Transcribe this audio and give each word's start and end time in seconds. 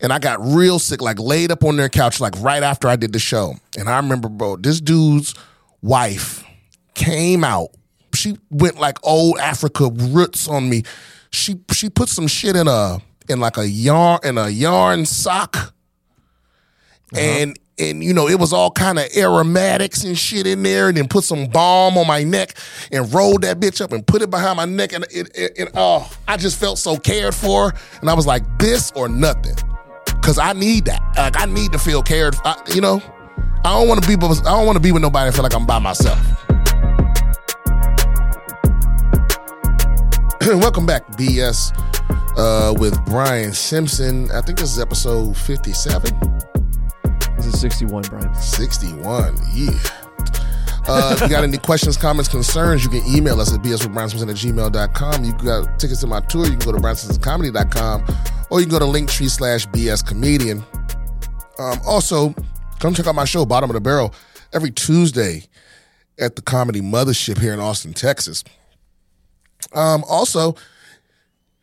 and 0.00 0.12
I 0.12 0.18
got 0.18 0.38
real 0.40 0.78
sick, 0.78 1.02
like 1.02 1.18
laid 1.18 1.50
up 1.50 1.64
on 1.64 1.76
their 1.76 1.88
couch, 1.88 2.20
like 2.20 2.34
right 2.40 2.62
after 2.62 2.88
I 2.88 2.96
did 2.96 3.12
the 3.12 3.18
show. 3.18 3.54
And 3.78 3.88
I 3.88 3.96
remember, 3.96 4.28
bro, 4.28 4.56
this 4.56 4.80
dude's 4.80 5.34
wife 5.82 6.44
came 6.94 7.44
out. 7.44 7.70
She 8.14 8.36
went 8.50 8.78
like 8.78 8.98
old 9.02 9.38
Africa 9.38 9.90
roots 9.92 10.48
on 10.48 10.68
me. 10.68 10.82
She 11.30 11.60
she 11.72 11.88
put 11.88 12.08
some 12.08 12.26
shit 12.26 12.56
in 12.56 12.66
a 12.66 12.98
in 13.28 13.40
like 13.40 13.56
a 13.56 13.68
yarn 13.68 14.20
in 14.24 14.36
a 14.36 14.48
yarn 14.48 15.06
sock, 15.06 15.56
uh-huh. 15.56 17.20
and 17.20 17.58
and 17.78 18.02
you 18.02 18.12
know 18.12 18.28
it 18.28 18.38
was 18.38 18.52
all 18.52 18.70
kind 18.70 18.98
of 18.98 19.06
aromatics 19.16 20.04
and 20.04 20.18
shit 20.18 20.46
in 20.46 20.62
there, 20.62 20.88
and 20.88 20.96
then 20.96 21.06
put 21.08 21.24
some 21.24 21.46
balm 21.46 21.96
on 21.96 22.06
my 22.06 22.24
neck 22.24 22.54
and 22.90 23.12
rolled 23.14 23.42
that 23.42 23.60
bitch 23.60 23.80
up 23.80 23.92
and 23.92 24.06
put 24.06 24.22
it 24.22 24.30
behind 24.30 24.56
my 24.56 24.64
neck, 24.64 24.92
and 24.92 25.04
it, 25.04 25.30
it, 25.34 25.52
it 25.56 25.70
oh, 25.74 26.10
I 26.26 26.36
just 26.36 26.58
felt 26.58 26.78
so 26.78 26.96
cared 26.96 27.34
for, 27.34 27.72
and 28.00 28.10
I 28.10 28.14
was 28.14 28.26
like 28.26 28.42
this 28.58 28.90
or 28.96 29.08
nothing, 29.08 29.54
cause 30.22 30.38
I 30.38 30.52
need 30.52 30.84
that, 30.86 31.02
like 31.16 31.40
I 31.40 31.46
need 31.46 31.72
to 31.72 31.78
feel 31.78 32.02
cared, 32.02 32.36
I, 32.44 32.60
you 32.74 32.80
know. 32.80 33.02
I 33.62 33.78
don't 33.78 33.88
want 33.88 34.02
to 34.02 34.08
be, 34.08 34.14
I 34.14 34.42
don't 34.42 34.64
want 34.66 34.76
to 34.76 34.82
be 34.82 34.90
with 34.90 35.02
nobody 35.02 35.26
and 35.26 35.34
feel 35.34 35.42
like 35.42 35.54
I'm 35.54 35.66
by 35.66 35.78
myself. 35.78 36.18
Welcome 40.46 40.86
back, 40.86 41.06
BS, 41.08 41.72
uh, 42.38 42.72
with 42.78 43.04
Brian 43.04 43.52
Simpson. 43.52 44.30
I 44.30 44.40
think 44.40 44.58
this 44.58 44.72
is 44.72 44.78
episode 44.78 45.36
57. 45.36 46.18
This 47.36 47.46
is 47.46 47.60
61, 47.60 48.04
Brian. 48.04 48.34
61, 48.34 49.36
yeah. 49.52 49.70
Uh, 50.88 51.12
if 51.14 51.20
you 51.20 51.28
got 51.28 51.44
any 51.44 51.58
questions, 51.58 51.96
comments, 51.96 52.28
concerns, 52.28 52.84
you 52.84 52.90
can 52.90 53.02
email 53.06 53.40
us 53.40 53.54
at 53.54 53.60
bswithbriansimpson 53.60 54.28
at 54.28 54.36
gmail.com. 54.36 55.24
You 55.24 55.32
got 55.34 55.78
tickets 55.78 56.00
to 56.00 56.06
my 56.06 56.20
tour, 56.20 56.46
you 56.46 56.56
can 56.56 56.60
go 56.60 56.72
to 56.72 56.78
briansimpsoncomedy.com 56.78 58.04
or 58.50 58.60
you 58.60 58.66
can 58.66 58.78
go 58.78 58.78
to 58.78 58.86
linktree 58.86 59.30
slash 59.30 59.66
bs 59.68 60.06
comedian. 60.06 60.64
Um, 61.58 61.78
also, 61.86 62.34
come 62.78 62.94
check 62.94 63.06
out 63.06 63.14
my 63.14 63.24
show, 63.24 63.44
Bottom 63.44 63.70
of 63.70 63.74
the 63.74 63.80
Barrel, 63.80 64.14
every 64.52 64.70
Tuesday 64.70 65.44
at 66.18 66.36
the 66.36 66.42
Comedy 66.42 66.80
Mothership 66.80 67.38
here 67.38 67.52
in 67.52 67.60
Austin, 67.60 67.92
Texas. 67.92 68.44
Um, 69.72 70.04
also, 70.08 70.54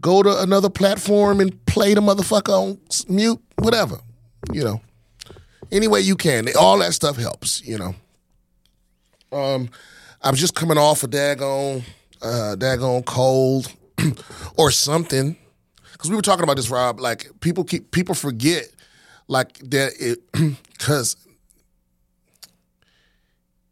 go 0.00 0.22
to 0.22 0.42
another 0.42 0.70
platform 0.70 1.40
and 1.40 1.64
play 1.66 1.94
the 1.94 2.00
motherfucker 2.00 2.50
on 2.50 2.78
mute, 3.08 3.40
whatever. 3.56 3.98
You 4.52 4.64
know. 4.64 4.80
Any 5.72 5.88
way 5.88 6.00
you 6.00 6.16
can. 6.16 6.46
All 6.58 6.78
that 6.78 6.94
stuff 6.94 7.16
helps, 7.16 7.62
you 7.66 7.78
know. 7.78 7.94
Um, 9.32 9.68
I 10.22 10.30
was 10.30 10.38
just 10.38 10.54
coming 10.54 10.78
off 10.78 11.02
a 11.02 11.08
daggone, 11.08 11.82
uh, 12.22 12.54
daggone 12.56 13.04
cold 13.04 13.72
or 14.56 14.70
something. 14.70 15.36
Because 15.92 16.10
we 16.10 16.16
were 16.16 16.22
talking 16.22 16.44
about 16.44 16.56
this, 16.56 16.70
Rob. 16.70 17.00
Like 17.00 17.28
people 17.40 17.64
keep 17.64 17.90
people 17.90 18.14
forget, 18.14 18.68
like 19.26 19.58
that 19.70 19.92
it 19.98 20.20
because 20.78 21.16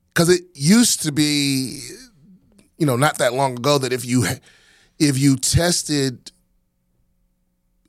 because 0.08 0.28
it 0.28 0.42
used 0.55 1.03
to 1.03 1.12
be, 1.12 1.80
you 2.78 2.86
know, 2.86 2.97
not 2.97 3.19
that 3.19 3.33
long 3.33 3.53
ago 3.53 3.78
that 3.78 3.92
if 3.92 4.05
you 4.05 4.27
if 5.08 5.19
you 5.19 5.36
tested 5.36 6.31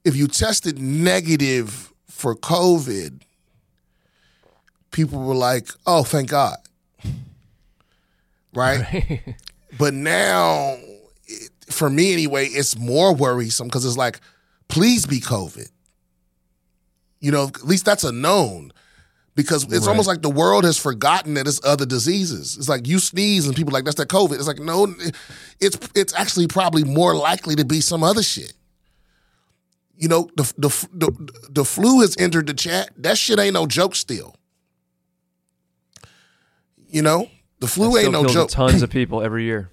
if 0.03 0.15
you 0.17 0.27
tested 0.27 0.79
negative 0.79 1.93
for 2.07 2.35
COVID, 2.35 3.21
people 4.91 5.21
were 5.21 5.35
like, 5.35 5.69
"Oh, 5.85 6.03
thank 6.03 6.29
God." 6.29 6.57
right? 8.53 9.23
but 9.77 9.93
now, 9.93 10.77
it, 11.25 11.49
for 11.69 11.89
me 11.89 12.13
anyway, 12.13 12.47
it's 12.47 12.77
more 12.77 13.13
worrisome 13.13 13.67
because 13.67 13.85
it's 13.85 13.97
like, 13.97 14.19
please 14.67 15.05
be 15.05 15.19
COVID. 15.19 15.69
You 17.19 17.31
know, 17.31 17.45
at 17.45 17.65
least 17.65 17.85
that's 17.85 18.03
a 18.03 18.11
known. 18.11 18.71
Because 19.35 19.63
it's 19.63 19.73
Right. 19.73 19.87
almost 19.87 20.07
like 20.07 20.21
the 20.21 20.29
world 20.29 20.63
has 20.63 20.77
forgotten 20.77 21.33
that 21.33 21.47
it's 21.47 21.59
other 21.65 21.85
diseases. 21.87 22.55
It's 22.57 22.69
like 22.69 22.87
you 22.87 22.99
sneeze 22.99 23.47
and 23.47 23.55
people 23.55 23.71
are 23.73 23.77
like 23.77 23.85
that's 23.85 23.97
that 23.97 24.07
COVID. 24.09 24.33
It's 24.33 24.45
like 24.47 24.59
no, 24.59 24.93
it's 25.59 25.77
it's 25.95 26.13
actually 26.13 26.45
probably 26.47 26.83
more 26.83 27.15
likely 27.15 27.55
to 27.55 27.65
be 27.65 27.81
some 27.81 28.03
other 28.03 28.21
shit. 28.21 28.53
You 29.97 30.07
know, 30.07 30.29
the 30.35 30.43
the 30.57 30.87
the, 30.93 31.33
the 31.49 31.65
flu 31.65 32.01
has 32.01 32.15
entered 32.17 32.45
the 32.47 32.53
chat. 32.53 32.91
That 32.97 33.17
shit 33.17 33.39
ain't 33.39 33.53
no 33.55 33.65
joke. 33.65 33.95
Still, 33.95 34.35
you 36.87 37.01
know, 37.01 37.27
the 37.59 37.67
flu 37.67 37.97
ain't 37.97 38.11
no 38.11 38.25
joke. 38.25 38.49
tons 38.49 38.81
of 38.81 38.89
people 38.91 39.21
every 39.23 39.43
year. 39.45 39.71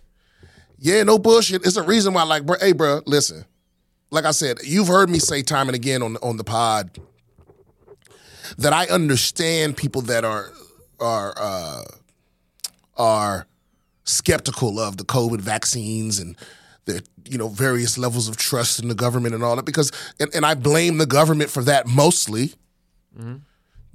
Yeah, 0.78 1.02
no 1.02 1.18
bullshit. 1.18 1.66
It's 1.66 1.76
a 1.76 1.82
reason 1.82 2.14
why, 2.14 2.22
like, 2.22 2.46
bro, 2.46 2.56
hey, 2.58 2.72
bro, 2.72 3.02
listen. 3.06 3.44
Like 4.10 4.24
I 4.24 4.30
said, 4.30 4.58
you've 4.64 4.88
heard 4.88 5.10
me 5.10 5.18
say 5.18 5.42
time 5.42 5.68
and 5.68 5.76
again 5.76 6.02
on 6.02 6.16
on 6.18 6.36
the 6.36 6.44
pod 6.44 6.98
that 8.58 8.72
I 8.72 8.86
understand 8.86 9.76
people 9.76 10.02
that 10.02 10.24
are 10.24 10.52
are 10.98 11.34
uh, 11.36 11.82
are 12.96 13.46
skeptical 14.04 14.78
of 14.80 14.96
the 14.96 15.04
COVID 15.04 15.40
vaccines 15.40 16.18
and 16.18 16.36
the 16.84 17.02
you 17.24 17.38
know 17.38 17.48
various 17.48 17.96
levels 17.98 18.28
of 18.28 18.36
trust 18.36 18.80
in 18.82 18.88
the 18.88 18.94
government 18.94 19.34
and 19.34 19.44
all 19.44 19.56
that 19.56 19.64
because 19.64 19.92
and, 20.18 20.34
and 20.34 20.44
I 20.44 20.54
blame 20.54 20.98
the 20.98 21.06
government 21.06 21.50
for 21.50 21.62
that 21.64 21.86
mostly 21.86 22.54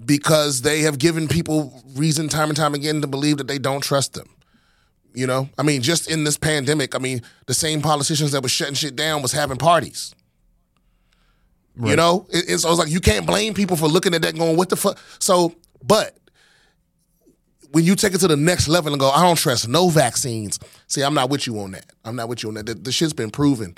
because 0.04 0.62
they 0.62 0.82
have 0.82 0.98
given 1.00 1.28
people 1.28 1.84
reason 1.96 2.28
time 2.28 2.50
and 2.50 2.58
time 2.58 2.74
again 2.74 3.02
to 3.02 3.08
believe 3.08 3.38
that 3.38 3.48
they 3.48 3.58
don't 3.58 3.82
trust 3.82 4.14
them. 4.14 4.30
You 5.14 5.26
know, 5.26 5.48
I 5.58 5.64
mean, 5.64 5.82
just 5.82 6.12
in 6.12 6.26
this 6.26 6.38
pandemic, 6.38 6.94
I 6.94 6.98
mean, 7.00 7.22
the 7.46 7.54
same 7.54 7.82
politicians 7.82 8.34
that 8.34 8.44
was 8.44 8.52
shutting 8.52 8.74
shit 8.74 8.98
down 8.98 9.22
was 9.22 9.32
having 9.32 9.56
parties. 9.58 10.14
You 11.78 11.96
know, 11.96 12.26
it, 12.30 12.46
it's, 12.48 12.64
so 12.64 12.70
it's 12.70 12.80
like 12.80 12.90
you 12.90 13.00
can't 13.02 13.26
blame 13.26 13.54
people 13.54 13.76
for 13.76 13.88
looking 13.88 14.14
at 14.14 14.22
that 14.22 14.38
going, 14.38 14.56
"What 14.56 14.70
the 14.70 14.76
fuck?" 14.78 14.98
So, 15.20 15.54
but 15.84 16.18
when 17.72 17.84
you 17.84 17.96
take 17.96 18.14
it 18.14 18.20
to 18.20 18.28
the 18.28 18.38
next 18.38 18.68
level 18.68 18.94
and 18.94 19.00
go, 19.00 19.10
"I 19.10 19.22
don't 19.24 19.38
trust 19.38 19.68
no 19.68 19.90
vaccines," 19.90 20.60
see, 20.88 21.02
I'm 21.04 21.14
not 21.14 21.30
with 21.30 21.46
you 21.48 21.60
on 21.60 21.72
that. 21.72 21.86
I'm 22.06 22.16
not 22.16 22.30
with 22.30 22.44
you 22.44 22.50
on 22.50 22.56
that. 22.56 22.66
The, 22.66 22.76
the 22.76 22.92
shit's 22.92 23.14
been 23.14 23.32
proven. 23.32 23.76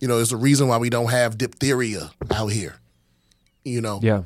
You 0.00 0.08
know, 0.08 0.16
there's 0.16 0.32
a 0.32 0.36
reason 0.36 0.68
why 0.68 0.78
we 0.78 0.90
don't 0.90 1.10
have 1.10 1.36
diphtheria 1.38 2.10
out 2.32 2.48
here. 2.48 2.76
You 3.64 3.80
know, 3.80 4.00
Yeah. 4.02 4.22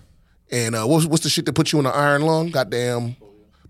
and 0.51 0.75
uh, 0.75 0.85
what's, 0.85 1.07
what's 1.07 1.23
the 1.23 1.29
shit 1.29 1.47
that 1.47 1.53
put 1.55 1.73
you 1.73 1.79
in 1.79 1.85
the 1.85 1.95
iron 1.95 2.23
lung? 2.23 2.51
Goddamn 2.51 3.17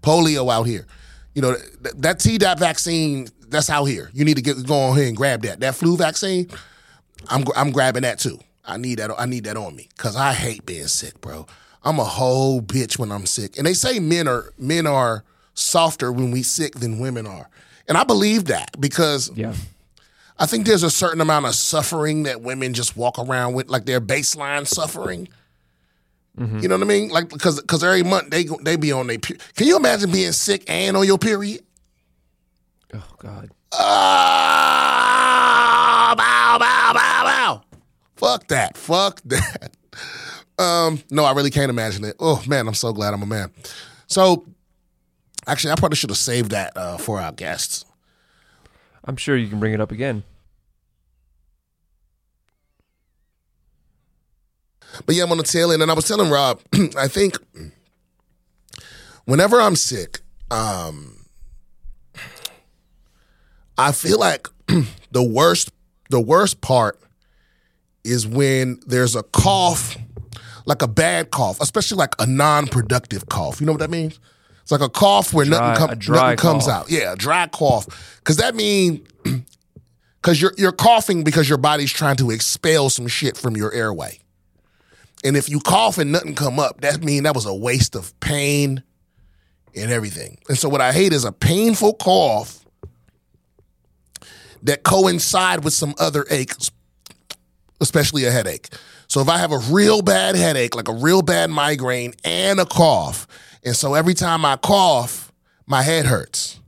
polio 0.03 0.51
out 0.53 0.65
here. 0.65 0.87
You 1.35 1.43
know 1.43 1.53
that, 1.83 2.03
that 2.03 2.19
Tdap 2.19 2.59
vaccine. 2.59 3.29
That's 3.49 3.71
out 3.71 3.85
here. 3.85 4.11
You 4.13 4.27
need 4.27 4.37
to 4.37 4.43
get 4.43 4.67
go 4.67 4.75
on 4.75 4.97
here 4.99 5.09
and 5.09 5.17
grab 5.17 5.43
that. 5.43 5.61
That 5.61 5.75
flu 5.75 5.97
vaccine. 5.97 6.51
I'm 7.29 7.45
I'm 7.57 7.71
grabbing 7.71 8.03
that 8.03 8.19
too. 8.19 8.39
I 8.69 8.77
need 8.77 8.99
that. 8.99 9.11
I 9.19 9.27
need 9.27 9.45
that 9.45 9.57
on 9.57 9.75
me 9.75 9.89
because 9.97 10.15
I 10.15 10.33
hate 10.33 10.65
being 10.67 10.87
sick, 10.87 11.21
bro. 11.21 11.47
I'm 11.83 11.99
a 11.99 12.05
whole 12.05 12.61
bitch 12.61 12.99
when 12.99 13.11
I'm 13.11 13.25
sick. 13.27 13.57
And 13.59 13.67
they 13.67 13.75
say 13.75 13.99
men 13.99 14.29
are 14.29 14.53
men 14.59 14.87
are 14.87 15.25
softer 15.55 16.13
when 16.13 16.31
we 16.31 16.43
sick 16.43 16.75
than 16.75 16.99
women 17.01 17.27
are, 17.27 17.49
and 17.89 17.97
I 17.99 18.05
believe 18.05 18.45
that 18.47 18.79
because 18.81 19.31
Yeah. 19.35 19.55
I 20.41 20.47
think 20.47 20.67
there's 20.67 20.85
a 20.85 20.91
certain 20.91 21.21
amount 21.21 21.47
of 21.47 21.55
suffering 21.57 22.23
that 22.25 22.43
women 22.43 22.73
just 22.73 22.97
walk 22.97 23.19
around 23.19 23.55
with, 23.55 23.69
like 23.69 23.87
their 23.87 24.01
baseline 24.01 24.69
suffering. 24.69 25.29
You 26.39 26.69
know 26.69 26.77
what 26.77 26.85
I 26.85 26.87
mean? 26.87 27.09
Like 27.09 27.31
because 27.31 27.61
because 27.61 27.83
every 27.83 28.05
month 28.05 28.31
they 28.31 28.45
they 28.63 28.77
be 28.77 28.93
on 28.93 29.09
their. 29.09 29.19
Pe- 29.19 29.39
Can 29.57 29.67
you 29.67 29.77
imagine 29.77 30.13
being 30.13 30.31
sick 30.31 30.63
and 30.71 30.97
on 30.97 31.05
your 31.05 31.19
period? 31.19 31.63
Oh 32.95 33.05
God. 33.19 33.51
Ah, 33.73 34.98
Fuck 38.19 38.49
that. 38.49 38.77
Fuck 38.77 39.21
that. 39.27 39.71
Um, 40.59 41.01
no, 41.09 41.25
I 41.25 41.33
really 41.33 41.51
can't 41.51 41.71
imagine 41.71 42.05
it. 42.05 42.17
Oh 42.19 42.43
man, 42.49 42.67
I'm 42.67 42.75
so 42.75 42.93
glad 42.93 43.15
I'm 43.15 43.23
a 43.23 43.27
man. 43.27 43.53
So, 44.09 44.45
actually, 45.47 45.73
I 45.73 45.77
probably 45.77 45.95
should 45.95 46.11
have 46.11 46.17
saved 46.19 46.51
that 46.51 46.77
uh, 46.77 46.99
for 46.99 47.21
our 47.21 47.31
guests. 47.31 47.85
I'm 49.05 49.17
sure 49.17 49.37
you 49.37 49.49
can 49.49 49.61
bring 49.61 49.73
it 49.73 49.81
up 49.81 49.93
again. 49.93 50.25
But 55.07 55.15
yeah, 55.15 55.23
I'm 55.23 55.31
on 55.31 55.39
the 55.39 55.45
tail 55.45 55.71
end, 55.71 55.81
and 55.81 55.91
I 55.91 55.95
was 55.95 56.09
telling 56.09 56.29
Rob, 56.29 56.61
I 56.97 57.07
think 57.07 57.37
whenever 59.27 59.61
I'm 59.61 59.77
sick, 59.77 60.21
um, 60.51 61.25
I 63.77 63.93
feel 63.93 64.19
like 64.19 64.49
the 65.13 65.23
worst, 65.23 65.71
the 66.11 66.21
worst 66.21 66.61
part 66.61 66.99
is 68.09 68.27
when 68.27 68.81
there's 68.87 69.15
a 69.15 69.23
cough, 69.23 69.97
like 70.67 70.83
a 70.83 70.89
bad 70.89 71.31
cough, 71.31 71.61
especially 71.61 71.97
like 71.99 72.15
a 72.19 72.27
non-productive 72.27 73.29
cough. 73.29 73.61
You 73.61 73.67
know 73.67 73.73
what 73.73 73.81
that 73.81 73.91
means? 73.91 74.19
It's 74.63 74.73
like 74.73 74.81
a 74.81 74.89
cough 74.89 75.33
where 75.33 75.47
Dry- 75.47 75.59
nothing, 75.75 75.87
com- 76.01 76.15
nothing 76.15 76.37
comes 76.37 76.65
cough. 76.67 76.85
out. 76.85 76.91
Yeah, 76.91 77.13
a 77.13 77.17
dry 77.17 77.47
cough. 77.47 77.87
Because 78.19 78.37
that 78.37 78.55
means 78.55 79.01
because 80.23 80.41
you're 80.43 80.53
you're 80.59 80.73
coughing 80.73 81.25
because 81.25 81.49
your 81.49 81.59
body's 81.59 81.93
trying 81.93 82.17
to 82.17 82.31
expel 82.31 82.91
some 82.91 83.07
shit 83.07 83.37
from 83.37 83.57
your 83.57 83.73
airway. 83.73 84.19
And 85.25 85.37
if 85.37 85.49
you 85.49 85.59
cough 85.61 85.99
and 85.99 86.13
nothing 86.13 86.35
come 86.35 86.59
up, 86.61 86.83
that 86.83 87.03
means 87.03 87.25
that 87.25 87.35
was 87.35 87.47
a 87.47 87.55
waste 87.55 87.97
of 87.97 88.19
pain 88.21 88.83
and 89.75 89.91
everything. 89.91 90.39
And 90.49 90.57
so 90.59 90.69
what 90.69 90.81
I 90.81 90.93
hate 90.93 91.13
is 91.13 91.25
a 91.25 91.33
painful 91.33 91.95
cough 91.95 92.65
that 94.63 94.83
coincide 94.83 95.65
with 95.65 95.73
some 95.73 95.95
other 95.99 96.27
aches, 96.31 96.71
especially 97.81 98.25
a 98.25 98.31
headache. 98.31 98.69
So 99.07 99.21
if 99.21 99.29
I 99.29 99.39
have 99.39 99.53
a 99.53 99.59
real 99.71 100.03
bad 100.03 100.37
headache, 100.37 100.75
like 100.75 100.89
a 100.89 100.93
real 100.93 101.23
bad 101.23 101.51
migraine 101.51 102.15
and 102.25 102.61
a 102.61 102.67
cough, 102.67 103.27
and 103.65 103.75
so 103.75 103.95
every 103.95 104.15
time 104.15 104.45
I 104.45 104.57
cough, 104.57 105.33
my 105.67 105.83
head 105.83 106.07
hurts. 106.07 106.61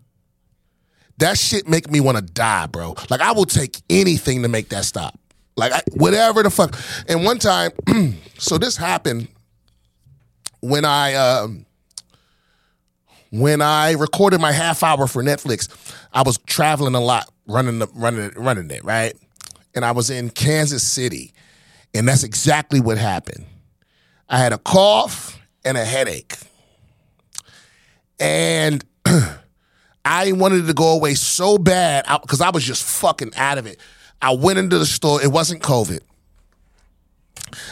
That 1.18 1.38
shit 1.38 1.68
make 1.68 1.90
me 1.90 2.00
want 2.00 2.16
to 2.16 2.22
die, 2.22 2.66
bro. 2.66 2.94
Like 3.10 3.20
I 3.20 3.32
will 3.32 3.44
take 3.44 3.80
anything 3.90 4.42
to 4.42 4.48
make 4.48 4.70
that 4.70 4.84
stop. 4.84 5.18
Like 5.56 5.72
I, 5.72 5.82
whatever 5.92 6.42
the 6.42 6.50
fuck. 6.50 6.78
And 7.08 7.24
one 7.24 7.38
time, 7.38 7.72
so 8.38 8.56
this 8.56 8.76
happened 8.76 9.28
when 10.60 10.86
I 10.86 11.14
um, 11.14 11.66
when 13.30 13.60
I 13.60 13.92
recorded 13.92 14.40
my 14.40 14.52
half 14.52 14.82
hour 14.82 15.06
for 15.06 15.22
Netflix. 15.22 15.68
I 16.12 16.22
was 16.22 16.38
traveling 16.46 16.94
a 16.94 17.00
lot, 17.00 17.30
running 17.46 17.80
the 17.80 17.88
running 17.94 18.30
running 18.36 18.70
it, 18.70 18.84
right? 18.84 19.14
And 19.74 19.84
I 19.84 19.92
was 19.92 20.10
in 20.10 20.30
Kansas 20.30 20.82
City, 20.82 21.32
and 21.94 22.08
that's 22.08 22.24
exactly 22.24 22.80
what 22.80 22.98
happened. 22.98 23.46
I 24.28 24.38
had 24.38 24.52
a 24.52 24.58
cough 24.58 25.40
and 25.64 25.76
a 25.76 25.84
headache, 25.84 26.36
and 28.18 28.84
I 30.04 30.32
wanted 30.32 30.66
to 30.66 30.74
go 30.74 30.92
away 30.92 31.14
so 31.14 31.58
bad 31.58 32.04
because 32.22 32.40
I, 32.40 32.48
I 32.48 32.50
was 32.50 32.64
just 32.64 32.82
fucking 32.82 33.32
out 33.36 33.58
of 33.58 33.66
it. 33.66 33.78
I 34.22 34.32
went 34.32 34.58
into 34.58 34.78
the 34.78 34.86
store. 34.86 35.22
It 35.22 35.30
wasn't 35.30 35.62
COVID. 35.62 36.00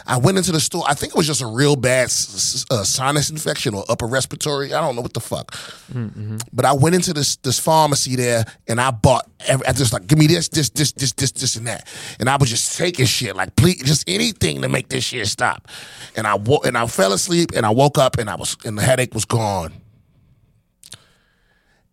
I 0.07 0.19
went 0.19 0.39
into 0.39 0.53
the 0.53 0.61
store. 0.61 0.85
I 0.87 0.95
think 0.95 1.13
it 1.13 1.17
was 1.17 1.27
just 1.27 1.43
a 1.43 1.47
real 1.47 1.77
bad 1.77 2.05
uh, 2.07 2.85
sinus 2.85 3.31
infection 3.31 3.75
or 3.75 3.85
upper 3.89 4.07
respiratory. 4.07 4.73
I 4.75 4.81
don't 4.81 4.97
know 4.97 5.03
what 5.03 5.15
the 5.15 5.21
fuck. 5.21 5.55
But 6.53 6.65
I 6.65 6.73
went 6.73 6.95
into 6.95 7.13
this 7.13 7.37
this 7.37 7.59
pharmacy 7.59 8.17
there 8.17 8.45
and 8.67 8.81
I 8.81 8.91
bought. 8.91 9.29
Every, 9.47 9.67
I 9.67 9.73
just 9.73 9.93
like 9.93 10.07
give 10.07 10.19
me 10.19 10.27
this, 10.27 10.49
this, 10.49 10.71
this, 10.71 10.93
this, 10.93 11.13
this, 11.13 11.31
this, 11.33 11.57
and 11.57 11.67
that. 11.69 11.87
And 12.19 12.29
I 12.29 12.37
was 12.37 12.51
just 12.51 12.77
taking 12.77 13.07
shit 13.07 13.37
like 13.37 13.55
please, 13.57 13.83
just 13.83 14.09
anything 14.09 14.63
to 14.63 14.69
make 14.69 14.89
this 14.89 15.05
shit 15.05 15.27
stop. 15.29 15.69
And 16.17 16.27
I 16.27 16.35
wo- 16.35 16.61
and 16.65 16.77
I 16.77 16.87
fell 16.87 17.13
asleep 17.13 17.51
and 17.55 17.65
I 17.65 17.71
woke 17.71 17.99
up 17.99 18.19
and 18.19 18.29
I 18.29 18.35
was 18.37 18.57
and 18.65 18.77
the 18.77 18.83
headache 18.83 19.15
was 19.15 19.25
gone. 19.25 19.73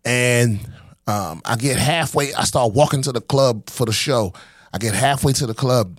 And 0.04 0.60
um, 1.08 1.42
I 1.46 1.56
get 1.56 1.78
halfway. 1.78 2.34
I 2.34 2.44
start 2.44 2.74
walking 2.74 3.02
to 3.04 3.12
the 3.12 3.22
club 3.22 3.70
for 3.70 3.86
the 3.86 3.94
show. 3.94 4.34
I 4.74 4.78
get 4.78 4.94
halfway 4.94 5.34
to 5.34 5.46
the 5.48 5.54
club, 5.54 5.98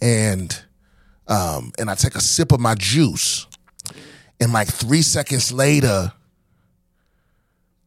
and 0.00 0.62
um, 1.28 1.72
and 1.78 1.90
I 1.90 1.94
take 1.94 2.14
a 2.14 2.20
sip 2.20 2.52
of 2.52 2.60
my 2.60 2.74
juice, 2.74 3.46
and 4.40 4.52
like 4.52 4.68
three 4.68 5.02
seconds 5.02 5.52
later, 5.52 6.12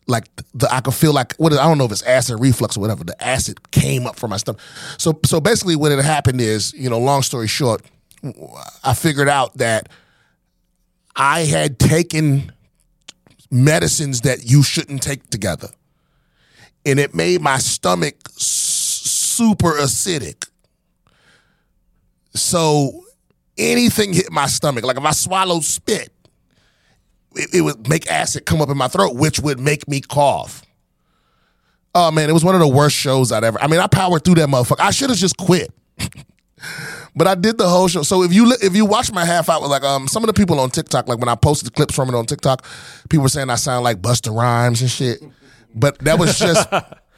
like 0.07 0.25
the 0.53 0.67
I 0.73 0.81
could 0.81 0.93
feel 0.93 1.13
like 1.13 1.35
what 1.35 1.53
I 1.53 1.67
don't 1.67 1.77
know 1.77 1.85
if 1.85 1.91
it's 1.91 2.03
acid 2.03 2.39
reflux 2.39 2.77
or 2.77 2.81
whatever. 2.81 3.03
The 3.03 3.21
acid 3.23 3.71
came 3.71 4.05
up 4.05 4.17
from 4.17 4.31
my 4.31 4.37
stomach. 4.37 4.61
So 4.97 5.19
so 5.25 5.39
basically, 5.39 5.75
what 5.75 5.91
had 5.91 6.03
happened 6.03 6.41
is, 6.41 6.73
you 6.73 6.89
know, 6.89 6.99
long 6.99 7.21
story 7.21 7.47
short, 7.47 7.83
I 8.83 8.93
figured 8.93 9.29
out 9.29 9.57
that 9.57 9.89
I 11.15 11.41
had 11.41 11.79
taken 11.79 12.51
medicines 13.51 14.21
that 14.21 14.49
you 14.49 14.63
shouldn't 14.63 15.01
take 15.01 15.29
together. 15.29 15.69
And 16.85 16.99
it 16.99 17.13
made 17.13 17.41
my 17.41 17.57
stomach 17.57 18.15
super 18.37 19.73
acidic. 19.73 20.48
So 22.33 23.05
anything 23.57 24.13
hit 24.13 24.31
my 24.31 24.47
stomach, 24.47 24.83
like 24.83 24.97
if 24.97 25.05
I 25.05 25.11
swallowed 25.11 25.63
spit, 25.63 26.09
it, 27.35 27.53
it 27.53 27.61
would 27.61 27.87
make 27.87 28.09
acid 28.09 28.45
come 28.45 28.61
up 28.61 28.69
in 28.69 28.77
my 28.77 28.87
throat, 28.87 29.15
which 29.15 29.39
would 29.39 29.59
make 29.59 29.87
me 29.87 30.01
cough. 30.01 30.63
Oh 31.95 32.11
man, 32.11 32.29
it 32.29 32.33
was 32.33 32.43
one 32.45 32.55
of 32.55 32.61
the 32.61 32.67
worst 32.67 32.95
shows 32.95 33.31
I'd 33.31 33.43
ever. 33.43 33.61
I 33.61 33.67
mean, 33.67 33.79
I 33.79 33.87
powered 33.87 34.23
through 34.23 34.35
that 34.35 34.49
motherfucker. 34.49 34.79
I 34.79 34.91
should 34.91 35.09
have 35.09 35.19
just 35.19 35.37
quit. 35.37 35.71
But 37.15 37.27
I 37.27 37.35
did 37.35 37.57
the 37.57 37.67
whole 37.67 37.87
show. 37.87 38.03
So 38.03 38.23
if 38.23 38.33
you 38.33 38.53
if 38.61 38.75
you 38.75 38.85
watch 38.85 39.11
my 39.11 39.25
half 39.25 39.49
hour, 39.49 39.67
like 39.67 39.83
um 39.83 40.07
some 40.07 40.23
of 40.23 40.27
the 40.27 40.33
people 40.33 40.59
on 40.59 40.69
TikTok, 40.69 41.07
like 41.07 41.19
when 41.19 41.27
I 41.29 41.35
posted 41.35 41.73
clips 41.73 41.93
from 41.93 42.07
it 42.09 42.15
on 42.15 42.25
TikTok, 42.25 42.65
people 43.09 43.23
were 43.23 43.29
saying 43.29 43.49
I 43.49 43.55
sound 43.55 43.83
like 43.83 44.01
Busta 44.01 44.33
Rhymes 44.33 44.81
and 44.81 44.89
shit. 44.89 45.19
But 45.75 45.99
that 45.99 46.17
was 46.19 46.37
just 46.39 46.69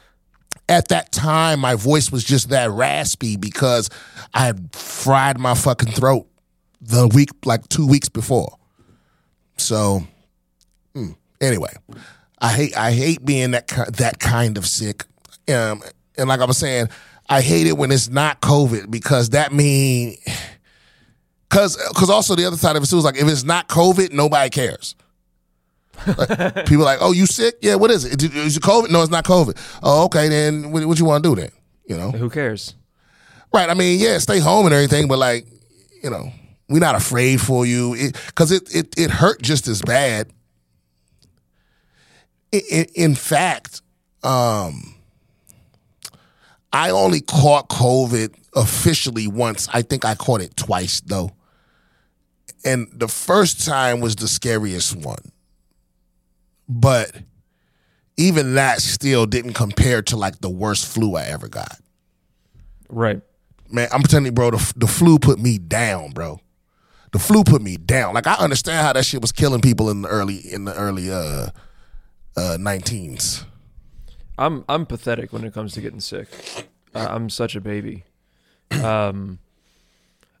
at 0.68 0.88
that 0.88 1.12
time 1.12 1.60
my 1.60 1.74
voice 1.74 2.10
was 2.10 2.24
just 2.24 2.50
that 2.50 2.70
raspy 2.70 3.36
because 3.36 3.90
I 4.32 4.46
had 4.46 4.74
fried 4.74 5.38
my 5.38 5.54
fucking 5.54 5.92
throat 5.92 6.26
the 6.80 7.08
week 7.08 7.30
like 7.44 7.68
two 7.68 7.86
weeks 7.86 8.08
before. 8.08 8.58
So 9.56 10.02
mm, 10.94 11.14
anyway, 11.40 11.72
I 12.38 12.52
hate 12.52 12.76
I 12.76 12.92
hate 12.92 13.24
being 13.24 13.52
that 13.52 13.68
that 13.68 14.18
kind 14.18 14.58
of 14.58 14.66
sick. 14.66 15.04
Um, 15.48 15.82
and 16.16 16.28
like 16.28 16.40
I 16.40 16.44
was 16.44 16.58
saying, 16.58 16.88
I 17.28 17.40
hate 17.40 17.66
it 17.66 17.76
when 17.76 17.90
it's 17.92 18.08
not 18.08 18.40
COVID 18.40 18.90
because 18.90 19.30
that 19.30 19.52
mean 19.52 20.16
because 21.48 21.76
because 21.88 22.10
also 22.10 22.34
the 22.34 22.46
other 22.46 22.56
side 22.56 22.76
of 22.76 22.82
it 22.82 22.86
too 22.86 22.98
is 22.98 23.04
like 23.04 23.16
if 23.16 23.28
it's 23.28 23.44
not 23.44 23.68
COVID, 23.68 24.12
nobody 24.12 24.50
cares. 24.50 24.96
Like, 26.06 26.66
people 26.66 26.82
are 26.82 26.86
like, 26.86 26.98
oh, 27.00 27.12
you 27.12 27.26
sick? 27.26 27.56
Yeah, 27.60 27.76
what 27.76 27.90
is 27.90 28.04
it? 28.04 28.22
Is 28.22 28.56
it 28.56 28.62
COVID? 28.62 28.90
No, 28.90 29.02
it's 29.02 29.10
not 29.10 29.24
COVID. 29.24 29.56
Oh, 29.82 30.04
okay, 30.06 30.28
then 30.28 30.72
what, 30.72 30.84
what 30.86 30.98
you 30.98 31.04
want 31.04 31.22
to 31.22 31.30
do 31.34 31.40
then? 31.40 31.50
You 31.86 31.96
know, 31.96 32.10
Who 32.12 32.28
cares? 32.30 32.74
right? 33.52 33.68
I 33.68 33.74
mean, 33.74 34.00
yeah, 34.00 34.18
stay 34.18 34.38
home 34.38 34.66
and 34.66 34.74
everything, 34.74 35.08
but 35.08 35.18
like, 35.18 35.46
you 36.02 36.10
know, 36.10 36.32
we're 36.68 36.78
not 36.80 36.94
afraid 36.94 37.40
for 37.40 37.66
you 37.66 37.94
because 38.26 38.50
it, 38.50 38.74
it 38.74 38.94
it 38.98 39.10
hurt 39.10 39.42
just 39.42 39.68
as 39.68 39.82
bad. 39.82 40.28
I- 42.54 42.62
I- 42.72 42.86
in 42.94 43.14
fact, 43.14 43.82
um, 44.22 44.94
I 46.72 46.90
only 46.90 47.20
caught 47.20 47.68
COVID 47.68 48.34
officially 48.54 49.26
once. 49.26 49.68
I 49.72 49.82
think 49.82 50.04
I 50.04 50.14
caught 50.14 50.40
it 50.40 50.56
twice 50.56 51.00
though. 51.00 51.32
And 52.64 52.88
the 52.94 53.08
first 53.08 53.66
time 53.66 54.00
was 54.00 54.16
the 54.16 54.28
scariest 54.28 54.96
one. 54.96 55.18
But 56.72 57.12
even 58.16 58.54
that 58.54 58.80
still 58.80 59.26
didn't 59.26 59.52
compare 59.52 60.00
to 60.02 60.16
like 60.16 60.40
the 60.40 60.48
worst 60.48 60.86
flu 60.86 61.16
I 61.16 61.24
ever 61.24 61.48
got. 61.48 61.78
Right. 62.88 63.20
Man, 63.70 63.88
I'm 63.92 64.02
telling 64.02 64.26
you, 64.26 64.32
bro, 64.32 64.50
the, 64.52 64.72
the 64.76 64.86
flu 64.86 65.18
put 65.18 65.38
me 65.38 65.58
down, 65.58 66.10
bro. 66.10 66.40
The 67.12 67.18
flu 67.18 67.44
put 67.44 67.60
me 67.60 67.76
down. 67.76 68.14
Like 68.14 68.26
I 68.26 68.34
understand 68.34 68.86
how 68.86 68.92
that 68.94 69.04
shit 69.04 69.20
was 69.20 69.32
killing 69.32 69.60
people 69.60 69.90
in 69.90 70.02
the 70.02 70.08
early 70.08 70.36
in 70.36 70.64
the 70.64 70.74
early 70.74 71.10
uh 71.10 71.48
uh 72.36 72.56
19s. 72.58 73.44
I'm 74.38 74.64
I'm 74.66 74.86
pathetic 74.86 75.30
when 75.32 75.44
it 75.44 75.52
comes 75.52 75.74
to 75.74 75.82
getting 75.82 76.00
sick. 76.00 76.28
Uh, 76.94 77.06
I'm 77.10 77.28
such 77.28 77.54
a 77.54 77.60
baby. 77.60 78.04
Um, 78.82 79.38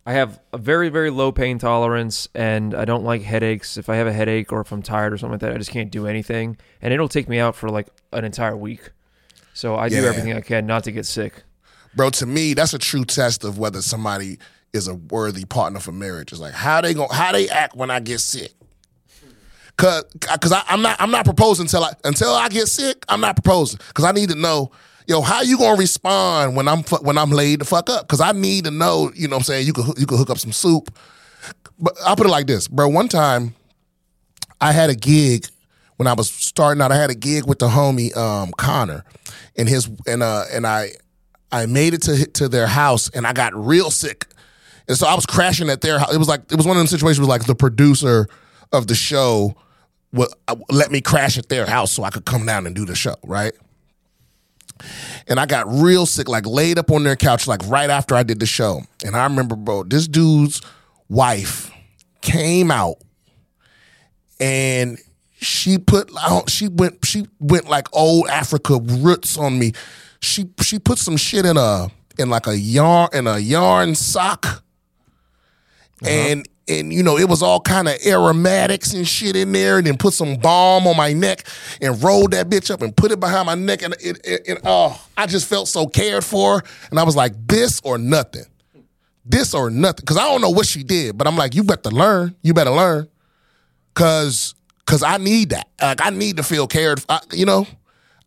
I 0.04 0.14
have 0.14 0.40
a 0.52 0.58
very 0.58 0.88
very 0.88 1.10
low 1.10 1.30
pain 1.30 1.58
tolerance, 1.58 2.28
and 2.34 2.74
I 2.74 2.84
don't 2.84 3.04
like 3.04 3.22
headaches. 3.22 3.76
If 3.76 3.88
I 3.88 3.96
have 3.96 4.06
a 4.06 4.12
headache 4.12 4.52
or 4.52 4.60
if 4.60 4.72
I'm 4.72 4.82
tired 4.82 5.12
or 5.12 5.18
something 5.18 5.32
like 5.32 5.40
that, 5.40 5.52
I 5.52 5.58
just 5.58 5.70
can't 5.70 5.90
do 5.90 6.06
anything, 6.06 6.56
and 6.80 6.92
it'll 6.92 7.08
take 7.08 7.28
me 7.28 7.38
out 7.38 7.54
for 7.54 7.68
like 7.68 7.88
an 8.12 8.24
entire 8.24 8.56
week. 8.56 8.90
So 9.54 9.76
I 9.76 9.88
do 9.88 10.04
everything 10.04 10.32
I 10.32 10.40
can 10.40 10.66
not 10.66 10.84
to 10.84 10.92
get 10.92 11.06
sick. 11.06 11.44
Bro, 11.94 12.10
to 12.10 12.26
me, 12.26 12.54
that's 12.54 12.72
a 12.72 12.78
true 12.78 13.04
test 13.04 13.44
of 13.44 13.58
whether 13.58 13.82
somebody 13.82 14.38
is 14.72 14.88
a 14.88 14.94
worthy 14.94 15.44
partner 15.44 15.78
for 15.78 15.92
marriage. 15.92 16.32
It's 16.32 16.40
like 16.40 16.54
how 16.54 16.80
they 16.80 16.94
going 16.94 17.10
how 17.12 17.32
they 17.32 17.48
act 17.48 17.76
when 17.76 17.90
I 17.90 18.00
get 18.00 18.20
sick. 18.20 18.52
Cause, 19.76 20.04
cause 20.20 20.52
I, 20.52 20.62
I'm 20.68 20.82
not, 20.82 21.00
I'm 21.00 21.10
not 21.10 21.24
proposing 21.24 21.64
until 21.64 21.82
I, 21.84 21.92
until 22.04 22.32
I 22.32 22.48
get 22.48 22.68
sick. 22.68 23.04
I'm 23.08 23.20
not 23.20 23.36
proposing 23.36 23.80
because 23.88 24.04
I 24.04 24.12
need 24.12 24.28
to 24.28 24.34
know, 24.34 24.70
yo, 25.06 25.20
how 25.20 25.42
you 25.42 25.58
gonna 25.58 25.78
respond 25.78 26.56
when 26.56 26.68
I'm, 26.68 26.82
when 27.02 27.18
I'm 27.18 27.30
laid 27.30 27.60
the 27.60 27.64
fuck 27.64 27.90
up? 27.90 28.08
Cause 28.08 28.20
I 28.20 28.32
need 28.32 28.64
to 28.64 28.70
know, 28.70 29.10
you 29.14 29.28
know, 29.28 29.36
what 29.36 29.40
I'm 29.40 29.44
saying 29.44 29.66
you 29.66 29.72
could, 29.72 29.98
you 29.98 30.06
could 30.06 30.18
hook 30.18 30.30
up 30.30 30.38
some 30.38 30.52
soup. 30.52 30.94
But 31.78 31.94
I'll 32.04 32.16
put 32.16 32.26
it 32.26 32.30
like 32.30 32.46
this, 32.46 32.68
bro. 32.68 32.88
One 32.88 33.08
time, 33.08 33.54
I 34.60 34.72
had 34.72 34.90
a 34.90 34.94
gig 34.94 35.46
when 35.96 36.06
I 36.06 36.12
was 36.14 36.30
starting 36.30 36.80
out. 36.80 36.92
I 36.92 36.96
had 36.96 37.10
a 37.10 37.14
gig 37.14 37.46
with 37.46 37.58
the 37.58 37.68
homie 37.68 38.16
um, 38.16 38.52
Connor, 38.56 39.04
and 39.56 39.68
his 39.68 39.90
and 40.06 40.22
uh 40.22 40.44
and 40.52 40.66
I 40.66 40.90
I 41.50 41.66
made 41.66 41.94
it 41.94 42.02
to 42.02 42.26
to 42.26 42.48
their 42.48 42.68
house, 42.68 43.10
and 43.10 43.26
I 43.26 43.32
got 43.32 43.54
real 43.54 43.90
sick, 43.90 44.26
and 44.88 44.96
so 44.96 45.06
I 45.06 45.14
was 45.14 45.26
crashing 45.26 45.68
at 45.68 45.80
their 45.80 45.98
house. 45.98 46.14
It 46.14 46.18
was 46.18 46.28
like 46.28 46.50
it 46.50 46.56
was 46.56 46.66
one 46.66 46.76
of 46.76 46.80
them 46.80 46.86
situations 46.86 47.20
where 47.26 47.28
like 47.38 47.46
the 47.46 47.54
producer 47.54 48.28
of 48.72 48.86
the 48.86 48.94
show 48.94 49.54
would 50.12 50.28
let 50.70 50.90
me 50.90 51.00
crash 51.00 51.38
at 51.38 51.48
their 51.48 51.66
house 51.66 51.92
so 51.92 52.04
I 52.04 52.10
could 52.10 52.24
come 52.24 52.46
down 52.46 52.66
and 52.66 52.76
do 52.76 52.84
the 52.84 52.94
show, 52.94 53.16
right? 53.24 53.52
And 55.28 55.38
I 55.40 55.46
got 55.46 55.66
real 55.68 56.06
sick, 56.06 56.28
like 56.28 56.46
laid 56.46 56.78
up 56.78 56.90
on 56.90 57.04
their 57.04 57.16
couch, 57.16 57.46
like 57.46 57.60
right 57.66 57.90
after 57.90 58.14
I 58.14 58.22
did 58.22 58.40
the 58.40 58.46
show. 58.46 58.82
And 59.04 59.16
I 59.16 59.24
remember, 59.24 59.56
bro, 59.56 59.84
this 59.84 60.08
dude's 60.08 60.60
wife 61.08 61.70
came 62.20 62.70
out 62.70 62.96
and 64.40 64.98
she 65.40 65.78
put 65.78 66.08
don't- 66.14 66.48
she 66.48 66.68
went 66.68 67.04
she 67.04 67.26
went 67.40 67.68
like 67.68 67.88
old 67.92 68.28
Africa 68.28 68.78
roots 68.80 69.36
on 69.36 69.58
me. 69.58 69.72
She 70.20 70.50
she 70.60 70.78
put 70.78 70.98
some 70.98 71.16
shit 71.16 71.44
in 71.44 71.56
a 71.56 71.88
in 72.18 72.30
like 72.30 72.46
a 72.46 72.56
yarn 72.56 73.08
in 73.12 73.26
a 73.26 73.38
yarn 73.38 73.94
sock 73.94 74.62
Uh-huh. 76.04 76.10
and 76.10 76.48
and 76.68 76.92
you 76.92 77.02
know 77.02 77.18
it 77.18 77.28
was 77.28 77.42
all 77.42 77.60
kind 77.60 77.88
of 77.88 77.94
aromatics 78.06 78.92
and 78.92 79.06
shit 79.06 79.36
in 79.36 79.52
there, 79.52 79.78
and 79.78 79.86
then 79.86 79.96
put 79.96 80.14
some 80.14 80.36
balm 80.36 80.86
on 80.86 80.96
my 80.96 81.12
neck 81.12 81.44
and 81.80 82.02
rolled 82.02 82.32
that 82.32 82.48
bitch 82.48 82.70
up 82.70 82.82
and 82.82 82.96
put 82.96 83.10
it 83.10 83.20
behind 83.20 83.46
my 83.46 83.54
neck, 83.54 83.82
and 83.82 83.94
it, 84.00 84.20
it, 84.24 84.42
it 84.46 84.60
oh, 84.64 85.00
I 85.16 85.26
just 85.26 85.48
felt 85.48 85.68
so 85.68 85.86
cared 85.86 86.24
for, 86.24 86.62
and 86.90 86.98
I 86.98 87.02
was 87.02 87.16
like, 87.16 87.32
this 87.46 87.80
or 87.84 87.98
nothing, 87.98 88.44
this 89.24 89.54
or 89.54 89.70
nothing, 89.70 90.02
because 90.02 90.16
I 90.16 90.22
don't 90.22 90.40
know 90.40 90.50
what 90.50 90.66
she 90.66 90.82
did, 90.82 91.18
but 91.18 91.26
I'm 91.26 91.36
like, 91.36 91.54
you 91.54 91.64
better 91.64 91.90
learn, 91.90 92.34
you 92.42 92.54
better 92.54 92.70
learn, 92.70 93.08
cause 93.94 94.54
cause 94.86 95.02
I 95.02 95.16
need 95.16 95.50
that, 95.50 95.68
like 95.80 96.04
I 96.04 96.10
need 96.10 96.36
to 96.36 96.42
feel 96.42 96.66
cared, 96.66 97.04
I, 97.08 97.20
you 97.32 97.46
know, 97.46 97.66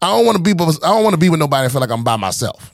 I 0.01 0.09
don't 0.09 0.25
want 0.25 0.37
to 0.37 0.43
be, 0.43 0.51
I 0.51 0.89
don't 0.89 1.03
want 1.03 1.13
to 1.13 1.19
be 1.19 1.29
with 1.29 1.39
nobody. 1.39 1.65
I 1.65 1.69
feel 1.69 1.81
like 1.81 1.89
I'm 1.89 2.03
by 2.03 2.17
myself. 2.17 2.71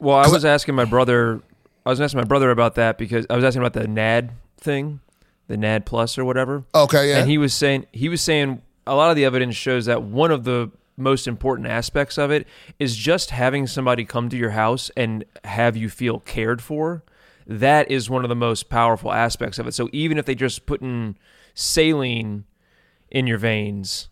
Well, 0.00 0.16
I 0.16 0.28
was 0.28 0.44
asking 0.44 0.74
my 0.74 0.84
brother. 0.84 1.40
I 1.86 1.90
was 1.90 2.00
asking 2.00 2.18
my 2.18 2.24
brother 2.24 2.50
about 2.50 2.76
that 2.76 2.98
because 2.98 3.26
I 3.28 3.36
was 3.36 3.44
asking 3.44 3.62
about 3.62 3.74
the 3.74 3.86
NAD 3.86 4.32
thing, 4.58 5.00
the 5.48 5.56
NAD 5.56 5.86
plus 5.86 6.16
or 6.16 6.24
whatever. 6.24 6.64
Okay, 6.74 7.10
yeah. 7.10 7.18
And 7.18 7.30
he 7.30 7.38
was 7.38 7.52
saying 7.52 7.86
he 7.92 8.08
was 8.08 8.20
saying 8.22 8.62
a 8.86 8.94
lot 8.94 9.10
of 9.10 9.16
the 9.16 9.24
evidence 9.24 9.56
shows 9.56 9.86
that 9.86 10.02
one 10.02 10.30
of 10.30 10.44
the 10.44 10.70
most 10.96 11.26
important 11.26 11.68
aspects 11.68 12.18
of 12.18 12.30
it 12.30 12.46
is 12.78 12.96
just 12.96 13.30
having 13.30 13.66
somebody 13.66 14.04
come 14.04 14.28
to 14.28 14.36
your 14.36 14.50
house 14.50 14.90
and 14.96 15.24
have 15.44 15.76
you 15.76 15.88
feel 15.88 16.20
cared 16.20 16.62
for. 16.62 17.02
That 17.46 17.90
is 17.90 18.08
one 18.08 18.24
of 18.24 18.28
the 18.28 18.36
most 18.36 18.70
powerful 18.70 19.12
aspects 19.12 19.58
of 19.58 19.66
it. 19.66 19.74
So 19.74 19.88
even 19.92 20.16
if 20.18 20.24
they 20.24 20.34
just 20.34 20.66
put 20.66 20.80
in 20.80 21.16
saline 21.52 22.44
in 23.10 23.26
your 23.26 23.38
veins, 23.38 24.08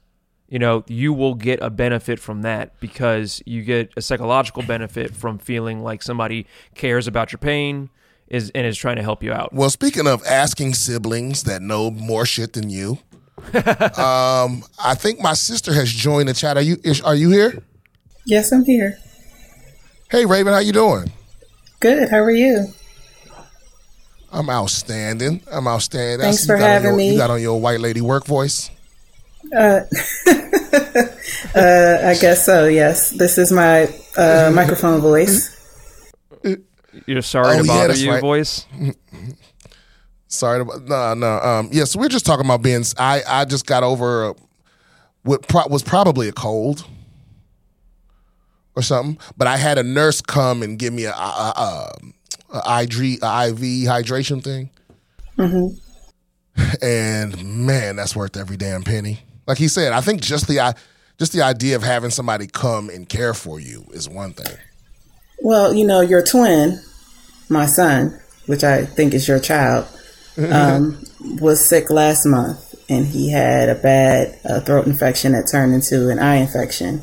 you 0.52 0.59
know, 0.59 0.85
you 0.87 1.14
will 1.14 1.35
get 1.35 1.62
a 1.62 1.71
benefit 1.71 2.18
from 2.18 2.42
that 2.42 2.78
because 2.78 3.42
you 3.47 3.62
get 3.62 3.90
a 3.97 4.02
psychological 4.02 4.62
benefit 4.62 5.16
from 5.16 5.38
feeling 5.38 5.82
like 5.82 6.02
somebody 6.02 6.47
cares 6.75 7.06
about 7.06 7.32
your 7.32 7.38
pain 7.38 7.88
is 8.28 8.50
and 8.54 8.66
is 8.66 8.76
trying 8.76 8.97
to 8.97 9.02
help 9.02 9.23
you 9.23 9.32
out. 9.32 9.54
Well, 9.54 9.71
speaking 9.71 10.06
of 10.06 10.23
asking 10.26 10.75
siblings 10.75 11.44
that 11.44 11.62
know 11.62 11.90
more 11.90 12.26
shit 12.26 12.52
than 12.52 12.68
you, 12.68 12.99
um, 13.54 14.62
I 14.78 14.94
think 14.94 15.21
my 15.23 15.32
sister 15.32 15.73
has 15.73 15.90
joined 15.90 16.28
the 16.28 16.35
chat. 16.35 16.59
Are 16.59 16.62
you 16.62 16.76
is, 16.85 17.00
are 17.00 17.14
you 17.14 17.30
here? 17.30 17.62
Yes, 18.26 18.52
I'm 18.52 18.66
here. 18.66 18.99
Hey, 20.11 20.26
Raven, 20.26 20.52
how 20.52 20.59
you 20.59 20.73
doing? 20.73 21.12
Good. 21.80 22.11
How 22.11 22.18
are 22.18 22.30
you? 22.30 22.66
I'm 24.30 24.50
outstanding. 24.50 25.40
I'm 25.50 25.66
outstanding. 25.66 26.21
Thanks 26.26 26.42
you 26.42 26.49
for 26.49 26.59
got 26.59 26.64
on 26.64 26.71
having 26.71 26.88
your- 26.90 26.97
me. 26.99 27.12
You 27.12 27.16
got 27.16 27.30
on 27.30 27.40
your 27.40 27.59
white 27.59 27.80
lady 27.80 28.02
work 28.02 28.26
voice. 28.26 28.71
Uh, 29.56 29.80
uh, 31.54 31.98
I 32.08 32.14
guess 32.20 32.44
so. 32.46 32.66
Yes, 32.66 33.10
this 33.10 33.38
is 33.38 33.52
my 33.52 33.88
uh, 34.16 34.50
microphone 34.54 35.00
voice. 35.00 35.50
You're 37.06 37.22
sorry 37.22 37.56
Oh, 37.58 37.62
to 37.62 37.68
bother 37.68 37.88
that's 37.88 38.00
you, 38.00 38.10
right. 38.10 38.20
voice. 38.20 38.66
Sorry, 40.28 40.60
about, 40.62 40.84
no, 40.88 41.12
no. 41.14 41.38
Um, 41.40 41.68
yeah, 41.72 41.84
so 41.84 41.98
we're 42.00 42.08
just 42.08 42.24
talking 42.24 42.46
about 42.46 42.62
being. 42.62 42.82
I 42.98 43.22
I 43.28 43.44
just 43.44 43.66
got 43.66 43.82
over 43.82 44.34
what 45.24 45.46
pro- 45.46 45.68
was 45.68 45.82
probably 45.82 46.26
a 46.28 46.32
cold 46.32 46.86
or 48.74 48.80
something, 48.82 49.18
but 49.36 49.46
I 49.46 49.58
had 49.58 49.76
a 49.76 49.82
nurse 49.82 50.22
come 50.22 50.62
and 50.62 50.78
give 50.78 50.94
me 50.94 51.04
a, 51.04 51.12
a, 51.12 51.92
a, 52.54 52.58
a 52.66 52.82
IV, 52.84 53.18
a 53.22 53.48
IV 53.50 53.60
hydration 53.88 54.42
thing, 54.42 54.70
and 56.82 57.66
man, 57.66 57.96
that's 57.96 58.16
worth 58.16 58.36
every 58.38 58.56
damn 58.56 58.82
penny. 58.84 59.20
Like 59.46 59.58
he 59.58 59.68
said, 59.68 59.92
I 59.92 60.00
think 60.00 60.22
just 60.22 60.46
the 60.46 60.75
just 61.18 61.32
the 61.32 61.42
idea 61.42 61.76
of 61.76 61.82
having 61.82 62.11
somebody 62.11 62.46
come 62.46 62.88
and 62.88 63.08
care 63.08 63.34
for 63.34 63.61
you 63.61 63.87
is 63.92 64.08
one 64.08 64.32
thing. 64.32 64.56
Well, 65.40 65.75
you 65.75 65.87
know, 65.87 66.00
your 66.00 66.22
twin, 66.22 66.80
my 67.49 67.66
son, 67.66 68.18
which 68.46 68.64
I 68.64 68.84
think 68.84 69.14
is 69.14 69.26
your 69.26 69.40
child, 69.40 69.87
um, 70.50 71.04
was 71.40 71.64
sick 71.64 71.90
last 71.90 72.25
month, 72.26 72.75
and 72.88 73.06
he 73.06 73.30
had 73.30 73.68
a 73.68 73.75
bad 73.75 74.38
uh, 74.44 74.61
throat 74.61 74.87
infection 74.87 75.32
that 75.32 75.49
turned 75.49 75.75
into 75.75 76.08
an 76.08 76.18
eye 76.18 76.37
infection. 76.37 77.02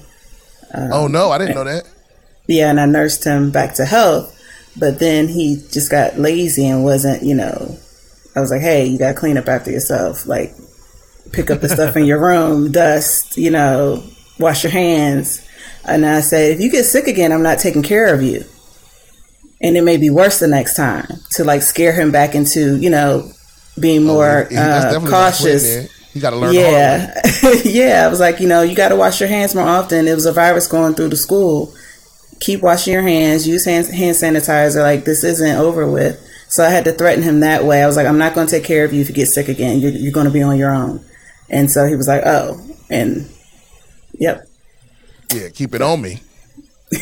oh 0.73 1.07
no, 1.07 1.31
I 1.31 1.37
didn't 1.37 1.55
know 1.55 1.65
that. 1.65 1.83
Yeah, 2.47 2.69
and 2.71 2.79
I 2.79 2.85
nursed 2.85 3.23
him 3.23 3.51
back 3.51 3.75
to 3.75 3.85
health, 3.85 4.35
but 4.75 4.99
then 4.99 5.27
he 5.27 5.61
just 5.71 5.91
got 5.91 6.17
lazy 6.17 6.65
and 6.65 6.83
wasn't, 6.83 7.21
you 7.21 7.35
know. 7.35 7.77
I 8.35 8.41
was 8.41 8.49
like, 8.51 8.61
hey, 8.61 8.85
you 8.85 8.97
got 8.97 9.13
to 9.13 9.19
clean 9.19 9.37
up 9.37 9.47
after 9.47 9.69
yourself. 9.69 10.25
Like, 10.25 10.51
pick 11.31 11.49
up 11.51 11.61
the 11.61 11.69
stuff 11.69 11.95
in 11.95 12.05
your 12.05 12.19
room, 12.19 12.71
dust, 12.71 13.37
you 13.37 13.51
know, 13.51 14.03
wash 14.39 14.63
your 14.63 14.71
hands. 14.71 15.45
And 15.85 16.05
I 16.05 16.21
said, 16.21 16.51
if 16.51 16.61
you 16.61 16.69
get 16.71 16.83
sick 16.85 17.07
again, 17.07 17.31
I'm 17.31 17.43
not 17.43 17.59
taking 17.59 17.83
care 17.83 18.13
of 18.13 18.21
you. 18.21 18.43
And 19.61 19.75
it 19.75 19.83
may 19.83 19.97
be 19.97 20.09
worse 20.09 20.39
the 20.39 20.47
next 20.47 20.75
time 20.75 21.07
to 21.31 21.43
like 21.43 21.61
scare 21.61 21.93
him 21.93 22.11
back 22.11 22.35
into, 22.35 22.77
you 22.77 22.89
know, 22.89 23.29
being 23.79 24.03
more 24.03 24.47
He- 24.49 24.55
uh, 24.55 24.91
definitely 24.91 25.11
not 25.11 25.33
putting 25.33 25.49
cautious. 25.49 25.95
You 26.13 26.21
got 26.21 26.31
to 26.31 26.37
learn. 26.37 26.53
the 26.53 26.61
hard 26.61 26.73
way. 26.73 27.61
Yeah. 27.63 27.91
yeah. 27.99 28.05
I 28.05 28.07
was 28.09 28.19
like, 28.19 28.39
you 28.39 28.47
know, 28.47 28.61
you 28.61 28.75
got 28.75 28.89
to 28.89 28.95
wash 28.95 29.19
your 29.19 29.29
hands 29.29 29.53
more 29.53 29.67
often. 29.67 30.07
It 30.07 30.15
was 30.15 30.25
a 30.25 30.33
virus 30.33 30.67
going 30.67 30.95
through 30.95 31.09
the 31.09 31.15
school. 31.17 31.73
Keep 32.39 32.61
washing 32.61 32.93
your 32.93 33.01
hands, 33.03 33.47
use 33.47 33.65
hand, 33.65 33.87
hand 33.87 34.15
sanitizer. 34.15 34.81
Like, 34.81 35.03
this 35.03 35.23
isn't 35.23 35.57
over 35.57 35.89
with. 35.89 36.19
So 36.47 36.63
I 36.63 36.69
had 36.69 36.85
to 36.85 36.93
threaten 36.93 37.21
him 37.21 37.41
that 37.41 37.63
way. 37.63 37.83
I 37.83 37.85
was 37.85 37.95
like, 37.95 38.07
I'm 38.07 38.17
not 38.17 38.33
going 38.33 38.47
to 38.47 38.51
take 38.51 38.63
care 38.63 38.83
of 38.85 38.93
you 38.93 39.01
if 39.01 39.09
you 39.09 39.13
get 39.15 39.27
sick 39.27 39.49
again. 39.49 39.79
You're, 39.79 39.91
you're 39.91 40.11
going 40.13 40.25
to 40.25 40.31
be 40.31 40.41
on 40.41 40.57
your 40.57 40.71
own. 40.71 41.05
And 41.49 41.69
so 41.71 41.85
he 41.87 41.95
was 41.95 42.07
like, 42.07 42.21
oh. 42.25 42.59
And 42.89 43.29
yep. 44.13 44.47
Yeah, 45.33 45.49
keep 45.49 45.73
it 45.75 45.81
on 45.81 46.01
me. 46.01 46.21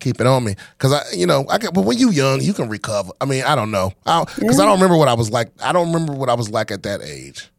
keep 0.00 0.20
it 0.20 0.26
on 0.26 0.44
me, 0.44 0.54
because 0.78 0.92
I, 0.92 1.02
you 1.14 1.26
know, 1.26 1.44
I 1.50 1.58
can. 1.58 1.72
But 1.74 1.84
when 1.84 1.98
you 1.98 2.10
young, 2.10 2.40
you 2.40 2.54
can 2.54 2.68
recover. 2.68 3.10
I 3.20 3.24
mean, 3.26 3.44
I 3.44 3.54
don't 3.54 3.70
know, 3.70 3.92
because 4.04 4.58
I, 4.60 4.64
don't 4.64 4.74
remember 4.76 4.96
what 4.96 5.08
I 5.08 5.14
was 5.14 5.30
like. 5.30 5.50
I 5.62 5.72
don't 5.72 5.92
remember 5.92 6.14
what 6.14 6.30
I 6.30 6.34
was 6.34 6.48
like 6.50 6.70
at 6.70 6.84
that 6.84 7.02
age. 7.02 7.50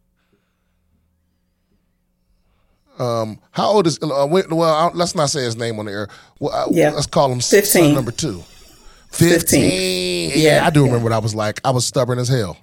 Um, 2.97 3.39
how 3.51 3.67
old 3.69 3.85
is? 3.85 3.99
Uh, 4.01 4.25
well, 4.27 4.63
I, 4.63 4.89
let's 4.95 5.13
not 5.13 5.29
say 5.29 5.43
his 5.43 5.55
name 5.55 5.77
on 5.77 5.85
the 5.85 5.91
air. 5.91 6.07
Well, 6.39 6.53
uh, 6.53 6.67
Yeah. 6.71 6.91
let's 6.91 7.05
call 7.05 7.31
him 7.31 7.39
15. 7.41 7.65
son 7.65 7.93
number 7.93 8.11
two. 8.11 8.43
Fifteen. 9.11 10.31
Yeah, 10.31 10.35
Yeah, 10.35 10.65
I 10.65 10.69
do 10.69 10.79
yeah. 10.81 10.85
remember 10.87 11.03
what 11.05 11.13
I 11.13 11.19
was 11.19 11.33
like. 11.35 11.61
I 11.63 11.69
was 11.71 11.85
stubborn 11.85 12.19
as 12.19 12.27
hell. 12.27 12.57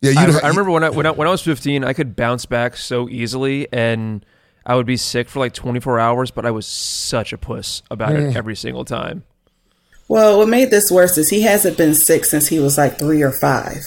Yeah, 0.00 0.12
you. 0.12 0.18
I, 0.18 0.26
know- 0.26 0.40
I 0.44 0.48
remember 0.48 0.70
when 0.70 0.84
I, 0.84 0.90
when 0.90 1.06
I 1.06 1.10
when 1.10 1.26
I 1.28 1.30
was 1.30 1.42
15, 1.42 1.84
I 1.84 1.92
could 1.92 2.14
bounce 2.16 2.46
back 2.46 2.76
so 2.76 3.08
easily, 3.08 3.66
and 3.72 4.24
I 4.64 4.74
would 4.76 4.86
be 4.86 4.96
sick 4.96 5.28
for 5.28 5.38
like 5.40 5.54
24 5.54 5.98
hours, 5.98 6.30
but 6.30 6.44
I 6.46 6.50
was 6.50 6.66
such 6.66 7.32
a 7.32 7.38
puss 7.38 7.82
about 7.90 8.10
Mm. 8.10 8.30
it 8.30 8.36
every 8.36 8.54
single 8.56 8.84
time. 8.84 9.24
Well, 10.08 10.38
what 10.38 10.48
made 10.48 10.70
this 10.70 10.90
worse 10.90 11.18
is 11.18 11.28
he 11.30 11.42
hasn't 11.42 11.76
been 11.76 11.94
sick 11.94 12.24
since 12.24 12.48
he 12.48 12.58
was 12.60 12.78
like 12.78 12.98
three 12.98 13.22
or 13.22 13.32
five. 13.32 13.82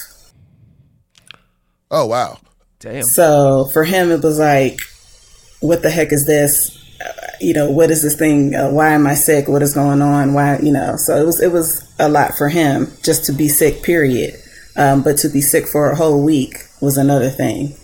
Oh 1.89 2.05
wow. 2.05 2.37
Damn. 2.79 3.03
So 3.03 3.69
for 3.73 3.83
him, 3.83 4.11
it 4.11 4.23
was 4.23 4.39
like, 4.39 4.79
what 5.59 5.81
the 5.83 5.89
heck 5.89 6.11
is 6.11 6.25
this? 6.25 6.77
Uh, 7.03 7.11
you 7.39 7.53
know, 7.53 7.69
what 7.69 7.91
is 7.91 8.01
this 8.01 8.15
thing? 8.15 8.55
Uh, 8.55 8.69
why 8.69 8.89
am 8.89 9.05
I 9.07 9.13
sick? 9.13 9.47
What 9.47 9.61
is 9.61 9.73
going 9.73 10.01
on? 10.01 10.33
Why, 10.33 10.57
you 10.59 10.71
know, 10.71 10.95
so 10.97 11.15
it 11.15 11.25
was, 11.25 11.41
it 11.41 11.51
was 11.51 11.87
a 11.99 12.09
lot 12.09 12.35
for 12.37 12.49
him 12.49 12.91
just 13.03 13.25
to 13.25 13.33
be 13.33 13.47
sick, 13.47 13.83
period. 13.83 14.35
Um, 14.75 15.03
but 15.03 15.17
to 15.17 15.29
be 15.29 15.41
sick 15.41 15.67
for 15.67 15.89
a 15.89 15.95
whole 15.95 16.23
week 16.23 16.55
was 16.81 16.97
another 16.97 17.29
thing. 17.29 17.75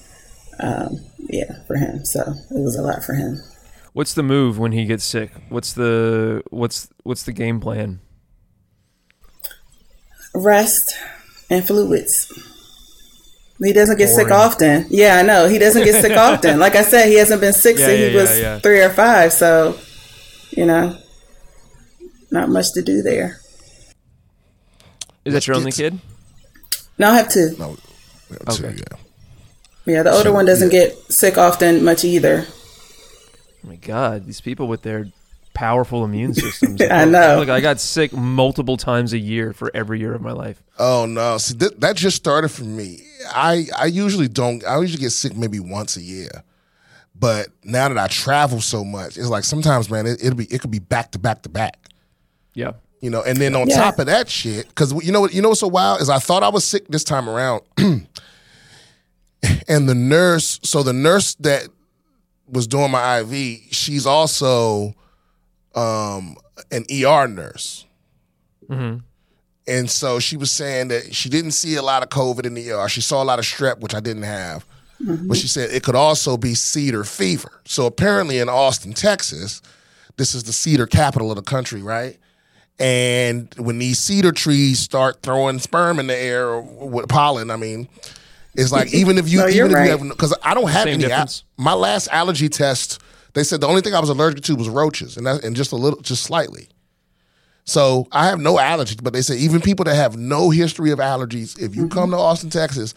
Um, 0.60 1.00
yeah, 1.30 1.64
for 1.68 1.76
him. 1.76 2.06
So 2.06 2.22
it 2.22 2.62
was 2.64 2.76
a 2.78 2.82
lot 2.82 3.04
for 3.04 3.14
him. 3.14 3.42
What's 3.94 4.14
the 4.14 4.24
move 4.24 4.60
when 4.60 4.72
he 4.72 4.86
gets 4.86 5.04
sick? 5.04 5.32
What's 5.50 5.74
the 5.74 6.44
what's 6.50 6.88
what's 7.04 7.24
the 7.24 7.32
game 7.34 7.60
plan? 7.60 8.00
Rest 10.36 10.96
and 11.50 11.66
fluids. 11.66 12.32
He 13.64 13.74
doesn't 13.74 13.98
get 13.98 14.10
sick 14.10 14.30
often. 14.30 14.86
Yeah, 14.90 15.18
I 15.18 15.24
know. 15.24 15.48
He 15.50 15.58
doesn't 15.58 15.84
get 15.84 16.00
sick 16.02 16.16
often. 16.18 16.60
Like 16.60 16.76
I 16.76 16.84
said, 16.84 17.08
he 17.08 17.16
hasn't 17.16 17.42
been 17.42 17.54
sick 17.54 17.78
Yeah, 17.80 17.88
since 17.88 18.00
yeah, 18.00 18.10
he 18.10 18.16
was 18.16 18.30
yeah, 18.30 18.38
yeah. 18.38 18.60
three 18.60 18.82
or 18.82 18.92
five. 18.92 19.34
So, 19.34 19.80
you 20.52 20.66
know, 20.66 20.96
not 22.30 22.50
much 22.50 22.72
to 22.74 22.84
do 22.84 23.02
there. 23.02 23.40
Is 25.26 25.34
that 25.34 25.48
your 25.48 25.56
only 25.56 25.72
kid? 25.72 26.00
No, 26.98 27.12
I 27.12 27.18
have 27.18 27.30
two. 27.30 27.56
No. 27.58 27.78
Okay. 28.50 28.76
Yeah. 28.76 28.98
Yeah, 29.86 30.04
the 30.04 30.12
older 30.12 30.30
So, 30.30 30.34
one 30.34 30.46
doesn't 30.46 30.74
yeah. 30.74 30.88
get 30.88 30.98
sick 31.12 31.38
often 31.38 31.84
much 31.84 32.04
either. 32.04 32.46
Oh 33.64 33.68
my 33.68 33.76
god, 33.78 34.26
these 34.26 34.42
people 34.42 34.68
with 34.68 34.82
their 34.82 35.08
powerful 35.54 36.04
immune 36.04 36.34
systems. 36.34 36.82
I 36.82 37.06
know. 37.06 37.38
Like 37.40 37.50
I 37.50 37.62
got 37.62 37.80
sick 37.80 38.12
multiple 38.14 38.78
times 38.78 39.14
a 39.14 39.18
year 39.18 39.54
for 39.54 39.72
every 39.74 40.00
year 40.00 40.14
of 40.14 40.22
my 40.22 40.34
life. 40.34 40.62
Oh 40.78 41.06
no! 41.06 41.38
See, 41.38 41.56
that, 41.58 41.80
that 41.80 41.96
just 41.96 42.18
started 42.18 42.50
for 42.50 42.64
me. 42.66 43.00
I 43.30 43.68
I 43.78 43.86
usually 43.86 44.28
don't. 44.28 44.64
I 44.66 44.80
usually 44.80 45.02
get 45.02 45.12
sick 45.12 45.36
maybe 45.38 45.60
once 45.60 45.96
a 45.96 46.02
year, 46.02 46.44
but 47.16 47.48
now 47.64 47.88
that 47.88 47.98
I 47.98 48.08
travel 48.08 48.60
so 48.60 48.84
much, 48.84 49.18
it's 49.18 49.28
like 49.30 49.46
sometimes, 49.46 49.90
man, 49.90 50.06
it, 50.06 50.22
it'll 50.24 50.38
be 50.38 50.46
it 50.46 50.60
could 50.62 50.72
be 50.72 50.80
back 50.80 51.12
to 51.12 51.20
back 51.20 51.44
to 51.44 51.50
back. 51.50 51.78
Yeah. 52.54 52.74
You 53.08 53.12
know, 53.12 53.24
and 53.24 53.38
then 53.38 53.56
on 53.56 53.70
Yeah. 53.70 53.78
top 53.78 54.00
of 54.00 54.08
that 54.08 54.28
shit, 54.28 54.68
because 54.68 54.92
you 55.06 55.14
know 55.14 55.22
what 55.22 55.34
you 55.34 55.42
know 55.42 55.48
what's 55.48 55.62
so 55.62 55.70
wild 55.70 56.02
is 56.02 56.10
I 56.10 56.20
thought 56.20 56.44
I 56.44 56.50
was 56.50 56.66
sick 56.66 56.90
this 56.90 57.06
time 57.06 57.30
around, 57.30 57.62
and 57.78 58.06
the 59.88 59.96
nurse. 59.96 60.60
So 60.64 60.84
the 60.84 60.92
nurse 60.92 61.36
that 61.36 61.70
was 62.50 62.68
doing 62.68 62.92
my 62.92 63.22
IV, 63.22 63.60
she's 63.72 64.06
also 64.06 64.94
um, 65.74 66.36
an 66.70 66.84
ER 66.92 67.30
nurse. 67.30 67.86
mm-hmm. 68.70 68.98
And 69.70 69.90
so 69.90 70.20
she 70.20 70.36
was 70.36 70.52
saying 70.52 70.90
that 70.90 71.16
she 71.16 71.30
didn't 71.30 71.52
see 71.52 71.76
a 71.76 71.82
lot 71.82 72.04
of 72.04 72.10
COVID 72.10 72.46
in 72.46 72.56
the 72.56 72.72
ER. 72.72 72.90
She 72.90 73.00
saw 73.00 73.24
a 73.24 73.26
lot 73.26 73.40
of 73.40 73.46
strep, 73.46 73.80
which 73.80 73.96
I 73.96 74.02
didn't 74.02 74.24
have. 74.24 74.66
But 75.00 75.38
she 75.38 75.48
said 75.48 75.70
it 75.72 75.84
could 75.84 75.96
also 75.96 76.36
be 76.36 76.56
cedar 76.56 77.06
fever. 77.06 77.62
So 77.66 77.86
apparently 77.86 78.40
in 78.40 78.50
Austin, 78.50 78.92
Texas, 78.92 79.62
this 80.18 80.36
is 80.36 80.44
the 80.44 80.52
cedar 80.54 80.88
capital 80.88 81.30
of 81.32 81.38
the 81.38 81.42
country, 81.44 81.82
right? 81.82 82.18
And 82.80 83.54
when 83.58 83.80
these 83.80 83.98
cedar 84.00 84.32
trees 84.32 84.80
start 84.80 85.22
throwing 85.24 85.60
sperm 85.60 86.00
in 86.00 86.08
the 86.08 86.16
air 86.16 86.60
with 86.60 87.10
pollen, 87.10 87.50
I 87.50 87.56
mean, 87.56 87.88
it's 88.54 88.72
like 88.72 88.94
even 88.94 89.18
if 89.18 89.28
you 89.30 89.40
No, 89.42 89.46
even 89.48 89.56
you're 89.58 89.68
if 89.68 89.74
right. 89.74 89.86
you 89.86 89.98
have 89.98 90.10
because 90.10 90.34
I 90.44 90.54
don't 90.54 90.70
have 90.70 90.84
Same 90.84 90.94
any. 90.96 91.04
al- 91.06 91.10
difference. 91.10 91.44
my 91.58 91.74
last 91.74 92.08
allergy 92.12 92.50
test, 92.50 93.02
they 93.34 93.44
said 93.44 93.62
the 93.62 93.68
only 93.68 93.82
thing 93.82 93.96
I 93.96 94.00
was 94.00 94.10
allergic 94.10 94.44
to 94.46 94.56
was 94.56 94.70
roaches, 94.70 95.18
and 95.18 95.26
that, 95.26 95.44
and 95.44 95.56
just 95.56 95.72
a 95.72 95.76
little, 95.76 96.00
just 96.02 96.24
slightly. 96.24 96.68
So 97.66 98.08
I 98.12 98.28
have 98.28 98.40
no 98.40 98.56
allergies, 98.58 99.04
but 99.04 99.12
they 99.12 99.22
say 99.22 99.36
even 99.38 99.60
people 99.60 99.84
that 99.86 99.96
have 99.96 100.16
no 100.16 100.50
history 100.52 100.92
of 100.92 101.00
allergies, 101.00 101.60
if 101.60 101.76
you 101.76 101.90
come 101.90 102.12
to 102.12 102.18
Austin, 102.18 102.50
Texas, 102.50 102.94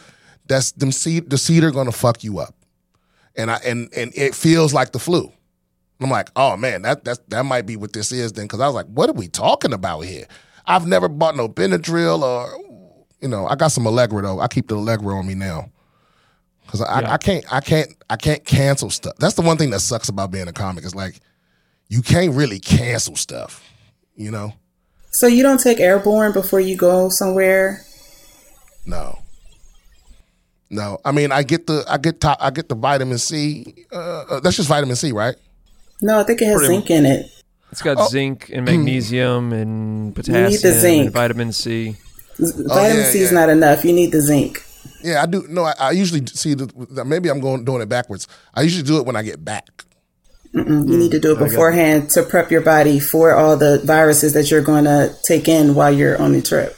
that's 0.46 0.72
them 0.72 0.92
seed, 0.92 1.28
the 1.30 1.38
cedar 1.38 1.70
gonna 1.70 1.90
fuck 1.90 2.22
you 2.22 2.38
up, 2.38 2.54
and 3.34 3.50
I 3.50 3.56
and 3.64 3.88
and 3.96 4.12
it 4.14 4.34
feels 4.34 4.74
like 4.74 4.92
the 4.92 4.98
flu. 4.98 5.32
I'm 6.00 6.10
like, 6.10 6.30
oh 6.36 6.56
man, 6.56 6.82
that 6.82 7.04
that 7.04 7.28
that 7.30 7.44
might 7.44 7.66
be 7.66 7.76
what 7.76 7.92
this 7.92 8.10
is 8.12 8.32
then, 8.32 8.46
because 8.46 8.60
I 8.60 8.66
was 8.66 8.74
like, 8.74 8.86
what 8.86 9.08
are 9.10 9.14
we 9.14 9.28
talking 9.28 9.72
about 9.72 10.00
here? 10.00 10.26
I've 10.66 10.86
never 10.86 11.08
bought 11.08 11.36
no 11.36 11.48
Benadryl 11.48 12.22
or, 12.22 12.48
you 13.20 13.28
know, 13.28 13.46
I 13.46 13.54
got 13.56 13.68
some 13.68 13.86
Allegra 13.86 14.22
though. 14.22 14.40
I 14.40 14.48
keep 14.48 14.68
the 14.68 14.76
Allegra 14.76 15.16
on 15.16 15.26
me 15.26 15.34
now, 15.34 15.70
because 16.64 16.80
I, 16.80 17.00
Yeah. 17.00 17.12
I 17.12 17.18
can't 17.18 17.52
I 17.52 17.60
can't 17.60 17.94
I 18.08 18.16
can't 18.16 18.44
cancel 18.44 18.90
stuff. 18.90 19.14
That's 19.18 19.34
the 19.34 19.42
one 19.42 19.56
thing 19.56 19.70
that 19.70 19.80
sucks 19.80 20.08
about 20.08 20.30
being 20.30 20.48
a 20.48 20.52
comic 20.52 20.84
is 20.84 20.94
like, 20.94 21.20
you 21.88 22.02
can't 22.02 22.34
really 22.34 22.60
cancel 22.60 23.16
stuff, 23.16 23.62
you 24.14 24.30
know. 24.30 24.54
So 25.10 25.26
you 25.26 25.42
don't 25.42 25.60
take 25.60 25.80
airborne 25.80 26.32
before 26.32 26.60
you 26.60 26.76
go 26.76 27.08
somewhere? 27.08 27.82
No. 28.86 29.18
No, 30.70 30.98
I 31.04 31.10
mean 31.10 31.32
I 31.32 31.42
get 31.42 31.66
the 31.66 31.84
I 31.88 31.98
get 31.98 32.20
top, 32.20 32.38
I 32.40 32.50
get 32.50 32.68
the 32.68 32.76
vitamin 32.76 33.18
C. 33.18 33.86
Uh, 33.92 33.96
uh, 34.30 34.40
that's 34.40 34.56
just 34.56 34.68
vitamin 34.68 34.94
C, 34.94 35.10
right? 35.10 35.34
No, 36.02 36.20
I 36.20 36.22
think 36.24 36.40
it 36.42 36.46
has 36.46 36.58
Pretty 36.58 36.74
zinc 36.74 36.90
in 36.90 37.06
it. 37.06 37.30
It's 37.72 37.82
got 37.82 37.96
Oh. 37.98 38.08
zinc 38.08 38.50
and 38.52 38.64
magnesium 38.64 39.52
and 39.52 40.14
potassium 40.14 40.74
zinc. 40.74 41.04
and 41.06 41.12
vitamin 41.12 41.52
C. 41.52 41.96
Vitamin 42.38 42.66
Oh, 42.70 42.82
yeah, 42.82 43.04
C 43.04 43.18
is 43.20 43.30
yeah. 43.32 43.38
not 43.38 43.48
enough. 43.50 43.84
You 43.84 43.92
need 43.92 44.12
the 44.12 44.20
zinc. 44.20 44.62
Yeah, 45.04 45.22
I 45.22 45.26
do. 45.26 45.46
No, 45.48 45.64
I, 45.64 45.74
I 45.78 45.90
usually 45.92 46.24
see 46.26 46.54
the. 46.54 46.68
Maybe 47.04 47.28
I'm 47.30 47.40
going 47.40 47.64
doing 47.64 47.82
it 47.82 47.88
backwards. 47.88 48.26
I 48.54 48.62
usually 48.62 48.82
do 48.82 48.98
it 48.98 49.06
when 49.06 49.14
I 49.16 49.22
get 49.22 49.44
back. 49.44 49.84
Mm, 50.54 50.88
You 50.88 50.96
need 50.98 51.10
to 51.12 51.20
do 51.20 51.30
it 51.32 51.36
I 51.36 51.38
got 51.40 51.46
it. 51.46 51.50
beforehand 51.50 52.10
to 52.10 52.22
prep 52.24 52.50
your 52.50 52.60
body 52.62 52.98
for 52.98 53.32
all 53.34 53.56
the 53.56 53.80
viruses 53.84 54.32
that 54.32 54.50
you're 54.50 54.62
going 54.62 54.84
to 54.84 55.14
take 55.24 55.48
in 55.48 55.74
while 55.74 55.92
you're 55.92 56.20
on 56.20 56.32
the 56.32 56.42
trip. 56.42 56.76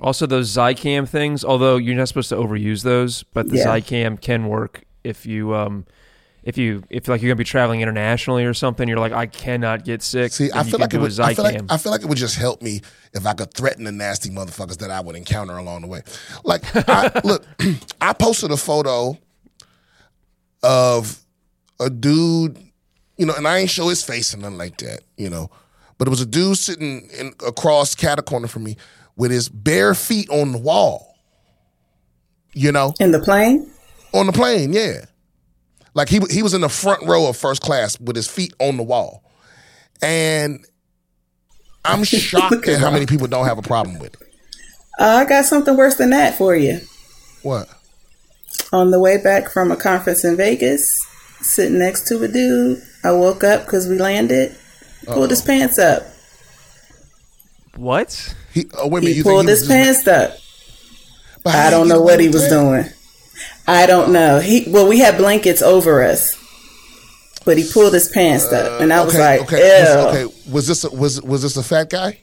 Also, 0.00 0.26
those 0.26 0.54
Zicam 0.54 1.08
things, 1.08 1.44
although 1.44 1.76
you're 1.76 1.96
not 1.96 2.08
supposed 2.08 2.28
to 2.30 2.36
overuse 2.36 2.82
those, 2.82 3.22
but 3.34 3.48
the 3.48 3.56
Yeah. 3.58 3.66
Zicam 3.66 4.20
can 4.20 4.46
work 4.48 4.84
if 5.02 5.24
you, 5.26 5.54
um, 5.54 5.86
if 6.44 6.58
you, 6.58 6.82
if 6.90 7.08
like 7.08 7.22
you're 7.22 7.30
gonna 7.30 7.36
be 7.36 7.44
traveling 7.44 7.80
internationally 7.80 8.44
or 8.44 8.52
something. 8.52 8.86
You're 8.86 8.98
like, 8.98 9.12
I 9.12 9.26
cannot 9.26 9.84
get 9.84 10.02
sick. 10.02 10.32
See, 10.32 10.50
I 10.52 10.62
feel 10.62 10.78
like 10.78 10.92
it 10.92 11.00
would. 11.00 11.18
I 11.18 11.34
feel 11.34 11.44
like 11.44 11.60
I 11.70 11.76
feel 11.78 11.90
like 11.90 12.02
it 12.02 12.06
would 12.06 12.18
just 12.18 12.36
help 12.36 12.60
me 12.62 12.82
if 13.14 13.26
I 13.26 13.32
could 13.32 13.52
threaten 13.54 13.84
the 13.84 13.92
nasty 13.92 14.30
motherfuckers 14.30 14.78
that 14.78 14.90
I 14.90 15.00
would 15.00 15.16
encounter 15.16 15.56
along 15.56 15.82
the 15.82 15.88
way. 15.88 16.02
Like, 16.44 16.62
I, 16.88 17.20
look, 17.24 17.46
I 18.00 18.12
posted 18.12 18.50
a 18.50 18.56
photo 18.56 19.18
of 20.62 21.24
a 21.80 21.88
dude, 21.88 22.58
you 23.16 23.26
know, 23.26 23.34
and 23.34 23.48
I 23.48 23.58
ain't 23.58 23.70
show 23.70 23.88
his 23.88 24.02
face 24.02 24.34
or 24.34 24.38
nothing 24.38 24.58
like 24.58 24.76
that, 24.78 25.00
you 25.16 25.30
know, 25.30 25.50
but 25.98 26.08
it 26.08 26.10
was 26.10 26.20
a 26.20 26.26
dude 26.26 26.58
sitting 26.58 27.08
in 27.18 27.32
across 27.46 27.94
cat 27.94 28.22
corner 28.26 28.48
from 28.48 28.64
me 28.64 28.76
with 29.16 29.30
his 29.30 29.48
bare 29.48 29.94
feet 29.94 30.28
on 30.30 30.52
the 30.52 30.58
wall, 30.58 31.16
you 32.52 32.70
know. 32.70 32.92
In 33.00 33.12
the 33.12 33.20
plane? 33.20 33.70
On 34.12 34.26
the 34.26 34.32
plane, 34.32 34.72
yeah. 34.72 35.04
Like 35.94 36.08
he 36.08 36.20
he 36.30 36.42
was 36.42 36.54
in 36.54 36.60
the 36.60 36.68
front 36.68 37.04
row 37.04 37.28
of 37.28 37.36
first 37.36 37.62
class 37.62 37.98
with 38.00 38.16
his 38.16 38.26
feet 38.26 38.52
on 38.58 38.76
the 38.76 38.82
wall, 38.82 39.22
and 40.02 40.64
I'm 41.84 42.02
shocked 42.04 42.52
at 42.52 42.68
at 42.68 42.80
how 42.80 42.90
many 42.90 43.06
people 43.06 43.26
don't 43.28 43.46
have 43.46 43.58
a 43.58 43.62
problem 43.62 43.98
with 43.98 44.14
it. 44.14 44.28
Uh, 44.98 45.04
I 45.04 45.24
got 45.24 45.44
something 45.44 45.76
worse 45.76 45.96
than 45.96 46.10
that 46.10 46.36
for 46.36 46.54
you. 46.56 46.80
What? 47.42 47.68
On 48.72 48.90
the 48.90 48.98
way 49.00 49.18
back 49.22 49.50
from 49.50 49.70
a 49.72 49.76
conference 49.76 50.24
in 50.24 50.36
Vegas, 50.36 50.96
sitting 51.40 51.78
next 51.78 52.06
to 52.08 52.22
a 52.22 52.28
dude, 52.28 52.82
I 53.04 53.12
woke 53.12 53.44
up 53.44 53.64
because 53.64 53.86
we 53.88 53.98
landed, 53.98 54.56
pulled 55.06 55.30
his 55.30 55.42
pants 55.42 55.78
up. 55.78 56.02
what? 57.76 58.34
He 58.52 58.66
oh, 58.78 58.88
wait 58.88 59.00
a 59.00 59.02
minute. 59.02 59.10
He 59.12 59.16
you 59.18 59.22
pulled 59.24 59.46
think 59.46 59.50
his 59.50 59.66
he 59.68 59.68
was 59.74 59.86
just- 59.96 60.04
pants 60.06 60.08
up. 60.32 60.38
but 61.44 61.54
I 61.54 61.70
don't 61.70 61.88
know 61.88 62.00
what 62.00 62.20
he 62.20 62.28
was 62.28 62.48
that? 62.48 62.50
doing. 62.50 62.84
I 63.66 63.86
don't 63.86 64.12
know. 64.12 64.40
He 64.40 64.64
well, 64.68 64.88
we 64.88 64.98
had 64.98 65.16
blankets 65.16 65.62
over 65.62 66.02
us, 66.02 66.34
but 67.44 67.56
he 67.56 67.68
pulled 67.70 67.94
his 67.94 68.08
pants 68.08 68.52
up, 68.52 68.80
and 68.80 68.92
I 68.92 69.04
was 69.04 69.18
like, 69.18 69.42
okay, 69.42 69.56
"Ew, 69.56 69.96
was, 69.96 70.14
okay. 70.14 70.50
Was 70.50 70.66
this 70.66 70.84
a, 70.84 70.90
was 70.90 71.22
was 71.22 71.42
this 71.42 71.56
a 71.56 71.62
fat 71.62 71.90
guy? 71.90 72.20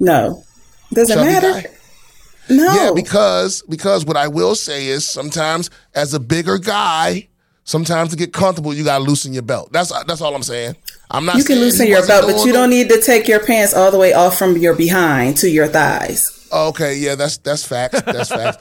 no, 0.00 0.42
doesn't 0.92 1.16
Chubby 1.16 1.28
matter." 1.28 1.52
guy? 1.52 1.66
No, 2.48 2.74
Yeah, 2.74 2.90
because 2.94 3.62
because 3.68 4.04
what 4.04 4.16
I 4.16 4.28
will 4.28 4.54
say 4.54 4.86
is 4.86 5.08
sometimes 5.08 5.70
as 5.94 6.12
a 6.12 6.20
bigger 6.20 6.58
guy, 6.58 7.28
sometimes 7.64 8.10
to 8.10 8.16
get 8.16 8.32
comfortable, 8.32 8.74
you 8.74 8.84
gotta 8.84 9.02
loosen 9.02 9.32
your 9.32 9.42
belt. 9.42 9.72
That's 9.72 9.90
that's 10.04 10.20
all 10.20 10.34
I'm 10.34 10.42
saying. 10.42 10.76
I'm 11.10 11.24
not. 11.24 11.36
you 11.36 11.44
can 11.44 11.58
loosen 11.58 11.86
your 11.86 12.06
belt, 12.06 12.24
but 12.26 12.44
you 12.44 12.52
don't 12.52 12.70
need 12.70 12.88
to 12.90 13.00
take 13.00 13.28
your 13.28 13.40
pants 13.44 13.74
all 13.74 13.90
the 13.90 13.98
way 13.98 14.12
off 14.12 14.38
from 14.38 14.56
your 14.58 14.74
behind 14.74 15.38
to 15.38 15.48
your 15.48 15.68
thighs. 15.68 16.48
Okay, 16.52 16.96
yeah, 16.96 17.14
that's 17.14 17.38
that's 17.38 17.66
facts. 17.66 18.00
That's 18.02 18.28
facts. 18.28 18.58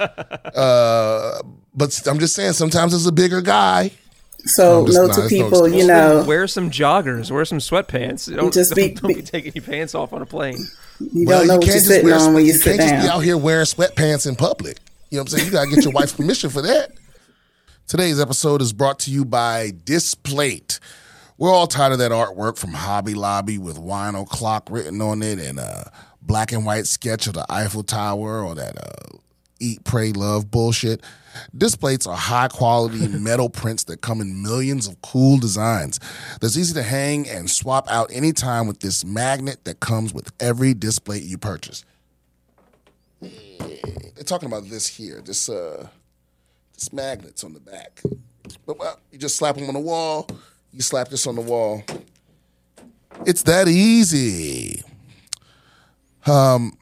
Uh, 0.55 1.41
but 1.75 1.99
I'm 2.07 2.19
just 2.19 2.35
saying, 2.35 2.53
sometimes 2.53 2.93
as 2.93 3.05
a 3.05 3.11
bigger 3.11 3.41
guy, 3.41 3.91
So 4.45 4.85
I'm 4.85 4.91
no 4.93 5.05
to 5.07 5.09
it's 5.09 5.17
no 5.17 5.27
people, 5.29 5.67
you 5.69 5.87
know, 5.87 6.23
Wear 6.27 6.47
some 6.47 6.69
joggers. 6.69 7.31
Wear 7.31 7.45
some 7.45 7.59
sweatpants. 7.59 8.33
Don't 8.33 8.53
Just 8.53 8.75
be- 8.75 8.89
don't, 8.89 9.01
don't 9.01 9.07
be 9.09 9.13
be- 9.15 9.21
taking 9.21 9.53
your 9.55 9.63
pants 9.63 9.95
off 9.95 10.13
on 10.13 10.21
a 10.21 10.25
plane. 10.25 10.57
you 10.99 11.25
don't 11.25 11.47
know 11.47 11.57
what 11.57 11.65
you're 11.65 11.79
sitting 11.79 12.05
wear, 12.05 12.19
on 12.19 12.33
when 12.33 12.45
you, 12.45 12.53
you 12.53 12.59
sit 12.59 12.77
can't 12.77 12.89
just 12.89 13.05
be 13.05 13.09
out 13.09 13.19
here 13.19 13.37
wearing 13.37 13.65
sweatpants 13.65 14.27
in 14.27 14.35
public. 14.35 14.77
You 15.09 15.17
know 15.17 15.23
what 15.23 15.33
I'm 15.33 15.37
saying? 15.37 15.45
You 15.45 15.51
gotta 15.51 15.69
get 15.69 15.83
your 15.83 15.93
wife's 15.93 16.13
permission 16.13 16.49
for 16.49 16.61
that. 16.63 16.91
Today's 17.87 18.19
episode 18.19 18.61
is 18.61 18.73
brought 18.73 18.99
to 18.99 19.11
you 19.11 19.25
by 19.25 19.71
Displate. 19.83 20.79
We're 21.37 21.51
all 21.51 21.67
tired 21.67 21.93
of 21.93 21.99
that 21.99 22.11
artwork 22.11 22.57
from 22.57 22.73
Hobby 22.73 23.13
Lobby 23.13 23.57
with 23.57 23.77
wine 23.77 24.15
o'clock 24.15 24.67
written 24.71 25.01
on 25.01 25.21
it 25.21 25.39
and 25.39 25.59
a 25.59 25.91
black 26.21 26.51
and 26.51 26.65
white 26.65 26.87
sketch 26.87 27.27
of 27.27 27.33
the 27.33 27.45
Eiffel 27.49 27.83
Tower 27.83 28.41
or 28.41 28.55
that 28.55 28.77
uh, 28.77 29.17
eat, 29.59 29.83
pray, 29.83 30.11
love 30.11 30.49
bullshit. 30.49 31.01
Displates 31.57 32.07
are 32.07 32.15
high 32.15 32.47
quality 32.47 33.07
metal 33.19 33.49
prints 33.49 33.83
that 33.85 34.01
come 34.01 34.21
in 34.21 34.41
millions 34.41 34.87
of 34.87 35.01
cool 35.01 35.37
designs. 35.37 35.99
That's 36.41 36.57
easy 36.57 36.73
to 36.73 36.83
hang 36.83 37.27
and 37.29 37.49
swap 37.49 37.89
out 37.89 38.11
anytime 38.11 38.67
with 38.67 38.79
this 38.79 39.05
magnet 39.05 39.63
that 39.65 39.79
comes 39.79 40.13
with 40.13 40.31
every 40.39 40.73
Displate 40.73 41.23
you 41.23 41.37
purchase. 41.37 41.85
They're 43.21 44.23
talking 44.25 44.47
about 44.47 44.69
this 44.69 44.87
here, 44.87 45.21
this 45.21 45.49
uh, 45.49 45.87
this 46.73 46.91
magnets 46.91 47.43
on 47.43 47.53
the 47.53 47.59
back. 47.59 48.01
But 48.65 48.77
well, 48.77 48.99
you 49.11 49.17
just 49.17 49.35
slap 49.35 49.55
them 49.55 49.67
on 49.67 49.73
the 49.73 49.79
wall. 49.79 50.27
You 50.71 50.81
slap 50.81 51.09
this 51.09 51.27
on 51.27 51.35
the 51.35 51.41
wall. 51.41 51.83
It's 53.25 53.43
that 53.43 53.67
easy. 53.67 54.83
Um, 56.25 56.77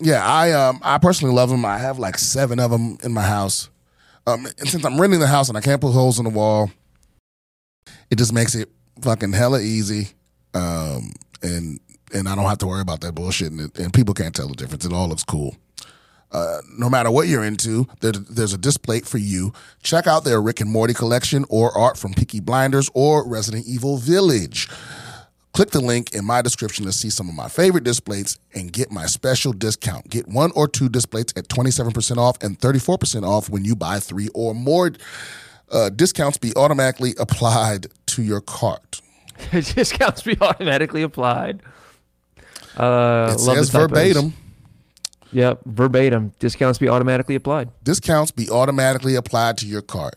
yeah, 0.00 0.24
I 0.24 0.52
um, 0.52 0.80
I 0.82 0.98
personally 0.98 1.34
love 1.34 1.50
them. 1.50 1.64
I 1.64 1.78
have 1.78 1.98
like 1.98 2.18
seven 2.18 2.58
of 2.58 2.70
them 2.70 2.98
in 3.02 3.12
my 3.12 3.22
house. 3.22 3.68
Um, 4.26 4.46
and 4.46 4.68
since 4.68 4.84
I'm 4.84 5.00
renting 5.00 5.20
the 5.20 5.26
house 5.26 5.48
and 5.48 5.58
I 5.58 5.60
can't 5.60 5.80
put 5.80 5.92
holes 5.92 6.18
in 6.18 6.24
the 6.24 6.30
wall, 6.30 6.70
it 8.10 8.16
just 8.16 8.32
makes 8.32 8.54
it 8.54 8.68
fucking 9.00 9.32
hella 9.32 9.60
easy. 9.60 10.08
Um, 10.54 11.12
and 11.42 11.80
and 12.14 12.28
I 12.28 12.34
don't 12.34 12.44
have 12.44 12.58
to 12.58 12.66
worry 12.66 12.82
about 12.82 13.00
that 13.00 13.14
bullshit. 13.14 13.52
And, 13.52 13.76
and 13.78 13.92
people 13.92 14.14
can't 14.14 14.34
tell 14.34 14.48
the 14.48 14.54
difference. 14.54 14.84
It 14.84 14.92
all 14.92 15.08
looks 15.08 15.24
cool 15.24 15.56
no 16.78 16.88
matter 16.88 17.10
what 17.10 17.28
you're 17.28 17.44
into, 17.44 17.86
there, 18.00 18.12
there's 18.12 18.52
a 18.52 18.58
Displate 18.58 19.06
for 19.06 19.18
you. 19.18 19.52
Check 19.82 20.06
out 20.06 20.24
their 20.24 20.40
Rick 20.40 20.60
and 20.60 20.70
Morty 20.70 20.94
collection 20.94 21.44
or 21.48 21.76
art 21.76 21.98
from 21.98 22.14
Peaky 22.14 22.40
Blinders 22.40 22.90
or 22.94 23.28
Resident 23.28 23.66
Evil 23.66 23.98
Village. 23.98 24.68
Click 25.52 25.70
the 25.70 25.80
link 25.80 26.14
in 26.14 26.24
my 26.24 26.40
description 26.40 26.86
to 26.86 26.92
see 26.92 27.10
some 27.10 27.28
of 27.28 27.34
my 27.34 27.48
favorite 27.48 27.84
Displates 27.84 28.38
and 28.54 28.72
get 28.72 28.90
my 28.90 29.04
special 29.04 29.52
discount. 29.52 30.08
Get 30.08 30.26
one 30.26 30.50
or 30.54 30.66
two 30.66 30.88
Displates 30.88 31.32
at 31.36 31.48
27% 31.48 32.16
off 32.16 32.42
and 32.42 32.58
34% 32.58 33.26
off 33.26 33.50
when 33.50 33.64
you 33.64 33.76
buy 33.76 34.00
three 34.00 34.28
or 34.34 34.54
more. 34.54 34.92
Uh, 35.70 35.88
discounts 35.90 36.38
be 36.38 36.52
automatically 36.56 37.14
applied 37.18 37.86
to 38.06 38.22
your 38.22 38.40
cart. 38.40 39.00
Discounts 39.50 40.22
be 40.22 40.36
automatically 40.40 41.02
applied. 41.02 41.62
Uh, 42.76 43.32
It 43.34 43.40
says 43.40 43.70
verbatim. 43.70 44.34
Yep, 45.32 45.60
verbatim. 45.64 46.32
Discounts 46.38 46.78
be 46.78 46.88
automatically 46.88 47.34
applied. 47.34 47.70
Discounts 47.82 48.30
be 48.30 48.50
automatically 48.50 49.14
applied 49.14 49.56
to 49.58 49.66
your 49.66 49.80
cart. 49.80 50.14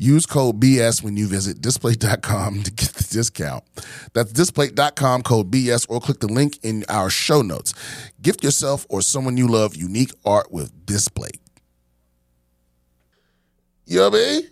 Use 0.00 0.26
code 0.26 0.60
BS 0.60 1.02
when 1.02 1.16
you 1.16 1.26
visit 1.26 1.60
displate.com 1.60 2.62
to 2.62 2.70
get 2.70 2.90
the 2.90 3.02
discount. 3.10 3.64
That's 4.12 4.32
displate.com 4.32 5.22
code 5.22 5.50
BS 5.50 5.86
or 5.90 6.00
click 6.00 6.20
the 6.20 6.28
link 6.28 6.58
in 6.62 6.84
our 6.88 7.10
show 7.10 7.42
notes. 7.42 7.74
Gift 8.22 8.44
yourself 8.44 8.86
or 8.88 9.02
someone 9.02 9.36
you 9.36 9.48
love 9.48 9.74
unique 9.74 10.12
art 10.24 10.52
with 10.52 10.86
display. 10.86 11.30
You 13.86 13.98
know 13.98 14.10
what 14.10 14.20
I 14.20 14.24
mean? 14.24 14.42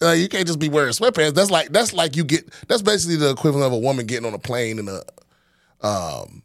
Like 0.00 0.18
you 0.18 0.28
can't 0.28 0.46
just 0.46 0.58
be 0.58 0.68
wearing 0.68 0.92
sweatpants. 0.92 1.32
That's 1.32 1.50
like 1.50 1.70
that's 1.70 1.94
like 1.94 2.16
you 2.16 2.24
get 2.24 2.52
that's 2.68 2.82
basically 2.82 3.16
the 3.16 3.30
equivalent 3.30 3.66
of 3.66 3.72
a 3.72 3.78
woman 3.78 4.04
getting 4.04 4.26
on 4.26 4.34
a 4.34 4.38
plane 4.38 4.78
in 4.78 4.88
a 4.88 5.86
um 5.86 6.42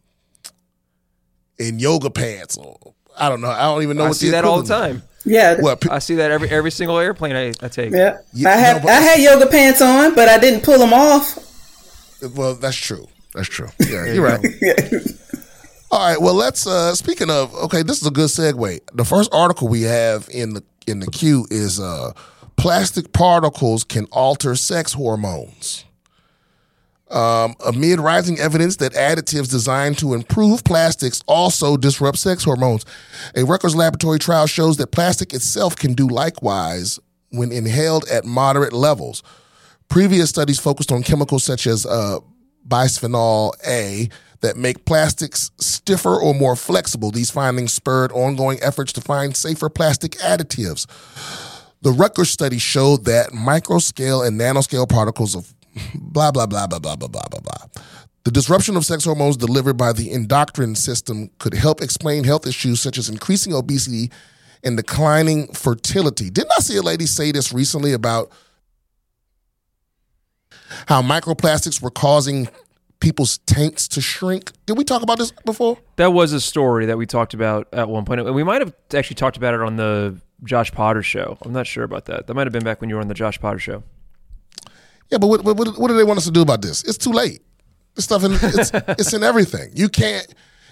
in 1.60 1.78
yoga 1.78 2.10
pants 2.10 2.56
or 2.56 2.78
I 3.18 3.28
don't 3.28 3.42
know. 3.42 3.50
I 3.50 3.64
don't 3.64 3.84
even 3.84 3.98
know 3.98 4.06
I 4.06 4.08
what 4.10 4.16
see 4.16 4.28
the 4.28 4.34
that 4.34 4.46
all 4.46 4.62
the 4.62 4.68
time. 4.74 5.04
Yeah. 5.26 5.60
What 5.62 5.82
pe- 5.82 5.90
I 5.90 6.00
see 6.00 6.16
that 6.16 6.32
every 6.32 6.50
every 6.50 6.72
single 6.72 6.98
airplane 6.98 7.36
I, 7.36 7.54
I 7.62 7.68
take. 7.68 7.92
yeah. 7.92 8.20
Yeah, 8.34 8.50
I 8.50 8.54
had 8.56 8.84
no, 8.84 8.90
I 8.90 8.94
had 9.02 9.20
yoga 9.20 9.46
pants 9.48 9.82
on, 9.82 10.16
but 10.16 10.28
I 10.28 10.38
didn't 10.40 10.64
pull 10.64 10.80
them 10.80 10.94
off. 10.94 11.38
Well, 12.36 12.56
that's 12.56 12.76
true. 12.78 13.08
That's 13.34 13.48
true. 13.48 13.68
Yeah, 13.80 14.06
you're 14.14 14.24
right. 14.24 14.46
Yeah. 14.62 14.76
All 15.92 16.00
right. 16.00 16.22
Well, 16.22 16.34
let's. 16.36 16.66
uh 16.68 16.96
Speaking 16.96 17.30
of, 17.30 17.54
okay, 17.56 17.84
this 17.84 18.02
is 18.02 18.08
a 18.08 18.12
good 18.12 18.30
segue. 18.30 18.80
The 18.94 19.06
first 19.06 19.34
article 19.34 19.68
we 19.68 19.82
have 19.84 20.28
in 20.32 20.54
the 20.54 20.64
in 20.88 21.00
the 21.00 21.08
queue 21.08 21.46
is 21.52 21.80
uh 21.80 22.14
plastic 22.56 23.12
particles 23.14 23.84
can 23.84 24.06
alter 24.12 24.56
sex 24.56 24.94
hormones. 24.94 25.86
Um, 27.12 27.56
amid 27.66 28.00
rising 28.00 28.40
evidence 28.40 28.78
that 28.78 28.94
additives 28.94 29.52
designed 29.52 29.98
to 29.98 30.14
improve 30.14 30.64
plastics 30.64 31.22
also 31.28 31.76
disrupt 31.76 32.18
sex 32.18 32.46
hormones, 32.46 32.86
a 33.36 33.44
Rutgers 33.44 33.76
laboratory 33.76 34.18
trial 34.18 34.48
shows 34.48 34.78
that 34.78 34.92
plastic 34.92 35.34
itself 35.34 35.76
can 35.76 35.94
do 35.94 36.08
likewise 36.08 37.00
when 37.32 37.52
inhaled 37.52 38.08
at 38.10 38.24
moderate 38.24 38.72
levels. 38.72 39.24
Previous 39.90 40.30
studies 40.30 40.58
focused 40.58 40.90
on 40.90 41.04
chemicals 41.04 41.44
such 41.44 41.68
as 41.68 41.86
uh, 41.86 42.20
bisphenol 42.66 43.52
A 43.68 44.08
that 44.40 44.56
make 44.56 44.86
plastics 44.86 45.52
stiffer 45.60 46.16
or 46.16 46.34
more 46.34 46.56
flexible. 46.56 47.12
These 47.12 47.30
findings 47.30 47.74
spurred 47.74 48.12
ongoing 48.14 48.58
efforts 48.62 48.94
to 48.94 49.02
find 49.02 49.36
safer 49.36 49.70
plastic 49.70 50.14
additives. 50.14 50.88
The 51.82 51.92
Rutgers 51.92 52.30
study 52.30 52.58
showed 52.58 53.06
that 53.06 53.32
microscale 53.32 54.26
and 54.26 54.40
nanoscale 54.40 54.88
particles 54.88 55.36
of 55.36 55.54
blah, 55.96 56.32
blah, 56.32 56.46
blah, 56.46 56.68
blah, 56.68 56.80
blah, 56.80 56.96
blah, 56.96 57.08
blah, 57.08 57.28
blah, 57.30 57.40
blah. 57.40 57.84
The 58.24 58.32
disruption 58.32 58.78
of 58.78 58.86
sex 58.86 59.06
hormones 59.06 59.38
delivered 59.38 59.78
by 59.78 59.94
the 59.94 60.12
endocrine 60.12 60.76
system 60.76 61.32
could 61.40 61.54
help 61.54 61.82
explain 61.82 62.24
health 62.24 62.46
issues 62.46 62.80
such 62.80 62.98
as 62.98 63.10
increasing 63.10 63.54
obesity 63.54 64.12
and 64.64 64.78
declining 64.78 65.48
fertility. 65.54 66.30
Didn't 66.30 66.52
I 66.56 66.62
see 66.62 66.78
a 66.78 66.84
lady 66.84 67.08
say 67.08 67.32
this 67.32 67.52
recently 67.52 67.94
about 67.94 68.32
how 70.88 71.02
microplastics 71.02 71.82
were 71.82 71.90
causing 71.90 72.48
people's 73.00 73.40
taints 73.40 73.88
to 73.88 74.02
shrink? 74.02 74.52
Did 74.68 74.78
we 74.78 74.84
talk 74.84 75.02
about 75.02 75.18
this 75.18 75.32
before? 75.44 75.80
That 75.96 76.14
was 76.14 76.32
a 76.32 76.40
story 76.40 76.86
that 76.86 76.98
we 76.98 77.08
talked 77.08 77.34
about 77.34 77.68
at 77.74 77.90
one 77.90 78.06
point, 78.06 78.22
and 78.22 78.36
we 78.36 78.44
might 78.44 78.62
have 78.62 78.76
actually 78.94 79.16
talked 79.16 79.38
about 79.38 79.56
it 79.56 79.62
on 79.62 79.78
the 79.78 80.22
Josh 80.44 80.72
Potter 80.72 81.02
show. 81.02 81.40
I'm 81.42 81.54
not 81.54 81.66
sure 81.66 81.84
about 81.84 82.06
that. 82.06 82.28
That 82.28 82.36
might 82.36 82.46
have 82.46 82.54
been 82.54 82.64
back 82.64 82.82
when 82.82 82.90
you 82.90 82.96
were 82.96 83.02
on 83.02 83.08
the 83.08 83.16
Josh 83.16 83.40
Potter 83.40 83.60
show. 83.60 83.84
Yeah, 85.12 85.18
but 85.18 85.28
what, 85.28 85.44
what, 85.44 85.58
what 85.78 85.88
do 85.90 85.96
they 85.98 86.04
want 86.04 86.18
us 86.18 86.26
to 86.26 86.32
do 86.32 86.42
about 86.42 86.62
this? 86.62 86.84
It's 86.84 86.98
too 86.98 87.12
late. 87.12 87.42
This 87.96 88.06
stuff 88.06 88.24
in 88.24 88.32
it's, 88.34 88.72
it's 89.00 89.14
in 89.14 89.24
everything. 89.24 89.72
You 89.76 89.90
can't. 89.90 90.26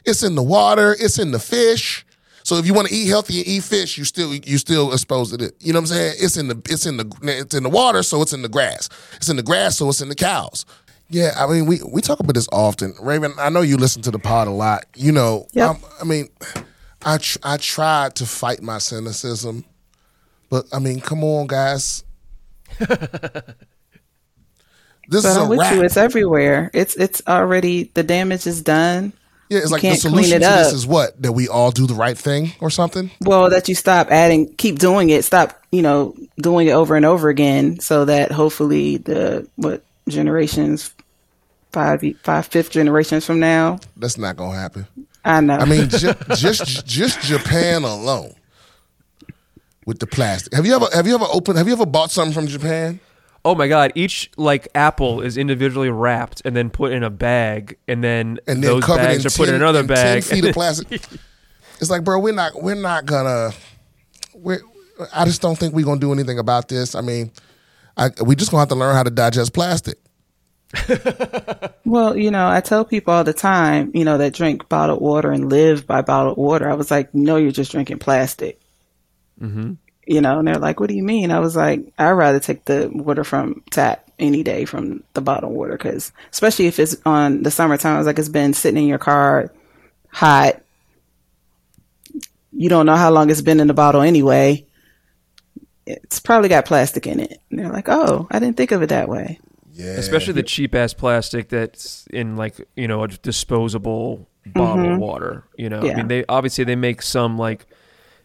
It's 0.06 0.24
in 0.24 0.36
the 0.36 0.44
water. 0.44 0.96
It's 1.00 1.20
in 1.20 1.32
the 1.32 1.40
fish. 1.40 2.06
So 2.44 2.56
if 2.56 2.66
you 2.66 2.74
want 2.74 2.88
to 2.88 2.94
eat 2.96 3.08
healthy 3.10 3.40
and 3.40 3.48
eat 3.48 3.64
fish, 3.64 3.98
you 3.98 4.06
still 4.06 4.34
you 4.34 4.58
still 4.58 4.92
exposed 4.94 5.38
to 5.38 5.46
it. 5.46 5.54
You 5.60 5.74
know 5.74 5.80
what 5.80 5.92
I'm 5.92 5.96
saying? 5.98 6.16
It's 6.20 6.38
in 6.38 6.48
the 6.48 6.56
it's 6.70 6.86
in 6.86 6.98
the 6.98 7.06
it's 7.22 7.54
in 7.54 7.64
the 7.64 7.70
water, 7.70 8.02
so 8.02 8.22
it's 8.22 8.32
in 8.34 8.42
the 8.42 8.50
grass. 8.50 8.88
It's 9.18 9.28
in 9.30 9.36
the 9.36 9.44
grass, 9.44 9.78
so 9.78 9.90
it's 9.90 10.02
in 10.02 10.08
the 10.10 10.16
cows. 10.16 10.66
Yeah, 11.10 11.34
I 11.38 11.46
mean 11.48 11.66
we 11.66 11.82
we 11.92 12.02
talk 12.02 12.20
about 12.22 12.34
this 12.36 12.48
often. 12.52 12.96
Raven, 13.02 13.34
I 13.38 13.50
know 13.50 13.62
you 13.62 13.76
listen 13.78 14.02
to 14.04 14.12
the 14.12 14.20
pod 14.20 14.48
a 14.48 14.52
lot. 14.52 14.86
You 14.96 15.12
know, 15.12 15.48
Yep. 15.52 15.70
um, 15.70 15.82
I 16.02 16.06
mean, 16.06 16.30
I 17.06 17.18
tr- 17.18 17.40
I 17.44 17.58
tried 17.58 18.16
to 18.16 18.26
fight 18.26 18.64
my 18.64 18.78
cynicism, 18.78 19.66
but 20.50 20.66
I 20.72 20.80
mean, 20.80 21.02
come 21.02 21.24
on, 21.26 21.46
guys. 21.48 22.04
This 25.10 25.24
But 25.24 25.30
is 25.30 25.38
a 25.38 25.40
I'm 25.42 25.50
with 25.50 25.60
wrap. 25.60 25.74
you. 25.76 25.82
It's 25.84 25.98
everywhere. 25.98 26.70
It's 26.74 26.96
it's 26.96 27.22
already 27.28 27.92
the 27.96 28.04
damage 28.04 28.46
is 28.48 28.62
done. 28.62 29.12
Yeah, 29.50 29.58
it's 29.60 29.68
You 29.70 29.72
like 29.74 29.82
the 29.82 29.96
solution 29.96 30.42
to 30.42 30.48
this 30.48 30.74
is 30.74 30.86
what? 30.86 31.20
That 31.22 31.32
we 31.32 31.48
all 31.48 31.72
do 31.72 31.88
the 31.88 31.96
right 31.96 32.16
thing 32.18 32.52
or 32.62 32.70
something? 32.70 33.10
Well, 33.22 33.50
that 33.50 33.68
you 33.68 33.74
stop 33.74 34.12
adding, 34.12 34.54
keep 34.56 34.78
doing 34.78 35.10
it, 35.10 35.26
stop, 35.26 35.60
you 35.72 35.82
know, 35.82 36.16
doing 36.40 36.68
it 36.68 36.72
over 36.74 36.96
and 36.96 37.04
over 37.04 37.30
again, 37.30 37.80
so 37.80 38.06
that 38.06 38.32
hopefully 38.32 38.98
the 38.98 39.48
what 39.56 39.84
generations, 40.08 40.94
five, 41.72 42.04
five, 42.24 42.46
fifth 42.46 42.70
generations 42.70 43.26
from 43.26 43.40
now, 43.40 43.80
That's 43.98 44.20
not 44.20 44.38
gonna 44.38 44.56
happen. 44.56 44.86
I 45.26 45.42
know. 45.42 45.58
I 45.58 45.66
mean, 45.66 45.90
ju- 45.90 46.14
just 46.36 46.86
just 46.86 47.20
Japan 47.22 47.84
alone 47.84 48.36
with 49.88 49.98
the 49.98 50.06
plastic. 50.08 50.54
Have 50.54 50.68
you 50.68 50.76
ever 50.76 50.86
have 50.94 51.08
you 51.08 51.16
ever 51.16 51.26
opened 51.34 51.58
have 51.58 51.66
you 51.68 51.74
ever 51.74 51.88
bought 51.88 52.12
something 52.12 52.34
from 52.34 52.46
Japan? 52.46 53.00
Oh 53.50 53.56
my 53.56 53.68
God! 53.68 53.92
Each 53.96 54.30
like 54.38 54.68
apple 54.76 55.22
is 55.22 55.36
individually 55.36 55.90
wrapped 55.90 56.44
and 56.46 56.56
then 56.56 56.70
put 56.70 56.92
in 56.92 57.02
a 57.02 57.10
bag, 57.10 57.80
and 57.88 58.04
then, 58.04 58.38
And 58.46 58.62
then 58.64 58.74
those 58.74 58.84
covered 58.84 59.06
bags 59.06 59.26
in 59.26 59.28
are 59.28 59.32
put 59.32 59.50
in 59.50 59.56
another 59.56 59.80
in 59.80 59.88
bag. 59.88 60.22
10 60.22 60.36
feet 60.36 60.46
of 60.50 60.54
plastic. 60.54 61.02
it's 61.82 61.90
like, 61.90 62.04
bro, 62.04 62.20
we're 62.20 62.32
not 62.32 62.62
we're 62.62 62.76
not 62.76 63.08
gonna 63.08 63.50
we're 64.36 64.62
I 65.12 65.26
just 65.26 65.42
don't 65.42 65.58
think 65.58 65.74
we're 65.74 65.84
gonna 65.84 66.00
do 66.00 66.14
anything 66.14 66.38
about 66.38 66.68
this. 66.68 66.94
I 66.94 67.02
mean, 67.02 67.32
I, 67.98 68.12
we 68.24 68.36
just 68.36 68.52
gonna 68.52 68.62
have 68.62 68.70
to 68.70 68.76
learn 68.76 68.94
how 68.94 69.02
to 69.02 69.10
digest 69.10 69.52
plastic. 69.52 69.98
well, 71.86 72.16
you 72.16 72.30
know, 72.30 72.48
I 72.48 72.62
tell 72.62 72.86
people 72.86 73.16
all 73.16 73.24
the 73.24 73.34
time, 73.34 73.90
you 73.96 74.06
know, 74.06 74.20
that 74.20 74.36
drink 74.36 74.70
bottled 74.70 75.02
water 75.02 75.32
and 75.32 75.50
live 75.50 75.88
by 75.88 76.04
bottled 76.04 76.38
water. 76.38 76.70
I 76.70 76.76
was 76.76 76.92
like, 76.92 77.16
no, 77.16 77.38
you're 77.38 77.52
just 77.52 77.72
drinking 77.72 77.98
plastic. 77.98 78.60
Mm-hmm. 79.42 79.74
You 80.10 80.22
know, 80.22 80.40
and 80.40 80.48
they're 80.48 80.56
like, 80.56 80.80
what 80.80 80.90
do 80.90 80.96
you 80.96 81.04
mean? 81.04 81.30
I 81.30 81.40
was 81.40 81.56
like, 81.56 81.82
I'd 82.00 82.10
rather 82.14 82.40
take 82.40 82.66
the 82.66 82.90
water 82.92 83.24
from 83.24 83.62
tap 83.70 84.10
any 84.18 84.42
day 84.42 84.66
from 84.66 85.04
the 85.14 85.22
bottled 85.22 85.54
water 85.54 85.74
because, 85.74 86.12
especially 86.32 86.66
if 86.66 86.80
it's 86.80 86.98
on 87.06 87.44
the 87.44 87.52
summertime, 87.52 87.94
I 87.94 87.98
was 88.00 88.08
like, 88.08 88.18
it's 88.18 88.28
been 88.28 88.56
sitting 88.56 88.82
in 88.82 88.90
your 88.90 88.98
car 88.98 89.54
hot. 90.08 90.64
You 92.52 92.70
don't 92.70 92.88
know 92.88 92.96
how 92.96 93.12
long 93.12 93.30
it's 93.30 93.44
been 93.44 93.60
in 93.60 93.68
the 93.68 93.76
bottle 93.76 94.02
anyway. 94.02 94.66
It's 95.86 96.20
probably 96.20 96.50
got 96.50 96.66
plastic 96.66 97.06
in 97.06 97.20
it. 97.20 97.40
And 97.52 97.60
they're 97.60 97.72
like, 97.72 97.88
oh, 97.88 98.28
I 98.32 98.40
didn't 98.40 98.58
think 98.58 98.72
of 98.72 98.82
it 98.82 98.88
that 98.88 99.10
way. 99.10 99.40
Yeah, 99.74 99.92
Especially 99.92 100.34
the 100.34 100.42
cheap 100.42 100.74
ass 100.74 100.96
plastic 100.96 101.50
that's 101.50 102.08
in 102.08 102.36
like 102.36 102.56
you 102.76 102.88
know 102.88 103.04
a 103.04 103.08
disposable 103.10 104.28
bottle 104.48 104.94
of 104.94 105.00
water. 105.00 105.44
You 105.56 105.70
know, 105.70 105.82
I 105.82 105.94
mean 105.94 106.08
they 106.08 106.26
obviously 106.28 106.64
they 106.64 106.76
make 106.76 107.04
some 107.04 107.38
like 107.38 107.68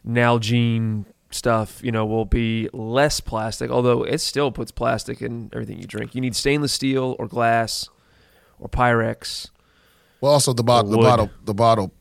Nalgene 0.09 1.05
stuff. 1.35 1.81
You 1.83 1.92
know, 1.92 2.07
will 2.07 2.25
be 2.25 2.68
less 2.73 3.20
plastic, 3.20 3.70
although 3.70 4.03
it 4.05 4.18
still 4.18 4.51
puts 4.53 4.70
plastic 4.70 5.20
in 5.23 5.51
everything 5.53 5.79
you 5.79 5.87
drink. 5.87 6.14
You 6.14 6.20
need 6.20 6.37
stainless 6.37 6.73
steel 6.73 7.16
or 7.18 7.27
glass 7.27 7.88
or 8.59 8.68
Pyrex. 8.68 9.49
Well, 10.20 10.33
also 10.33 10.53
the 10.53 10.62
bottle, 10.62 10.90
the 10.90 10.99
bottle, 10.99 11.31
the 11.44 11.55
bottle, 11.55 11.92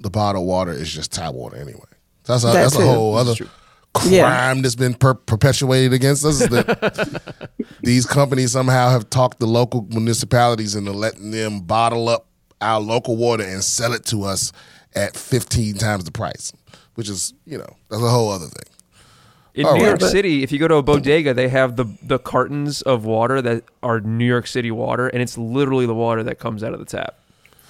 the 0.00 0.10
bottled 0.10 0.46
water 0.46 0.72
is 0.72 0.92
just 0.92 1.12
tap 1.12 1.32
water 1.34 1.56
anyway. 1.56 1.80
That's 2.24 2.44
a, 2.44 2.48
That 2.48 2.52
that's 2.54 2.74
a 2.74 2.78
too. 2.78 2.84
whole 2.84 3.16
other 3.16 3.34
true. 3.34 3.48
crime 3.94 4.12
Yeah. 4.12 4.54
that's 4.54 4.74
been 4.76 4.94
per- 4.94 5.14
perpetuated 5.14 5.92
against 5.94 6.24
us. 6.24 6.40
That 6.40 7.50
these 7.82 8.04
companies 8.06 8.52
somehow 8.52 8.90
have 8.90 9.08
talked 9.08 9.40
the 9.40 9.46
local 9.46 9.86
municipalities 9.90 10.74
into 10.74 10.92
letting 10.92 11.30
them 11.30 11.60
bottle 11.60 12.08
up 12.08 12.26
our 12.60 12.78
local 12.80 13.16
water 13.16 13.42
and 13.44 13.64
sell 13.64 13.94
it 13.94 14.04
to 14.06 14.24
us 14.24 14.52
at 14.94 15.16
fifteen 15.16 15.76
times 15.76 16.04
the 16.04 16.12
price, 16.12 16.52
which 16.96 17.08
is 17.08 17.32
you 17.46 17.56
know 17.56 17.76
that's 17.88 18.02
a 18.02 18.08
whole 18.10 18.30
other 18.30 18.46
thing. 18.48 18.69
In 19.54 19.66
Oh, 19.66 19.74
New 19.74 19.80
right. 19.80 19.88
York 20.00 20.00
City, 20.02 20.42
if 20.44 20.52
you 20.52 20.58
go 20.58 20.68
to 20.68 20.76
a 20.76 20.82
bodega, 20.82 21.34
they 21.34 21.48
have 21.48 21.76
the 21.76 21.84
the 22.02 22.18
cartons 22.18 22.82
of 22.82 23.04
water 23.04 23.42
that 23.42 23.64
are 23.82 24.00
New 24.00 24.24
York 24.24 24.46
City 24.46 24.70
water, 24.70 25.08
and 25.08 25.20
it's 25.20 25.36
literally 25.36 25.86
the 25.86 25.94
water 25.94 26.22
that 26.22 26.38
comes 26.38 26.62
out 26.62 26.72
of 26.72 26.78
the 26.78 26.84
tap 26.86 27.18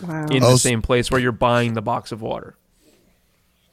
Wow. 0.02 0.26
in 0.30 0.42
Oh, 0.44 0.50
the 0.52 0.58
same 0.58 0.82
place 0.82 1.10
where 1.10 1.20
you're 1.20 1.32
buying 1.32 1.74
the 1.74 1.82
box 1.82 2.12
of 2.12 2.20
water. 2.22 2.56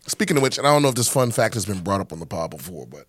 Speaking 0.07 0.37
of 0.37 0.43
which, 0.43 0.57
and 0.57 0.65
I 0.65 0.71
don't 0.71 0.81
know 0.81 0.87
if 0.89 0.95
this 0.95 1.09
fun 1.09 1.31
fact 1.31 1.53
has 1.55 1.65
been 1.65 1.81
brought 1.81 1.99
up 1.99 2.13
on 2.13 2.19
the 2.19 2.25
pod 2.25 2.51
before, 2.51 2.85
but 2.85 3.07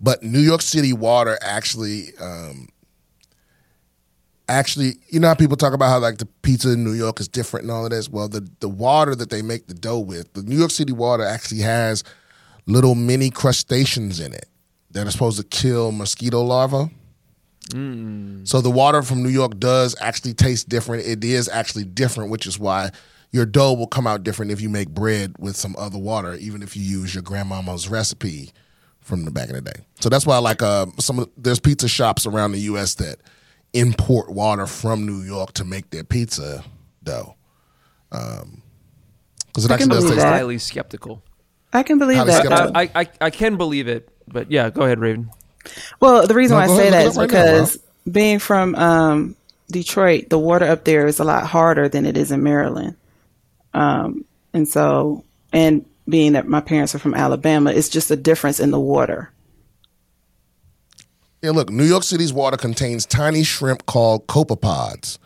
but 0.00 0.22
New 0.22 0.38
York 0.40 0.62
City 0.62 0.92
water 0.94 1.38
actually 1.42 2.16
um, 2.18 2.68
actually 4.50 4.94
you 5.08 5.20
know 5.20 5.28
how 5.28 5.34
people 5.34 5.56
talk 5.56 5.72
about 5.72 5.88
how 5.88 5.98
like 5.98 6.18
the 6.18 6.26
pizza 6.26 6.72
in 6.72 6.84
New 6.84 6.92
York 6.92 7.20
is 7.20 7.28
different 7.28 7.64
and 7.64 7.72
all 7.72 7.84
of 7.84 7.90
this. 7.90 8.08
Well, 8.08 8.28
the 8.28 8.48
the 8.60 8.68
water 8.68 9.14
that 9.14 9.30
they 9.30 9.42
make 9.42 9.66
the 9.66 9.74
dough 9.74 10.00
with, 10.00 10.32
the 10.34 10.42
New 10.42 10.56
York 10.56 10.70
City 10.70 10.92
water 10.92 11.24
actually 11.24 11.60
has 11.60 12.04
little 12.66 12.94
mini 12.94 13.30
crustaceans 13.30 14.20
in 14.20 14.32
it 14.32 14.46
that 14.92 15.06
are 15.06 15.10
supposed 15.10 15.38
to 15.38 15.44
kill 15.46 15.92
mosquito 15.92 16.42
larvae. 16.42 16.90
So 18.44 18.60
the 18.60 18.70
water 18.70 19.02
from 19.02 19.22
New 19.22 19.28
York 19.28 19.58
does 19.58 19.94
actually 20.00 20.34
taste 20.34 20.68
different. 20.68 21.06
It 21.06 21.22
is 21.24 21.48
actually 21.48 21.84
different, 21.84 22.30
which 22.30 22.46
is 22.46 22.58
why 22.58 22.90
your 23.30 23.46
dough 23.46 23.74
will 23.74 23.86
come 23.86 24.06
out 24.08 24.24
different 24.24 24.50
if 24.50 24.60
you 24.60 24.68
make 24.68 24.88
bread 24.90 25.34
with 25.38 25.54
some 25.54 25.76
other 25.78 25.98
water, 25.98 26.34
even 26.34 26.62
if 26.62 26.76
you 26.76 26.82
use 26.82 27.14
your 27.14 27.22
grandmama's 27.22 27.88
recipe 27.88 28.50
from 29.00 29.24
the 29.24 29.30
back 29.30 29.48
in 29.48 29.54
the 29.54 29.60
day. 29.60 29.84
So 30.00 30.08
that's 30.08 30.26
why 30.26 30.38
like 30.38 30.62
uh, 30.62 30.86
some 30.98 31.20
of, 31.20 31.30
there's 31.36 31.60
pizza 31.60 31.86
shops 31.86 32.26
around 32.26 32.52
the 32.52 32.60
U.S. 32.60 32.96
that 32.96 33.18
import 33.72 34.30
water 34.30 34.66
from 34.66 35.06
New 35.06 35.20
York 35.22 35.52
to 35.54 35.64
make 35.64 35.90
their 35.90 36.04
pizza 36.04 36.64
dough. 37.02 37.34
Because 38.10 39.64
it 39.64 39.70
I 39.70 39.76
can 39.78 39.84
actually 39.84 39.88
does 39.88 40.04
believe 40.04 40.08
taste 40.10 40.26
that. 40.26 40.32
Highly 40.32 40.58
skeptical. 40.58 41.22
I 41.72 41.82
can 41.82 41.98
believe 41.98 42.16
Highly 42.18 42.30
that. 42.32 42.44
skeptical. 42.44 42.76
I, 42.76 42.90
I 42.94 43.08
I 43.20 43.30
can 43.30 43.56
believe 43.56 43.86
it, 43.88 44.08
but 44.28 44.50
yeah, 44.50 44.70
go 44.70 44.82
ahead, 44.82 44.98
Raven. 44.98 45.30
well, 46.00 46.26
the 46.26 46.34
reason 46.34 46.56
No, 46.56 46.58
why 46.58 46.64
I 46.64 46.66
go 46.66 46.76
say 46.76 46.88
ahead, 46.88 46.92
that 46.94 47.04
look 47.04 47.06
is 47.06 47.16
it 47.16 47.22
up 47.22 47.30
right 47.32 47.44
now, 47.44 47.68
because 47.68 47.78
being 48.10 48.38
from 48.40 48.74
um, 48.74 49.36
Detroit, 49.70 50.28
the 50.30 50.38
water 50.38 50.66
up 50.66 50.84
there 50.84 51.06
is 51.06 51.20
a 51.20 51.24
lot 51.24 51.46
harder 51.46 51.88
than 51.88 52.06
it 52.06 52.16
is 52.16 52.32
in 52.32 52.42
Maryland. 52.42 52.96
Um, 53.74 54.24
and 54.52 54.66
so, 54.68 55.24
and 55.52 55.84
being 56.08 56.32
that 56.32 56.48
my 56.48 56.60
parents 56.60 56.94
are 56.94 56.98
from 56.98 57.14
Alabama, 57.14 57.70
it's 57.70 57.88
just 57.88 58.10
a 58.10 58.16
difference 58.16 58.58
in 58.58 58.72
the 58.72 58.80
water. 58.80 59.30
Yeah, 61.42 61.52
look, 61.52 61.70
New 61.70 61.84
York 61.84 62.02
City's 62.02 62.32
water 62.32 62.56
contains 62.56 63.06
tiny 63.06 63.44
shrimp 63.44 63.86
called 63.86 64.26
copepods. 64.26 65.18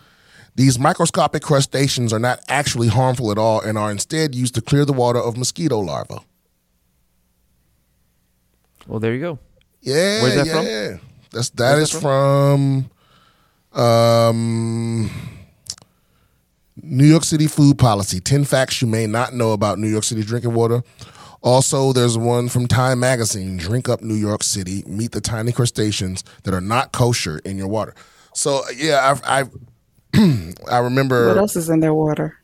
These 0.55 0.79
microscopic 0.79 1.43
crustaceans 1.43 2.13
are 2.13 2.21
not 2.21 2.41
actually 2.49 2.87
harmful 2.87 3.33
at 3.33 3.39
all 3.39 3.61
and 3.61 3.77
are 3.77 3.91
instead 3.91 4.35
used 4.35 4.55
to 4.55 4.61
clear 4.61 4.85
the 4.85 4.93
water 4.93 5.19
of 5.19 5.37
mosquito 5.37 5.81
larvae. 5.81 6.19
Well, 8.87 9.01
there 9.01 9.15
you 9.15 9.21
go. 9.21 9.39
Yeah, 9.81 10.23
Where's 10.23 10.35
that 10.37 10.47
yeah. 10.47 10.97
from? 10.97 11.01
That's 11.33 11.51
that 11.51 11.73
Where's 11.75 11.95
is 11.95 12.01
that 12.01 12.01
from, 12.01 12.91
um, 13.83 15.11
New 16.81 17.07
York 17.07 17.25
City 17.25 17.47
food 17.49 17.79
policy. 17.79 18.21
Ten 18.21 18.45
facts 18.45 18.81
you 18.81 18.87
may 18.87 19.07
not 19.07 19.35
know 19.35 19.53
about 19.53 19.79
New 19.79 19.89
York 19.89 20.05
City 20.05 20.23
drinking 20.23 20.55
water. 20.55 20.83
Also, 21.45 21.93
there's 21.93 22.17
one 22.17 22.49
from 22.49 22.67
Time 22.67 22.99
Magazine. 22.99 23.59
Drink 23.59 23.87
up 23.89 24.01
New 24.01 24.15
York 24.15 24.43
City. 24.43 24.83
Meet 24.87 25.13
the 25.13 25.21
tiny 25.21 25.53
crustaceans 25.53 26.25
that 26.45 26.55
are 26.55 26.61
not 26.61 26.93
kosher 26.93 27.39
in 27.45 27.59
your 27.59 27.69
water. 27.69 27.95
So 28.33 28.63
yeah, 28.75 29.15
I 29.27 29.43
I, 30.15 30.53
I 30.71 30.79
remember. 30.79 31.29
What 31.29 31.37
else 31.37 31.55
is 31.55 31.69
in 31.69 31.81
their 31.81 31.95
water? 31.95 32.39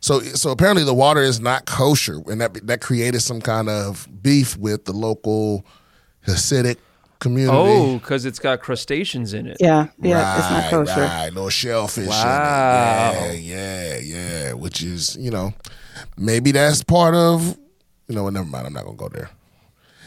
So 0.00 0.20
so 0.20 0.50
apparently 0.50 0.84
the 0.84 0.94
water 0.94 1.20
is 1.20 1.38
not 1.38 1.66
kosher, 1.66 2.20
and 2.26 2.40
that 2.40 2.66
that 2.66 2.80
created 2.80 3.20
some 3.20 3.42
kind 3.42 3.68
of 3.68 4.08
beef 4.22 4.56
with 4.56 4.86
the 4.86 4.92
local 4.92 5.64
Hasidic 6.26 6.78
community. 7.20 7.56
Oh, 7.56 7.98
because 7.98 8.24
it's 8.24 8.38
got 8.38 8.60
crustaceans 8.60 9.34
in 9.34 9.46
it. 9.46 9.58
Yeah, 9.60 9.88
yeah, 10.00 10.38
it's 10.38 10.50
not 10.50 10.70
kosher. 10.70 11.00
Right, 11.00 11.28
little 11.32 11.50
shellfish. 11.50 12.08
Wow. 12.08 13.12
In 13.16 13.30
it. 13.34 13.40
Yeah, 13.40 13.98
yeah, 13.98 13.98
yeah. 13.98 14.52
Which 14.54 14.82
is, 14.82 15.16
you 15.16 15.30
know, 15.30 15.52
maybe 16.16 16.52
that's 16.52 16.82
part 16.82 17.14
of. 17.14 17.58
You 18.08 18.14
know 18.14 18.24
what? 18.24 18.32
Never 18.32 18.46
mind. 18.46 18.66
I'm 18.66 18.72
not 18.72 18.84
gonna 18.84 18.96
go 18.96 19.08
there. 19.08 19.30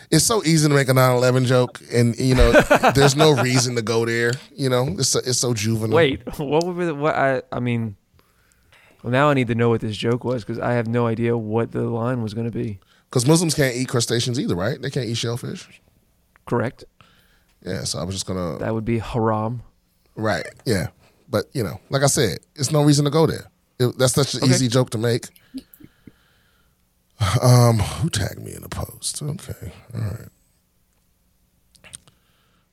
It's 0.09 0.23
so 0.25 0.41
easy 0.45 0.67
to 0.69 0.73
make 0.73 0.87
a 0.87 0.93
9/11 0.93 1.45
joke, 1.45 1.81
and 1.91 2.17
you 2.17 2.33
know, 2.35 2.51
there's 2.95 3.15
no 3.15 3.33
reason 3.43 3.75
to 3.75 3.81
go 3.81 4.05
there. 4.05 4.31
You 4.55 4.69
know, 4.69 4.87
it's 4.97 5.09
so, 5.09 5.19
it's 5.19 5.39
so 5.39 5.53
juvenile. 5.53 5.95
Wait, 5.97 6.21
what 6.39 6.63
would 6.65 6.77
be 6.77 6.85
the, 6.85 6.95
what 6.95 7.15
I 7.15 7.41
I 7.51 7.59
mean? 7.59 7.95
Well, 9.03 9.11
now 9.11 9.29
I 9.29 9.33
need 9.33 9.47
to 9.47 9.55
know 9.55 9.69
what 9.69 9.81
this 9.81 9.95
joke 9.97 10.23
was 10.23 10.43
because 10.43 10.59
I 10.59 10.73
have 10.73 10.87
no 10.87 11.07
idea 11.07 11.37
what 11.37 11.71
the 11.71 11.81
line 11.83 12.21
was 12.23 12.33
going 12.33 12.49
to 12.49 12.57
be. 12.57 12.79
because 13.09 13.25
Muslims 13.27 13.53
can't 13.53 13.75
eat 13.75 13.87
crustaceans 13.89 14.39
either, 14.39 14.55
right? 14.55 14.81
They 14.81 14.89
can't 14.89 15.05
eat 15.07 15.15
shellfish. 15.17 15.81
Correct? 16.45 16.83
Yeah, 17.65 17.83
so 17.83 17.99
I 17.99 18.03
was 18.03 18.15
just 18.15 18.25
gonna 18.25 18.57
That 18.59 18.73
would 18.73 18.85
be 18.85 18.99
haram. 18.99 19.61
right. 20.15 20.47
Yeah, 20.65 20.87
but 21.29 21.45
you 21.53 21.63
know, 21.63 21.79
like 21.89 22.03
I 22.03 22.07
said, 22.07 22.39
it's 22.55 22.71
no 22.71 22.81
reason 22.83 23.03
to 23.05 23.11
go 23.11 23.25
there. 23.27 23.49
It, 23.79 23.97
that's 23.97 24.13
such 24.13 24.33
an 24.35 24.43
Okay. 24.43 24.51
easy 24.53 24.67
joke 24.69 24.89
to 24.91 24.97
make. 24.97 25.27
Um, 27.41 27.79
who 27.79 28.09
tagged 28.09 28.39
me 28.43 28.53
in 28.53 28.61
the 28.61 28.69
post? 28.69 29.21
Okay, 29.23 29.71
all 29.95 30.01
right. 30.01 30.27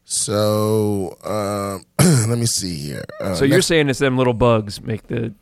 So 0.04 1.16
um, 1.24 1.84
let 2.28 2.38
me 2.38 2.46
see 2.46 2.76
here. 2.76 3.04
Uh, 3.20 3.34
So 3.34 3.44
you're 3.44 3.56
next- 3.58 3.66
saying 3.66 3.88
it's 3.88 3.98
them 3.98 4.18
little 4.18 4.34
bugs 4.34 4.80
make 4.82 5.06
the 5.06 5.32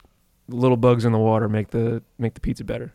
little 0.49 0.77
bugs 0.77 1.05
in 1.05 1.13
the 1.13 1.19
water 1.19 1.49
make 1.49 1.71
the 1.71 2.03
make 2.19 2.35
the 2.35 2.41
pizza 2.41 2.65
better. 2.65 2.93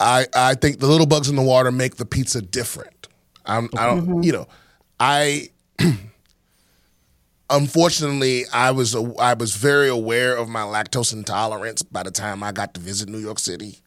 I 0.00 0.26
I 0.34 0.54
think 0.54 0.80
the 0.80 0.86
little 0.88 1.06
bugs 1.06 1.28
in 1.28 1.36
the 1.36 1.42
water 1.42 1.70
make 1.70 1.96
the 1.96 2.04
pizza 2.04 2.42
different. 2.42 3.08
I'm 3.46 3.68
I 3.76 3.86
don't 3.86 4.22
you 4.24 4.32
know 4.32 4.48
I 4.98 5.50
unfortunately 7.50 8.44
I 8.52 8.70
was 8.72 8.94
a, 8.94 9.14
I 9.18 9.34
was 9.34 9.54
very 9.54 9.88
aware 9.88 10.36
of 10.36 10.48
my 10.48 10.62
lactose 10.62 11.12
intolerance 11.12 11.82
by 11.82 12.02
the 12.02 12.10
time 12.10 12.42
I 12.42 12.50
got 12.52 12.74
to 12.74 12.80
visit 12.80 13.08
New 13.08 13.18
York 13.18 13.38
City. 13.38 13.78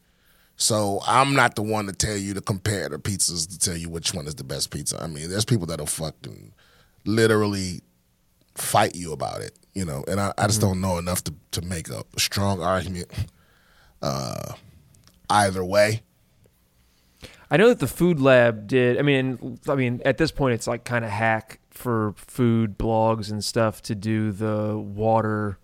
So 0.57 1.01
I'm 1.05 1.33
not 1.33 1.55
the 1.55 1.61
one 1.61 1.85
to 1.87 1.93
tell 1.93 2.15
you 2.15 2.33
to 2.33 2.41
compare 2.41 2.87
the 2.87 2.97
pizzas 2.97 3.49
to 3.49 3.59
tell 3.59 3.75
you 3.75 3.89
which 3.89 4.13
one 4.13 4.25
is 4.25 4.35
the 4.35 4.43
best 4.43 4.71
pizza. 4.71 5.01
I 5.01 5.07
mean, 5.07 5.29
there's 5.29 5.45
people 5.45 5.67
that'll 5.67 5.85
fucking 5.85 6.53
literally 7.05 7.81
fight 8.55 8.95
you 8.95 9.11
about 9.11 9.41
it, 9.41 9.57
you 9.73 9.83
know, 9.83 10.03
and 10.07 10.19
I, 10.19 10.33
I 10.37 10.47
just 10.47 10.61
don't 10.61 10.79
know 10.79 10.97
enough 10.97 11.23
to, 11.25 11.33
to 11.51 11.61
make 11.61 11.89
a 11.89 12.03
strong 12.17 12.61
argument 12.61 13.11
uh, 14.01 14.53
either 15.29 15.63
way. 15.63 16.03
I 17.51 17.57
know 17.57 17.67
that 17.69 17.79
the 17.79 17.87
food 17.87 18.19
lab 18.19 18.67
did. 18.67 18.97
I 18.97 19.01
mean, 19.01 19.59
I 19.67 19.75
mean, 19.75 20.01
at 20.03 20.17
this 20.17 20.31
point, 20.31 20.55
it's 20.55 20.67
like 20.67 20.83
kind 20.83 21.05
of 21.05 21.11
hack 21.11 21.59
for 21.69 22.13
food 22.17 22.77
blogs 22.77 23.29
and 23.29 23.43
stuff 23.43 23.81
to 23.83 23.95
do 23.95 24.31
the 24.31 24.77
water. 24.77 25.59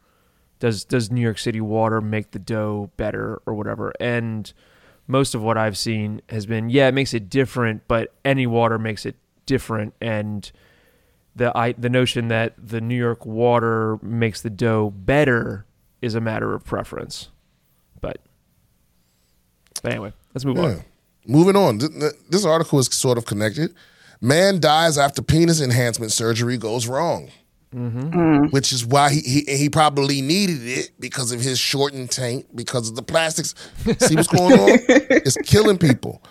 Does 0.59 0.85
does 0.85 1.09
New 1.09 1.21
York 1.21 1.39
City 1.39 1.59
water 1.59 1.99
make 1.99 2.31
the 2.31 2.39
dough 2.39 2.91
better 2.97 3.41
or 3.47 3.55
whatever? 3.55 3.93
And 3.99 4.53
most 5.11 5.35
of 5.35 5.41
what 5.43 5.57
I've 5.57 5.77
seen 5.77 6.21
has 6.29 6.45
been, 6.45 6.69
yeah, 6.69 6.87
it 6.87 6.93
makes 6.93 7.13
it 7.13 7.29
different, 7.29 7.81
but 7.87 8.13
any 8.23 8.47
water 8.47 8.79
makes 8.79 9.05
it 9.05 9.15
different. 9.45 9.93
And 9.99 10.49
the 11.35 11.55
I, 11.57 11.73
the 11.73 11.89
notion 11.89 12.29
that 12.29 12.53
the 12.57 12.79
New 12.79 12.95
York 12.95 13.25
water 13.25 13.99
makes 14.01 14.41
the 14.41 14.49
dough 14.49 14.89
better 14.89 15.65
is 16.01 16.15
a 16.15 16.21
matter 16.21 16.53
of 16.53 16.63
preference. 16.63 17.27
But, 17.99 18.19
but 19.83 19.91
anyway, 19.91 20.13
let's 20.33 20.45
move 20.45 20.57
Yeah. 20.57 20.63
on. 20.63 20.83
Moving 21.27 21.55
on. 21.55 21.79
Th- 21.79 21.91
th- 21.91 22.13
This 22.29 22.45
article 22.45 22.79
is 22.79 22.87
sort 22.87 23.17
of 23.17 23.25
connected. 23.25 23.75
Man 24.21 24.59
dies 24.59 24.97
after 24.97 25.21
penis 25.21 25.59
enhancement 25.61 26.11
surgery 26.11 26.57
goes 26.57 26.87
wrong. 26.87 27.29
Mm-hmm. 27.73 27.99
Mm. 28.19 28.51
Which 28.51 28.73
is 28.73 28.85
why 28.85 29.11
he, 29.11 29.21
he 29.21 29.55
he 29.57 29.69
probably 29.69 30.21
needed 30.21 30.59
it 30.67 30.91
because 30.99 31.31
of 31.31 31.39
his 31.39 31.57
shortened 31.57 32.11
taint, 32.11 32.53
because 32.55 32.89
of 32.89 32.95
the 32.97 33.01
plastics. 33.01 33.55
See 33.99 34.15
what's 34.15 34.27
going 34.27 34.59
on? 34.59 34.69
It's 34.89 35.37
killing 35.37 35.77
people. 35.77 36.21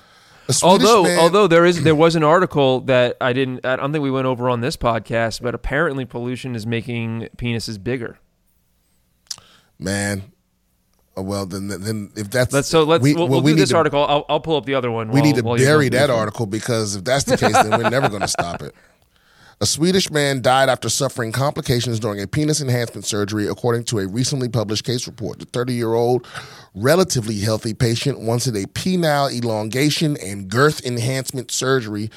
Although 0.63 1.05
man- 1.05 1.19
although 1.19 1.47
there 1.47 1.65
is 1.65 1.83
there 1.83 1.95
was 1.95 2.15
an 2.17 2.25
article 2.25 2.81
that 2.83 3.17
I 3.23 3.33
didn't 3.33 3.65
I 3.65 3.77
don't 3.77 3.91
think 3.93 4.03
we 4.03 4.11
went 4.11 4.27
over 4.27 4.51
on 4.51 4.61
this 4.61 4.77
podcast, 4.77 5.41
but 5.41 5.55
apparently 5.55 6.05
pollution 6.05 6.55
is 6.55 6.67
making 6.67 7.29
penises 7.37 7.83
bigger. 7.83 8.19
man, 9.79 10.33
oh, 11.17 11.23
well 11.23 11.47
then 11.47 11.69
then 11.69 12.11
if 12.17 12.31
that's 12.31 12.53
Let's 12.53 12.69
so 12.69 12.83
let's 12.83 13.03
we- 13.03 13.15
we'll, 13.15 13.25
well, 13.25 13.31
we'll 13.37 13.43
we 13.43 13.53
do 13.53 13.57
need 13.57 13.63
this 13.63 13.71
to- 13.71 13.77
article. 13.77 14.05
I'll, 14.07 14.25
I'll 14.29 14.41
pull 14.41 14.57
up 14.57 14.67
the 14.67 14.75
other 14.75 14.91
one. 14.91 15.09
We 15.09 15.21
while- 15.21 15.23
need 15.23 15.37
to 15.37 15.43
bury 15.43 15.89
that 15.91 16.11
article 16.11 16.47
because 16.47 16.97
if 16.97 17.05
that's 17.05 17.25
the 17.25 17.37
case, 17.37 17.53
then 17.53 17.71
we're 17.71 17.89
never 17.91 18.09
going 18.09 18.21
to 18.23 18.29
stop 18.29 18.61
it. 18.63 18.75
A 19.63 19.67
Swedish 19.67 20.11
man 20.11 20.41
died 20.41 20.71
after 20.71 20.89
suffering 20.89 21.33
complications 21.33 22.01
during 22.01 22.19
a 22.23 22.27
penis 22.27 22.63
enhancement 22.63 23.05
surgery, 23.05 23.47
according 23.47 23.85
to 23.85 23.99
a 23.99 24.07
recently 24.07 24.49
published 24.49 24.87
case 24.87 25.07
report. 25.07 25.39
The 25.39 25.45
30 25.45 25.75
year 25.75 25.93
old, 25.93 26.27
relatively 26.75 27.39
healthy 27.41 27.75
patient 27.75 28.21
wanted 28.21 28.57
a 28.57 28.65
penile 28.69 29.31
elongation 29.31 30.17
and 30.17 30.49
girth 30.49 30.83
enhancement 30.87 31.51
surgery, 31.51 32.11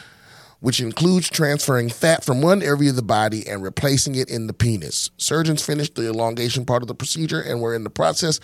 which 0.61 0.79
includes 0.79 1.29
transferring 1.29 1.89
fat 1.89 2.23
from 2.23 2.41
one 2.41 2.63
area 2.63 2.91
of 2.91 2.95
the 2.95 3.01
body 3.01 3.45
and 3.45 3.61
replacing 3.61 4.15
it 4.15 4.29
in 4.29 4.47
the 4.47 4.53
penis. 4.53 5.11
Surgeons 5.17 5.61
finished 5.61 5.95
the 5.95 6.07
elongation 6.07 6.65
part 6.65 6.81
of 6.81 6.87
the 6.87 6.95
procedure 6.95 7.41
and 7.41 7.59
were 7.59 7.75
in 7.75 7.83
the 7.83 7.89
process 7.89 8.39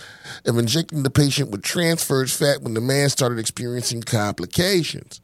of 0.45 0.57
injecting 0.57 1.03
the 1.03 1.09
patient 1.09 1.51
with 1.51 1.63
transferred 1.63 2.29
fat 2.29 2.62
when 2.62 2.73
the 2.73 2.81
man 2.81 3.07
started 3.07 3.39
experiencing 3.39 4.03
complications. 4.03 5.21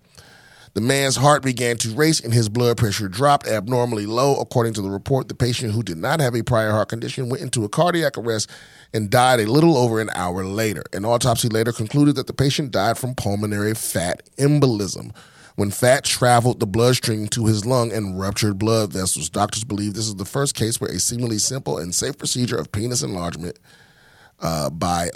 The 0.76 0.82
man's 0.82 1.16
heart 1.16 1.42
began 1.42 1.78
to 1.78 1.96
race 1.96 2.20
and 2.20 2.34
his 2.34 2.50
blood 2.50 2.76
pressure 2.76 3.08
dropped 3.08 3.48
abnormally 3.48 4.06
low. 4.06 4.36
According 4.42 4.74
to 4.74 4.82
the 4.82 4.90
report, 4.90 5.30
the 5.30 5.34
patient 5.34 5.72
who 5.72 5.82
did 5.82 5.98
not 5.98 6.20
have 6.20 6.36
a 6.36 6.44
prior 6.44 6.72
heart 6.72 6.90
condition 6.90 7.30
went 7.30 7.42
into 7.42 7.64
a 7.64 7.70
cardiac 7.70 8.18
arrest 8.18 8.52
and 8.94 9.10
died 9.10 9.40
a 9.40 9.50
little 9.50 9.78
over 9.78 10.02
an 10.02 10.10
hour 10.14 10.44
later. 10.44 10.84
An 10.92 11.06
autopsy 11.06 11.48
later 11.48 11.72
concluded 11.72 12.16
that 12.18 12.28
the 12.28 12.34
patient 12.34 12.72
died 12.72 12.98
from 12.98 13.16
pulmonary 13.16 13.74
fat 13.74 14.24
embolism. 14.38 15.16
When 15.56 15.72
fat 15.72 16.04
traveled 16.04 16.60
the 16.60 16.68
bloodstream 16.68 17.30
to 17.30 17.46
his 17.46 17.66
lung 17.66 17.94
and 17.94 18.20
ruptured 18.20 18.60
blood 18.60 18.92
vessels, 18.92 19.30
doctors 19.30 19.64
believe 19.64 19.94
this 19.94 20.08
is 20.08 20.16
the 20.16 20.26
first 20.26 20.56
case 20.56 20.82
where 20.82 20.92
a 20.92 21.00
seemingly 21.00 21.38
simple 21.38 21.78
and 21.78 21.96
safe 21.96 22.18
procedure 22.18 22.58
of 22.58 22.74
penis 22.74 23.02
enlargement 23.02 23.58
uh, 24.42 24.70
by 24.70 25.10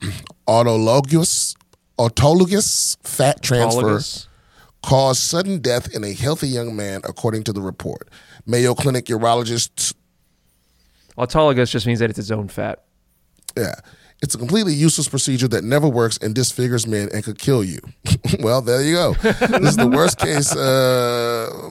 autologous 0.48 1.54
autologous 1.98 2.96
fat 3.06 3.42
transfer 3.42 3.82
Autologous. 3.82 4.26
Caused 4.86 5.20
sudden 5.20 5.58
death 5.58 5.92
in 5.94 6.04
a 6.04 6.12
healthy 6.12 6.46
young 6.46 6.76
man, 6.76 7.00
according 7.04 7.42
to 7.42 7.52
the 7.52 7.60
report. 7.60 8.08
Mayo 8.46 8.72
Clinic 8.72 9.06
urologist, 9.06 9.94
Autologous 11.18 11.70
just 11.70 11.86
means 11.86 11.98
that 11.98 12.08
it's 12.10 12.18
its 12.20 12.30
own 12.30 12.46
fat. 12.46 12.84
yeah, 13.56 13.74
It's 14.22 14.34
a 14.34 14.38
completely 14.38 14.74
useless 14.74 15.08
procedure 15.08 15.48
that 15.48 15.64
never 15.64 15.88
works 15.88 16.18
and 16.18 16.34
disfigures 16.34 16.86
men 16.86 17.08
and 17.12 17.24
could 17.24 17.38
kill 17.38 17.64
you. 17.64 17.80
well, 18.40 18.62
there 18.62 18.80
you 18.82 18.94
go. 18.94 19.14
this 19.14 19.70
is 19.70 19.76
the 19.76 19.88
worst 19.88 20.18
case. 20.18 20.54
Uh, 20.54 21.70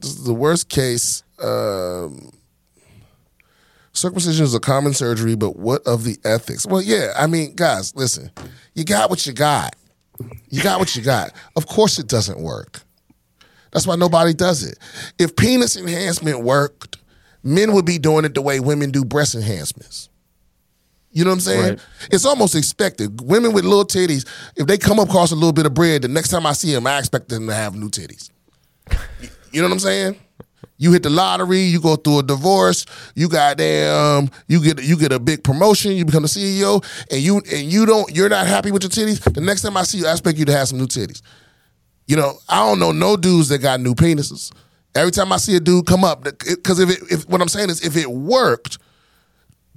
this 0.00 0.10
is 0.10 0.24
the 0.24 0.32
worst 0.34 0.70
case. 0.70 1.24
Um, 1.42 2.30
circumcision 3.92 4.44
is 4.44 4.54
a 4.54 4.60
common 4.60 4.94
surgery, 4.94 5.34
but 5.34 5.56
what 5.56 5.86
of 5.86 6.04
the 6.04 6.16
ethics? 6.24 6.64
Well, 6.64 6.80
yeah, 6.80 7.12
I 7.18 7.26
mean, 7.26 7.54
guys, 7.54 7.94
listen, 7.94 8.30
you 8.74 8.84
got 8.84 9.10
what 9.10 9.26
you 9.26 9.32
got. 9.34 9.74
You 10.48 10.62
got 10.62 10.78
what 10.78 10.94
you 10.94 11.02
got. 11.02 11.32
Of 11.56 11.66
course, 11.66 11.98
it 11.98 12.06
doesn't 12.06 12.38
work. 12.38 12.80
That's 13.72 13.86
why 13.86 13.96
nobody 13.96 14.32
does 14.32 14.62
it. 14.62 14.78
If 15.18 15.34
penis 15.34 15.76
enhancement 15.76 16.40
worked, 16.42 16.98
men 17.42 17.72
would 17.72 17.84
be 17.84 17.98
doing 17.98 18.24
it 18.24 18.34
the 18.34 18.42
way 18.42 18.60
women 18.60 18.90
do 18.90 19.04
breast 19.04 19.34
enhancements. 19.34 20.08
You 21.10 21.24
know 21.24 21.30
what 21.30 21.34
I'm 21.34 21.40
saying? 21.40 21.68
Right. 21.70 21.80
It's 22.10 22.24
almost 22.24 22.54
expected. 22.54 23.20
Women 23.20 23.52
with 23.52 23.64
little 23.64 23.84
titties, 23.84 24.28
if 24.56 24.66
they 24.66 24.78
come 24.78 24.98
across 24.98 25.30
a 25.30 25.36
little 25.36 25.52
bit 25.52 25.66
of 25.66 25.74
bread, 25.74 26.02
the 26.02 26.08
next 26.08 26.28
time 26.28 26.44
I 26.44 26.52
see 26.52 26.72
them, 26.72 26.86
I 26.86 26.98
expect 26.98 27.28
them 27.28 27.46
to 27.46 27.54
have 27.54 27.76
new 27.76 27.88
titties. 27.88 28.30
You 29.52 29.62
know 29.62 29.68
what 29.68 29.74
I'm 29.74 29.78
saying? 29.80 30.16
You 30.76 30.92
hit 30.92 31.04
the 31.04 31.10
lottery, 31.10 31.60
you 31.60 31.80
go 31.80 31.94
through 31.96 32.18
a 32.18 32.22
divorce, 32.24 32.84
you 33.14 33.28
got 33.28 33.58
damn, 33.58 34.28
you 34.48 34.60
get 34.62 34.82
you 34.82 34.96
get 34.96 35.12
a 35.12 35.20
big 35.20 35.44
promotion, 35.44 35.92
you 35.92 36.04
become 36.04 36.22
the 36.22 36.28
CEO, 36.28 36.84
and 37.10 37.20
you 37.20 37.36
and 37.52 37.72
you 37.72 37.86
don't 37.86 38.14
you're 38.14 38.28
not 38.28 38.46
happy 38.46 38.72
with 38.72 38.82
your 38.82 38.90
titties. 38.90 39.20
The 39.32 39.40
next 39.40 39.62
time 39.62 39.76
I 39.76 39.84
see 39.84 39.98
you, 39.98 40.06
I 40.06 40.12
expect 40.12 40.36
you 40.36 40.44
to 40.46 40.52
have 40.52 40.68
some 40.68 40.78
new 40.78 40.86
titties. 40.86 41.22
You 42.06 42.16
know, 42.16 42.34
I 42.48 42.56
don't 42.68 42.80
know 42.80 42.90
no 42.92 43.16
dudes 43.16 43.48
that 43.50 43.58
got 43.58 43.80
new 43.80 43.94
penises. 43.94 44.52
Every 44.96 45.12
time 45.12 45.32
I 45.32 45.36
see 45.38 45.56
a 45.56 45.60
dude 45.60 45.86
come 45.86 46.04
up, 46.04 46.24
because 46.24 46.78
if 46.78 46.90
it, 46.90 46.98
if 47.10 47.28
what 47.28 47.40
I'm 47.40 47.48
saying 47.48 47.70
is 47.70 47.84
if 47.84 47.96
it 47.96 48.10
worked, 48.10 48.78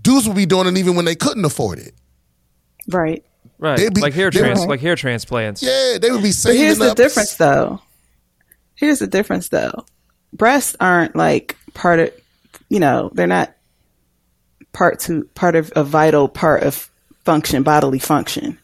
dudes 0.01 0.27
would 0.27 0.35
be 0.35 0.45
doing 0.45 0.67
it 0.67 0.77
even 0.77 0.95
when 0.95 1.05
they 1.05 1.15
couldn't 1.15 1.45
afford 1.45 1.79
it. 1.79 1.93
Right. 2.87 3.23
Right. 3.59 3.77
They'd 3.77 3.93
be- 3.93 4.01
like 4.01 4.13
hair 4.13 4.31
they- 4.31 4.39
trans 4.39 4.65
like 4.65 4.79
hair 4.79 4.95
transplants. 4.95 5.61
Yeah, 5.63 5.97
they 5.99 6.11
would 6.11 6.23
be 6.23 6.31
saving. 6.31 6.31
But 6.31 6.41
saving 6.41 6.61
here's 6.61 6.77
the 6.77 6.93
difference, 6.95 7.35
though. 7.35 7.81
Here's 8.75 8.99
the 8.99 9.07
difference, 9.07 9.49
though. 9.49 9.85
Breasts 10.33 10.75
aren't 10.79 11.15
like 11.15 11.57
part 11.73 11.99
of, 11.99 12.13
you 12.69 12.79
know, 12.79 13.09
they're 13.13 13.27
not 13.27 13.53
part 14.73 14.99
to 15.01 15.23
part 15.35 15.55
of 15.55 15.71
a 15.75 15.83
vital 15.83 16.27
part 16.27 16.63
of 16.63 16.89
function, 17.23 17.63
bodily 17.63 17.99
function, 17.99 18.59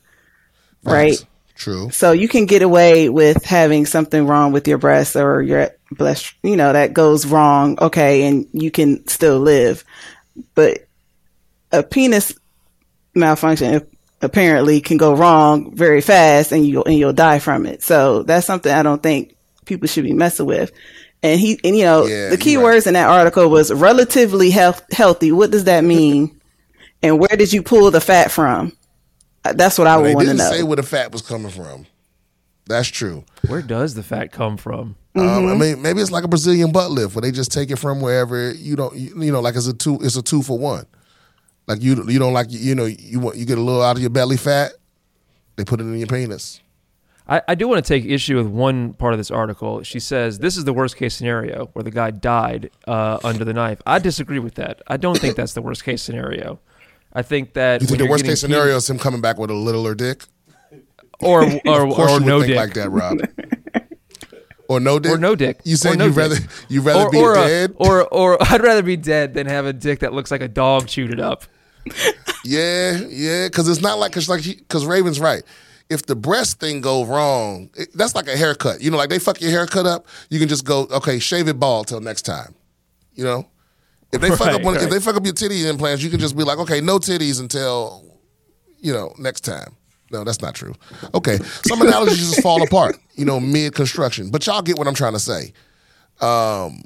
right? 0.84 1.18
Facts. 1.18 1.30
True. 1.56 1.92
So 1.92 2.12
you 2.12 2.28
can 2.28 2.46
get 2.46 2.62
away 2.62 3.10
with 3.10 3.46
having 3.46 3.86
something 3.86 4.26
wrong 4.26 4.52
with 4.52 4.68
your 4.68 4.78
breasts 4.78 5.16
or 5.16 5.42
your 5.42 5.70
breast, 5.92 6.34
you 6.44 6.56
know, 6.56 6.74
that 6.74 6.94
goes 6.94 7.26
wrong. 7.26 7.78
Okay. 7.80 8.24
And 8.24 8.48
you 8.54 8.72
can 8.72 9.08
still 9.08 9.40
live. 9.40 9.86
But 10.56 10.88
a 11.72 11.84
penis 11.84 12.34
malfunction 13.14 13.86
apparently 14.22 14.82
can 14.82 14.98
go 14.98 15.16
wrong 15.16 15.76
very 15.76 16.02
fast 16.02 16.52
and 16.52 16.66
you 16.66 16.84
and 16.84 16.96
you'll 16.96 17.14
die 17.14 17.40
from 17.40 17.66
it. 17.66 17.84
So 17.84 18.24
that's 18.24 18.48
something 18.48 18.72
I 18.72 18.84
don't 18.84 19.04
think 19.04 19.36
people 19.66 19.88
should 19.88 20.06
be 20.06 20.14
messing 20.14 20.46
with. 20.46 20.72
And 21.24 21.40
he 21.40 21.60
and 21.64 21.76
you 21.76 21.84
know 21.86 22.06
Yeah, 22.06 22.30
the 22.30 22.38
key 22.38 22.52
you're 22.54 22.62
right. 22.62 22.74
words 22.74 22.86
in 22.88 22.94
that 22.94 23.10
article 23.10 23.50
was 23.50 23.72
relatively 23.74 24.50
health, 24.52 24.84
healthy. 24.92 25.32
What 25.32 25.52
does 25.52 25.64
that 25.64 25.84
mean? 25.84 26.40
and 27.02 27.18
where 27.20 27.36
did 27.38 27.52
you 27.54 27.64
pull 27.64 27.90
the 27.92 28.02
fat 28.02 28.30
from? 28.32 28.72
Uh, 29.46 29.54
That's 29.54 29.78
what 29.78 29.88
I 29.88 29.96
They 29.98 30.04
would 30.04 30.16
want 30.16 30.26
to 30.28 30.34
didn't 30.34 30.38
know. 30.40 30.52
say 30.52 30.64
where 30.64 30.76
the 30.76 30.84
fat 30.84 31.12
was 31.12 31.22
coming 31.22 31.52
from. 31.52 31.86
That's 32.66 32.88
true. 32.90 33.26
Where 33.48 33.62
does 33.62 33.94
the 33.94 34.04
fat 34.04 34.32
come 34.32 34.58
from? 34.58 34.96
Um, 35.16 35.24
Mm-hmm. 35.26 35.48
I 35.52 35.56
mean, 35.56 35.82
maybe 35.82 36.02
it's 36.02 36.12
like 36.12 36.24
a 36.24 36.28
Brazilian 36.30 36.72
butt 36.72 36.90
lift 36.92 37.14
where 37.16 37.22
they 37.22 37.32
just 37.32 37.52
take 37.52 37.70
it 37.72 37.78
from 37.78 38.02
wherever 38.02 38.52
you 38.52 38.76
don't, 38.76 38.96
you, 38.96 39.14
you 39.22 39.32
know, 39.32 39.42
like 39.42 39.56
it's 39.56 39.68
a 39.68 39.74
two, 39.74 40.00
it's 40.02 40.16
a 40.16 40.22
two 40.24 40.42
for 40.42 40.58
one. 40.58 40.86
Like 41.68 41.82
you, 41.82 42.04
you 42.10 42.20
don't 42.20 42.34
like, 42.34 42.48
you 42.50 42.74
know, 42.74 42.86
you 42.86 43.20
want 43.20 43.38
you 43.38 43.46
get 43.46 43.58
a 43.58 43.62
little 43.62 43.82
out 43.82 43.96
of 43.96 44.02
your 44.02 44.10
belly 44.10 44.38
fat, 44.38 44.72
they 45.56 45.64
put 45.64 45.80
it 45.80 45.84
in 45.84 45.98
your 45.98 46.08
penis. 46.08 46.62
I, 47.28 47.42
I 47.48 47.56
do 47.56 47.68
want 47.68 47.84
to 47.84 47.88
take 47.88 48.04
issue 48.06 48.36
with 48.38 48.48
one 48.48 48.94
part 48.94 49.14
of 49.14 49.18
this 49.20 49.32
article. 49.32 49.82
She 49.84 50.00
says 50.00 50.40
this 50.40 50.58
is 50.58 50.66
the 50.66 50.74
worst 50.74 50.98
case 50.98 51.14
scenario 51.16 51.68
where 51.74 51.84
the 51.84 51.92
guy 51.92 52.12
died 52.12 52.70
uh, 52.88 53.20
under 53.24 53.46
the 53.46 53.54
knife. 53.54 53.82
I 53.86 54.00
disagree 54.00 54.40
with 54.40 54.56
that. 54.56 54.82
I 54.88 54.98
don't 54.98 55.18
think 55.18 55.36
that's 55.38 55.54
the 55.54 55.62
worst 55.62 55.84
case 55.86 56.02
scenario. 56.02 56.60
I 57.14 57.22
think 57.22 57.54
that 57.54 57.82
You 57.82 57.88
think 57.88 58.00
the 58.00 58.08
worst 58.08 58.26
case 58.26 58.42
scenario 58.42 58.76
is 58.76 58.90
him 58.90 59.00
coming 59.00 59.22
back 59.22 59.38
with 59.38 59.50
a 59.52 59.54
littler 59.54 59.96
dick? 59.96 60.26
or 61.22 61.44
or, 61.66 61.88
or 61.88 62.14
would 62.16 62.26
no 62.26 62.44
dick 62.44 62.58
like 62.58 62.74
that, 62.74 62.90
Rob. 62.92 63.20
or 64.68 64.80
no 64.82 65.00
dick. 65.00 65.12
or 65.14 65.18
no 65.18 65.36
dick. 65.36 65.60
You 65.64 65.76
Or 65.76 65.78
said 65.78 65.98
no 65.98 66.06
you'd 66.06 66.16
dick. 66.16 66.18
rather 66.18 66.36
you 66.68 66.82
rather 66.82 67.06
or, 67.06 67.12
be 67.12 67.18
or, 67.20 67.34
dead. 67.36 67.74
or 67.78 68.04
or 68.08 68.38
I'd 68.52 68.62
rather 68.62 68.84
be 68.84 68.98
dead 68.98 69.34
than 69.34 69.48
have 69.48 69.66
a 69.66 69.72
dick 69.74 70.00
that 70.00 70.12
looks 70.12 70.32
like 70.32 70.42
a 70.42 70.48
dog 70.50 70.88
chewed 70.88 71.12
it 71.12 71.20
up. 71.22 71.44
Yeah, 72.44 72.98
yeah, 73.10 73.48
because 73.48 73.70
it's 73.70 73.82
not 73.82 74.00
like 74.00 74.12
because 74.12 74.28
like 74.28 74.44
because 74.44 74.86
Raven's 74.86 75.20
right. 75.20 75.44
If 75.94 76.06
the 76.06 76.16
breast 76.16 76.60
thing 76.60 76.82
go 76.82 77.06
wrong, 77.06 77.70
it, 77.76 77.90
that's 77.94 78.16
like 78.16 78.28
a 78.28 78.36
haircut. 78.36 78.82
You 78.82 78.92
know, 78.92 78.98
like 78.98 79.10
they 79.10 79.20
fuck 79.20 79.40
your 79.40 79.52
haircut 79.52 79.86
up, 79.86 80.08
you 80.30 80.40
can 80.40 80.50
just 80.50 80.66
go 80.66 80.88
okay, 80.92 81.20
shave 81.20 81.48
it 81.48 81.60
bald 81.60 81.88
till 81.88 82.02
next 82.02 82.24
time. 82.24 82.56
You 83.14 83.24
know, 83.24 83.48
if 84.12 84.22
they 84.22 84.30
fuck 84.30 84.50
up 84.50 84.64
Right, 84.64 84.82
if 84.82 84.90
they 84.90 85.00
fuck 85.00 85.16
up 85.16 85.26
your 85.26 85.34
titty 85.34 85.68
implants, 85.68 86.04
you 86.04 86.10
can 86.10 86.20
just 86.20 86.36
be 86.36 86.44
like, 86.44 86.58
okay, 86.60 86.82
no 86.82 87.00
titties 87.00 87.40
until 87.40 88.04
you 88.80 88.94
know 88.94 89.14
next 89.18 89.42
time. 89.42 89.76
No, 90.12 90.24
that's 90.24 90.42
not 90.42 90.54
true. 90.54 90.76
Okay, 91.14 91.38
some 91.66 91.82
analogies 91.82 92.30
just 92.30 92.44
fall 92.44 92.62
apart. 92.62 92.98
You 93.16 93.26
know, 93.26 93.40
mid 93.40 93.74
construction, 93.74 94.30
but 94.30 94.46
y'all 94.46 94.62
get 94.62 94.78
what 94.78 94.88
I'm 94.88 94.94
trying 94.94 95.14
to 95.14 95.20
say. 95.20 95.54
Um, 96.22 96.84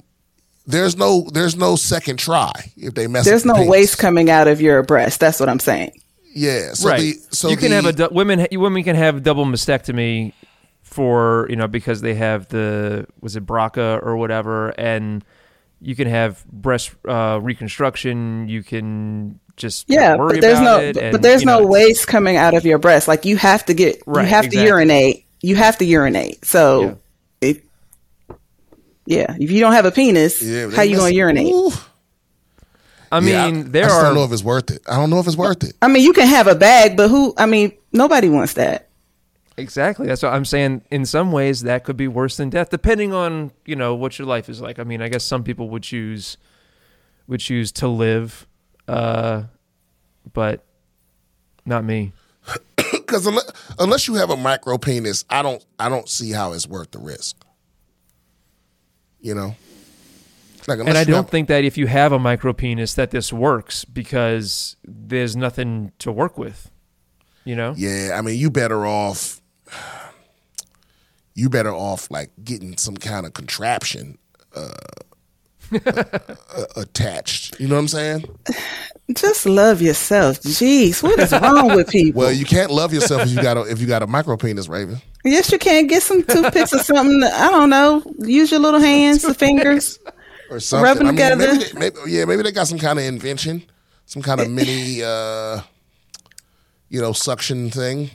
there's 0.65 0.97
no 0.97 1.27
there's 1.33 1.55
no 1.55 1.75
second 1.75 2.17
try 2.17 2.51
if 2.75 2.93
they 2.93 3.07
mess. 3.07 3.25
There's 3.25 3.41
up 3.41 3.47
the 3.47 3.53
no 3.53 3.55
penis. 3.55 3.69
waste 3.69 3.97
coming 3.97 4.29
out 4.29 4.47
of 4.47 4.61
your 4.61 4.83
breast. 4.83 5.19
That's 5.19 5.39
what 5.39 5.49
I'm 5.49 5.59
saying. 5.59 5.91
Yeah, 6.33 6.73
so 6.73 6.89
right. 6.89 6.99
the 6.99 7.15
so 7.31 7.49
you 7.49 7.57
can 7.57 7.69
the- 7.69 7.75
have 7.77 7.85
a 7.85 7.93
du- 7.93 8.09
women 8.11 8.45
women 8.51 8.83
can 8.83 8.95
have 8.95 9.23
double 9.23 9.45
mastectomy 9.45 10.33
for 10.83 11.47
you 11.49 11.55
know 11.55 11.67
because 11.67 12.01
they 12.01 12.13
have 12.15 12.47
the 12.49 13.07
was 13.21 13.35
it 13.35 13.45
BRCA 13.45 14.01
or 14.03 14.17
whatever, 14.17 14.69
and 14.79 15.23
you 15.81 15.95
can 15.95 16.07
have 16.07 16.45
breast 16.47 16.91
uh, 17.07 17.39
reconstruction. 17.41 18.47
You 18.49 18.63
can 18.63 19.39
just 19.57 19.85
Yeah, 19.89 20.15
worry 20.15 20.33
but 20.35 20.41
there's 20.41 20.59
about 20.59 20.81
no 20.81 20.87
it. 20.87 20.93
but 20.95 21.03
and, 21.15 21.23
there's 21.23 21.41
you 21.41 21.47
know, 21.47 21.59
no 21.61 21.67
waste 21.67 22.07
coming 22.07 22.37
out 22.37 22.53
of 22.53 22.65
your 22.65 22.77
breast. 22.77 23.07
Like 23.07 23.25
you 23.25 23.37
have 23.37 23.65
to 23.65 23.73
get 23.73 24.01
Right, 24.05 24.23
you 24.23 24.27
have 24.29 24.45
exactly. 24.45 24.63
to 24.65 24.67
urinate. 24.67 25.25
You 25.41 25.55
have 25.55 25.77
to 25.79 25.85
urinate. 25.85 26.45
So 26.45 26.99
if 27.41 27.61
yeah, 29.05 29.35
if 29.39 29.49
you 29.51 29.59
don't 29.59 29.73
have 29.73 29.85
a 29.85 29.91
penis, 29.91 30.41
Yeah, 30.41 30.69
how 30.71 30.81
you 30.83 30.91
mess- 30.91 30.99
gonna 30.99 31.13
urinate? 31.13 31.53
Ooh. 31.53 31.71
I 33.11 33.19
Yeah, 33.19 33.45
I- 33.45 33.51
mean, 33.51 33.71
there 33.71 33.85
I 33.85 33.87
just 33.87 33.99
are 33.99 34.03
don't 34.05 34.15
know 34.15 34.23
if 34.23 34.31
it's 34.31 34.43
worth 34.43 34.69
it. 34.71 34.81
I 34.87 34.95
don't 34.95 35.09
know 35.09 35.19
if 35.19 35.27
it's 35.27 35.37
worth 35.37 35.63
it. 35.63 35.73
I 35.81 35.87
mean, 35.87 36.03
you 36.03 36.13
can 36.13 36.27
have 36.27 36.47
a 36.47 36.55
bag, 36.55 36.97
but 36.97 37.09
who? 37.09 37.33
I 37.37 37.45
mean, 37.45 37.71
nobody 37.93 38.29
wants 38.29 38.53
that. 38.53 38.89
Exactly. 39.57 40.05
That's 40.07 40.21
what 40.21 40.33
I'm 40.33 40.45
saying. 40.45 40.83
In 40.91 41.05
some 41.05 41.31
ways, 41.31 41.61
that 41.63 41.83
could 41.83 41.97
be 41.97 42.07
worse 42.07 42.37
than 42.37 42.49
death, 42.51 42.69
depending 42.69 43.13
on 43.13 43.51
you 43.65 43.75
know 43.75 43.95
what 43.95 44.19
your 44.19 44.27
life 44.27 44.49
is 44.49 44.61
like. 44.61 44.77
I 44.79 44.83
mean, 44.83 45.01
I 45.01 45.09
guess 45.09 45.23
some 45.23 45.43
people 45.43 45.69
would 45.69 45.83
choose 45.83 46.37
would 47.27 47.39
choose 47.39 47.71
to 47.73 47.87
live, 47.87 48.45
uh, 48.87 49.43
but 50.33 50.63
not 51.65 51.83
me. 51.83 52.13
Because 52.91 53.25
unless, 53.25 53.49
unless 53.79 54.07
you 54.07 54.15
have 54.15 54.29
a 54.29 54.35
micro 54.37 54.77
penis, 54.77 55.23
I 55.29 55.41
don't 55.41 55.65
I 55.79 55.87
don't 55.89 56.07
see 56.09 56.31
how 56.31 56.51
it's 56.53 56.67
worth 56.67 56.91
the 56.91 56.99
risk. 56.99 57.37
You 59.21 59.33
know, 59.33 59.55
like 60.67 60.79
And 60.79 60.97
I 60.97 61.03
don't 61.03 61.15
have- 61.23 61.29
think 61.29 61.47
that 61.47 61.63
if 61.63 61.77
you 61.77 61.87
have 61.87 62.11
a 62.11 62.19
micro 62.19 62.53
penis 62.53 62.93
that 62.95 63.11
this 63.11 63.31
works 63.33 63.85
because 63.85 64.75
there's 64.85 65.35
nothing 65.35 65.91
to 65.99 66.11
work 66.11 66.37
with. 66.37 66.69
You 67.45 67.55
know? 67.55 67.73
Yeah, 67.77 68.11
I 68.15 68.21
mean, 68.21 68.37
you 68.37 68.51
better 68.51 68.85
off. 68.85 69.41
You 71.33 71.49
better 71.49 71.71
off 71.73 72.09
like 72.11 72.31
getting 72.43 72.77
some 72.77 72.97
kind 72.97 73.25
of 73.25 73.33
contraption 73.33 74.17
uh, 74.55 74.71
uh, 75.85 76.03
attached. 76.75 77.59
You 77.59 77.67
know 77.67 77.75
what 77.75 77.81
I'm 77.81 77.87
saying? 77.89 78.25
Just 79.13 79.45
love 79.45 79.81
yourself. 79.81 80.41
Jeez, 80.41 81.01
what 81.01 81.17
is 81.19 81.31
wrong 81.31 81.73
with 81.75 81.89
people? 81.89 82.19
Well, 82.23 82.31
you 82.33 82.43
can't 82.43 82.71
love 82.71 82.91
yourself 82.93 83.21
if 83.21 83.29
you 83.29 83.41
got 83.41 83.55
a 83.55 83.61
if 83.61 83.79
you 83.79 83.87
got 83.87 84.01
a 84.03 84.07
micro 84.07 84.35
penis, 84.35 84.67
Raven. 84.67 84.97
yes, 85.23 85.49
you 85.51 85.59
can 85.59 85.87
get 85.87 86.03
some 86.03 86.23
toothpicks 86.23 86.73
or 86.73 86.79
something. 86.79 87.23
I 87.23 87.49
don't 87.51 87.69
know. 87.69 88.03
Use 88.19 88.51
your 88.51 88.59
little 88.59 88.81
hands, 88.81 89.21
the 89.23 89.33
fingers. 89.33 89.99
Or 90.49 90.59
something. 90.59 90.83
Rub 90.83 90.97
'em 90.97 91.07
I 91.07 91.11
mean, 91.11 91.15
together. 91.15 91.53
Maybe, 91.53 91.63
they, 91.63 91.79
maybe 91.79 91.97
yeah, 92.11 92.25
maybe 92.25 92.43
they 92.43 92.51
got 92.51 92.67
some 92.67 92.79
kind 92.79 92.99
of 92.99 93.05
invention, 93.05 93.63
some 94.05 94.21
kind 94.21 94.39
of 94.41 94.49
mini, 94.57 95.03
uh, 95.03 95.61
you 96.89 97.01
know, 97.01 97.13
suction 97.13 97.69
thing. 97.69 98.09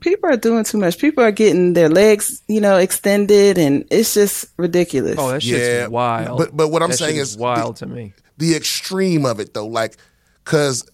People 0.00 0.30
are 0.30 0.36
doing 0.36 0.62
too 0.64 0.78
much. 0.78 0.98
People 0.98 1.24
are 1.24 1.32
getting 1.32 1.72
their 1.72 1.88
legs, 1.88 2.42
you 2.46 2.60
know, 2.60 2.76
extended, 2.76 3.58
and 3.58 3.84
it's 3.90 4.14
just 4.14 4.46
ridiculous. 4.56 5.16
Oh, 5.18 5.30
that 5.32 5.42
shit's 5.42 5.66
Yeah, 5.66 5.86
wild. 5.88 6.38
but- 6.38 6.56
but 6.56 6.68
what 6.68 6.82
I'm 6.82 6.90
That 6.90 6.96
saying 6.98 7.14
shit 7.16 7.22
is 7.22 7.36
the- 7.36 7.42
wild 7.42 7.76
to 7.76 7.86
me. 7.86 8.12
The 8.38 8.54
extreme 8.54 9.26
of 9.26 9.40
it, 9.40 9.52
though, 9.52 9.66
like, 9.66 9.96
cause, 10.44 10.88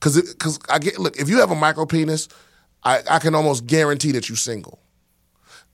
cause, 0.00 0.18
it, 0.18 0.38
cause 0.38 0.58
I 0.68 0.78
get 0.78 0.98
look. 0.98 1.16
If 1.16 1.28
you 1.30 1.38
have 1.40 1.50
a 1.50 1.54
micro 1.54 1.86
penis, 1.86 2.28
I, 2.84 3.00
I 3.10 3.18
can 3.18 3.34
almost 3.34 3.66
guarantee 3.66 4.12
that 4.12 4.28
you're 4.28 4.36
single, 4.36 4.78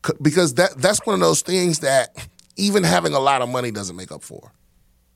C- 0.07 0.13
because 0.23 0.55
that 0.55 0.79
that's 0.79 1.05
one 1.05 1.15
of 1.15 1.21
those 1.21 1.43
things 1.43 1.81
that 1.81 2.17
even 2.61 2.85
having 2.85 3.15
a 3.15 3.19
lot 3.21 3.43
of 3.43 3.49
money 3.49 3.71
doesn't 3.71 3.97
make 3.97 4.13
up 4.13 4.23
for. 4.23 4.53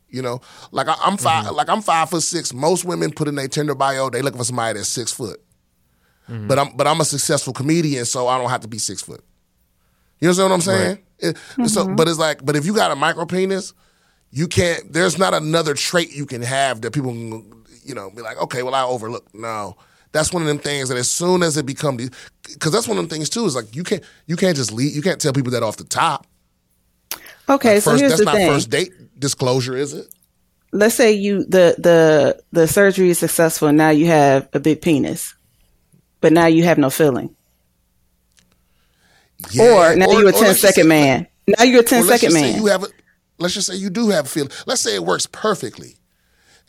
You 0.09 0.23
know, 0.23 0.41
like 0.71 0.87
I, 0.87 0.95
I'm 1.01 1.17
5 1.17 1.45
mm-hmm. 1.45 1.55
like 1.57 1.69
I'm 1.69 1.83
five 1.83 2.09
foot 2.11 2.23
six. 2.23 2.53
Most 2.55 2.85
women 2.85 3.11
put 3.11 3.27
in 3.27 3.35
their 3.35 3.49
Tinder 3.49 3.75
bio, 3.75 4.11
they 4.11 4.23
looking 4.23 4.39
for 4.39 4.45
somebody 4.45 4.79
that's 4.79 4.89
six 4.89 5.13
foot. 5.13 5.43
Mm-hmm. 6.31 6.47
But 6.47 6.59
I'm 6.59 6.77
but 6.77 6.87
I'm 6.87 7.01
a 7.01 7.05
successful 7.05 7.53
comedian, 7.53 8.05
so 8.05 8.29
I 8.29 8.39
don't 8.39 8.51
have 8.51 8.61
to 8.61 8.69
be 8.69 8.79
six 8.79 9.03
foot. 9.03 9.25
You 10.21 10.29
understand 10.29 10.51
what 10.51 10.55
I'm 10.55 10.61
saying? 10.61 10.99
It- 11.19 11.37
So, 11.69 11.85
mm-hmm. 11.85 11.97
but 11.97 12.09
it's 12.09 12.19
like, 12.19 12.45
but 12.45 12.57
if 12.57 12.67
you 12.67 12.75
got 12.75 12.91
a 12.91 12.97
micro 12.97 13.25
penis, 13.25 13.73
you 14.31 14.47
can't. 14.47 14.93
There's 14.93 15.19
not 15.19 15.33
another 15.35 15.75
trait 15.75 16.15
you 16.15 16.27
can 16.27 16.43
have 16.43 16.81
that 16.83 16.93
people 16.93 17.13
can, 17.13 17.65
you 17.85 17.95
know, 17.95 18.11
be 18.11 18.21
like, 18.21 18.37
okay, 18.43 18.63
well, 18.63 18.75
I 18.75 18.85
overlook. 18.85 19.33
No, 19.35 19.77
that's 20.13 20.33
one 20.33 20.43
of 20.43 20.49
them 20.49 20.59
things 20.59 20.89
that 20.89 20.99
as 20.99 21.09
soon 21.09 21.43
as 21.43 21.57
it 21.57 21.67
becomes, 21.67 22.11
because 22.53 22.73
that's 22.73 22.89
one 22.89 22.99
of 22.99 23.03
them 23.05 23.11
things 23.11 23.31
too. 23.31 23.45
Is 23.47 23.55
like 23.55 23.75
you 23.75 23.85
can't 23.85 24.03
you 24.27 24.37
can't 24.37 24.57
just 24.57 24.73
leave. 24.73 24.95
You 24.95 25.03
can't 25.03 25.21
tell 25.21 25.33
people 25.33 25.53
that 25.53 25.63
off 25.63 25.77
the 25.77 25.85
top. 25.85 26.27
Okay, 27.49 27.75
Like, 27.75 27.83
so 27.83 27.91
first, 27.93 28.01
here's 28.01 28.13
that's 28.13 28.21
the 28.21 28.25
not 28.25 28.35
thing. 28.37 28.49
first 28.51 28.71
date 28.71 28.93
disclosure, 29.19 29.77
is 29.77 29.93
it? 29.93 30.07
Let's 30.73 30.95
say 30.95 31.13
you 31.13 31.45
the 31.45 31.77
the 31.79 32.43
the 32.53 32.67
surgery 32.67 33.11
is 33.11 33.19
successful. 33.19 33.69
and 33.69 33.77
Now 33.79 33.91
you 33.91 34.07
have 34.07 34.49
a 34.55 34.61
big 34.61 34.81
penis, 34.83 35.35
but 36.21 36.33
now 36.33 36.47
you 36.47 36.65
have 36.65 36.79
no 36.79 36.91
feeling. 36.91 37.35
or 39.61 39.95
now 39.97 40.11
you're 40.11 40.29
a 40.29 40.33
10 40.33 40.41
let's 40.41 40.41
just 40.41 40.61
second 40.61 40.85
say- 40.85 40.89
man. 40.89 41.27
Now 41.47 41.65
you're 41.65 41.81
a 41.81 41.85
10 41.85 42.03
or 42.03 42.07
let's 42.07 42.23
second 42.23 42.35
man. 42.35 42.57
You 42.57 42.67
have 42.67 42.83
a, 42.85 42.87
let's 43.39 43.53
just 43.55 43.67
say 43.67 43.75
you 43.77 43.91
do 43.91 44.09
have 44.09 44.25
a 44.25 44.29
feeling. 44.29 44.51
Let's 44.67 44.81
say 44.81 44.95
it 44.95 45.05
works 45.05 45.27
perfectly, 45.27 45.97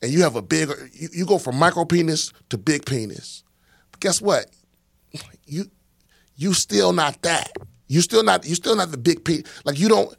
and 0.01 0.11
you 0.11 0.23
have 0.23 0.35
a 0.35 0.41
big. 0.41 0.69
You, 0.93 1.07
you 1.13 1.25
go 1.25 1.37
from 1.37 1.55
micro 1.55 1.85
penis 1.85 2.33
to 2.49 2.57
big 2.57 2.85
penis. 2.85 3.43
But 3.91 4.01
guess 4.01 4.21
what? 4.21 4.47
You 5.45 5.71
you 6.35 6.53
still 6.53 6.91
not 6.91 7.21
that. 7.21 7.53
You 7.87 8.01
still 8.01 8.23
not. 8.23 8.45
You 8.45 8.55
still 8.55 8.75
not 8.75 8.91
the 8.91 8.97
big 8.97 9.23
penis. 9.23 9.47
Like 9.63 9.79
you 9.79 9.87
don't. 9.87 10.13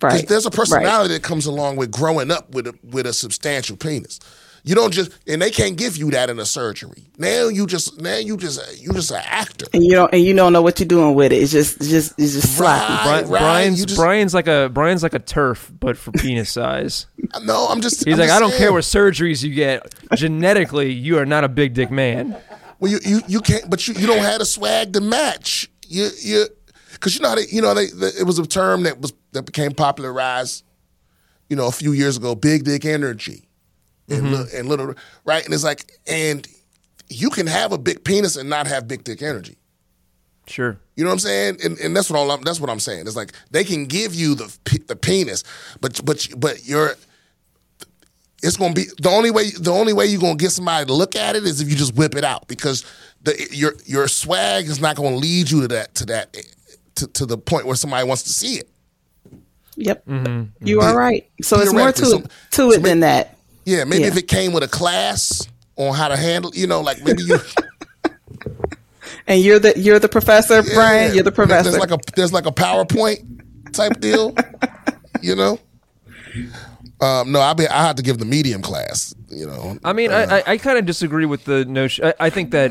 'Cause 0.00 0.12
Right. 0.12 0.28
There's 0.28 0.46
a 0.46 0.48
Right. 0.48 0.56
personality 0.56 1.14
that 1.14 1.22
comes 1.22 1.46
along 1.46 1.76
with 1.76 1.90
growing 1.90 2.30
up 2.30 2.54
with 2.54 2.66
a 2.66 2.74
with 2.90 3.06
a 3.06 3.12
substantial 3.12 3.76
penis. 3.76 4.20
You 4.66 4.74
don't 4.74 4.94
just, 4.94 5.10
and 5.28 5.42
they 5.42 5.50
can't 5.50 5.76
give 5.76 5.98
you 5.98 6.10
that 6.12 6.30
in 6.30 6.38
a 6.40 6.46
surgery. 6.46 7.04
Now 7.18 7.48
you 7.48 7.66
just, 7.66 8.00
now 8.00 8.16
you 8.16 8.38
just, 8.38 8.58
you 8.80 8.94
just 8.94 9.10
an 9.10 9.20
actor. 9.26 9.66
and 9.74 9.84
you 9.84 9.90
don't 9.92 10.10
and 10.14 10.22
you 10.24 10.32
don't 10.32 10.54
know 10.54 10.62
what 10.62 10.80
you're 10.80 10.88
doing 10.88 11.14
with 11.14 11.32
it. 11.32 11.42
It's 11.42 11.52
just 11.52 11.76
it's 11.76 11.88
just 11.90 12.14
it's 12.16 12.32
just 12.32 12.56
sloppy. 12.56 12.94
Right, 13.10 13.24
Bri- 13.26 13.32
right. 13.34 13.40
Brian's 13.40 13.84
just- 13.84 13.96
Brian's 14.00 14.32
like 14.32 14.46
a 14.48 14.70
Brian's 14.72 15.02
like 15.02 15.12
a 15.12 15.18
turf, 15.18 15.70
but 15.78 15.98
for 15.98 16.12
penis 16.12 16.50
size. 16.50 17.06
No, 17.42 17.66
I'm 17.66 17.80
just. 17.80 18.04
He's 18.04 18.14
I'm 18.14 18.20
like, 18.20 18.28
just 18.28 18.36
I 18.36 18.40
don't 18.40 18.54
care 18.54 18.72
what 18.72 18.84
surgeries 18.84 19.42
you 19.42 19.52
get. 19.54 19.92
Genetically, 20.14 20.92
you 20.92 21.18
are 21.18 21.26
not 21.26 21.42
a 21.44 21.48
big 21.48 21.74
dick 21.74 21.90
man. 21.90 22.36
Well, 22.80 22.90
you, 22.92 23.00
you, 23.04 23.20
you 23.26 23.40
can't, 23.40 23.68
but 23.68 23.86
you, 23.88 23.94
you 23.94 24.06
don't 24.06 24.18
have 24.22 24.38
the 24.38 24.44
swag 24.46 24.92
to 24.94 25.00
match. 25.00 25.68
You 25.88 26.10
you 26.22 26.46
because 27.04 27.16
you 27.16 27.20
know 27.20 27.28
how 27.28 27.34
they, 27.34 27.46
you 27.50 27.60
know 27.60 27.74
they, 27.74 27.86
the, 27.88 28.14
it 28.18 28.24
was 28.24 28.38
a 28.38 28.46
term 28.46 28.84
that 28.84 28.98
was 28.98 29.12
that 29.32 29.42
became 29.42 29.72
popularized, 29.72 30.64
you 31.50 31.56
know, 31.56 31.66
a 31.66 31.72
few 31.72 31.92
years 31.92 32.16
ago. 32.16 32.34
Big 32.34 32.64
dick 32.64 32.86
energy, 32.86 33.46
and, 34.08 34.22
mm-hmm. 34.22 34.34
li- 34.34 34.48
and 34.54 34.68
little 34.70 34.94
right, 35.26 35.44
and 35.44 35.52
it's 35.52 35.64
like, 35.64 35.92
and 36.06 36.48
you 37.10 37.28
can 37.28 37.46
have 37.46 37.72
a 37.72 37.78
big 37.78 38.04
penis 38.04 38.36
and 38.36 38.48
not 38.48 38.66
have 38.66 38.88
big 38.88 39.04
dick 39.04 39.20
energy. 39.20 39.58
Sure. 40.46 40.78
You 40.96 41.04
know 41.04 41.10
what 41.10 41.14
I'm 41.14 41.18
saying? 41.20 41.58
And, 41.62 41.78
and 41.78 41.94
that's 41.94 42.08
what 42.08 42.18
all 42.18 42.30
I'm, 42.30 42.42
that's 42.42 42.60
what 42.60 42.70
I'm 42.70 42.80
saying. 42.80 43.06
It's 43.06 43.16
like 43.16 43.32
they 43.50 43.64
can 43.64 43.84
give 43.84 44.14
you 44.14 44.34
the 44.34 44.80
the 44.88 44.96
penis, 44.96 45.44
but 45.82 46.02
but 46.06 46.26
but 46.38 46.66
you're 46.66 46.94
it's 48.42 48.56
gonna 48.56 48.72
be 48.72 48.86
the 48.98 49.10
only 49.10 49.30
way 49.30 49.50
the 49.50 49.72
only 49.72 49.92
way 49.92 50.06
you're 50.06 50.20
gonna 50.22 50.36
get 50.36 50.52
somebody 50.52 50.86
to 50.86 50.94
look 50.94 51.16
at 51.16 51.36
it 51.36 51.44
is 51.44 51.60
if 51.60 51.68
you 51.68 51.76
just 51.76 51.96
whip 51.96 52.14
it 52.14 52.24
out 52.24 52.48
because 52.48 52.82
the 53.22 53.46
your 53.50 53.74
your 53.84 54.08
swag 54.08 54.64
is 54.64 54.80
not 54.80 54.96
gonna 54.96 55.16
lead 55.16 55.50
you 55.50 55.60
to 55.60 55.68
that 55.68 55.94
to 55.96 56.06
that 56.06 56.34
to, 56.96 57.06
to 57.08 57.26
the 57.26 57.36
point 57.38 57.66
where 57.66 57.76
somebody 57.76 58.06
wants 58.06 58.22
to 58.24 58.30
see 58.30 58.56
it. 58.56 58.68
Yep, 59.76 60.04
you 60.60 60.80
are 60.80 60.96
right. 60.96 61.28
So 61.42 61.58
it's 61.60 61.72
more 61.72 61.90
to 61.90 62.00
Theoretically, 62.00 62.30
to 62.52 62.70
it 62.70 62.74
so 62.76 62.80
than 62.80 63.00
that. 63.00 63.36
Yeah, 63.64 63.84
maybe 63.84 64.02
Yeah. 64.02 64.08
if 64.08 64.16
it 64.16 64.28
came 64.28 64.52
with 64.52 64.62
a 64.62 64.68
class 64.68 65.48
on 65.76 65.94
how 65.94 66.06
to 66.08 66.16
handle, 66.16 66.52
you 66.54 66.66
know, 66.68 66.80
like 66.80 67.02
maybe 67.04 67.22
you. 67.24 67.38
And 69.26 69.40
you're 69.42 69.58
the 69.58 69.72
you're 69.78 69.98
the 69.98 70.08
professor, 70.08 70.56
Yeah. 70.56 70.74
Brian. 70.74 71.14
You're 71.14 71.22
the 71.24 71.32
professor. 71.32 71.70
There's 71.70 71.80
like 71.80 71.90
a 71.90 71.98
there's 72.14 72.32
like 72.32 72.46
a 72.46 72.52
PowerPoint 72.52 73.72
type 73.72 73.98
deal, 74.00 74.34
you 75.22 75.34
know. 75.34 75.58
Um, 77.00 77.32
no, 77.32 77.40
I 77.40 77.54
be 77.54 77.66
I 77.66 77.86
had 77.86 77.96
to 77.96 78.02
give 78.02 78.18
the 78.18 78.24
medium 78.26 78.60
class, 78.60 79.14
you 79.30 79.46
know. 79.46 79.78
I 79.82 79.92
mean, 79.94 80.10
Uh, 80.12 80.26
I, 80.30 80.36
I, 80.38 80.42
I 80.52 80.58
kind 80.58 80.78
of 80.78 80.84
disagree 80.84 81.24
with 81.26 81.44
the 81.44 81.64
notion. 81.64 82.04
I, 82.06 82.14
I 82.20 82.30
think 82.30 82.50
that 82.50 82.70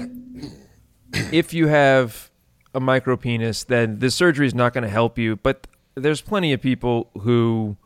if 1.32 1.54
you 1.56 1.68
have 1.68 2.30
a 2.74 2.80
micro 2.80 3.18
penis, 3.18 3.64
then 3.64 4.00
the 4.00 4.10
surgery 4.10 4.48
is 4.48 4.56
not 4.56 4.74
going 4.74 4.84
to 4.84 4.90
help 4.90 5.18
you. 5.18 5.36
But 5.36 5.68
there's 5.96 6.22
plenty 6.22 6.54
of 6.54 6.62
people 6.62 7.10
who 7.22 7.78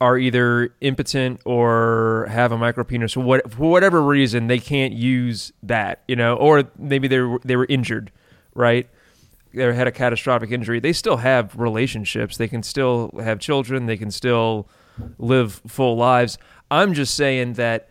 are 0.00 0.18
either 0.18 0.74
impotent 0.80 1.40
or 1.44 2.26
have 2.30 2.52
a 2.52 2.58
micro 2.58 2.84
penis 2.84 3.14
for 3.14 3.20
what 3.20 3.50
for 3.50 3.70
whatever 3.70 4.02
reason 4.02 4.46
they 4.46 4.58
can't 4.58 4.92
use 4.92 5.52
that, 5.62 6.02
you 6.06 6.16
know, 6.16 6.34
or 6.36 6.64
maybe 6.78 7.08
they 7.08 7.20
were 7.20 7.40
they 7.44 7.56
were 7.56 7.66
injured, 7.68 8.12
right? 8.54 8.88
They 9.54 9.74
had 9.74 9.86
a 9.86 9.92
catastrophic 9.92 10.50
injury. 10.50 10.80
They 10.80 10.92
still 10.92 11.16
have 11.18 11.56
relationships. 11.56 12.36
They 12.36 12.48
can 12.48 12.62
still 12.62 13.10
have 13.18 13.38
children. 13.38 13.86
They 13.86 13.96
can 13.96 14.10
still 14.10 14.68
live 15.18 15.62
full 15.66 15.96
lives. 15.96 16.36
I'm 16.70 16.92
just 16.92 17.14
saying 17.14 17.54
that 17.54 17.88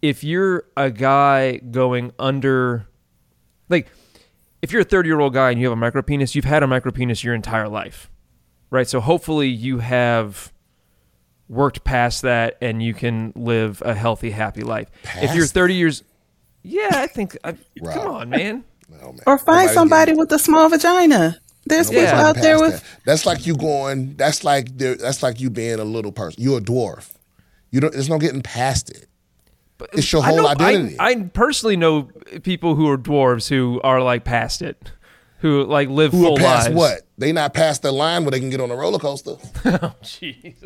if 0.00 0.24
you're 0.24 0.64
a 0.76 0.90
guy 0.90 1.58
going 1.58 2.12
under, 2.18 2.88
like, 3.68 3.88
if 4.62 4.72
you're 4.72 4.82
a 4.82 4.84
30 4.84 5.08
year 5.08 5.20
old 5.20 5.34
guy 5.34 5.50
and 5.50 5.60
you 5.60 5.66
have 5.66 5.72
a 5.72 5.76
micro 5.80 6.02
penis, 6.02 6.34
you've 6.34 6.44
had 6.44 6.62
a 6.62 6.66
micro 6.66 6.92
penis 6.92 7.22
your 7.22 7.34
entire 7.34 7.68
life, 7.68 8.10
right? 8.70 8.88
So 8.88 9.00
hopefully 9.00 9.48
you 9.48 9.80
have 9.80 10.52
worked 11.48 11.84
past 11.84 12.22
that 12.22 12.56
and 12.62 12.82
you 12.82 12.94
can 12.94 13.32
live 13.36 13.82
a 13.84 13.94
healthy, 13.94 14.30
happy 14.30 14.62
life. 14.62 14.88
if 15.16 15.34
you're 15.34 15.46
30 15.46 15.74
years, 15.74 16.04
yeah, 16.62 16.90
I 16.92 17.08
think. 17.08 17.36
I, 17.44 17.56
Rob. 17.80 17.94
come 17.94 18.06
on, 18.08 18.30
man. 18.30 18.64
oh, 19.02 19.12
man. 19.12 19.20
or 19.26 19.36
find 19.36 19.66
Nobody 19.66 19.74
somebody 19.74 20.12
with 20.14 20.32
a 20.32 20.38
small 20.38 20.68
vagina. 20.68 21.38
There's 21.66 21.90
nobody 21.90 22.06
people 22.06 22.20
out 22.24 22.36
there 22.36 22.60
with 22.60 22.80
that. 22.80 22.84
That's 23.04 23.26
like 23.26 23.46
you 23.46 23.56
going. 23.56 24.14
That's 24.16 24.44
like 24.44 24.76
there- 24.76 24.96
that's 24.96 25.22
like 25.22 25.40
you 25.40 25.50
being 25.50 25.78
a 25.78 25.84
little 25.84 26.12
person. 26.12 26.42
You're 26.42 26.58
a 26.58 26.60
dwarf. 26.60 27.10
You 27.70 27.80
don't. 27.80 27.92
There's 27.92 28.08
no 28.08 28.18
getting 28.18 28.42
past 28.42 28.90
it. 28.90 29.08
It's 29.92 30.12
your 30.12 30.22
I 30.22 30.26
whole 30.28 30.36
know- 30.42 30.48
identity. 30.48 30.96
I, 30.98 31.08
I 31.10 31.22
personally 31.32 31.76
know 31.76 32.04
people 32.42 32.74
who 32.74 32.88
are 32.88 32.98
dwarves 32.98 33.48
who 33.48 33.80
are 33.82 34.00
like 34.02 34.24
past 34.24 34.62
it, 34.62 34.90
who 35.38 35.64
like 35.64 35.88
live 35.88 36.12
Who 36.12 36.22
full 36.24 36.34
are 36.36 36.40
past 36.40 36.66
lives. 36.68 36.76
what? 36.76 37.02
They 37.18 37.32
not 37.32 37.54
past 37.54 37.82
the 37.82 37.92
line 37.92 38.24
where 38.24 38.30
they 38.32 38.40
can 38.40 38.50
get 38.50 38.60
on 38.60 38.70
a 38.70 38.76
roller 38.76 38.98
coaster. 38.98 39.36
Oh, 39.64 39.78
oh, 39.82 39.94
jeez. 40.02 40.56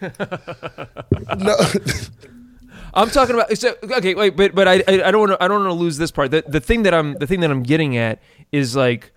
no. 1.38 1.56
I'm 2.92 3.10
talking 3.10 3.34
about 3.36 3.56
so, 3.56 3.74
okay, 3.84 4.14
wait, 4.14 4.36
but 4.36 4.54
but 4.54 4.66
I 4.66 4.74
I, 4.88 5.02
I 5.04 5.10
don't 5.10 5.20
want 5.20 5.32
to 5.32 5.42
I 5.44 5.48
don't 5.48 5.62
want 5.62 5.70
to 5.70 5.74
lose 5.80 5.98
this 5.98 6.10
part. 6.10 6.30
The 6.30 6.42
the 6.46 6.60
thing 6.60 6.82
that 6.84 6.94
I'm 6.94 7.14
the 7.14 7.26
thing 7.26 7.40
that 7.40 7.50
I'm 7.50 7.62
getting 7.62 7.96
at 7.96 8.20
is 8.50 8.74
like 8.74 9.12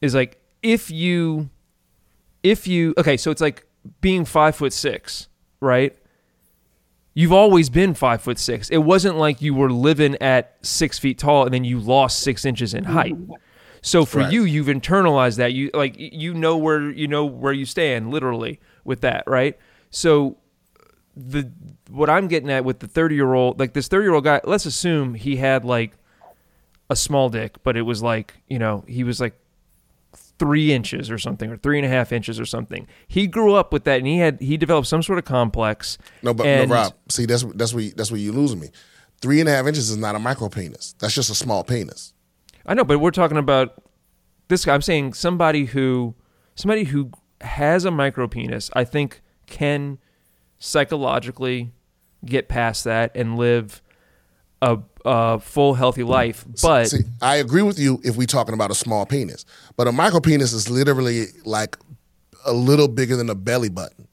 is 0.00 0.14
like 0.14 0.40
if 0.62 0.90
you 0.90 1.50
if 2.42 2.66
you 2.68 2.94
okay, 2.98 3.16
so 3.16 3.30
it's 3.30 3.40
like 3.40 3.66
being 4.00 4.24
five 4.24 4.56
foot 4.56 4.72
six, 4.72 5.28
right? 5.60 5.96
You've 7.14 7.32
always 7.32 7.68
been 7.68 7.94
five 7.94 8.22
foot 8.22 8.38
six. 8.38 8.68
It 8.70 8.78
wasn't 8.78 9.16
like 9.16 9.42
you 9.42 9.52
were 9.54 9.70
living 9.72 10.16
at 10.20 10.56
six 10.62 10.98
feet 10.98 11.18
tall 11.18 11.44
and 11.44 11.52
then 11.52 11.64
you 11.64 11.80
lost 11.80 12.20
six 12.20 12.44
inches 12.44 12.74
in 12.74 12.84
height. 12.84 13.16
So 13.82 14.04
for 14.04 14.18
Right. 14.18 14.32
you, 14.32 14.44
you've 14.44 14.66
internalized 14.68 15.36
that. 15.38 15.52
You 15.52 15.70
like 15.74 15.94
you 15.98 16.34
know 16.34 16.56
where 16.56 16.90
you 16.90 17.08
know 17.08 17.24
where 17.24 17.52
you 17.52 17.64
stand 17.64 18.10
literally 18.10 18.60
with 18.84 19.00
that, 19.00 19.24
right? 19.26 19.58
So 19.90 20.36
the 21.16 21.50
what 21.90 22.08
I'm 22.08 22.28
getting 22.28 22.50
at 22.50 22.64
with 22.64 22.78
the 22.80 22.86
30 22.86 23.14
year 23.16 23.32
old, 23.34 23.58
like 23.58 23.72
this 23.72 23.88
30 23.88 24.04
year 24.04 24.14
old 24.14 24.24
guy, 24.24 24.40
let's 24.44 24.66
assume 24.66 25.14
he 25.14 25.36
had 25.36 25.64
like 25.64 25.92
a 26.90 26.94
small 26.96 27.28
dick, 27.30 27.56
but 27.64 27.76
it 27.76 27.82
was 27.82 28.02
like, 28.02 28.34
you 28.48 28.58
know, 28.58 28.84
he 28.86 29.02
was 29.04 29.20
like 29.20 29.38
three 30.38 30.72
inches 30.72 31.10
or 31.10 31.18
something, 31.18 31.50
or 31.50 31.56
three 31.56 31.78
and 31.78 31.86
a 31.86 31.88
half 31.88 32.12
inches 32.12 32.38
or 32.38 32.46
something. 32.46 32.86
He 33.06 33.26
grew 33.26 33.54
up 33.54 33.72
with 33.72 33.84
that 33.84 33.98
and 33.98 34.06
he 34.06 34.18
had, 34.18 34.40
he 34.40 34.56
developed 34.56 34.88
some 34.88 35.02
sort 35.02 35.18
of 35.18 35.24
complex. 35.24 35.98
No, 36.22 36.32
but 36.32 36.46
and, 36.46 36.70
no, 36.70 36.76
Rob. 36.76 36.94
See, 37.08 37.26
that's 37.26 37.44
that's 37.54 37.74
where 37.74 37.84
you, 37.84 37.92
that's 37.92 38.10
where 38.10 38.20
you 38.20 38.32
losing 38.32 38.60
me. 38.60 38.70
Three 39.20 39.40
and 39.40 39.48
a 39.48 39.52
half 39.52 39.66
inches 39.66 39.90
is 39.90 39.96
not 39.96 40.14
a 40.14 40.18
micro 40.18 40.48
penis. 40.48 40.94
That's 41.00 41.14
just 41.14 41.30
a 41.30 41.34
small 41.34 41.64
penis. 41.64 42.12
I 42.64 42.74
know, 42.74 42.84
but 42.84 42.98
we're 42.98 43.10
talking 43.10 43.38
about 43.38 43.82
this 44.48 44.64
guy. 44.64 44.74
I'm 44.74 44.82
saying 44.82 45.14
somebody 45.14 45.64
who, 45.64 46.14
somebody 46.54 46.84
who 46.84 47.10
has 47.40 47.84
a 47.84 47.90
micro 47.90 48.28
penis, 48.28 48.70
I 48.74 48.84
think 48.84 49.22
can 49.46 49.98
psychologically 50.58 51.72
get 52.24 52.48
past 52.48 52.84
that 52.84 53.10
and 53.14 53.38
live 53.38 53.82
a, 54.62 54.78
a 55.04 55.40
full 55.40 55.74
healthy 55.74 56.02
life. 56.02 56.44
But 56.62 56.88
See, 56.88 57.04
I 57.20 57.36
agree 57.36 57.62
with 57.62 57.78
you 57.78 58.00
if 58.04 58.16
we're 58.16 58.26
talking 58.26 58.54
about 58.54 58.70
a 58.70 58.74
small 58.74 59.06
penis, 59.06 59.44
but 59.76 59.86
a 59.88 59.92
micro 59.92 60.20
penis 60.20 60.52
is 60.52 60.68
literally 60.68 61.26
like 61.44 61.76
a 62.44 62.52
little 62.52 62.88
bigger 62.88 63.16
than 63.16 63.30
a 63.30 63.34
belly 63.34 63.68
button. 63.68 64.06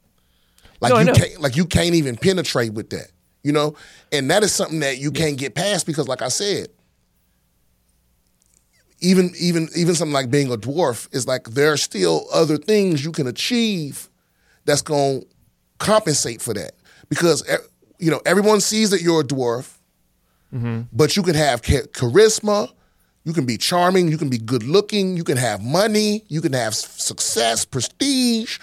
Like 0.82 0.92
No, 0.92 1.00
you 1.00 1.14
can't, 1.14 1.42
like 1.42 1.56
you 1.56 1.66
can't 1.66 1.96
even 1.96 2.18
penetrate 2.18 2.74
with 2.74 2.90
that, 2.92 3.08
you 3.44 3.52
know. 3.52 3.76
And 4.12 4.30
that 4.30 4.44
is 4.44 4.52
something 4.52 4.80
that 4.82 4.98
you 4.98 5.12
can't 5.12 5.38
get 5.38 5.56
past 5.56 5.86
because, 5.86 6.08
like 6.08 6.22
I 6.22 6.28
said, 6.28 6.68
even 9.00 9.32
even 9.40 9.70
even 9.76 9.96
something 9.96 10.14
like 10.14 10.30
being 10.30 10.52
a 10.52 10.58
dwarf 10.58 11.14
is 11.14 11.28
like 11.28 11.46
there 11.52 11.72
are 11.72 11.78
still 11.78 12.26
other 12.34 12.58
things 12.58 13.04
you 13.04 13.12
can 13.12 13.28
achieve 13.28 14.10
that's 14.66 14.82
going 14.82 15.22
to 15.22 15.28
compensate 15.78 16.42
for 16.42 16.54
that 16.54 16.74
because 17.10 17.48
eh, 17.50 17.58
you 18.00 18.10
know 18.10 18.22
everyone 18.26 18.62
sees 18.62 18.90
that 18.92 19.02
you're 19.02 19.22
a 19.22 19.24
dwarf 19.24 19.75
Mm-hmm. 20.54 20.82
but 20.94 21.18
you 21.18 21.24
can 21.24 21.36
have 21.36 21.62
cha- 21.62 21.88
charisma 21.92 22.72
you 23.26 23.34
can 23.34 23.46
be 23.46 23.58
charming 23.58 24.08
you 24.08 24.18
can 24.18 24.30
be 24.30 24.38
good 24.38 24.64
looking 24.64 25.18
you 25.18 25.24
can 25.24 25.38
have 25.38 25.62
money 25.62 26.24
you 26.28 26.40
can 26.40 26.54
have 26.54 26.76
success 26.76 27.66
prestige 27.66 28.60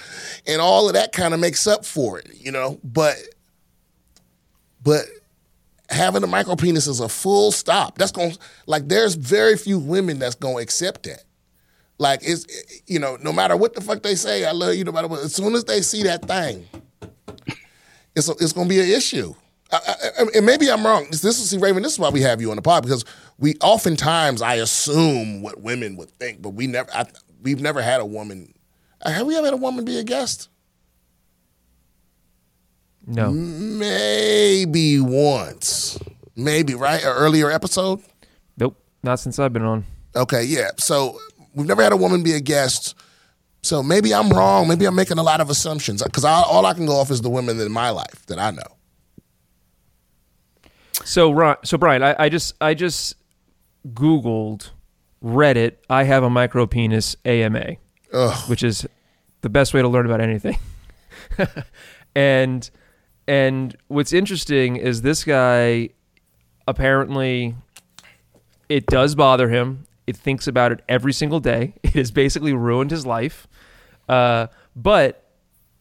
and 0.47 0.61
all 0.61 0.87
of 0.87 0.95
that 0.95 1.13
kind 1.13 1.35
of 1.35 1.41
makes 1.41 1.67
up 1.67 1.85
for 1.85 2.19
it 2.19 2.31
you 2.35 2.53
know? 2.53 2.79
But 2.85 3.17
but 4.83 5.05
having 5.91 6.23
a 6.23 6.27
micro 6.27 6.57
penis 6.57 6.87
is 6.87 7.01
a 7.01 7.09
full 7.09 7.53
stop. 7.53 7.99
That's 7.99 8.13
going 8.13 8.33
to 8.33 8.39
like 8.67 8.89
there's 8.89 9.15
very 9.15 9.57
few 9.57 9.79
women 9.79 10.19
that's 10.19 10.35
going 10.35 10.57
to 10.57 10.63
accept 10.63 11.03
that. 11.05 11.25
Like 11.99 12.21
it's 12.23 12.45
eh, 12.47 12.59
eh, 12.59 12.79
you 12.87 12.99
know 12.99 13.17
no 13.21 13.33
matter 13.33 13.57
what 13.57 13.75
the 13.75 13.81
fuck 13.81 14.03
they 14.03 14.15
say 14.15 14.45
i 14.45 14.53
love 14.53 14.75
you 14.75 14.85
no 14.85 14.93
matter 14.93 15.09
what 15.09 15.21
as 15.21 15.35
soon 15.35 15.55
as 15.55 15.65
they 15.65 15.83
see 15.83 16.05
that 16.05 16.25
thing 16.25 16.67
it's 18.15 18.29
a, 18.29 18.33
it's 18.33 18.53
going 18.53 18.69
to 18.69 18.75
be 18.75 18.81
an 18.81 18.89
issue. 18.89 19.35
I, 19.73 19.79
I, 20.19 20.27
and 20.37 20.45
maybe 20.47 20.71
I'm 20.71 20.85
wrong. 20.85 21.07
This, 21.11 21.21
this 21.23 21.41
is 21.41 21.49
see 21.51 21.59
Raven. 21.59 21.83
This 21.83 21.93
is 21.93 21.99
why 21.99 22.11
we 22.11 22.21
have 22.23 22.41
you 22.41 22.51
on 22.51 22.57
the 22.57 22.63
pod 22.63 22.83
because 22.83 23.05
we 23.39 23.55
oftentimes 23.63 24.43
I 24.43 24.57
assume 24.57 25.43
what 25.43 25.61
women 25.61 25.97
would 25.97 26.11
think, 26.11 26.43
but 26.43 26.51
we 26.51 26.67
never. 26.67 26.91
I, 26.95 27.07
we've 27.43 27.61
never 27.61 27.81
had 27.83 28.01
a 28.01 28.07
woman. 28.07 28.53
uh, 29.01 29.11
Have 29.11 29.27
we 29.27 29.37
ever 29.37 29.47
had 29.47 29.55
a 29.55 29.59
woman 29.59 29.85
be 29.85 29.99
a 29.99 30.05
guest? 30.05 30.49
No. 33.07 33.31
Maybe 33.33 35.01
once. 35.01 35.99
Maybe 36.37 36.75
right. 36.75 37.03
An 37.03 37.09
earlier 37.09 37.51
episode. 37.51 38.01
Nope. 38.57 38.79
Not 39.03 39.19
since 39.21 39.39
I've 39.39 39.53
been 39.53 39.63
on. 39.65 39.85
Okay, 40.15 40.45
yeah. 40.45 40.71
So 40.79 41.19
we've 41.55 41.67
never 41.67 41.83
had 41.83 41.93
a 41.93 41.97
woman 41.97 42.23
be 42.23 42.35
a 42.35 42.41
guest. 42.41 42.95
So 43.63 43.83
maybe 43.83 44.13
I'm 44.15 44.29
wrong. 44.31 44.69
Maybe 44.69 44.85
I'm 44.87 44.95
making 44.95 45.19
a 45.19 45.23
lot 45.23 45.41
of 45.41 45.51
assumptions 45.51 46.03
because 46.03 46.25
all 46.25 46.67
I 46.67 46.75
can 46.75 46.87
go 46.87 46.97
off 46.97 47.11
is 47.11 47.23
the 47.23 47.31
women 47.31 47.59
in 47.61 47.73
my 47.73 47.91
life 47.91 48.27
that 48.27 48.39
I 48.39 48.51
know. 48.51 48.63
So 51.05 51.57
so 51.65 51.79
Brian, 51.79 52.03
I, 52.03 52.15
I 52.19 52.29
just 52.29 52.55
I 52.61 52.75
just 52.75 53.17
Googled 53.89 54.71
Reddit. 55.23 55.77
I 55.89 56.05
have 56.05 56.23
a 56.23 56.31
micro 56.31 56.67
penis 56.67 57.17
AMA, 57.25 57.77
Ugh. 58.13 58.49
which 58.51 58.63
is 58.63 58.87
the 59.41 59.49
best 59.49 59.75
way 59.75 59.83
to 59.83 59.89
learn 59.89 60.07
about 60.07 60.21
anything. 60.21 60.59
and 62.15 62.71
and 63.27 63.77
what's 63.89 64.13
interesting 64.13 64.77
is 64.77 65.03
this 65.03 65.25
guy 65.25 65.91
apparently 66.67 67.55
it 68.69 68.87
does 68.87 69.15
bother 69.15 69.49
him. 69.49 69.87
It 70.07 70.17
thinks 70.17 70.47
about 70.47 70.73
it 70.73 70.81
every 70.89 71.13
single 71.13 71.41
day. 71.41 71.75
It 71.83 71.93
has 71.95 72.11
basically 72.11 72.55
ruined 72.55 72.91
his 72.91 73.05
life. 73.05 73.47
Uh, 74.09 74.47
but 74.75 75.29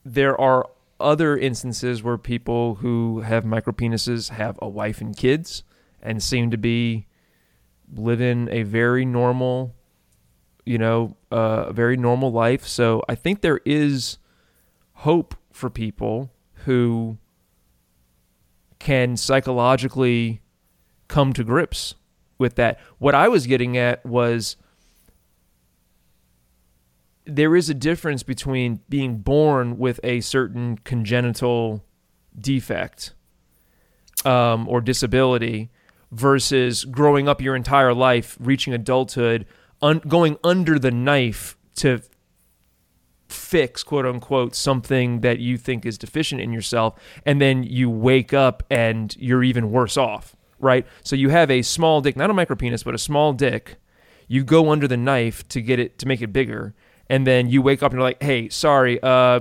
there 0.03 0.39
are 0.39 0.69
other 1.01 1.37
instances 1.37 2.03
where 2.03 2.17
people 2.17 2.75
who 2.75 3.21
have 3.21 3.43
micropenises 3.43 4.29
have 4.29 4.57
a 4.61 4.69
wife 4.69 5.01
and 5.01 5.15
kids 5.15 5.63
and 6.01 6.21
seem 6.21 6.51
to 6.51 6.57
be 6.57 7.07
living 7.93 8.47
a 8.51 8.63
very 8.63 9.05
normal, 9.05 9.75
you 10.65 10.77
know, 10.77 11.17
uh, 11.31 11.65
a 11.67 11.73
very 11.73 11.97
normal 11.97 12.31
life. 12.31 12.65
So 12.65 13.03
I 13.09 13.15
think 13.15 13.41
there 13.41 13.59
is 13.65 14.17
hope 14.93 15.35
for 15.51 15.69
people 15.69 16.31
who 16.65 17.17
can 18.79 19.17
psychologically 19.17 20.41
come 21.07 21.33
to 21.33 21.43
grips 21.43 21.95
with 22.37 22.55
that. 22.55 22.79
What 22.97 23.13
I 23.13 23.27
was 23.27 23.45
getting 23.45 23.77
at 23.77 24.05
was 24.05 24.55
there 27.25 27.55
is 27.55 27.69
a 27.69 27.73
difference 27.73 28.23
between 28.23 28.81
being 28.89 29.17
born 29.17 29.77
with 29.77 29.99
a 30.03 30.21
certain 30.21 30.77
congenital 30.79 31.83
defect 32.37 33.13
um, 34.25 34.67
or 34.67 34.81
disability 34.81 35.69
versus 36.11 36.83
growing 36.85 37.27
up 37.29 37.41
your 37.41 37.55
entire 37.55 37.93
life, 37.93 38.37
reaching 38.39 38.73
adulthood, 38.73 39.45
un- 39.81 40.01
going 40.07 40.37
under 40.43 40.77
the 40.77 40.91
knife 40.91 41.57
to 41.75 42.01
fix 43.29 43.81
quote 43.81 44.05
unquote 44.05 44.53
something 44.53 45.21
that 45.21 45.39
you 45.39 45.57
think 45.57 45.85
is 45.85 45.97
deficient 45.97 46.41
in 46.41 46.51
yourself 46.51 46.99
and 47.25 47.39
then 47.39 47.63
you 47.63 47.89
wake 47.89 48.33
up 48.33 48.61
and 48.69 49.15
you're 49.17 49.41
even 49.43 49.71
worse 49.71 49.95
off 49.95 50.35
right? 50.61 50.85
So 51.03 51.15
you 51.15 51.29
have 51.29 51.49
a 51.49 51.61
small 51.61 52.01
dick 52.01 52.15
not 52.15 52.29
a 52.29 52.33
micropenis 52.33 52.83
but 52.85 52.93
a 52.95 52.99
small 52.99 53.33
dick. 53.33 53.77
You 54.27 54.43
go 54.43 54.69
under 54.71 54.87
the 54.87 54.97
knife 54.97 55.47
to 55.49 55.61
get 55.61 55.79
it 55.79 55.97
to 55.99 56.07
make 56.07 56.21
it 56.21 56.31
bigger 56.31 56.73
and 57.11 57.27
then 57.27 57.47
you 57.49 57.61
wake 57.61 57.83
up 57.83 57.91
and 57.91 57.99
you're 57.99 58.07
like 58.07 58.21
hey 58.23 58.49
sorry 58.49 58.99
uh 59.03 59.39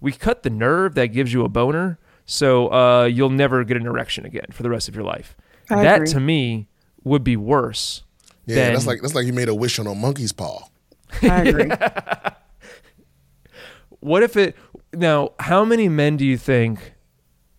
we 0.00 0.10
cut 0.12 0.42
the 0.42 0.50
nerve 0.50 0.94
that 0.96 1.08
gives 1.08 1.32
you 1.32 1.44
a 1.44 1.48
boner 1.48 1.98
so 2.24 2.72
uh 2.72 3.04
you'll 3.04 3.30
never 3.30 3.62
get 3.64 3.76
an 3.76 3.86
erection 3.86 4.24
again 4.26 4.46
for 4.50 4.62
the 4.64 4.70
rest 4.70 4.88
of 4.88 4.94
your 4.96 5.04
life 5.04 5.36
I 5.70 5.82
that 5.84 5.96
agree. 5.96 6.06
to 6.08 6.20
me 6.20 6.68
would 7.04 7.22
be 7.24 7.36
worse 7.36 8.02
Yeah, 8.46 8.56
than- 8.56 8.72
that's 8.74 8.86
like 8.86 9.00
that's 9.02 9.14
like 9.14 9.26
you 9.26 9.32
made 9.32 9.48
a 9.48 9.54
wish 9.54 9.78
on 9.78 9.86
a 9.86 9.94
monkey's 9.94 10.32
paw. 10.32 10.66
I 11.22 11.42
agree. 11.42 11.70
what 14.00 14.22
if 14.22 14.36
it 14.36 14.56
now 14.92 15.30
how 15.38 15.64
many 15.64 15.88
men 15.88 16.16
do 16.16 16.24
you 16.26 16.36
think 16.36 16.94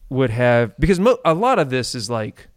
would 0.09 0.29
have 0.29 0.77
because 0.79 0.99
mo- 0.99 1.19
a 1.25 1.33
lot 1.33 1.59
of 1.59 1.69
this 1.69 1.95
is 1.95 2.09
like 2.09 2.47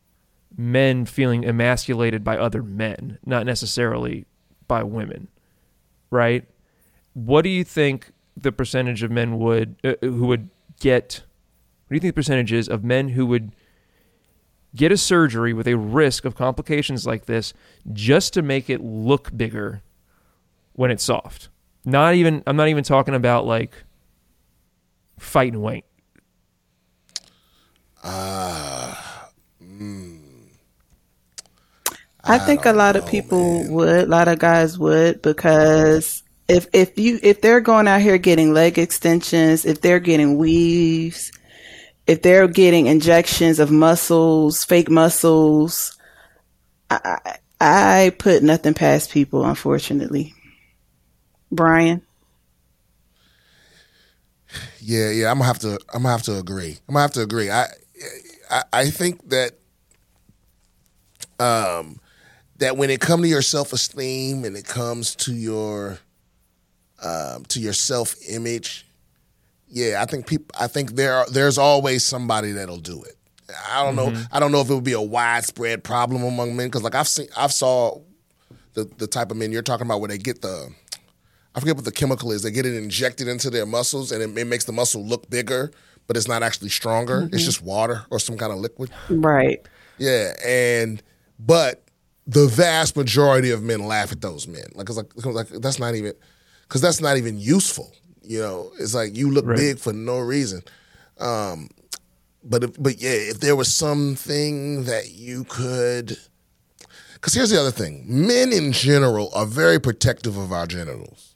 men 0.56 1.04
feeling 1.06 1.44
emasculated 1.44 2.24
by 2.24 2.36
other 2.36 2.62
men 2.62 3.18
not 3.24 3.46
necessarily 3.46 4.26
by 4.68 4.82
women 4.82 5.28
right 6.10 6.44
what 7.16 7.40
do 7.42 7.48
you 7.48 7.64
think 7.64 8.12
the 8.36 8.52
percentage 8.52 9.02
of 9.02 9.10
men 9.10 9.38
would 9.38 9.76
uh, 9.82 9.94
uh, 10.02 10.06
who 10.06 10.26
would 10.26 10.50
get 10.80 11.22
what 11.86 11.88
do 11.88 11.94
you 11.94 12.00
think 12.00 12.14
the 12.14 12.18
percentage 12.20 12.52
is 12.52 12.68
of 12.68 12.84
men 12.84 13.08
who 13.08 13.24
would 13.24 13.56
get 14.74 14.92
a 14.92 14.98
surgery 14.98 15.54
with 15.54 15.66
a 15.66 15.78
risk 15.78 16.26
of 16.26 16.34
complications 16.34 17.06
like 17.06 17.24
this 17.24 17.54
just 17.94 18.34
to 18.34 18.42
make 18.42 18.68
it 18.68 18.82
look 18.82 19.34
bigger 19.34 19.82
when 20.74 20.90
it's 20.90 21.04
soft? 21.04 21.48
Not 21.86 22.14
even 22.14 22.42
i'm 22.46 22.56
not 22.56 22.68
even 22.68 22.84
talking 22.84 23.14
about 23.14 23.46
like 23.46 23.72
fighting 25.18 25.62
weight 25.62 25.86
I 32.28 32.38
think 32.38 32.66
a 32.66 32.72
lot 32.72 32.96
of 32.96 33.06
people 33.06 33.66
would, 33.68 34.04
a 34.04 34.06
lot 34.06 34.28
of 34.28 34.38
guys 34.38 34.78
would, 34.78 35.22
because 35.22 36.22
if 36.48 36.68
if 36.72 36.98
you 36.98 37.18
if 37.22 37.40
they're 37.40 37.60
going 37.60 37.88
out 37.88 38.00
here 38.00 38.18
getting 38.18 38.52
leg 38.52 38.78
extensions, 38.78 39.64
if 39.64 39.80
they're 39.80 40.00
getting 40.00 40.38
weaves, 40.38 41.32
if 42.06 42.22
they're 42.22 42.48
getting 42.48 42.86
injections 42.86 43.58
of 43.58 43.70
muscles, 43.70 44.64
fake 44.64 44.90
muscles, 44.90 45.98
I 46.90 47.38
I, 47.60 48.12
put 48.18 48.42
nothing 48.42 48.74
past 48.74 49.10
people, 49.10 49.44
unfortunately. 49.44 50.34
Brian, 51.50 52.02
Yeah, 54.80 55.10
yeah, 55.10 55.30
I'm 55.30 55.38
gonna 55.38 55.46
have 55.46 55.58
to. 55.60 55.78
I'm 55.92 56.02
gonna 56.02 56.10
have 56.10 56.22
to 56.24 56.38
agree. 56.38 56.78
I'm 56.88 56.94
gonna 56.94 57.02
have 57.02 57.12
to 57.14 57.22
agree. 57.22 57.50
I, 57.50 57.66
I, 58.50 58.62
I 58.72 58.90
think 58.90 59.30
that, 59.30 59.52
um, 61.40 62.00
that 62.58 62.76
when 62.76 62.90
it 62.90 63.00
comes 63.00 63.22
to 63.24 63.28
your 63.28 63.42
self 63.42 63.72
esteem 63.72 64.44
and 64.44 64.56
it 64.56 64.66
comes 64.66 65.14
to 65.16 65.34
your, 65.34 65.98
um, 67.02 67.44
to 67.46 67.60
your 67.60 67.72
self 67.72 68.14
image, 68.28 68.86
yeah, 69.68 70.02
I 70.02 70.06
think 70.06 70.26
people. 70.26 70.46
I 70.58 70.66
think 70.66 70.92
there 70.92 71.14
are, 71.14 71.26
there's 71.30 71.58
always 71.58 72.04
somebody 72.04 72.52
that'll 72.52 72.78
do 72.78 73.02
it. 73.02 73.16
I 73.70 73.84
don't 73.84 73.94
know. 73.96 74.12
I 74.32 74.40
don't 74.40 74.50
know 74.52 74.60
if 74.60 74.70
it 74.70 74.74
would 74.74 74.84
be 74.84 74.92
a 74.92 75.00
widespread 75.00 75.84
problem 75.84 76.24
among 76.24 76.56
men 76.56 76.66
because, 76.68 76.82
like, 76.82 76.94
I've 76.94 77.08
seen, 77.08 77.28
I've 77.36 77.52
saw 77.52 78.00
the 78.74 78.84
the 78.98 79.06
type 79.06 79.30
of 79.30 79.36
men 79.36 79.52
you're 79.52 79.62
talking 79.62 79.86
about 79.86 80.00
where 80.00 80.08
they 80.08 80.18
get 80.18 80.42
the 80.42 80.68
I 81.56 81.60
forget 81.60 81.74
what 81.74 81.86
the 81.86 81.92
chemical 81.92 82.32
is. 82.32 82.42
They 82.42 82.50
get 82.50 82.66
it 82.66 82.74
injected 82.74 83.28
into 83.28 83.48
their 83.48 83.64
muscles, 83.64 84.12
and 84.12 84.22
it, 84.22 84.38
it 84.38 84.46
makes 84.46 84.64
the 84.64 84.72
muscle 84.72 85.04
look 85.04 85.30
bigger, 85.30 85.70
but 86.06 86.16
it's 86.16 86.28
not 86.28 86.42
actually 86.42 86.68
stronger. 86.68 87.28
It's 87.32 87.44
just 87.44 87.62
water 87.62 88.04
or 88.10 88.18
some 88.18 88.36
kind 88.36 88.52
of 88.52 88.58
liquid. 88.58 88.90
right? 89.08 89.66
Yeah, 89.98 90.34
and 90.44 91.02
but 91.38 91.82
the 92.26 92.46
vast 92.46 92.96
majority 92.96 93.50
of 93.50 93.62
men 93.62 93.86
laugh 93.86 94.12
at 94.12 94.20
those 94.20 94.46
men. 94.46 94.64
Like 94.74 94.88
it's 94.90 94.98
like, 94.98 95.10
it's 95.16 95.24
like 95.24 95.48
that's 95.48 95.78
not 95.78 95.94
even 95.94 96.12
because 96.68 96.80
that's 96.80 97.00
not 97.00 97.16
even 97.16 97.38
useful. 97.38 97.92
You 98.22 98.40
know, 98.40 98.72
it's 98.78 98.94
like 98.94 99.16
you 99.16 99.30
look 99.30 99.46
Right. 99.46 99.56
big 99.56 99.78
for 99.78 99.92
no 99.92 100.18
reason. 100.18 100.62
Um, 101.18 101.68
but 102.42 102.64
if, 102.64 102.82
but 102.82 103.00
yeah, 103.00 103.10
if 103.10 103.40
there 103.40 103.56
was 103.56 103.72
something 103.72 104.84
that 104.84 105.10
you 105.12 105.44
could, 105.44 106.16
because 107.14 107.34
here's 107.34 107.50
the 107.50 107.60
other 107.60 107.70
thing: 107.70 108.04
men 108.06 108.52
in 108.52 108.72
general 108.72 109.30
are 109.34 109.46
very 109.46 109.80
protective 109.80 110.36
of 110.36 110.52
our 110.52 110.66
genitals. 110.66 111.34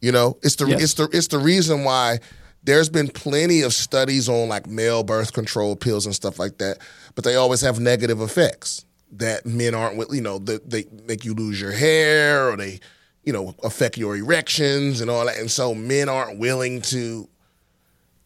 You 0.00 0.12
know, 0.12 0.38
it's 0.42 0.56
the 0.56 0.66
Yes. 0.66 0.82
it's 0.82 0.94
the 0.94 1.08
it's 1.12 1.28
the 1.28 1.38
reason 1.38 1.84
why 1.84 2.18
there's 2.64 2.88
been 2.88 3.08
plenty 3.08 3.62
of 3.62 3.72
studies 3.72 4.28
on 4.28 4.48
like 4.48 4.66
male 4.66 5.02
birth 5.02 5.32
control 5.32 5.76
pills 5.76 6.06
and 6.06 6.14
stuff 6.14 6.38
like 6.38 6.58
that, 6.58 6.78
but 7.14 7.24
they 7.24 7.34
always 7.36 7.60
have 7.60 7.80
negative 7.80 8.20
effects. 8.20 8.84
that 9.12 9.46
men 9.46 9.72
aren't 9.72 9.94
wi- 9.96 10.12
you 10.14 10.20
know 10.20 10.38
that 10.40 10.68
they 10.68 10.84
make 11.06 11.24
you 11.24 11.32
lose 11.32 11.60
your 11.60 11.70
hair 11.70 12.48
or 12.50 12.56
they 12.56 12.80
you 13.26 13.32
know 13.32 13.54
affect 13.62 13.98
your 13.98 14.16
erections 14.16 15.00
and 15.02 15.10
all 15.10 15.26
that. 15.26 15.36
And 15.36 15.50
so 15.50 15.74
men 15.74 16.08
aren't 16.08 16.38
willing 16.38 16.80
to 16.82 17.28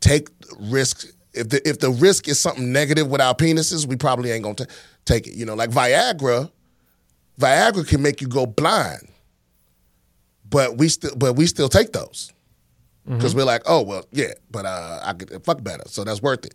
take 0.01 0.29
risks. 0.61 1.13
If 1.33 1.49
the 1.49 1.67
if 1.69 1.79
the 1.81 1.91
risk 1.91 2.29
is 2.29 2.39
something 2.39 2.71
negative 2.73 3.09
with 3.09 3.21
our 3.21 3.35
penises 3.35 3.87
we 3.87 3.97
probably 3.97 4.31
ain't 4.31 4.45
gonna 4.45 4.67
take 5.05 5.27
it. 5.27 5.35
You 5.35 5.47
know 5.47 5.55
like 5.55 5.71
viagra 5.71 6.51
viagra 7.41 7.87
can 7.89 8.03
make 8.03 8.21
you 8.21 8.29
go 8.29 8.47
blind. 8.47 9.09
But 10.49 10.77
we 10.77 10.89
still 10.89 11.15
but 11.17 11.35
we 11.35 11.47
still 11.47 11.69
take 11.69 11.93
those. 11.93 12.33
Because 13.07 13.35
we're 13.35 13.45
like 13.45 13.63
oh 13.67 13.83
well 13.83 14.05
yeah 14.13 14.33
but 14.53 14.67
uh 14.67 15.01
i 15.03 15.13
could 15.15 15.43
fuck 15.45 15.65
better 15.65 15.83
so 15.87 16.05
that's 16.05 16.23
worth 16.23 16.45
it. 16.45 16.55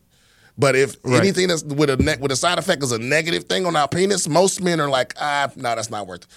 But 0.58 0.76
if 0.76 0.96
Right. 1.04 1.18
anything 1.20 1.50
that's 1.50 1.64
with 1.64 1.90
a 1.90 1.98
ne- 1.98 2.16
with 2.18 2.32
a 2.32 2.36
side 2.38 2.60
effect 2.60 2.82
is 2.84 2.94
a 2.94 2.98
negative 3.00 3.44
thing 3.46 3.66
on 3.66 3.76
our 3.76 3.90
penis, 3.90 4.26
most 4.30 4.62
men 4.62 4.80
are 4.80 4.90
like, 4.90 5.14
ah, 5.20 5.52
no, 5.58 5.76
that's 5.76 5.90
not 5.90 6.08
worth 6.08 6.22
it. 6.24 6.28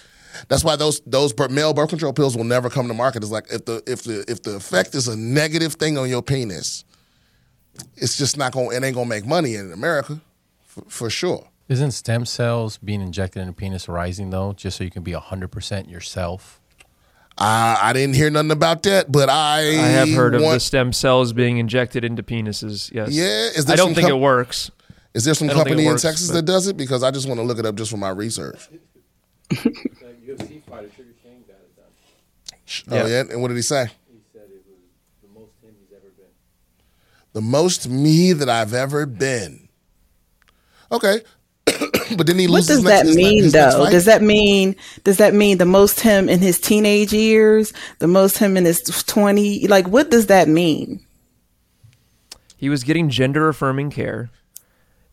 That's 0.47 0.63
why 0.63 0.75
those 0.75 1.01
those 1.05 1.33
male 1.49 1.73
birth 1.73 1.89
control 1.89 2.13
pills 2.13 2.37
will 2.37 2.43
never 2.43 2.69
come 2.69 2.87
to 2.87 2.93
market. 2.93 3.23
It's 3.23 3.31
like 3.31 3.51
if 3.51 3.65
the 3.65 3.83
if 3.87 4.03
the 4.03 4.25
if 4.27 4.41
the 4.43 4.55
effect 4.55 4.95
is 4.95 5.07
a 5.07 5.17
negative 5.17 5.73
thing 5.73 5.97
on 5.97 6.09
your 6.09 6.21
penis, 6.21 6.85
it's 7.95 8.17
just 8.17 8.37
not 8.37 8.51
going. 8.51 8.75
It 8.75 8.83
ain't 8.85 8.95
gonna 8.95 9.09
make 9.09 9.25
money 9.25 9.55
in 9.55 9.71
America, 9.71 10.21
for, 10.63 10.83
for 10.87 11.09
sure. 11.09 11.47
Isn't 11.67 11.91
stem 11.91 12.25
cells 12.25 12.77
being 12.77 13.01
injected 13.01 13.41
in 13.41 13.47
the 13.47 13.53
penis 13.53 13.87
rising 13.87 14.29
though, 14.29 14.53
just 14.53 14.77
so 14.77 14.83
you 14.83 14.91
can 14.91 15.03
be 15.03 15.11
hundred 15.13 15.51
percent 15.51 15.89
yourself? 15.89 16.59
Uh, 17.37 17.77
I 17.81 17.93
didn't 17.93 18.15
hear 18.15 18.29
nothing 18.29 18.51
about 18.51 18.83
that, 18.83 19.11
but 19.11 19.29
I 19.29 19.59
I 19.59 19.87
have 19.87 20.09
heard 20.09 20.35
of 20.35 20.41
the 20.41 20.59
stem 20.59 20.91
cells 20.91 21.31
being 21.31 21.57
injected 21.57 22.03
into 22.03 22.21
penises. 22.21 22.91
Yes. 22.91 23.11
Yeah, 23.11 23.23
is 23.57 23.65
there 23.65 23.73
I 23.73 23.77
don't 23.77 23.93
think 23.93 24.07
com- 24.07 24.17
it 24.17 24.21
works. 24.21 24.71
Is 25.13 25.25
there 25.25 25.33
some 25.33 25.49
I 25.49 25.53
don't 25.53 25.63
think 25.63 25.69
company 25.77 25.87
it 25.87 25.91
in 25.91 25.97
Texas 25.97 26.27
but- 26.27 26.33
that 26.35 26.45
does 26.45 26.67
it? 26.67 26.75
Because 26.75 27.01
I 27.03 27.11
just 27.11 27.27
want 27.27 27.39
to 27.39 27.43
look 27.43 27.57
it 27.59 27.65
up 27.65 27.75
just 27.75 27.91
for 27.91 27.97
my 27.97 28.09
research. 28.09 28.67
UFC 30.37 30.61
fighter 30.63 30.89
Sugar 30.95 31.09
Shane 31.23 31.43
got 31.47 31.57
it 31.57 31.75
done. 31.75 31.85
Oh 33.03 33.07
Yeah. 33.07 33.07
yeah, 33.23 33.31
and 33.31 33.41
what 33.41 33.47
did 33.49 33.57
he 33.57 33.63
say? 33.63 33.85
He 34.11 34.19
said 34.33 34.43
it 34.49 34.63
was 34.67 34.77
the 35.23 35.39
most 35.39 35.51
him 35.63 35.71
he's 35.79 35.95
ever 35.95 36.09
been. 36.17 36.31
The 37.33 37.41
most 37.41 37.87
me 37.89 38.33
that 38.33 38.49
I've 38.49 38.73
ever 38.73 39.05
been. 39.05 39.69
Okay. 40.91 41.21
but 41.65 42.25
then 42.27 42.39
he 42.39 42.47
What 42.47 42.55
loses 42.55 42.67
does 42.67 42.77
his 42.77 42.83
that 42.85 43.05
next, 43.05 43.15
mean, 43.15 43.43
his 43.43 43.53
next 43.53 43.75
though? 43.75 43.85
fight? 43.85 43.91
Does 43.91 44.05
that 44.05 44.21
mean 44.21 44.75
does 45.03 45.17
that 45.17 45.33
mean 45.33 45.57
the 45.59 45.65
most 45.65 45.99
him 46.01 46.27
in 46.29 46.39
his 46.39 46.59
teenage 46.59 47.13
years, 47.13 47.73
the 47.99 48.07
most 48.07 48.37
him 48.39 48.57
in 48.57 48.65
his 48.65 48.81
twenty? 49.05 49.67
Like, 49.67 49.87
what 49.87 50.09
does 50.09 50.27
that 50.27 50.47
mean? 50.47 51.05
He 52.57 52.69
was 52.69 52.83
getting 52.83 53.09
gender 53.09 53.47
affirming 53.47 53.89
care 53.91 54.29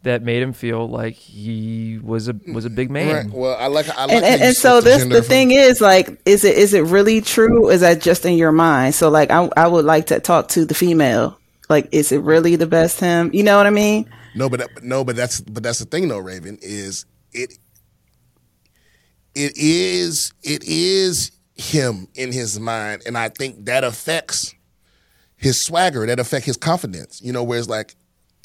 that 0.06 0.22
made 0.22 0.42
him 0.42 0.52
feel 0.52 0.88
like 0.88 1.14
he 1.14 2.00
was 2.02 2.26
a 2.28 2.34
was 2.52 2.64
a 2.64 2.70
big 2.70 2.90
man. 2.90 3.14
Right. 3.26 3.34
Well, 3.34 3.56
I 3.60 3.66
like. 3.66 3.88
I 3.90 4.06
like 4.06 4.12
And 4.16 4.24
and, 4.24 4.42
and 4.42 4.56
so 4.56 4.80
split 4.80 4.98
the 4.98 5.04
this 5.04 5.08
the 5.16 5.22
from- 5.22 5.28
thing 5.28 5.50
is 5.52 5.80
like, 5.80 6.20
is 6.24 6.44
it 6.44 6.56
is 6.56 6.74
it 6.74 6.80
really 6.84 7.20
true? 7.20 7.68
Is 7.70 7.82
that 7.82 8.00
just 8.00 8.24
in 8.24 8.34
your 8.34 8.52
mind? 8.52 8.94
So 8.94 9.08
like, 9.10 9.30
I 9.30 9.48
I 9.56 9.66
would 9.68 9.84
like 9.84 10.06
to 10.06 10.18
talk 10.20 10.48
to 10.48 10.64
the 10.64 10.74
female. 10.74 11.38
Like, 11.68 11.88
is 11.92 12.12
it 12.12 12.18
really 12.22 12.56
the 12.56 12.66
best 12.66 12.98
him? 13.00 13.30
You 13.34 13.42
know 13.42 13.56
what 13.56 13.66
I 13.66 13.70
mean? 13.70 14.08
No, 14.34 14.48
but 14.48 14.82
no, 14.82 15.04
but 15.04 15.16
that's 15.16 15.40
but 15.40 15.62
that's 15.62 15.78
the 15.80 15.84
thing 15.86 16.08
though, 16.08 16.18
Raven 16.18 16.58
is 16.62 17.06
it. 17.32 17.58
It 19.34 19.52
is 19.56 20.32
it 20.42 20.64
is 20.64 21.30
him 21.54 22.08
in 22.14 22.32
his 22.32 22.58
mind, 22.58 23.02
and 23.06 23.18
I 23.18 23.28
think 23.28 23.66
that 23.66 23.84
affects 23.84 24.54
his 25.36 25.60
swagger. 25.60 26.06
That 26.06 26.18
affect 26.18 26.46
his 26.46 26.56
confidence. 26.56 27.20
You 27.22 27.32
know, 27.32 27.42
where 27.42 27.58
it's 27.58 27.68
like 27.68 27.94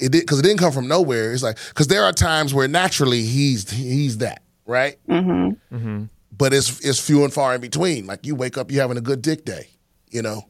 it 0.01 0.11
did 0.11 0.21
because 0.21 0.39
it 0.39 0.43
didn't 0.43 0.59
come 0.59 0.71
from 0.71 0.87
nowhere. 0.87 1.31
It's 1.31 1.43
like 1.43 1.57
because 1.69 1.87
there 1.87 2.03
are 2.03 2.11
times 2.11 2.53
where 2.53 2.67
naturally 2.67 3.23
he's 3.23 3.69
he's 3.69 4.17
that 4.17 4.41
right. 4.65 4.97
Mm-hmm. 5.07 6.05
But 6.35 6.53
it's 6.53 6.79
it's 6.85 6.99
few 6.99 7.23
and 7.23 7.31
far 7.31 7.53
in 7.55 7.61
between. 7.61 8.07
Like 8.07 8.25
you 8.25 8.35
wake 8.35 8.57
up, 8.57 8.71
you're 8.71 8.81
having 8.81 8.97
a 8.97 9.01
good 9.01 9.21
dick 9.21 9.45
day, 9.45 9.69
you 10.09 10.21
know, 10.21 10.43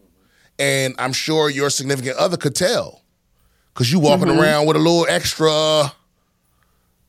and 0.58 0.95
I'm 0.97 1.14
sure 1.14 1.49
your 1.49 1.70
significant 1.70 2.18
other 2.18 2.38
could 2.38 2.56
tell 2.56 3.02
because 3.74 3.91
you 3.91 3.99
walking 3.99 4.30
around 4.30 4.68
with 4.68 4.76
a 4.76 4.80
little 4.80 5.06
extra, 5.10 5.49
a 5.52 5.91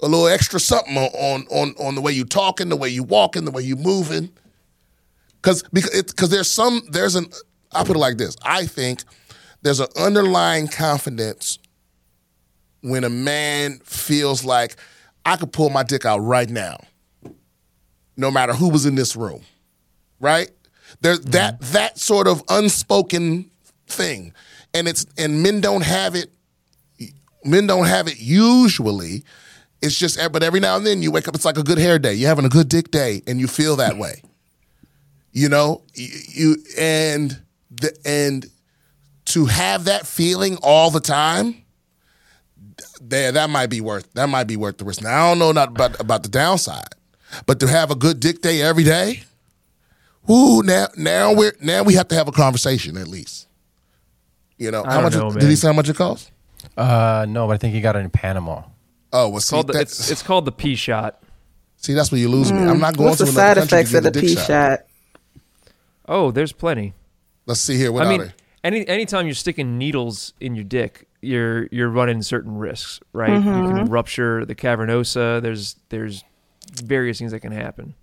little 0.00 0.26
extra 0.26 0.58
something 0.58 0.96
on 0.96 1.10
on 1.10 1.46
on, 1.50 1.74
on 1.78 1.94
the 1.94 2.00
way 2.00 2.12
you 2.12 2.24
talking, 2.24 2.68
the 2.68 2.76
way 2.76 2.88
you 2.88 3.02
walking, 3.02 3.44
the 3.44 3.50
way 3.50 3.62
you 3.62 3.76
moving. 3.76 4.30
Because 5.36 5.62
because 5.72 6.02
because 6.02 6.30
there's 6.30 6.50
some 6.50 6.82
there's 6.90 7.14
an 7.14 7.26
I 7.72 7.84
put 7.84 7.96
it 7.96 8.00
like 8.00 8.16
this. 8.16 8.36
I 8.42 8.66
think 8.66 9.04
there's 9.62 9.80
an 9.80 9.88
underlying 9.96 10.68
confidence 10.68 11.58
when 12.82 13.04
a 13.04 13.08
man 13.08 13.78
feels 13.84 14.44
like 14.44 14.76
I 15.24 15.36
could 15.36 15.52
pull 15.52 15.70
my 15.70 15.82
dick 15.82 16.04
out 16.04 16.18
right 16.18 16.48
now, 16.48 16.78
no 18.16 18.30
matter 18.30 18.52
who 18.52 18.68
was 18.68 18.86
in 18.86 18.94
this 18.94 19.16
room, 19.16 19.42
right? 20.20 20.50
There's 21.00 21.20
mm-hmm. 21.20 21.30
that 21.30 21.60
that 21.60 21.98
sort 21.98 22.26
of 22.26 22.42
unspoken 22.48 23.50
thing, 23.86 24.34
and 24.74 24.86
it's 24.86 25.06
and 25.16 25.42
men 25.42 25.60
don't 25.60 25.84
have 25.84 26.14
it 26.14 26.30
men 27.44 27.66
don't 27.66 27.86
have 27.86 28.08
it 28.08 28.18
usually. 28.18 29.24
It's 29.80 29.98
just, 29.98 30.18
but 30.30 30.42
every 30.42 30.60
now 30.60 30.76
and 30.76 30.86
then 30.86 31.02
you 31.02 31.10
wake 31.10 31.26
up, 31.26 31.34
it's 31.34 31.44
like 31.44 31.58
a 31.58 31.62
good 31.64 31.78
hair 31.78 31.98
day. 31.98 32.14
You're 32.14 32.28
having 32.28 32.44
a 32.44 32.50
good 32.50 32.68
dick 32.68 32.90
day, 32.90 33.22
and 33.26 33.40
you 33.40 33.48
feel 33.48 33.76
that 33.76 33.96
way. 33.96 34.22
You 35.32 35.48
know, 35.48 35.82
you, 35.94 36.08
you 36.28 36.56
and 36.78 37.40
the 37.70 37.96
and 38.04 38.46
to 39.26 39.46
have 39.46 39.84
that 39.84 40.06
feeling 40.06 40.56
all 40.62 40.90
the 40.90 41.00
time, 41.00 41.61
there 43.00 43.32
that 43.32 43.50
might 43.50 43.68
be 43.68 43.80
worth 43.80 44.12
that 44.14 44.28
might 44.28 44.44
be 44.44 44.56
worth 44.56 44.78
the 44.78 44.84
risk. 44.84 45.02
Now 45.02 45.26
I 45.26 45.28
don't 45.30 45.38
know 45.38 45.52
not 45.52 45.68
about 45.70 46.00
about 46.00 46.22
the 46.22 46.28
downside, 46.28 46.94
but 47.46 47.60
to 47.60 47.66
have 47.68 47.90
a 47.90 47.94
good 47.94 48.20
dick 48.20 48.40
day 48.42 48.62
every 48.62 48.84
day, 48.84 49.22
whoo! 50.26 50.62
Now 50.62 50.88
now 50.96 51.32
we're 51.34 51.52
now 51.60 51.82
we 51.82 51.94
have 51.94 52.08
to 52.08 52.14
have 52.14 52.28
a 52.28 52.32
conversation 52.32 52.96
at 52.96 53.08
least. 53.08 53.46
You 54.58 54.70
know, 54.70 54.84
I 54.84 54.90
how 54.90 54.94
don't 55.00 55.02
much? 55.04 55.14
know, 55.14 55.26
it- 55.28 55.30
man. 55.34 55.40
did 55.40 55.50
he 55.50 55.56
say 55.56 55.66
how 55.68 55.72
much 55.72 55.88
it 55.88 55.96
costs? 55.96 56.30
Uh, 56.76 57.26
no, 57.28 57.46
but 57.48 57.54
I 57.54 57.56
think 57.56 57.74
he 57.74 57.80
got 57.80 57.96
it 57.96 58.00
in 58.00 58.10
Panama. 58.10 58.62
Oh, 59.12 59.28
well, 59.28 59.40
see, 59.40 59.50
Called 59.56 59.66
the, 59.66 59.80
it's, 59.80 60.10
it's 60.10 60.22
called 60.22 60.44
the 60.44 60.52
P 60.52 60.74
shot. 60.76 61.20
see, 61.76 61.92
that's 61.92 62.12
where 62.12 62.20
you 62.20 62.28
lose 62.28 62.52
me. 62.52 62.60
I'm 62.60 62.78
not 62.78 62.96
going 62.96 63.08
What's 63.10 63.18
to 63.18 63.24
the 63.24 63.30
another 63.32 63.62
side 63.62 63.68
country 63.68 63.78
effects 63.78 63.90
to 63.90 63.98
of 63.98 64.04
get 64.04 64.12
the 64.14 64.20
P 64.20 64.34
shot. 64.36 64.46
shot? 64.46 64.80
Oh, 66.08 66.30
there's 66.30 66.52
plenty. 66.52 66.94
Let's 67.46 67.60
see 67.60 67.76
here. 67.76 67.90
What 67.92 68.06
I 68.06 68.08
mean, 68.08 68.20
they? 68.20 68.32
any 68.64 68.86
anytime 68.88 69.26
you're 69.26 69.34
sticking 69.34 69.76
needles 69.78 70.32
in 70.40 70.54
your 70.54 70.64
dick, 70.64 71.08
you're 71.22 71.66
you're 71.70 71.88
running 71.88 72.20
certain 72.22 72.56
risks, 72.56 73.00
right? 73.12 73.32
You 73.32 73.40
can 73.40 73.64
mm-hmm. 73.64 73.92
rupture 73.92 74.44
the 74.44 74.54
cavernosa. 74.54 75.40
There's 75.40 75.76
there's 75.88 76.24
various 76.74 77.18
things 77.18 77.32
that 77.32 77.40
can 77.40 77.52
happen. 77.52 77.94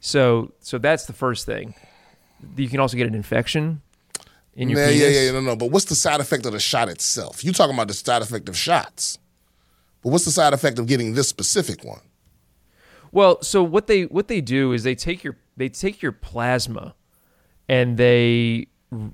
So 0.00 0.52
so 0.60 0.78
that's 0.78 1.06
the 1.06 1.12
first 1.12 1.46
thing. 1.46 1.74
You 2.56 2.68
can 2.68 2.78
also 2.78 2.96
get 2.96 3.06
an 3.06 3.14
infection 3.14 3.80
in 4.54 4.68
your 4.68 4.80
Yeah, 4.80 4.88
penis. 4.88 5.02
yeah, 5.02 5.20
yeah, 5.22 5.32
no, 5.32 5.40
no. 5.40 5.56
But 5.56 5.70
what's 5.70 5.86
the 5.86 5.94
side 5.94 6.20
effect 6.20 6.44
of 6.46 6.52
the 6.52 6.60
shot 6.60 6.88
itself? 6.88 7.42
You 7.42 7.52
talking 7.52 7.74
about 7.74 7.88
the 7.88 7.94
side 7.94 8.22
effect 8.22 8.48
of 8.48 8.56
shots, 8.56 9.18
but 10.02 10.10
what's 10.10 10.26
the 10.26 10.30
side 10.30 10.52
effect 10.52 10.78
of 10.78 10.86
getting 10.86 11.14
this 11.14 11.28
specific 11.28 11.84
one? 11.84 12.02
Well, 13.12 13.42
so 13.42 13.62
what 13.62 13.86
they 13.86 14.02
what 14.02 14.28
they 14.28 14.40
do 14.40 14.72
is 14.72 14.82
they 14.82 14.94
take 14.94 15.24
your 15.24 15.36
they 15.56 15.68
take 15.68 16.02
your 16.02 16.12
plasma 16.12 16.94
and 17.68 17.96
they 17.96 18.66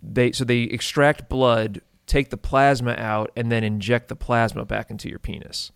they 0.02 0.32
so 0.32 0.44
they 0.44 0.62
extract 0.62 1.28
blood, 1.28 1.82
take 2.10 2.30
the 2.30 2.36
plasma 2.36 2.92
out 2.98 3.30
and 3.36 3.50
then 3.52 3.62
inject 3.62 4.08
the 4.08 4.16
plasma 4.16 4.64
back 4.64 4.90
into 4.90 5.08
your 5.08 5.18
penis. 5.18 5.70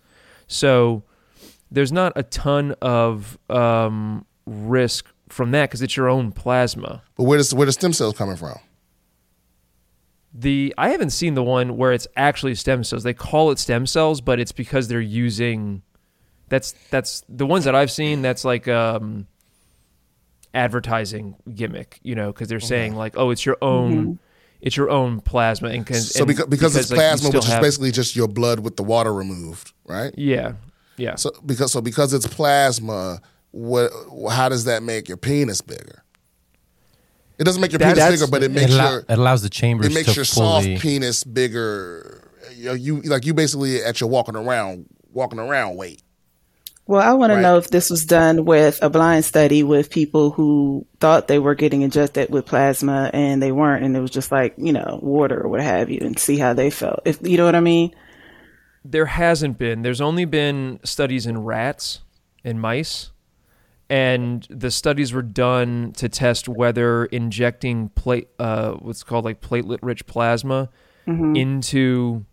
So 0.47 1.05
there's 1.71 1.93
not 1.93 2.13
a 2.17 2.25
ton 2.25 2.75
of 2.83 3.39
um, 3.49 4.27
risk 4.47 5.07
from 5.29 5.53
that 5.53 5.71
because 5.71 5.81
it's 5.81 5.97
your 5.97 6.09
own 6.09 6.33
plasma. 6.33 7.03
But 7.17 7.25
where 7.25 7.39
does 7.39 7.55
where 7.55 7.67
the 7.67 7.73
stem 7.73 7.93
cells 7.93 8.17
coming 8.17 8.37
from? 8.37 8.59
The 10.33 10.75
I 10.77 10.89
haven't 10.89 11.11
seen 11.11 11.35
the 11.35 11.45
one 11.45 11.77
where 11.77 11.93
it's 11.93 12.09
actually 12.17 12.57
stem 12.57 12.83
cells. 12.83 13.05
They 13.05 13.15
call 13.15 13.53
it 13.53 13.59
stem 13.61 13.87
cells, 13.87 14.21
but 14.21 14.41
it's 14.41 14.53
because 14.53 14.89
they're 14.89 15.01
using 15.01 15.83
that's 16.49 16.73
that's 16.91 17.23
the 17.29 17.47
ones 17.47 17.65
that 17.65 17.77
I've 17.77 17.93
seen. 17.93 18.23
That's 18.23 18.45
like 18.45 18.67
um, 18.67 19.29
advertising 20.53 21.37
gimmick, 21.55 22.01
you 22.03 22.17
know, 22.17 22.33
because 22.33 22.49
they're 22.49 22.61
saying 22.61 22.97
like, 22.97 23.15
oh, 23.17 23.31
it's 23.31 23.47
your 23.47 23.57
own, 23.63 24.19
it's 24.65 24.77
your 24.77 24.91
own 24.91 25.21
plasma, 25.21 25.69
and, 25.69 25.87
can, 25.87 25.97
So 25.97 26.21
and 26.21 26.27
because 26.27 26.47
because 26.47 26.75
it's 26.77 26.91
like, 26.91 26.99
plasma, 26.99 27.29
still 27.29 27.41
which 27.41 27.49
is 27.49 27.55
basically 27.61 27.93
just 27.93 28.17
your 28.17 28.27
blood 28.27 28.61
with 28.61 28.77
the 28.77 28.83
water 28.83 29.13
removed, 29.15 29.73
right? 29.87 30.13
yeah, 30.17 30.55
yeah. 30.97 31.15
So 31.17 31.31
because 31.47 31.71
so 31.71 31.81
because 31.81 32.13
it's 32.13 32.27
plasma, 32.27 33.21
what 33.53 33.91
how 34.33 34.49
does 34.49 34.65
that 34.65 34.83
make 34.83 35.07
your 35.07 35.19
penis 35.19 35.61
bigger? 35.61 36.03
It 37.39 37.45
doesn't 37.45 37.61
make 37.61 37.73
your 37.73 37.81
penis 37.81 38.09
bigger, 38.11 38.27
but 38.31 38.43
it 38.43 38.53
It, 38.53 38.55
makes 38.55 38.73
allow- 38.73 38.91
your 38.93 38.99
it 39.01 39.19
allows 39.19 39.43
the 39.43 39.51
chambers 39.51 39.87
it 39.87 39.93
makes 39.95 40.09
to 40.11 40.15
your 40.15 40.25
fully. 40.25 40.77
soft 40.77 40.83
penis 40.83 41.25
bigger. 41.25 42.31
You, 42.55 42.65
know, 42.67 42.73
you 42.75 43.01
like 43.03 43.27
you 43.27 43.35
basically 43.35 43.83
at 43.83 44.01
your 44.01 44.09
walking 44.09 44.37
around 44.37 44.87
walking 45.13 45.39
around 45.41 45.77
weight. 45.77 46.03
Well, 46.87 47.01
I 47.01 47.15
want 47.15 47.31
Right. 47.31 47.37
to 47.37 47.43
know 47.43 47.57
if 47.57 47.71
this 47.71 47.89
was 47.89 48.05
done 48.05 48.45
with 48.45 48.79
a 48.83 48.91
blind 48.91 49.25
study 49.25 49.63
with 49.63 49.89
people 49.91 50.31
who 50.31 50.85
thought 51.01 51.29
they 51.29 51.39
were 51.39 51.55
getting 51.55 51.81
injected 51.83 52.29
with 52.31 52.45
plasma 52.45 53.11
and 53.15 53.43
they 53.43 53.53
weren't, 53.53 53.85
and 53.85 53.97
it 53.97 54.01
was 54.01 54.11
just 54.11 54.31
like 54.31 54.55
you 54.59 54.73
know 54.73 54.99
water 55.03 55.41
or 55.43 55.49
what 55.49 55.61
have 55.63 55.89
you, 55.91 56.01
and 56.03 56.19
see 56.19 56.37
how 56.37 56.53
they 56.53 56.69
felt. 56.71 57.01
If 57.05 57.19
you 57.23 57.37
know 57.39 57.47
what 57.47 57.55
I 57.55 57.61
mean. 57.61 57.95
There 58.85 59.07
hasn't 59.07 59.57
been. 59.57 59.81
There's 59.81 60.03
only 60.03 60.27
been 60.27 60.79
studies 60.85 61.25
in 61.27 61.39
rats 61.43 62.01
and 62.45 62.61
mice, 62.61 63.13
and 63.89 64.47
the 64.51 64.71
studies 64.71 65.11
were 65.15 65.23
done 65.23 65.93
to 65.97 66.11
test 66.11 66.51
whether 66.51 67.07
injecting 67.07 67.89
plate, 67.89 68.29
uh, 68.39 68.73
what's 68.73 69.03
called 69.03 69.25
like 69.25 69.41
platelet-rich 69.41 70.05
plasma, 70.07 70.69
into 71.07 72.27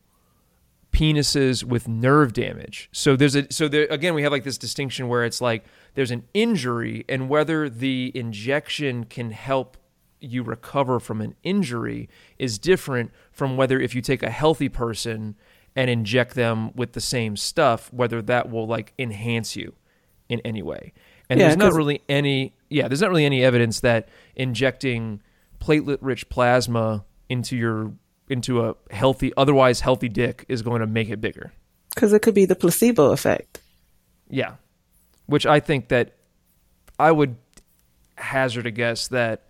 penises 0.92 1.64
with 1.64 1.88
nerve 1.88 2.34
damage. 2.34 2.90
So 2.92 3.16
there's 3.16 3.36
a 3.36 3.52
so 3.52 3.68
there 3.68 3.88
again 3.90 4.14
we 4.14 4.24
have 4.24 4.32
like 4.32 4.44
this 4.44 4.58
distinction 4.58 5.08
where 5.08 5.24
it's 5.24 5.42
like 5.42 5.66
there's 5.94 6.12
an 6.12 6.24
injury 6.34 7.06
and 7.08 7.30
whether 7.30 7.70
the 7.70 8.12
injection 8.14 9.06
can 9.06 9.32
help 9.32 9.78
you 10.20 10.44
recover 10.44 11.00
from 11.00 11.22
an 11.22 11.36
injury 11.44 12.08
is 12.38 12.60
different 12.60 13.12
from 13.32 13.58
whether 13.58 13.80
if 13.80 13.96
you 13.96 14.02
take 14.02 14.22
a 14.22 14.30
healthy 14.30 14.70
person 14.70 15.36
and 15.76 15.90
inject 15.90 16.36
them 16.36 16.74
with 16.76 16.94
the 16.94 17.02
same 17.02 17.36
stuff 17.36 17.92
whether 17.92 18.22
that 18.22 18.52
will 18.52 18.68
like 18.68 18.94
enhance 19.00 19.56
you 19.56 19.74
in 20.30 20.40
any 20.42 20.62
way. 20.62 20.94
And 21.30 21.40
Yeah, 21.40 21.48
there's 21.48 21.58
not 21.58 21.74
really 21.74 22.02
any 22.10 22.54
yeah, 22.70 22.88
there's 22.88 23.02
not 23.02 23.10
really 23.10 23.26
any 23.26 23.44
evidence 23.44 23.80
that 23.80 24.10
injecting 24.36 25.22
platelet 25.60 26.00
rich 26.02 26.28
plasma 26.30 27.06
into 27.30 27.56
your 27.56 27.94
into 28.32 28.66
a 28.66 28.76
healthy 28.90 29.32
otherwise 29.36 29.82
healthy 29.82 30.10
dick 30.10 30.46
is 30.48 30.62
going 30.62 30.82
to 30.82 30.88
make 30.88 31.10
it 31.10 31.22
bigger. 31.22 31.52
Because 31.94 32.14
it 32.14 32.22
could 32.22 32.34
be 32.34 32.46
the 32.46 32.56
placebo 32.56 33.12
effect. 33.12 33.60
Yeah. 34.30 34.56
Which 35.26 35.46
I 35.46 35.60
think 35.60 35.90
that 35.90 36.16
I 36.98 37.12
would 37.12 37.36
hazard 38.16 38.66
a 38.66 38.72
guess 38.72 39.10
that 39.10 39.44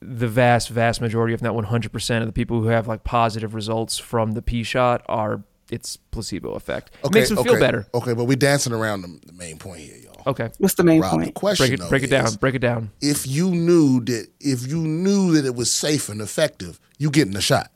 the 0.00 0.28
vast, 0.28 0.68
vast 0.68 1.00
majority, 1.00 1.32
if 1.32 1.42
not 1.42 1.54
100% 1.54 2.20
of 2.20 2.26
the 2.26 2.32
people 2.32 2.60
who 2.60 2.68
have 2.68 2.86
like 2.88 3.04
positive 3.04 3.54
results 3.54 3.98
from 3.98 4.32
the 4.32 4.42
P 4.42 4.62
shot 4.62 5.02
are 5.08 5.42
it's 5.70 5.96
placebo 5.96 6.52
effect. 6.52 6.90
It 7.02 7.14
makes 7.14 7.30
them 7.30 7.42
feel 7.42 7.58
better. 7.58 7.86
Okay, 7.94 8.12
but 8.12 8.24
we're 8.24 8.36
dancing 8.36 8.74
around 8.74 9.02
the, 9.02 9.20
the 9.26 9.32
main 9.32 9.58
point 9.58 9.80
here, 9.80 9.96
y'all. 9.96 10.11
Okay. 10.26 10.50
What's 10.58 10.74
the 10.74 10.84
main 10.84 11.00
Rob, 11.00 11.24
the 11.24 11.32
question 11.32 11.66
Break 11.66 11.72
it, 11.72 11.80
though, 11.80 11.88
break 11.88 12.02
it 12.02 12.10
down. 12.10 12.34
Break 12.34 12.54
it 12.54 12.60
down. 12.60 12.90
If 13.00 13.26
you 13.26 13.50
knew 13.50 14.00
that, 14.04 14.28
if 14.40 14.66
you 14.66 14.78
knew 14.78 15.32
that 15.32 15.44
it 15.44 15.54
was 15.54 15.72
safe 15.72 16.08
and 16.08 16.20
effective, 16.20 16.78
you 16.98 17.10
getting 17.10 17.32
the 17.32 17.40
shot, 17.40 17.70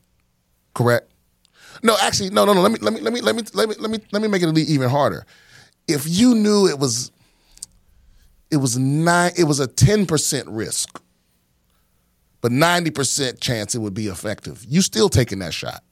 correct? 0.75 1.11
No, 1.83 1.97
actually, 2.01 2.31
no, 2.31 2.45
no, 2.45 2.53
no. 2.53 2.61
Let 2.61 2.73
me, 2.73 2.79
let 2.81 2.93
me, 2.93 3.01
let 3.01 3.13
me, 3.13 3.21
let 3.21 3.37
me, 3.37 3.43
let 3.55 3.69
me, 3.69 3.75
let 3.79 3.91
me, 3.91 3.99
let 4.13 4.23
me 4.23 4.29
make 4.29 4.43
it 4.43 4.59
even 4.59 4.89
harder. 4.89 5.27
If 5.89 6.07
you 6.09 6.35
knew 6.35 6.67
it 6.67 6.79
was, 6.79 7.11
it 8.51 8.57
was 8.57 8.79
nine, 8.79 9.33
it 9.37 9.45
was 9.45 9.61
a 9.61 9.67
ten 9.67 10.07
percent 10.07 10.49
risk, 10.49 11.01
but 12.41 12.53
ninety 12.53 12.91
percent 12.91 13.41
chance 13.41 13.75
it 13.75 13.79
would 13.81 13.95
be 13.95 14.07
effective. 14.07 14.65
You 14.69 14.83
still 14.83 15.09
taking 15.09 15.41
that 15.41 15.53
shot? 15.53 15.83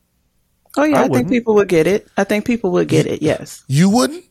Oh 0.76 0.84
yeah, 0.84 1.02
I 1.02 1.04
I, 1.04 1.08
think 1.08 1.28
people 1.28 1.54
would 1.56 1.68
get 1.68 1.86
it. 1.86 2.08
I 2.16 2.24
think 2.24 2.44
people 2.44 2.72
would 2.72 2.88
get 2.88 3.06
it. 3.06 3.22
Yes. 3.22 3.62
You 3.68 3.88
wouldn't? 3.90 4.24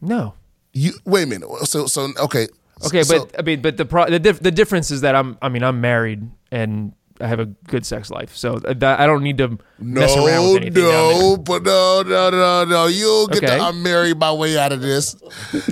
No. 0.00 0.34
You 0.72 0.92
wait 1.04 1.24
a 1.24 1.26
minute. 1.26 1.48
So, 1.66 1.86
so 1.86 2.08
okay. 2.18 2.48
Okay, 2.86 3.02
so- 3.02 3.26
but 3.26 3.38
I 3.38 3.42
mean, 3.42 3.60
but 3.62 3.76
the 3.76 3.84
pro- 3.84 4.08
the, 4.10 4.18
dif- 4.18 4.40
the 4.40 4.50
difference 4.50 4.90
is 4.90 5.02
that 5.02 5.14
I'm 5.14 5.36
I 5.42 5.48
mean 5.48 5.62
I'm 5.62 5.80
married 5.80 6.28
and 6.50 6.92
I 7.20 7.26
have 7.28 7.38
a 7.38 7.46
good 7.46 7.86
sex 7.86 8.10
life, 8.10 8.34
so 8.34 8.54
uh, 8.54 8.72
that, 8.74 8.98
I 8.98 9.06
don't 9.06 9.22
need 9.22 9.38
to 9.38 9.56
mess 9.78 10.16
around 10.16 10.26
No, 10.26 10.52
with 10.54 10.62
anything. 10.62 10.82
down 10.82 10.90
no, 11.20 11.36
but 11.36 11.62
no, 11.62 12.02
no, 12.04 12.30
no, 12.30 12.64
no. 12.64 12.86
You'll 12.86 13.28
get 13.28 13.44
Okay. 13.44 13.58
the 13.58 13.62
I'm 13.62 13.82
married 13.82 14.18
my 14.18 14.32
way 14.32 14.58
out 14.58 14.72
of 14.72 14.80
this 14.80 15.14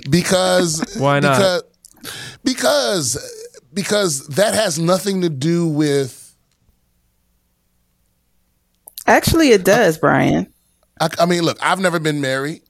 because 0.08 0.84
Why 0.98 1.18
not? 1.18 1.38
Because, 1.38 1.62
because 2.44 3.46
because 3.72 4.26
that 4.28 4.54
has 4.54 4.78
nothing 4.78 5.22
to 5.22 5.28
do 5.28 5.66
with. 5.66 6.36
Actually, 9.06 9.48
it 9.50 9.64
does, 9.64 9.98
Brian. 9.98 10.52
I, 11.00 11.08
I 11.18 11.26
mean, 11.26 11.42
look, 11.42 11.58
I've 11.62 11.80
never 11.80 11.98
been 11.98 12.20
married. 12.20 12.62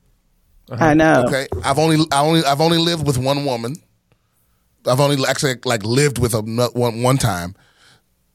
I 0.71 0.95
know. 0.95 1.25
Okay, 1.27 1.47
I've 1.65 1.79
only 1.79 2.05
I 2.13 2.21
only 2.23 2.45
I've 2.45 2.61
only 2.61 2.79
lived 2.79 3.07
with 3.07 3.19
one 3.19 3.45
woman. 3.45 3.77
I've 4.87 5.01
only 5.01 5.17
actually 5.27 5.57
like 5.65 5.85
lived 5.85 6.19
with 6.19 6.35
a 6.35 6.43
nu- 6.43 6.71
one 6.73 7.03
one 7.03 7.17
time, 7.19 7.55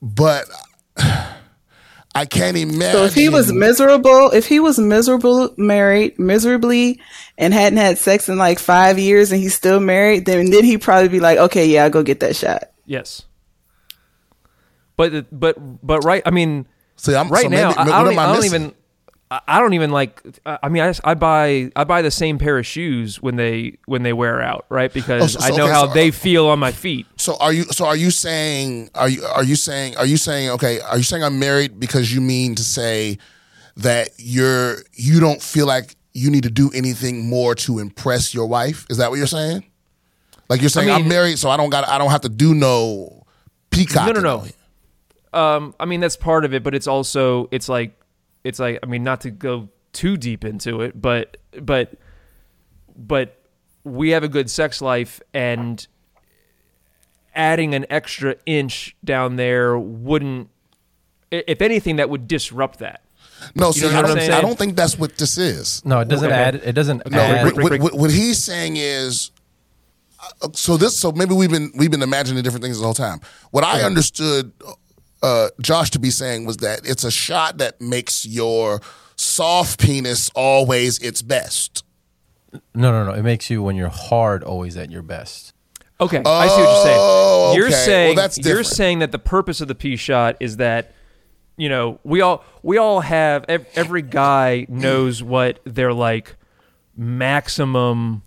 but 0.02 0.46
I 0.98 2.26
can't 2.26 2.56
imagine. 2.56 2.92
So 2.94 3.04
if 3.04 3.14
he 3.14 3.30
was 3.30 3.52
miserable, 3.52 4.32
if 4.32 4.48
he 4.48 4.60
was 4.60 4.80
miserable, 4.80 5.54
married 5.58 6.18
miserably, 6.20 7.02
and 7.38 7.54
hadn't 7.54 7.78
had 7.78 7.98
sex 7.98 8.30
in 8.30 8.38
like 8.38 8.60
five 8.60 8.98
years, 9.00 9.32
and 9.32 9.42
he's 9.42 9.56
still 9.56 9.80
married, 9.80 10.26
then 10.26 10.50
then 10.52 10.64
he'd 10.64 10.82
probably 10.82 11.10
be 11.10 11.20
like, 11.20 11.38
okay, 11.38 11.66
yeah, 11.66 11.84
I'll 11.86 11.90
go 11.90 12.04
get 12.04 12.20
that 12.22 12.36
shot. 12.36 12.64
Yes. 12.86 13.24
But 14.98 15.26
but 15.32 15.58
but 15.86 16.06
right, 16.06 16.24
I 16.26 16.32
mean, 16.32 16.68
See, 16.96 17.14
I'm, 17.16 17.28
right 17.30 17.44
so 17.44 17.50
now 17.50 17.70
maybe- 17.70 17.80
I, 17.80 18.00
I 18.00 18.04
don't, 18.04 18.14
am 18.14 18.20
I 18.20 18.34
don't 18.34 18.46
even 18.46 18.74
I 19.32 19.60
don't 19.60 19.74
even 19.74 19.90
like 19.92 20.22
I 20.46 20.70
mean 20.70 20.84
I, 20.84 20.90
just- 20.90 21.02
I 21.04 21.14
buy 21.16 21.72
I 21.76 21.84
buy 21.84 22.02
the 22.04 22.12
same 22.12 22.38
pair 22.38 22.58
of 22.60 22.66
shoes 22.66 23.22
when 23.22 23.36
they 23.38 23.78
when 23.86 24.04
they 24.04 24.14
wear 24.14 24.42
out 24.42 24.66
right 24.70 24.94
because 24.94 25.22
Oh, 25.24 25.28
so- 25.28 25.40
so- 25.40 25.46
I 25.46 25.50
know 25.58 25.64
okay, 25.66 25.74
how 25.74 25.88
so, 25.88 25.94
they 25.94 26.10
uh, 26.10 26.12
feel 26.12 26.46
on 26.48 26.60
my 26.60 26.72
feet 26.72 27.08
So 27.18 27.36
are 27.38 27.52
you? 27.52 27.64
So 27.66 27.86
are 27.86 27.96
you 27.98 28.12
saying? 28.12 28.92
Are 28.96 29.10
you? 29.10 29.24
Are 29.26 29.44
you 29.44 29.56
saying? 29.56 29.98
Are 29.98 30.06
you 30.06 30.18
saying? 30.18 30.52
Okay. 30.52 30.80
Are 30.80 30.98
you 30.98 31.04
saying 31.04 31.24
I'm 31.24 31.40
married 31.40 31.80
because 31.80 32.14
you 32.14 32.22
mean 32.22 32.54
to 32.56 32.64
say 32.64 33.18
that 33.78 34.10
you're 34.18 34.78
you 34.94 35.20
don't 35.20 35.42
feel 35.42 35.66
like 35.66 35.96
you 36.14 36.30
need 36.32 36.44
to 36.44 36.52
do 36.52 36.70
anything 36.74 37.28
more 37.28 37.56
to 37.56 37.80
impress 37.80 38.34
your 38.34 38.46
wife? 38.46 38.86
Is 38.90 38.98
that 38.98 39.10
what 39.10 39.18
you're 39.18 39.28
saying? 39.28 39.64
Like 40.50 40.62
you're 40.62 40.70
saying 40.70 40.90
I 40.92 40.94
am 40.96 41.02
mean- 41.02 41.10
married, 41.10 41.40
so 41.40 41.50
I 41.50 41.58
don't 41.58 41.72
got 41.72 41.88
I 41.88 41.98
don't 41.98 42.12
have 42.12 42.22
to 42.22 42.30
do 42.30 42.54
no 42.54 43.26
peacock. 43.72 44.06
no 44.06 44.22
no 44.22 44.22
no 44.22 45.38
um 45.40 45.74
I 45.80 45.86
mean 45.86 46.00
that's 46.00 46.16
part 46.16 46.46
of 46.46 46.54
it 46.54 46.64
but 46.64 46.74
it's 46.76 46.88
also 46.88 47.50
it's 47.52 47.68
like 47.68 48.00
it's 48.46 48.60
like 48.60 48.80
I 48.82 48.86
mean 48.86 49.04
not 49.04 49.20
to 49.22 49.32
go 49.32 49.68
too 49.92 50.16
deep 50.16 50.46
into 50.46 50.80
it 50.82 51.02
but 51.02 51.36
but 51.62 51.94
but 52.98 53.42
we 53.84 54.12
have 54.12 54.24
a 54.24 54.30
good 54.30 54.50
sex 54.50 54.82
life 54.82 55.20
and 55.34 55.86
adding 57.36 57.74
an 57.76 57.86
extra 57.90 58.36
inch 58.46 58.96
down 59.04 59.36
there 59.36 59.78
wouldn't 59.78 60.50
if 61.32 61.62
anything 61.62 61.98
that 61.98 62.10
would 62.10 62.28
disrupt 62.28 62.80
that 62.80 63.02
No, 63.56 63.72
see, 63.72 63.86
I, 63.88 64.02
don't. 64.02 64.18
I 64.18 64.40
don't 64.42 64.58
think 64.58 64.76
that's 64.78 64.98
what 64.98 65.18
this 65.18 65.38
is. 65.38 65.84
No, 65.86 66.00
it 66.00 66.08
doesn't 66.08 66.32
Okay. 66.32 66.42
add. 66.48 66.56
It 66.56 66.72
doesn't 66.72 67.02
No, 67.12 67.20
add. 67.20 67.44
what, 67.46 67.56
what, 67.64 67.80
what, 67.82 67.94
what 67.94 68.10
he's 68.12 68.42
saying 68.42 68.78
is, 68.78 69.32
uh, 70.42 70.48
so 70.54 70.78
this, 70.78 70.98
so 70.98 71.12
maybe 71.12 71.34
we've 71.34 71.52
been 71.52 71.70
we've 71.76 71.92
been 71.92 72.02
imagining 72.02 72.42
different 72.44 72.64
things 72.64 72.78
the 72.80 72.86
whole 72.86 72.94
time. 72.94 73.20
What 73.52 73.64
I 73.66 73.82
understood 73.84 74.54
uh, 75.26 75.50
Josh 75.62 75.90
to 75.92 76.00
be 76.00 76.10
saying 76.12 76.46
was 76.46 76.58
that 76.58 76.82
it's 76.86 77.04
a 77.04 77.12
shot 77.12 77.58
that 77.58 77.82
makes 77.82 78.26
your 78.26 78.82
soft 79.16 79.80
penis 79.80 80.30
always 80.36 81.00
its 81.00 81.22
best. 81.22 81.84
No, 82.74 82.92
no, 82.92 83.04
no. 83.06 83.12
It 83.14 83.24
makes 83.24 83.50
you 83.50 83.64
when 83.64 83.76
you're 83.76 83.90
hard 83.90 84.44
always 84.44 84.78
at 84.78 84.90
your 84.92 85.02
best. 85.02 85.54
Okay, 86.00 86.22
I 86.26 86.48
see 86.48 86.54
what 86.54 86.60
you're 86.60 86.84
saying. 86.84 86.98
Oh, 87.00 87.54
You're 87.56 87.66
okay. 87.68 87.74
Well, 87.74 87.86
saying 87.86 88.16
that's 88.18 88.38
you're 88.38 88.64
saying 88.64 89.00
that 89.00 89.12
the 89.14 89.20
purpose 89.20 89.62
of 89.62 89.68
the 89.70 89.76
P 89.76 89.96
shot 89.96 90.36
is 90.42 90.58
that 90.58 90.94
you 91.58 91.70
know 91.70 92.00
we 92.04 92.20
all 92.20 92.44
we 92.64 92.78
all 92.78 93.00
have 93.00 93.46
every 93.48 94.02
guy 94.02 94.66
knows 94.68 95.24
what 95.24 95.60
their 95.66 95.94
like 95.94 96.36
maximum 96.98 98.24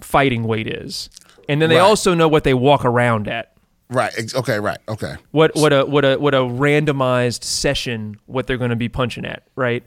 fighting 0.00 0.44
weight 0.44 0.66
is, 0.68 1.10
and 1.48 1.60
then 1.60 1.68
they 1.68 1.76
Right. 1.76 1.82
also 1.82 2.14
know 2.14 2.28
what 2.28 2.44
they 2.44 2.54
walk 2.54 2.84
around 2.84 3.28
at. 3.28 3.53
Right. 3.90 4.34
Okay. 4.34 4.58
Right. 4.58 4.78
Okay. 4.88 5.16
What 5.30 5.54
what 5.54 5.72
a 5.72 5.84
what 5.84 6.04
a 6.04 6.16
what 6.16 6.34
a 6.34 6.38
randomized 6.38 7.44
session 7.44 8.16
what 8.26 8.46
they're 8.46 8.56
going 8.56 8.70
to 8.70 8.76
be 8.76 8.88
punching 8.88 9.24
at, 9.24 9.44
right? 9.56 9.84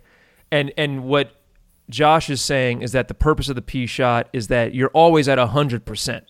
And 0.51 0.71
and 0.77 1.03
what 1.05 1.31
Josh 1.89 2.29
is 2.29 2.41
saying 2.41 2.81
is 2.83 2.91
that 2.91 3.07
the 3.07 3.13
purpose 3.13 3.49
of 3.49 3.55
the 3.55 3.61
P 3.61 3.85
shot 3.87 4.29
is 4.33 4.47
that 4.47 4.73
you're 4.75 4.89
always 4.89 5.27
at 5.27 5.39
hundred 5.39 5.85
percent. 5.85 6.25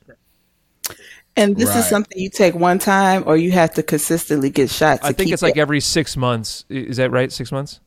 And 1.35 1.55
this 1.55 1.69
Right. 1.69 1.77
is 1.79 1.87
something 1.87 2.17
you 2.17 2.29
take 2.31 2.55
one 2.55 2.79
time, 2.79 3.23
or 3.27 3.37
you 3.37 3.51
have 3.51 3.73
to 3.75 3.83
consistently 3.83 4.49
get 4.49 4.71
shots. 4.71 5.01
I 5.03 5.11
think 5.11 5.27
keep 5.27 5.33
it's 5.33 5.43
like 5.43 5.57
it. 5.57 5.59
every 5.59 5.81
six 5.81 6.17
months. 6.17 6.65
Is 6.69 6.97
that 6.97 7.11
right? 7.11 7.31
Six 7.31 7.51
months. 7.51 7.79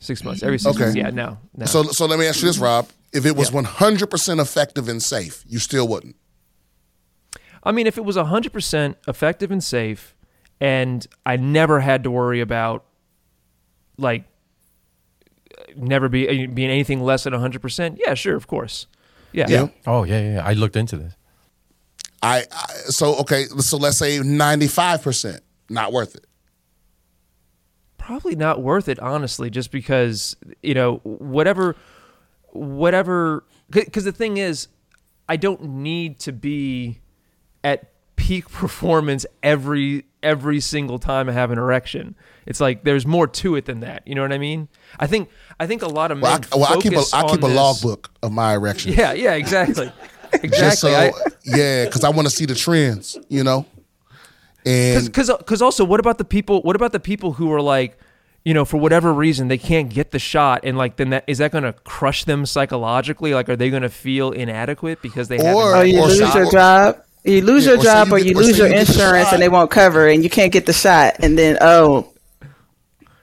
Six 0.00 0.24
months. 0.24 0.42
Every 0.42 0.58
six 0.58 0.74
Okay. 0.74 0.84
months. 0.86 0.96
Yeah. 0.96 1.10
No. 1.10 1.38
No. 1.56 1.66
So 1.66 1.84
so 1.84 2.06
let 2.06 2.18
me 2.18 2.26
ask 2.26 2.40
you 2.40 2.48
this, 2.48 2.58
Rob. 2.58 2.88
If 3.12 3.26
it 3.26 3.36
was 3.36 3.52
one 3.52 3.64
hundred 3.64 4.10
percent 4.10 4.40
effective 4.40 4.88
and 4.88 5.00
safe, 5.02 5.44
you 5.46 5.58
still 5.60 5.86
wouldn't. 5.86 6.16
I 7.64 7.72
mean, 7.72 7.86
if 7.86 7.98
it 7.98 8.04
was 8.04 8.16
hundred 8.16 8.52
percent 8.52 8.96
effective 9.06 9.50
and 9.50 9.62
safe, 9.62 10.14
and 10.60 11.06
I 11.26 11.36
never 11.36 11.80
had 11.80 12.02
to 12.04 12.10
worry 12.10 12.40
about 12.40 12.84
like 13.96 14.24
never 15.76 16.08
be 16.08 16.28
uh, 16.28 16.46
being 16.48 16.70
anything 16.70 17.00
less 17.02 17.24
than 17.24 17.32
hundred 17.32 17.62
percent. 17.62 17.98
Yeah. 18.04 18.14
Sure. 18.14 18.36
Of 18.36 18.46
course. 18.46 18.86
Yeah. 19.32 19.46
Yeah. 19.48 19.68
Oh 19.86 20.04
yeah, 20.04 20.20
yeah. 20.20 20.34
yeah. 20.34 20.46
I 20.46 20.52
looked 20.54 20.76
into 20.76 20.96
this. 20.96 21.14
I, 22.22 22.44
I 22.50 22.72
so 22.88 23.16
okay. 23.16 23.44
So 23.44 23.76
let's 23.76 23.98
say 23.98 24.18
ninety 24.20 24.66
five 24.68 25.02
percent, 25.02 25.40
not 25.68 25.92
worth 25.92 26.14
it. 26.16 26.24
probably 27.98 28.34
not 28.34 28.62
worth 28.62 28.88
it 28.88 28.98
honestly 29.00 29.50
just 29.50 29.70
because 29.70 30.34
you 30.62 30.72
know 30.72 30.96
whatever 31.04 31.76
whatever 32.52 33.44
because 33.68 34.04
the 34.04 34.12
thing 34.12 34.38
is 34.38 34.68
i 35.28 35.36
don't 35.36 35.62
need 35.62 36.18
to 36.18 36.32
be 36.32 36.98
at 37.64 37.90
peak 38.16 38.48
performance 38.50 39.24
every 39.42 40.04
every 40.22 40.58
single 40.60 40.98
time 40.98 41.28
I 41.28 41.32
have 41.32 41.50
an 41.50 41.58
erection. 41.58 42.14
It's 42.46 42.60
like 42.60 42.82
there's 42.84 43.06
more 43.06 43.26
to 43.26 43.56
it 43.56 43.66
than 43.66 43.80
that. 43.80 44.06
You 44.06 44.14
know 44.14 44.22
what 44.22 44.32
I 44.32 44.38
mean? 44.38 44.68
I 44.98 45.06
think 45.06 45.28
I 45.60 45.66
think 45.66 45.82
a 45.82 45.86
lot 45.88 46.10
of 46.10 46.18
men 46.18 46.22
Well, 46.22 46.40
I, 46.52 46.56
well, 46.72 46.78
I 46.78 46.80
keep 46.82 46.92
a 46.92 46.96
focus 46.96 47.14
I 47.14 47.28
keep 47.28 47.42
a 47.42 47.46
logbook 47.46 48.10
of 48.22 48.32
my 48.32 48.54
erections. 48.54 48.96
Yeah, 48.96 49.12
yeah, 49.12 49.34
exactly. 49.34 49.92
Just 50.32 50.44
Exactly. 50.44 50.76
so, 50.76 50.94
I, 50.94 51.12
yeah, 51.44 51.84
because 51.86 52.04
I 52.04 52.10
want 52.10 52.28
to 52.28 52.34
see 52.34 52.44
the 52.44 52.54
trends, 52.54 53.16
you 53.30 53.42
know. 53.44 53.64
And 54.66 55.06
because 55.06 55.30
because 55.38 55.62
also 55.62 55.84
what 55.84 56.00
about 56.00 56.18
the 56.18 56.24
people 56.24 56.60
what 56.62 56.76
about 56.76 56.92
the 56.92 57.00
people 57.00 57.32
who 57.32 57.50
are 57.52 57.62
like 57.62 57.98
you 58.44 58.52
know 58.52 58.64
for 58.64 58.76
whatever 58.76 59.12
reason 59.14 59.48
they 59.48 59.56
can't 59.58 59.88
get 59.88 60.10
the 60.10 60.18
shot 60.18 60.60
and 60.64 60.76
like 60.76 60.96
then 60.96 61.10
that 61.10 61.24
is 61.26 61.38
that 61.38 61.52
going 61.52 61.64
to 61.64 61.72
crush 61.72 62.24
them 62.24 62.44
psychologically 62.44 63.32
like 63.34 63.48
are 63.48 63.56
they 63.56 63.70
going 63.70 63.82
to 63.82 63.88
feel 63.88 64.30
inadequate 64.32 65.00
because 65.00 65.28
they 65.28 65.36
Or- 65.38 65.42
haven't 65.42 65.56
Or 65.56 65.72
gotten 65.72 65.88
you 65.90 65.98
Or 65.98 66.02
the 66.02 66.08
lose 66.08 66.18
shot- 66.18 66.34
your 66.34 66.50
job. 66.50 67.02
You 67.28 67.42
lose 67.42 67.64
Yeah, 67.64 67.72
your 67.72 67.78
or 67.80 67.82
say 67.82 67.88
job, 67.88 68.08
you 68.08 68.14
or 68.14 68.18
get- 68.18 68.26
you 68.26 68.32
or 68.32 68.42
lose 68.42 68.50
say 68.52 68.58
your 68.58 68.66
you 68.68 68.74
get 68.74 68.86
the 68.86 68.92
insurance, 68.94 69.32
and 69.32 69.42
they 69.42 69.48
won't 69.48 69.70
cover, 69.70 70.06
and 70.08 70.24
you 70.24 70.30
can't 70.30 70.52
get 70.52 70.66
the 70.66 70.72
shot, 70.72 71.16
and 71.20 71.38
then 71.38 71.58
oh, 71.60 72.12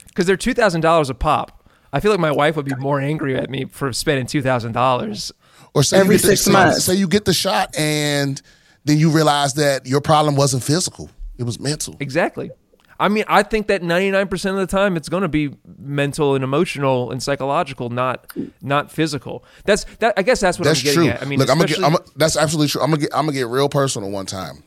because 0.08 0.26
they're 0.26 0.38
two 0.38 0.53
thousand 0.53 0.82
dollars 0.82 1.10
a 1.10 1.14
pop. 1.14 1.51
I 1.91 1.99
feel 2.01 2.12
like 2.12 2.20
my 2.20 2.32
wife 2.32 2.56
would 2.58 2.66
be 2.66 2.76
more 2.76 2.99
angry 2.99 3.36
at 3.38 3.49
me 3.49 3.66
for 3.66 3.91
spending 3.93 4.26
two 4.28 4.41
thousand 4.41 4.74
dollars. 4.74 5.32
or 5.74 5.84
say 5.84 5.97
every 5.99 6.16
you 6.16 6.20
get 6.22 6.28
the, 6.28 6.38
six 6.38 6.47
months. 6.51 6.84
Say 6.84 6.95
you 6.95 7.08
get 7.08 7.26
the 7.26 7.34
shot, 7.34 7.76
and 7.78 8.41
then 8.86 8.97
you 8.97 9.10
realize 9.10 9.53
that 9.56 9.86
your 9.88 10.01
problem 10.01 10.36
wasn't 10.36 10.64
physical; 10.64 11.10
it 11.38 11.43
was 11.43 11.60
mental. 11.60 11.95
Exactly. 11.99 12.51
I 13.00 13.10
mean, 13.10 13.26
I 13.28 13.43
think 13.43 13.68
that 13.68 13.84
ninety 13.84 14.10
nine 14.12 14.28
percent 14.28 14.56
of 14.58 14.62
the 14.68 14.68
time 14.78 14.96
it's 14.96 15.10
going 15.10 15.24
to 15.24 15.28
be 15.28 15.54
mental 15.78 16.34
and 16.36 16.43
emotional 16.43 17.12
and 17.12 17.22
psychological, 17.22 17.89
not 17.89 18.32
not 18.62 18.91
physical. 18.91 19.43
That's 19.66 19.84
that. 20.00 20.14
I 20.18 20.22
guess 20.22 20.39
that's 20.39 20.58
what 20.58 20.66
That's 20.66 20.80
I'm 20.80 20.84
getting 20.86 21.00
true. 21.02 21.10
at. 21.10 21.22
I 21.22 21.26
mean, 21.26 21.39
Look, 21.39 21.50
I'm 21.50 21.58
gonna 21.58 21.68
get. 21.68 21.84
I'm, 21.84 21.98
that's 22.16 22.38
absolutely 22.38 22.70
true. 22.70 22.82
I'm 22.82 22.89
gonna 22.91 23.02
get. 23.02 23.14
I'm 23.14 23.26
gonna 23.26 23.38
get 23.38 23.48
real 23.48 23.68
personal 23.70 24.10
one 24.12 24.26
time. 24.26 24.64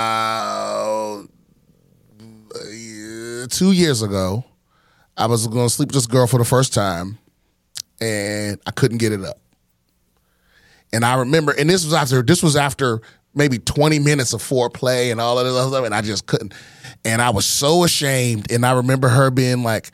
About 0.00 1.26
uh, 2.54 3.46
two 3.50 3.72
years 3.72 4.02
ago, 4.02 4.44
I 5.16 5.26
was 5.26 5.46
going 5.46 5.66
to 5.66 5.74
sleep 5.74 5.88
with 5.88 5.94
this 5.94 6.06
girl 6.06 6.26
for 6.26 6.38
the 6.38 6.44
first 6.44 6.72
time, 6.72 7.18
and 8.00 8.60
I 8.66 8.70
couldn't 8.70 8.98
get 8.98 9.12
it 9.12 9.24
up. 9.24 9.40
And 10.92 11.04
I 11.04 11.14
remember, 11.16 11.52
and 11.52 11.68
this 11.70 11.84
was 11.84 11.94
after. 11.94 12.22
This 12.22 12.42
was 12.42 12.54
after 12.56 13.00
maybe 13.34 13.58
20 13.58 13.98
minutes 13.98 14.32
of 14.32 14.42
foreplay 14.42 15.10
and 15.12 15.20
all 15.20 15.38
of 15.38 15.46
this 15.46 15.54
other 15.54 15.70
stuff, 15.70 15.84
and 15.84 15.94
I 15.94 16.02
just 16.02 16.26
couldn't. 16.26 16.54
And 17.04 17.22
I 17.22 17.30
was 17.30 17.46
so 17.46 17.84
ashamed. 17.84 18.50
And 18.50 18.66
I 18.66 18.72
remember 18.72 19.08
her 19.08 19.30
being 19.30 19.62
like, 19.62 19.90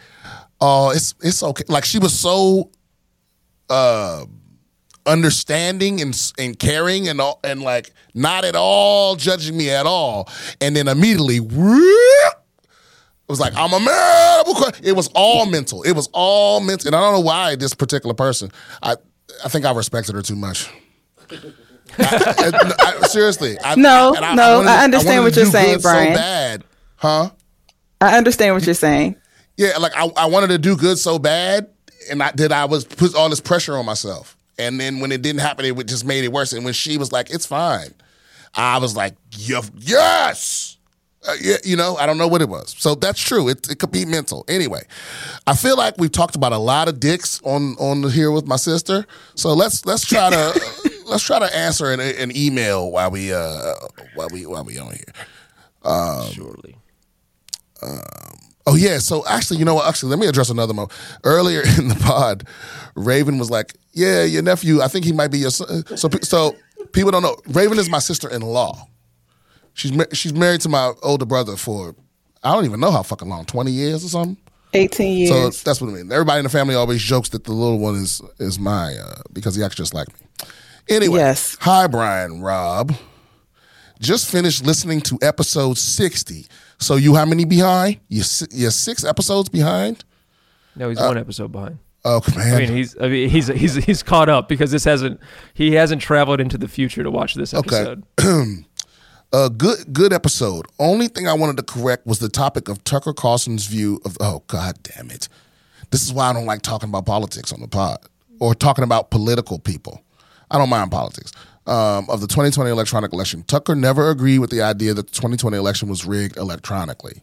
"Oh, 0.60 0.90
it's 0.90 1.14
it's 1.22 1.42
okay." 1.42 1.64
Like 1.68 1.84
she 1.84 1.98
was 1.98 2.18
so 2.18 2.70
uh, 3.70 4.24
understanding 5.06 6.00
and 6.00 6.32
and 6.38 6.58
caring 6.58 7.08
and 7.08 7.20
all, 7.20 7.40
and 7.44 7.62
like 7.62 7.92
not 8.14 8.44
at 8.44 8.56
all 8.56 9.16
judging 9.16 9.56
me 9.56 9.70
at 9.70 9.86
all. 9.86 10.28
And 10.60 10.74
then 10.74 10.88
immediately, 10.88 11.36
it 11.36 12.34
was 13.28 13.40
like 13.40 13.52
I'm 13.56 13.72
a 13.72 13.80
man. 13.80 14.44
It 14.82 14.96
was 14.96 15.08
all 15.14 15.46
mental. 15.46 15.82
It 15.82 15.92
was 15.92 16.08
all 16.12 16.60
mental. 16.60 16.88
And 16.88 16.96
I 16.96 17.00
don't 17.00 17.12
know 17.12 17.20
why 17.20 17.56
this 17.56 17.74
particular 17.74 18.14
person. 18.14 18.50
I 18.82 18.96
I 19.44 19.48
think 19.48 19.64
I 19.64 19.72
respected 19.72 20.14
her 20.14 20.22
too 20.22 20.36
much. 20.36 20.68
I- 21.98 22.74
I- 22.78 22.94
I- 23.02 23.06
seriously, 23.08 23.56
I, 23.62 23.74
No, 23.76 24.14
and 24.14 24.36
no, 24.36 24.62
I 24.62 24.84
understand 24.84 25.22
what 25.24 25.34
you're 25.36 25.46
saying, 25.46 25.80
Brian. 25.80 26.14
So 26.14 26.18
bad, 26.18 26.64
huh? 26.96 27.30
I 28.00 28.16
understand 28.18 28.54
what 28.54 28.64
you're 28.66 28.74
saying. 28.74 29.16
Yeah, 29.56 29.78
like 29.78 29.92
I, 29.96 30.06
I 30.16 30.26
wanted 30.26 30.48
to 30.48 30.58
do 30.58 30.76
good 30.76 30.98
so 30.98 31.18
bad, 31.18 31.68
and 32.10 32.22
I 32.22 32.30
did. 32.32 32.52
I 32.52 32.66
was 32.66 32.84
put 32.84 33.14
all 33.14 33.28
this 33.30 33.40
pressure 33.40 33.76
on 33.76 33.86
myself, 33.86 34.36
and 34.58 34.78
then 34.78 35.00
when 35.00 35.12
it 35.12 35.22
didn't 35.22 35.40
happen, 35.40 35.64
it 35.64 35.86
just 35.86 36.04
made 36.04 36.24
it 36.24 36.32
worse. 36.32 36.52
And 36.52 36.64
when 36.64 36.74
she 36.74 36.98
was 36.98 37.10
like, 37.12 37.30
"It's 37.30 37.46
fine," 37.46 37.94
I 38.54 38.78
was 38.78 38.94
like, 38.94 39.14
"Yeah, 39.32 39.62
"Yes." 39.78 40.76
Uh, 41.26 41.34
yeah, 41.40 41.56
you 41.64 41.74
know, 41.74 41.96
I 41.96 42.06
don't 42.06 42.18
know 42.18 42.28
what 42.28 42.40
it 42.40 42.48
was. 42.48 42.76
So 42.78 42.94
that's 42.94 43.20
true. 43.20 43.48
It, 43.48 43.68
it 43.68 43.80
could 43.80 43.90
be 43.90 44.04
mental. 44.04 44.44
Anyway, 44.46 44.82
I 45.46 45.56
feel 45.56 45.76
like 45.76 45.94
we've 45.98 46.12
talked 46.12 46.36
about 46.36 46.52
a 46.52 46.58
lot 46.58 46.86
of 46.86 47.00
dicks 47.00 47.40
on 47.42 47.74
on 47.80 48.08
here 48.10 48.30
with 48.30 48.46
my 48.46 48.54
sister. 48.56 49.06
So 49.34 49.52
let's 49.54 49.84
let's 49.86 50.04
try 50.04 50.30
to 50.30 50.90
let's 51.06 51.22
try 51.22 51.38
to 51.38 51.56
answer 51.56 51.92
an, 51.92 52.00
an 52.00 52.36
email 52.36 52.90
while 52.90 53.10
we 53.10 53.32
uh 53.32 53.74
while 54.14 54.28
we 54.32 54.46
while 54.46 54.64
we 54.64 54.78
on 54.78 54.92
here. 54.92 55.14
surely. 56.32 56.76
Oh 58.68 58.74
yeah, 58.74 58.98
so 58.98 59.24
actually, 59.28 59.58
you 59.58 59.64
know 59.64 59.74
what? 59.74 59.86
Actually, 59.86 60.10
let 60.10 60.18
me 60.18 60.26
address 60.26 60.50
another 60.50 60.74
mo. 60.74 60.88
Earlier 61.22 61.60
in 61.78 61.88
the 61.88 61.94
pod, 61.94 62.44
Raven 62.96 63.38
was 63.38 63.50
like, 63.50 63.74
"Yeah, 63.92 64.24
your 64.24 64.42
nephew. 64.42 64.82
I 64.82 64.88
think 64.88 65.04
he 65.04 65.12
might 65.12 65.28
be 65.30 65.38
your 65.38 65.50
son." 65.50 65.84
So, 65.96 66.08
so 66.22 66.56
people 66.92 67.12
don't 67.12 67.22
know. 67.22 67.36
Raven 67.48 67.78
is 67.78 67.88
my 67.88 68.00
sister-in-law. 68.00 68.88
She's 69.74 69.92
ma- 69.92 70.04
she's 70.12 70.34
married 70.34 70.62
to 70.62 70.68
my 70.68 70.92
older 71.02 71.26
brother 71.26 71.56
for 71.56 71.94
I 72.42 72.52
don't 72.54 72.64
even 72.64 72.80
know 72.80 72.90
how 72.90 73.02
fucking 73.02 73.28
long, 73.28 73.44
twenty 73.44 73.70
years 73.70 74.04
or 74.04 74.08
something. 74.08 74.36
18 74.74 75.16
years. 75.16 75.30
So 75.30 75.64
that's 75.64 75.80
what 75.80 75.88
I 75.88 75.94
mean. 75.94 76.12
Everybody 76.12 76.40
in 76.40 76.44
the 76.44 76.50
family 76.50 76.74
always 76.74 77.00
jokes 77.00 77.30
that 77.30 77.44
the 77.44 77.52
little 77.52 77.78
one 77.78 77.94
is 77.94 78.20
is 78.40 78.58
my 78.58 78.94
uh, 78.96 79.22
because 79.32 79.54
he 79.54 79.62
acts 79.62 79.76
just 79.76 79.94
like 79.94 80.08
me. 80.08 80.26
Anyway, 80.88 81.18
Yes. 81.18 81.56
hi 81.60 81.86
Brian, 81.86 82.40
Rob. 82.40 82.94
Just 83.98 84.30
finished 84.30 84.64
listening 84.64 85.00
to 85.02 85.18
episode 85.22 85.78
sixty. 85.78 86.46
So 86.78 86.96
you 86.96 87.14
how 87.14 87.24
many 87.24 87.44
behind? 87.44 87.98
You 88.08 88.22
si- 88.22 88.46
you're 88.52 88.70
six 88.70 89.04
episodes 89.04 89.48
behind. 89.48 90.04
No, 90.76 90.90
he's 90.90 90.98
one 90.98 91.16
uh, 91.16 91.20
episode 91.20 91.50
behind. 91.50 91.78
Oh 92.04 92.20
man, 92.36 92.54
I 92.54 92.58
mean, 92.58 92.68
he's 92.76 92.96
I 93.00 93.08
mean 93.08 93.28
he's 93.30 93.48
he's 93.48 93.74
he's 93.76 94.02
caught 94.02 94.28
up 94.28 94.48
because 94.48 94.70
this 94.70 94.84
hasn't 94.84 95.18
he 95.54 95.72
hasn't 95.74 96.02
traveled 96.02 96.40
into 96.40 96.58
the 96.58 96.68
future 96.68 97.02
to 97.02 97.10
watch 97.10 97.34
this 97.34 97.52
episode. 97.54 98.04
a 99.32 99.50
good 99.50 99.92
good 99.92 100.12
episode. 100.12 100.66
Only 100.78 101.08
thing 101.08 101.26
I 101.26 101.32
wanted 101.32 101.56
to 101.56 101.62
correct 101.62 102.06
was 102.06 102.18
the 102.20 102.28
topic 102.28 102.68
of 102.68 102.84
Tucker 102.84 103.12
Carlson's 103.14 103.66
view 103.66 104.00
of. 104.04 104.16
Oh 104.20 104.44
God 104.46 104.78
damn 104.82 105.10
it! 105.10 105.28
This 105.90 106.02
is 106.02 106.12
why 106.12 106.28
I 106.30 106.32
don't 106.34 106.46
like 106.46 106.62
talking 106.62 106.90
about 106.90 107.06
politics 107.06 107.52
on 107.52 107.60
the 107.60 107.68
pod 107.68 107.98
or 108.38 108.54
talking 108.54 108.84
about 108.84 109.10
political 109.10 109.58
people. 109.58 110.02
I 110.50 110.58
don't 110.58 110.68
mind 110.68 110.90
politics. 110.90 111.32
Um, 111.66 112.08
of 112.08 112.20
the 112.20 112.28
2020 112.28 112.70
electronic 112.70 113.12
election, 113.12 113.42
Tucker 113.42 113.74
never 113.74 114.10
agreed 114.10 114.38
with 114.38 114.50
the 114.50 114.62
idea 114.62 114.94
that 114.94 115.08
the 115.08 115.12
2020 115.12 115.56
election 115.56 115.88
was 115.88 116.04
rigged 116.04 116.36
electronically. 116.36 117.22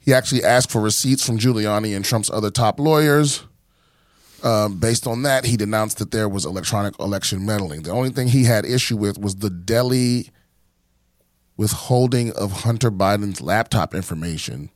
He 0.00 0.12
actually 0.12 0.42
asked 0.42 0.70
for 0.70 0.80
receipts 0.80 1.24
from 1.24 1.38
Giuliani 1.38 1.94
and 1.94 2.04
Trump's 2.04 2.30
other 2.30 2.50
top 2.50 2.80
lawyers. 2.80 3.44
Um, 4.42 4.78
based 4.78 5.06
on 5.06 5.22
that, 5.22 5.44
he 5.44 5.56
denounced 5.56 5.98
that 5.98 6.10
there 6.10 6.28
was 6.28 6.44
electronic 6.44 6.98
election 6.98 7.44
meddling. 7.44 7.82
The 7.82 7.90
only 7.90 8.10
thing 8.10 8.28
he 8.28 8.44
had 8.44 8.64
issue 8.64 8.96
with 8.96 9.18
was 9.18 9.36
the 9.36 9.50
Delhi 9.50 10.30
withholding 11.56 12.32
of 12.32 12.50
Hunter 12.62 12.90
Biden's 12.90 13.42
laptop 13.42 13.94
information. 13.94 14.70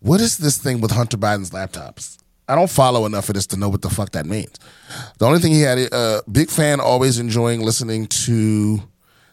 What 0.00 0.20
is 0.20 0.36
this 0.36 0.58
thing 0.58 0.82
with 0.82 0.90
Hunter 0.90 1.16
Biden's 1.16 1.50
laptops? 1.50 2.18
I 2.48 2.54
don't 2.54 2.70
follow 2.70 3.06
enough 3.06 3.28
of 3.28 3.34
this 3.34 3.46
to 3.48 3.56
know 3.56 3.68
what 3.68 3.82
the 3.82 3.90
fuck 3.90 4.12
that 4.12 4.26
means. 4.26 4.52
The 5.18 5.26
only 5.26 5.40
thing 5.40 5.52
he 5.52 5.62
had, 5.62 5.92
uh, 5.92 6.22
big 6.30 6.48
fan, 6.48 6.80
always 6.80 7.18
enjoying 7.18 7.60
listening 7.60 8.06
to 8.06 8.82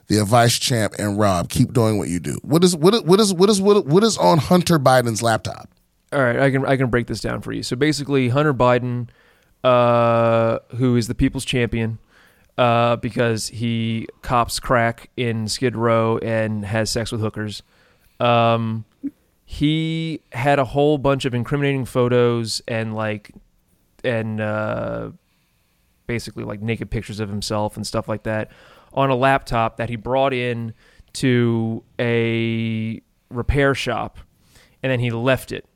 the 0.07 0.17
advice 0.19 0.57
champ 0.57 0.93
and 0.97 1.17
Rob. 1.19 1.49
Keep 1.49 1.73
doing 1.73 1.97
what 1.97 2.09
you 2.09 2.19
do. 2.19 2.37
What 2.41 2.63
is 2.63 2.75
what 2.75 2.93
is 2.93 3.03
what 3.03 3.19
is 3.19 3.33
what 3.33 3.49
is 3.49 3.61
what, 3.61 3.85
what 3.85 4.03
is 4.03 4.17
on 4.17 4.39
Hunter 4.39 4.79
Biden's 4.79 5.21
laptop? 5.21 5.69
All 6.11 6.21
right, 6.21 6.39
I 6.39 6.51
can 6.51 6.65
I 6.65 6.77
can 6.77 6.89
break 6.89 7.07
this 7.07 7.21
down 7.21 7.41
for 7.41 7.51
you. 7.51 7.63
So 7.63 7.75
basically, 7.75 8.29
Hunter 8.29 8.53
Biden, 8.53 9.09
uh, 9.63 10.59
who 10.75 10.95
is 10.95 11.07
the 11.07 11.15
people's 11.15 11.45
champion, 11.45 11.99
uh, 12.57 12.97
because 12.97 13.47
he 13.47 14.07
cops 14.21 14.59
crack 14.59 15.09
in 15.17 15.47
Skid 15.47 15.75
Row 15.75 16.17
and 16.19 16.65
has 16.65 16.89
sex 16.89 17.11
with 17.11 17.21
hookers. 17.21 17.63
Um, 18.19 18.85
he 19.53 20.19
had 20.31 20.57
a 20.57 20.65
whole 20.65 20.97
bunch 20.97 21.25
of 21.25 21.35
incriminating 21.35 21.85
photos 21.85 22.59
and 22.67 22.95
like, 22.95 23.31
and 24.03 24.41
uh, 24.41 25.11
basically 26.07 26.43
like 26.43 26.59
naked 26.59 26.89
pictures 26.89 27.19
of 27.19 27.29
himself 27.29 27.77
and 27.77 27.85
stuff 27.85 28.07
like 28.07 28.23
that 28.23 28.49
on 28.93 29.11
a 29.11 29.15
laptop 29.15 29.77
that 29.77 29.89
he 29.89 29.95
brought 29.95 30.33
in 30.33 30.73
to 31.13 31.83
a 31.99 32.99
repair 33.29 33.75
shop 33.75 34.17
and 34.81 34.91
then 34.91 34.99
he 34.99 35.11
left 35.11 35.51
it 35.51 35.67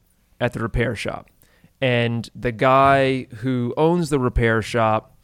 at 0.42 0.54
the 0.54 0.60
repair 0.60 0.96
shop. 0.96 1.30
And 1.80 2.28
the 2.34 2.52
guy 2.52 3.28
who 3.42 3.76
owns 3.78 4.10
the 4.10 4.18
repair 4.18 4.64
shop 4.64 5.16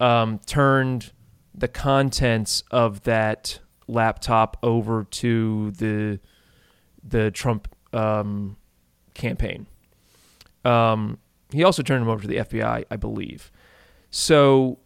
um, 0.00 0.40
turned 0.46 1.12
the 1.54 1.68
contents 1.68 2.64
of 2.72 3.04
that 3.04 3.60
laptop 3.86 4.56
over 4.64 5.04
to 5.04 5.70
the 5.70 6.18
the 7.06 7.30
Trump 7.30 7.68
um, 7.94 8.56
campaign. 9.14 9.66
Um, 10.64 11.18
he 11.52 11.62
also 11.62 11.82
turned 11.82 12.02
him 12.02 12.08
over 12.08 12.22
to 12.22 12.28
the 12.28 12.36
FBI, 12.36 12.84
I 12.90 12.96
believe. 12.96 13.50
So 14.10 14.78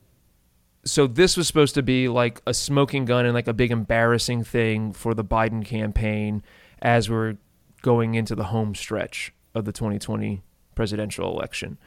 so 0.84 1.06
this 1.06 1.36
was 1.36 1.46
supposed 1.46 1.74
to 1.74 1.82
be 1.82 2.09
like 2.09 2.40
a 2.46 2.54
smoking 2.54 3.04
gun 3.04 3.26
and 3.26 3.34
like 3.34 3.48
a 3.48 3.52
big 3.52 3.70
embarrassing 3.70 4.44
thing 4.44 4.92
for 4.92 5.12
the 5.12 5.24
Biden 5.24 5.64
campaign 5.64 6.42
as 6.80 7.11
we're 7.11 7.36
going 7.82 8.14
into 8.14 8.34
the 8.34 8.44
home 8.44 8.74
stretch 8.74 9.32
of 9.54 9.64
the 9.64 9.72
2020 9.72 10.42
presidential 10.74 11.30
election. 11.30 11.78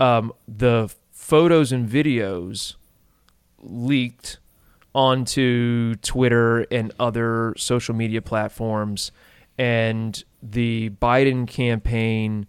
Um, 0.00 0.32
the 0.48 0.92
photos 1.12 1.72
and 1.72 1.88
videos 1.88 2.74
leaked 3.60 4.38
onto 4.94 5.94
Twitter 5.96 6.66
and 6.70 6.92
other 6.98 7.54
social 7.56 7.94
media 7.94 8.20
platforms, 8.20 9.12
and 9.58 10.22
the 10.42 10.90
Biden 11.00 11.46
campaign 11.46 12.46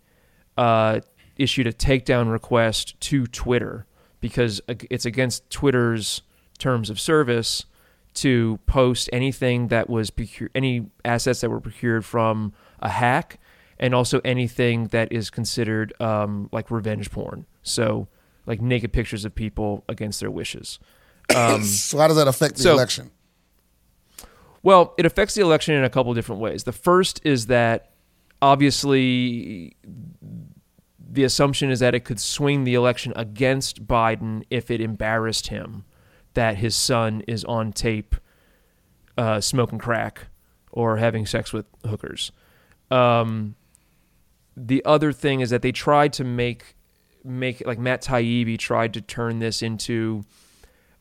uh, 0.58 1.01
issued 1.38 1.68
a 1.68 1.74
takedown 1.74 2.32
request 2.32 2.99
to 3.01 3.28
Twitter 3.28 3.86
because 4.20 4.62
it's 4.68 5.06
against 5.06 5.49
Twitter's 5.49 6.22
terms 6.58 6.89
of 6.89 6.99
service 6.99 7.66
to 8.16 8.60
post 8.66 9.10
anything 9.12 9.68
that 9.68 9.89
was 9.89 10.10
procure- 10.10 10.49
any 10.54 10.88
assets 11.04 11.41
that 11.41 11.49
were 11.49 11.60
procured 11.60 12.06
from 12.06 12.54
a 12.80 12.89
hack 12.89 13.39
and 13.80 13.93
also 13.95 14.22
anything 14.24 14.88
that 14.88 15.12
is 15.12 15.30
considered 15.30 15.93
um, 15.99 16.47
like 16.51 16.70
revenge 16.70 17.10
porn 17.10 17.45
so 17.64 18.08
like 18.45 18.62
naked 18.62 18.93
pictures 18.93 19.26
of 19.26 19.34
people 19.34 19.84
against 19.89 20.20
their 20.20 20.30
wishes 20.30 20.80
so 21.30 21.97
how 21.97 22.08
does 22.08 22.18
that 22.18 22.28
affect 22.28 22.56
the 22.58 22.64
so- 22.64 22.74
election? 22.74 23.12
Well, 24.64 24.93
it 24.97 25.05
affects 25.05 25.36
the 25.36 25.41
election 25.41 25.76
in 25.76 25.84
a 25.84 25.89
couple 25.89 26.14
different 26.14 26.41
ways. 26.41 26.64
The 26.64 26.72
first 26.72 27.22
is 27.24 27.47
that 27.47 27.91
obviously 28.41 29.76
the 31.14 31.24
assumption 31.24 31.70
is 31.70 31.80
that 31.80 31.93
it 31.93 32.01
could 32.01 32.20
swing 32.20 32.64
the 32.64 32.74
election 32.74 33.14
against 33.16 33.86
Biden 33.86 34.43
if 34.49 34.72
it 34.72 34.82
embarrassed 34.82 35.47
him 35.47 35.86
that 36.34 36.57
his 36.57 36.76
son 36.76 37.22
is 37.28 37.45
on 37.45 37.72
tape 37.72 38.16
uh, 39.18 39.39
smoking 39.39 39.78
crack 39.78 40.28
or 40.72 40.97
having 40.97 41.26
sex 41.26 41.53
with 41.53 41.66
hookers. 41.86 42.32
Um, 42.89 43.55
the 44.57 44.84
other 44.86 45.11
thing 45.11 45.41
is 45.41 45.49
that 45.51 45.61
they 45.61 45.72
tried 45.72 46.14
to 46.14 46.24
make 46.24 46.76
make 47.24 47.66
like 47.66 47.80
Matt 47.80 48.03
Taibbi 48.03 48.57
tried 48.57 48.93
to 48.93 49.01
turn 49.01 49.39
this 49.39 49.61
into 49.61 50.26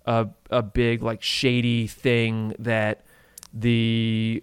a 0.06 0.28
a 0.50 0.62
big 0.62 1.02
like 1.02 1.22
shady 1.22 1.86
thing 1.86 2.54
that 2.58 3.04
the 3.53 4.42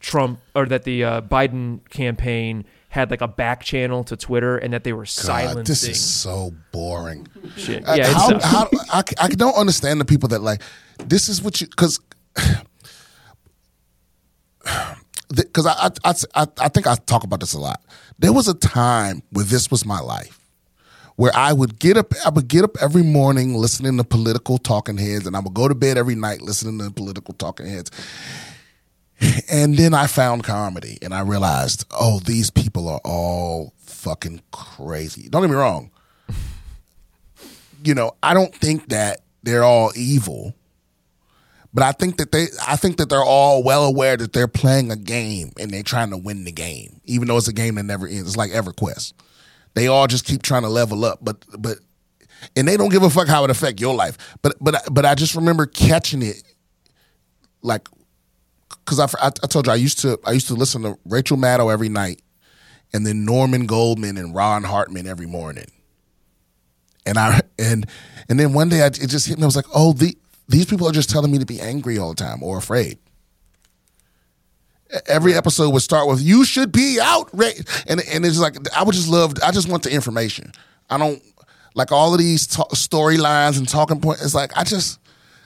Trump 0.00 0.40
or 0.54 0.66
that 0.66 0.84
the 0.84 1.04
uh, 1.04 1.20
Biden 1.22 1.88
campaign 1.90 2.64
had 2.88 3.10
like 3.10 3.20
a 3.20 3.28
back 3.28 3.62
channel 3.62 4.02
to 4.04 4.16
Twitter 4.16 4.56
and 4.58 4.72
that 4.72 4.82
they 4.82 4.92
were 4.92 5.04
God, 5.04 5.08
silencing 5.08 5.64
this 5.64 5.84
is 5.84 6.00
so 6.00 6.52
boring. 6.72 7.28
shit. 7.56 7.88
Uh, 7.88 7.94
Yeah, 7.94 8.12
how, 8.12 8.30
uh, 8.32 8.40
how, 8.46 8.68
I, 8.92 9.02
I 9.20 9.28
don't 9.28 9.54
understand 9.54 10.00
the 10.00 10.04
people 10.04 10.28
that 10.30 10.40
like 10.40 10.62
this 10.98 11.28
is 11.28 11.40
what 11.42 11.60
you 11.60 11.68
because 11.68 12.00
because 15.34 15.66
I, 15.66 15.90
I, 16.04 16.14
I 16.34 16.46
I 16.58 16.68
think 16.68 16.86
I 16.86 16.96
talk 16.96 17.22
about 17.24 17.40
this 17.40 17.52
a 17.54 17.60
lot. 17.60 17.80
There 18.18 18.32
was 18.32 18.48
a 18.48 18.54
time 18.54 19.22
where 19.30 19.44
this 19.44 19.70
was 19.70 19.86
my 19.86 20.00
life, 20.00 20.39
where 21.16 21.32
I 21.34 21.52
would 21.52 21.78
get 21.78 21.96
up 21.96 22.12
I 22.24 22.30
would 22.30 22.48
get 22.48 22.64
up 22.64 22.76
every 22.80 23.02
morning 23.02 23.54
listening 23.54 23.96
to 23.98 24.04
political 24.04 24.58
talking 24.58 24.96
heads, 24.96 25.26
and 25.26 25.36
I 25.36 25.40
would 25.40 25.54
go 25.54 25.68
to 25.68 25.74
bed 25.74 25.98
every 25.98 26.14
night 26.14 26.42
listening 26.42 26.78
to 26.78 26.90
political 26.90 27.34
talking 27.34 27.66
heads. 27.66 27.90
And 29.50 29.76
then 29.76 29.92
I 29.92 30.06
found 30.06 30.44
comedy, 30.44 30.96
and 31.02 31.12
I 31.12 31.20
realized, 31.20 31.84
oh, 31.90 32.20
these 32.20 32.50
people 32.50 32.88
are 32.88 33.00
all 33.04 33.74
fucking 33.80 34.40
crazy. 34.50 35.28
Don't 35.28 35.42
get 35.42 35.50
me 35.50 35.56
wrong 35.56 35.90
you 37.84 37.94
know, 37.94 38.12
I 38.22 38.34
don't 38.34 38.54
think 38.54 38.88
that 38.88 39.22
they're 39.42 39.64
all 39.64 39.92
evil, 39.96 40.54
but 41.72 41.82
I 41.82 41.92
think 41.92 42.18
that 42.18 42.32
they, 42.32 42.46
I 42.66 42.76
think 42.76 42.98
that 42.98 43.08
they're 43.08 43.22
all 43.22 43.62
well 43.62 43.84
aware 43.84 44.16
that 44.16 44.32
they're 44.32 44.48
playing 44.48 44.90
a 44.90 44.96
game 44.96 45.52
and 45.58 45.70
they're 45.70 45.82
trying 45.82 46.10
to 46.10 46.16
win 46.16 46.44
the 46.44 46.52
game, 46.52 47.00
even 47.04 47.28
though 47.28 47.36
it's 47.36 47.48
a 47.48 47.52
game 47.52 47.76
that 47.76 47.84
never 47.84 48.06
ends. 48.06 48.28
It's 48.28 48.36
like 48.36 48.50
EverQuest. 48.50 49.12
They 49.74 49.86
all 49.86 50.06
just 50.06 50.24
keep 50.24 50.42
trying 50.42 50.62
to 50.62 50.68
level 50.68 51.04
up, 51.04 51.18
but 51.22 51.44
but, 51.58 51.78
and 52.56 52.66
they 52.66 52.76
don't 52.76 52.90
give 52.90 53.02
a 53.02 53.10
fuck 53.10 53.28
how 53.28 53.44
it 53.44 53.50
affect 53.50 53.80
your 53.80 53.94
life. 53.94 54.16
But 54.42 54.56
but 54.60 54.82
but 54.90 55.06
I 55.06 55.14
just 55.14 55.34
remember 55.34 55.66
catching 55.66 56.22
it, 56.22 56.42
like, 57.62 57.88
because 58.84 58.98
I, 58.98 59.26
I 59.26 59.46
told 59.46 59.66
you 59.66 59.72
I 59.72 59.76
used 59.76 60.00
to 60.00 60.18
I 60.24 60.32
used 60.32 60.48
to 60.48 60.54
listen 60.54 60.82
to 60.82 60.98
Rachel 61.04 61.36
Maddow 61.36 61.72
every 61.72 61.88
night, 61.88 62.22
and 62.92 63.06
then 63.06 63.24
Norman 63.24 63.66
Goldman 63.66 64.16
and 64.16 64.34
Ron 64.34 64.64
Hartman 64.64 65.06
every 65.06 65.26
morning 65.26 65.66
and 67.06 67.18
I 67.18 67.40
and 67.58 67.86
and 68.28 68.38
then 68.38 68.52
one 68.52 68.68
day 68.68 68.82
I, 68.82 68.86
it 68.86 69.08
just 69.08 69.26
hit 69.26 69.38
me. 69.38 69.42
I 69.42 69.46
was 69.46 69.56
like, 69.56 69.66
oh, 69.74 69.92
the, 69.92 70.16
these 70.48 70.66
people 70.66 70.88
are 70.88 70.92
just 70.92 71.10
telling 71.10 71.30
me 71.30 71.38
to 71.38 71.46
be 71.46 71.60
angry 71.60 71.98
all 71.98 72.10
the 72.10 72.22
time 72.22 72.42
or 72.42 72.58
afraid. 72.58 72.98
Every 75.06 75.34
episode 75.34 75.70
would 75.70 75.82
start 75.82 76.08
with 76.08 76.20
"You 76.20 76.44
should 76.44 76.72
be 76.72 76.98
outraged," 77.00 77.68
and 77.86 78.00
and 78.00 78.24
it's 78.26 78.38
like 78.38 78.56
I 78.76 78.82
would 78.82 78.94
just 78.94 79.08
love. 79.08 79.34
I 79.44 79.50
just 79.52 79.68
want 79.68 79.82
the 79.84 79.92
information. 79.92 80.52
I 80.88 80.98
don't 80.98 81.22
like 81.74 81.92
all 81.92 82.12
of 82.12 82.18
these 82.18 82.46
ta- 82.48 82.66
storylines 82.74 83.56
and 83.58 83.68
talking 83.68 84.00
points. 84.00 84.24
It's 84.24 84.34
like 84.34 84.56
I 84.56 84.64
just 84.64 84.98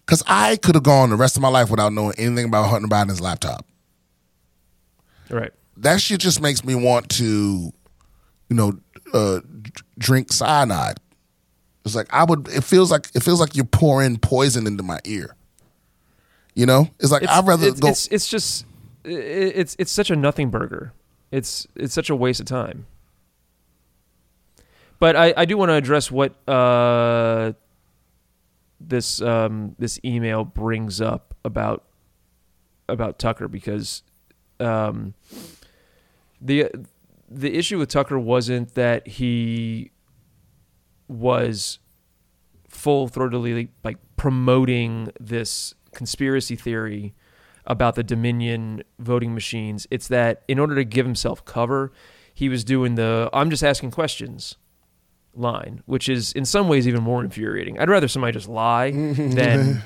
because 0.07 0.23
I 0.27 0.57
could 0.57 0.75
have 0.75 0.85
gone 0.85 1.11
the 1.11 1.17
rest 1.17 1.37
of 1.37 1.43
my 1.43 1.49
life 1.49 1.71
without 1.71 1.93
knowing 1.93 2.15
anything 2.17 2.47
about 2.47 2.69
Hunter 2.71 2.89
Biden's 2.89 3.21
laptop. 3.21 3.67
right. 5.31 5.53
That 5.79 6.01
shit 6.01 6.21
just 6.21 6.41
makes 6.41 6.65
me 6.65 6.75
want 6.77 7.09
to, 7.11 7.25
you 8.49 8.57
know, 8.57 8.79
uh, 9.13 9.41
drink 9.99 10.33
cyanide. 10.33 10.99
It's 11.85 11.95
like 11.97 12.07
I 12.15 12.25
would. 12.25 12.49
It 12.49 12.63
feels 12.65 12.91
like 12.91 13.09
it 13.15 13.23
feels 13.23 13.41
like 13.41 13.57
you're 13.57 13.65
pouring 13.67 14.17
poison 14.19 14.67
into 14.67 14.83
my 14.83 15.01
ear. 15.05 15.35
You 16.55 16.67
know, 16.67 16.89
it's 17.01 17.11
like 17.11 17.25
It's, 17.25 17.33
I'd 17.33 17.47
rather 17.47 17.67
it's, 17.69 17.81
go. 17.81 17.89
it's 17.89 18.07
it's 18.07 18.29
just 18.29 18.65
it's 19.05 19.77
it's 19.79 19.93
such 19.93 20.11
a 20.11 20.17
nothing 20.17 20.51
burger. 20.51 20.93
It's 21.31 21.67
it's 21.75 21.95
such 21.95 22.11
a 22.11 22.17
waste 22.17 22.41
of 22.41 22.47
time. 22.47 22.87
But 24.99 25.17
I, 25.17 25.35
I 25.37 25.45
do 25.45 25.57
want 25.57 25.71
to 25.71 25.75
address 25.75 26.11
what 26.11 26.37
uh, 26.49 27.53
this 28.81 29.21
um, 29.21 29.75
this 29.79 29.99
email 30.05 30.45
brings 30.45 31.01
up 31.01 31.35
about 31.45 31.85
about 32.89 33.19
Tucker 33.19 33.49
because 33.49 34.03
um, 34.61 35.15
the 36.41 36.71
the 37.29 37.57
issue 37.57 37.79
with 37.79 37.89
Tucker 37.89 38.19
wasn't 38.19 38.75
that 38.75 39.07
he 39.07 39.91
was 41.09 41.79
full 42.69 43.09
throatedly 43.09 43.69
like 43.83 43.99
promoting 44.17 45.11
this 45.21 45.75
conspiracy 45.93 46.57
theory 46.57 47.15
about 47.67 47.95
the 47.95 48.03
Dominion 48.03 48.83
voting 48.99 49.35
machines. 49.35 49.87
It's 49.91 50.09
that 50.09 50.43
in 50.49 50.59
order 50.59 50.75
to 50.75 50.85
give 50.85 51.07
himself 51.07 51.45
cover, 51.45 51.93
he 52.33 52.49
was 52.49 52.65
doing 52.65 52.95
the 52.97 53.31
I'm 53.33 53.51
just 53.51 53.63
asking 53.65 53.91
questions 53.93 54.57
line, 55.35 55.83
which 55.87 56.09
is 56.09 56.33
in 56.33 56.45
some 56.45 56.69
ways 56.69 56.87
even 56.87 57.03
more 57.03 57.23
infuriating. 57.23 57.79
I'd 57.79 57.89
rather 57.91 58.09
somebody 58.09 58.33
just 58.33 58.49
lie 58.49 58.91
than 58.93 59.83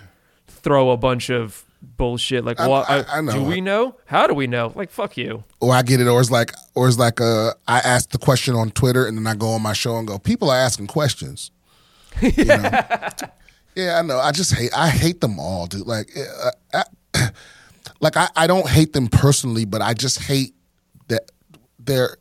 throw 0.46 0.90
a 0.90 0.96
bunch 0.96 1.30
of 1.30 1.64
bullshit 1.80 2.44
like, 2.44 2.58
I- 2.58 2.66
"Well, 2.66 2.84
I- 2.88 2.98
I- 3.00 3.18
I 3.18 3.20
know. 3.20 3.32
do 3.32 3.42
we 3.44 3.60
know? 3.60 3.94
How 4.06 4.26
do 4.26 4.34
we 4.34 4.46
know?" 4.46 4.72
Like, 4.74 4.90
fuck 4.90 5.16
you. 5.16 5.44
or 5.60 5.72
I 5.72 5.82
get 5.82 6.00
it, 6.00 6.06
or 6.08 6.20
it's 6.20 6.30
like, 6.30 6.52
or 6.74 6.88
it's 6.88 6.98
like, 6.98 7.20
uh, 7.20 7.52
I 7.68 7.78
ask 7.78 8.10
the 8.10 8.18
question 8.18 8.54
on 8.56 8.70
Twitter, 8.70 9.06
and 9.06 9.16
then 9.16 9.26
I 9.26 9.34
go 9.34 9.48
on 9.50 9.62
my 9.62 9.72
show 9.72 9.96
and 9.96 10.06
go, 10.08 10.18
people 10.18 10.50
are 10.50 10.56
asking 10.58 10.88
questions. 10.88 11.50
You 12.20 12.32
know? 12.44 12.70
yeah, 13.76 13.98
I 13.98 14.02
know. 14.02 14.18
I 14.18 14.32
just 14.32 14.52
hate. 14.54 14.70
I 14.76 14.88
hate 14.88 15.20
them 15.20 15.38
all, 15.38 15.66
dude. 15.66 15.86
Like, 15.86 16.10
uh, 16.16 16.50
I, 16.74 16.82
like 18.00 18.16
I, 18.16 18.28
I 18.36 18.46
don't 18.46 18.68
hate 18.68 18.92
them 18.92 19.08
personally, 19.08 19.64
but 19.64 19.82
I 19.82 19.94
just 19.94 20.22
hate 20.22 20.54
that 21.08 21.30
their 21.78 22.16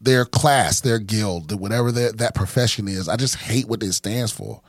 their 0.00 0.24
class, 0.24 0.80
their 0.80 0.98
guild, 0.98 1.58
whatever 1.58 1.90
that 1.92 2.18
that 2.18 2.34
profession 2.34 2.88
is. 2.88 3.08
I 3.08 3.16
just 3.16 3.36
hate 3.36 3.68
what 3.68 3.82
it 3.82 3.92
stands 3.92 4.32
for. 4.32 4.60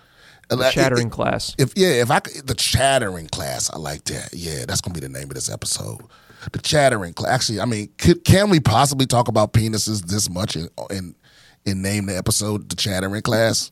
It- 0.51 0.71
Chattering 0.71 1.07
it- 1.07 1.11
class. 1.13 1.53
if 1.59 1.73
yeah, 1.75 1.89
if 2.01 2.09
I 2.09 2.21
could, 2.21 2.47
the 2.47 2.55
chattering 2.55 3.27
class, 3.27 3.69
I 3.71 3.77
like 3.77 4.05
that. 4.05 4.29
Yeah, 4.33 4.65
that's 4.67 4.81
gonna 4.81 4.95
be 4.95 4.99
the 4.99 5.09
name 5.09 5.25
of 5.29 5.35
this 5.35 5.49
episode. 5.51 6.01
The 6.51 6.59
chattering 6.59 7.13
class. 7.13 7.31
Actually, 7.33 7.59
I 7.59 7.65
mean, 7.65 7.89
could, 7.97 8.23
can 8.23 8.49
we 8.49 8.59
possibly 8.59 9.05
talk 9.05 9.27
about 9.27 9.53
penises 9.53 10.05
this 10.07 10.29
much 10.29 10.55
and 10.55 10.69
and 10.89 11.13
and 11.65 11.81
name 11.83 12.07
the 12.07 12.17
episode 12.17 12.69
the 12.69 12.75
chattering 12.75 13.21
class? 13.21 13.69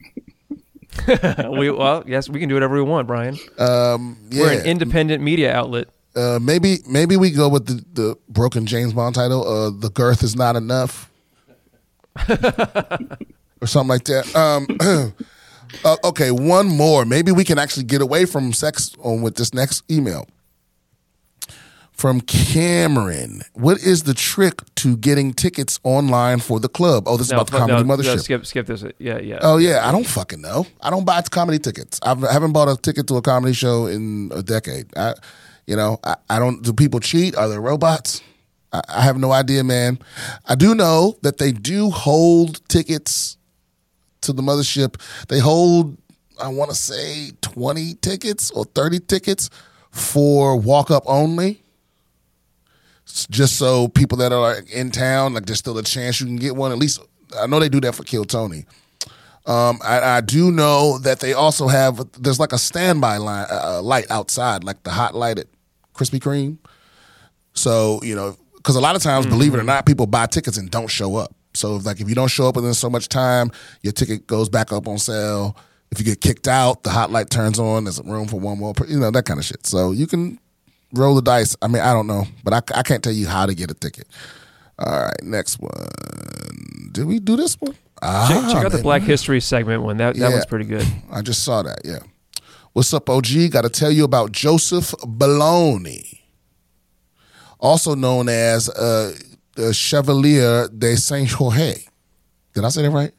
we 1.08 1.72
well, 1.72 2.04
yes, 2.06 2.30
we 2.30 2.40
can 2.40 2.50
do 2.50 2.56
whatever 2.56 2.76
we 2.76 2.82
want, 2.82 3.08
Brian. 3.08 3.38
Um, 3.58 4.18
yeah, 4.30 4.42
We're 4.44 4.60
an 4.60 4.66
independent 4.66 5.24
media 5.24 5.54
outlet. 5.56 5.88
Uh, 6.18 6.40
maybe 6.42 6.80
maybe 6.88 7.16
we 7.16 7.32
go 7.32 7.48
with 7.48 7.68
the 7.68 7.86
the 7.94 8.18
broken 8.28 8.66
James 8.66 8.94
Bond 8.94 9.16
title. 9.16 9.48
Uh, 9.48 9.70
the 9.70 9.90
girth 9.90 10.24
is 10.24 10.36
not 10.36 10.56
enough, 10.56 11.12
or 13.62 13.68
something 13.68 13.90
like 13.90 14.06
that. 14.06 14.36
Um, 14.36 15.14
uh, 15.86 15.98
okay, 16.04 16.32
one 16.32 16.68
more. 16.68 17.06
Maybe 17.06 17.32
we 17.32 17.44
can 17.44 17.60
actually 17.60 17.84
get 17.84 18.02
away 18.02 18.26
from 18.26 18.52
sex 18.54 18.96
on 19.04 19.22
with 19.22 19.36
this 19.36 19.54
next 19.54 19.84
email. 19.92 20.28
From 21.92 22.22
Cameron, 22.22 23.42
what 23.54 23.80
is 23.80 24.04
the 24.04 24.14
trick 24.14 24.62
to 24.76 24.98
getting 24.98 25.34
tickets 25.34 25.80
online 25.84 26.40
for 26.40 26.60
the 26.60 26.70
club? 26.70 27.06
Oh, 27.08 27.18
this 27.18 27.28
is 27.28 27.32
about 27.32 27.50
the 27.50 27.58
comedy 27.58 27.84
no, 27.84 27.96
mothership. 27.96 28.06
no, 28.06 28.18
skip, 28.18 28.46
skip 28.46 28.68
this. 28.68 28.84
Yeah, 29.00 29.18
yeah. 29.18 29.40
Oh 29.42 29.58
yeah, 29.58 29.88
I 29.88 29.92
don't 29.92 30.06
fucking 30.06 30.40
know. 30.40 30.68
I 30.80 30.92
don't 30.92 31.06
buy 31.06 31.20
comedy 31.24 31.58
tickets. 31.58 32.00
I've, 32.04 32.24
I 32.24 32.32
haven't 32.32 32.52
bought 32.52 32.70
a 32.70 32.80
ticket 32.80 33.08
to 33.08 33.18
a 33.18 33.22
comedy 33.24 33.54
show 33.54 33.88
in 33.88 34.32
a 34.32 34.44
decade. 34.44 34.96
I, 34.96 35.16
you 35.68 35.76
know, 35.76 36.00
I, 36.04 36.16
I 36.30 36.40
don't. 36.40 36.64
Do 36.64 36.74
people 36.74 37.00
cheat? 37.00 37.36
Are 37.36 37.48
they 37.48 37.60
robots? 37.60 38.22
I, 38.72 38.82
I 38.88 39.02
have 39.02 39.18
no 39.18 39.32
idea, 39.32 39.64
man. 39.64 40.00
I 40.46 40.56
do 40.56 40.74
know 40.74 41.18
that 41.22 41.38
they 41.38 41.52
do 41.52 41.92
hold 41.92 42.68
tickets 42.70 43.38
to 44.22 44.34
the 44.34 44.42
mothership. 44.42 45.00
They 45.28 45.40
hold, 45.40 45.98
I 46.42 46.48
want 46.48 46.72
to 46.72 46.76
say, 46.76 47.32
twenty 47.42 47.96
tickets 47.96 48.50
or 48.52 48.64
thirty 48.66 49.00
tickets 49.00 49.50
for 49.92 50.58
walk 50.58 50.90
up 50.90 51.04
only. 51.06 51.62
Just 53.30 53.58
so 53.58 53.88
people 53.88 54.18
that 54.18 54.34
are 54.34 54.58
in 54.74 54.92
town, 54.92 55.34
like 55.34 55.46
there's 55.46 55.60
still 55.60 55.78
a 55.78 55.84
chance 55.84 56.20
you 56.20 56.26
can 56.26 56.36
get 56.38 56.56
one. 56.56 56.72
At 56.72 56.78
least 56.78 57.02
I 57.40 57.48
know 57.48 57.60
they 57.60 57.70
do 57.70 57.82
that 57.82 57.96
for 57.96 58.04
Kill 58.04 58.26
Tony. 58.26 58.66
Um, 59.46 59.80
I, 59.82 60.18
I 60.18 60.22
do 60.22 60.52
know 60.52 60.98
that 61.00 61.22
they 61.22 61.32
also 61.32 61.70
have 61.70 62.02
there's 62.22 62.40
like 62.40 62.52
a 62.52 62.58
standby 62.58 63.18
line 63.18 63.48
uh, 63.50 63.82
light 63.82 64.06
outside, 64.10 64.66
like 64.66 64.84
the 64.84 64.92
hot 64.92 65.16
light 65.16 65.40
at 65.40 65.48
Krispy 65.98 66.20
Kreme. 66.20 66.58
So 67.54 68.00
you 68.04 68.16
know, 68.16 68.36
because 68.56 68.76
a 68.76 68.82
lot 68.82 68.96
of 68.96 69.02
times, 69.02 69.26
believe 69.26 69.54
it 69.54 69.60
or 69.60 69.64
not, 69.64 69.86
people 69.86 70.06
buy 70.08 70.26
tickets 70.28 70.58
and 70.58 70.70
don't 70.70 70.88
show 70.88 71.16
up. 71.16 71.34
So 71.54 71.78
like 71.78 72.00
if 72.00 72.08
you 72.08 72.16
don't 72.16 72.28
show 72.30 72.48
up 72.48 72.56
within 72.56 72.74
so 72.74 72.90
much 72.90 73.10
time, 73.10 73.52
your 73.82 73.94
ticket 73.94 74.28
goes 74.28 74.50
back 74.50 74.72
up 74.72 74.88
on 74.88 74.98
sale. 74.98 75.58
If 75.90 76.00
you 76.00 76.06
get 76.06 76.20
kicked 76.22 76.48
out, 76.48 76.84
the 76.84 76.90
hot 76.90 77.12
light 77.12 77.30
turns 77.30 77.60
on. 77.60 77.86
There's 77.86 78.02
room 78.04 78.28
for 78.28 78.40
one 78.40 78.60
more, 78.60 78.74
you 78.88 79.00
know 79.00 79.10
that 79.12 79.26
kind 79.26 79.40
of 79.40 79.46
shit. 79.46 79.66
So 79.66 79.92
you 79.92 80.06
can 80.06 80.38
roll 80.94 81.16
the 81.16 81.22
dice. 81.22 81.56
I 81.62 81.68
mean, 81.68 81.82
I 81.82 81.94
don't 81.94 82.08
know, 82.08 82.26
but 82.44 82.54
I, 82.54 82.80
I 82.80 82.84
can't 82.84 83.04
tell 83.04 83.14
you 83.14 83.26
how 83.28 83.46
to 83.46 83.56
get 83.56 83.72
a 83.72 83.74
ticket. 83.74 84.08
All 84.80 84.92
right, 85.04 85.24
next 85.24 85.60
one. 85.60 85.72
Did 86.92 87.06
we 87.06 87.20
do 87.20 87.36
this 87.38 87.56
one? 87.60 87.76
Ah, 88.02 88.28
Check, 88.30 88.54
check 88.54 88.66
out 88.66 88.72
the. 88.72 88.84
Black 88.84 89.02
History 89.02 89.40
segment 89.42 89.82
one. 89.82 89.98
That 89.98 90.16
that 90.16 90.20
Yeah. 90.22 90.30
one's 90.30 90.46
pretty 90.46 90.66
good. 90.66 90.86
I 91.12 91.22
just 91.24 91.44
saw 91.44 91.64
that. 91.64 91.80
Yeah. 91.84 92.00
What's 92.78 92.94
up, 92.94 93.10
OG? 93.10 93.50
Got 93.50 93.64
to 93.64 93.72
tell 93.72 93.90
you 93.90 94.04
about 94.04 94.32
Joseph 94.32 94.94
Bologne, 95.04 95.98
also 97.60 97.96
known 97.96 98.30
as 98.30 98.70
uh, 98.70 99.18
the 99.56 99.74
Chevalier 99.74 100.68
de 100.68 100.96
Saint 100.96 101.28
Jorge. 101.28 101.74
Did 102.54 102.64
I 102.64 102.70
say 102.70 102.84
that 102.84 102.92
right? 102.92 103.12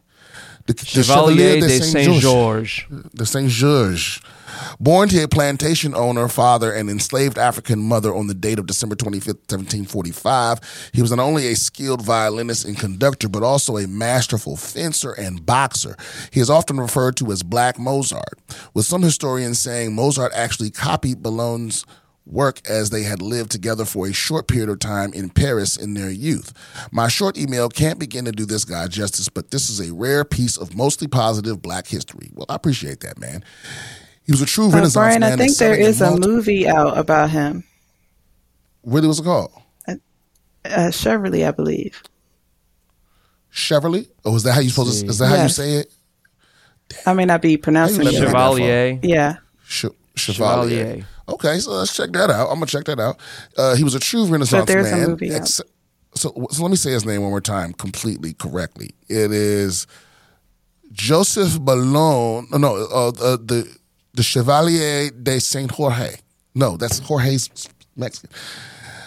The, 0.66 0.74
the 0.74 1.02
Chevalier 1.02 1.58
de 1.58 1.70
Saint-George. 1.70 2.86
de 3.12 3.26
Saint 3.26 3.48
George. 3.48 4.22
Born 4.80 5.08
to 5.10 5.22
a 5.24 5.28
plantation 5.28 5.94
owner, 5.94 6.28
father, 6.28 6.72
and 6.72 6.88
enslaved 6.90 7.38
African 7.38 7.80
mother 7.80 8.14
on 8.14 8.26
the 8.26 8.34
date 8.34 8.58
of 8.58 8.66
December 8.66 8.96
25th, 8.96 9.50
1745, 9.50 10.90
he 10.92 11.02
was 11.02 11.10
not 11.10 11.20
only 11.20 11.48
a 11.48 11.56
skilled 11.56 12.02
violinist 12.02 12.64
and 12.64 12.78
conductor, 12.78 13.28
but 13.28 13.42
also 13.42 13.76
a 13.76 13.86
masterful 13.86 14.56
fencer 14.56 15.12
and 15.12 15.44
boxer. 15.44 15.96
He 16.32 16.40
is 16.40 16.50
often 16.50 16.78
referred 16.78 17.16
to 17.18 17.32
as 17.32 17.42
Black 17.42 17.78
Mozart, 17.78 18.38
with 18.74 18.86
some 18.86 19.02
historians 19.02 19.58
saying 19.58 19.94
Mozart 19.94 20.32
actually 20.34 20.70
copied 20.70 21.22
Bologne's 21.22 21.84
work 22.28 22.60
as 22.68 22.90
they 22.90 23.02
had 23.02 23.22
lived 23.22 23.50
together 23.50 23.84
for 23.84 24.06
a 24.06 24.12
short 24.12 24.46
period 24.48 24.68
of 24.68 24.78
time 24.78 25.12
in 25.12 25.30
Paris 25.30 25.76
in 25.76 25.94
their 25.94 26.10
youth. 26.10 26.52
My 26.92 27.08
short 27.08 27.38
email 27.38 27.68
can't 27.68 27.98
begin 27.98 28.24
to 28.26 28.32
do 28.32 28.44
this 28.44 28.64
guy 28.64 28.86
justice, 28.88 29.28
but 29.28 29.50
this 29.50 29.70
is 29.70 29.80
a 29.80 29.94
rare 29.94 30.24
piece 30.24 30.56
of 30.56 30.76
mostly 30.76 31.08
positive 31.08 31.62
black 31.62 31.86
history. 31.86 32.30
Well, 32.34 32.46
I 32.48 32.54
appreciate 32.54 33.00
that, 33.00 33.18
man. 33.18 33.42
He 34.28 34.32
was 34.32 34.42
a 34.42 34.46
true 34.46 34.66
Uh, 34.66 34.72
Renaissance 34.72 34.94
Brian, 34.94 35.20
man. 35.22 35.32
I 35.32 35.36
think 35.36 35.56
there 35.56 35.72
excelling 35.72 35.84
in 35.84 35.88
is 35.88 36.00
a 36.02 36.28
movie 36.28 36.68
out 36.68 36.98
about 36.98 37.30
him. 37.30 37.64
What 38.82 39.02
was 39.02 39.20
it 39.20 39.22
called? 39.24 39.50
Uh, 39.88 39.94
Chevrolet, 40.90 41.48
I 41.48 41.50
believe. 41.50 42.02
Chevrolet? 43.50 44.06
Oh, 44.26 44.36
is 44.36 44.42
that 44.42 44.52
how 44.52 44.60
you 44.60 44.68
supposed 44.68 45.00
to? 45.00 45.06
Is 45.06 45.16
that 45.18 45.28
how 45.28 45.42
you 45.44 45.48
say 45.48 45.76
it? 45.76 45.90
I 47.06 47.14
may 47.14 47.24
not 47.24 47.40
be 47.40 47.56
pronouncing 47.56 48.06
it. 48.06 48.12
Chevalier. 48.12 49.00
Yeah. 49.02 49.36
Ch- 49.66 49.86
Chevalier. 50.14 50.84
Chevalier. 50.84 51.06
Okay, 51.30 51.58
so 51.58 51.70
let's 51.72 51.96
check 51.96 52.10
that 52.12 52.28
out. 52.28 52.48
I'm 52.48 52.56
gonna 52.56 52.66
check 52.66 52.84
that 52.84 53.00
out. 53.00 53.18
Uh, 53.56 53.76
he 53.76 53.84
was 53.84 53.94
a 53.94 54.00
true 54.00 54.26
Renaissance 54.26 54.66
there's 54.66 54.92
a 54.92 54.96
man. 54.96 55.08
movie 55.08 55.30
out. 55.34 55.40
Ex- 55.40 55.62
so, 56.14 56.32
so 56.50 56.62
let 56.62 56.70
me 56.70 56.76
say 56.76 56.90
his 56.92 57.06
name 57.06 57.22
one 57.22 57.30
more 57.30 57.40
time, 57.40 57.72
completely 57.72 58.34
correctly. 58.34 58.90
It 59.08 59.32
is 59.32 59.86
Joseph 60.92 61.64
Ballon. 61.64 61.92
No, 62.50 62.58
no, 62.58 62.74
uh, 62.76 63.08
uh, 63.08 63.36
the 63.36 63.77
the 64.14 64.22
Chevalier 64.22 65.10
de 65.10 65.40
Saint 65.40 65.70
Jorge. 65.70 66.16
No, 66.54 66.76
that's 66.76 66.98
Jorge's 67.00 67.50
Mexican. 67.96 68.30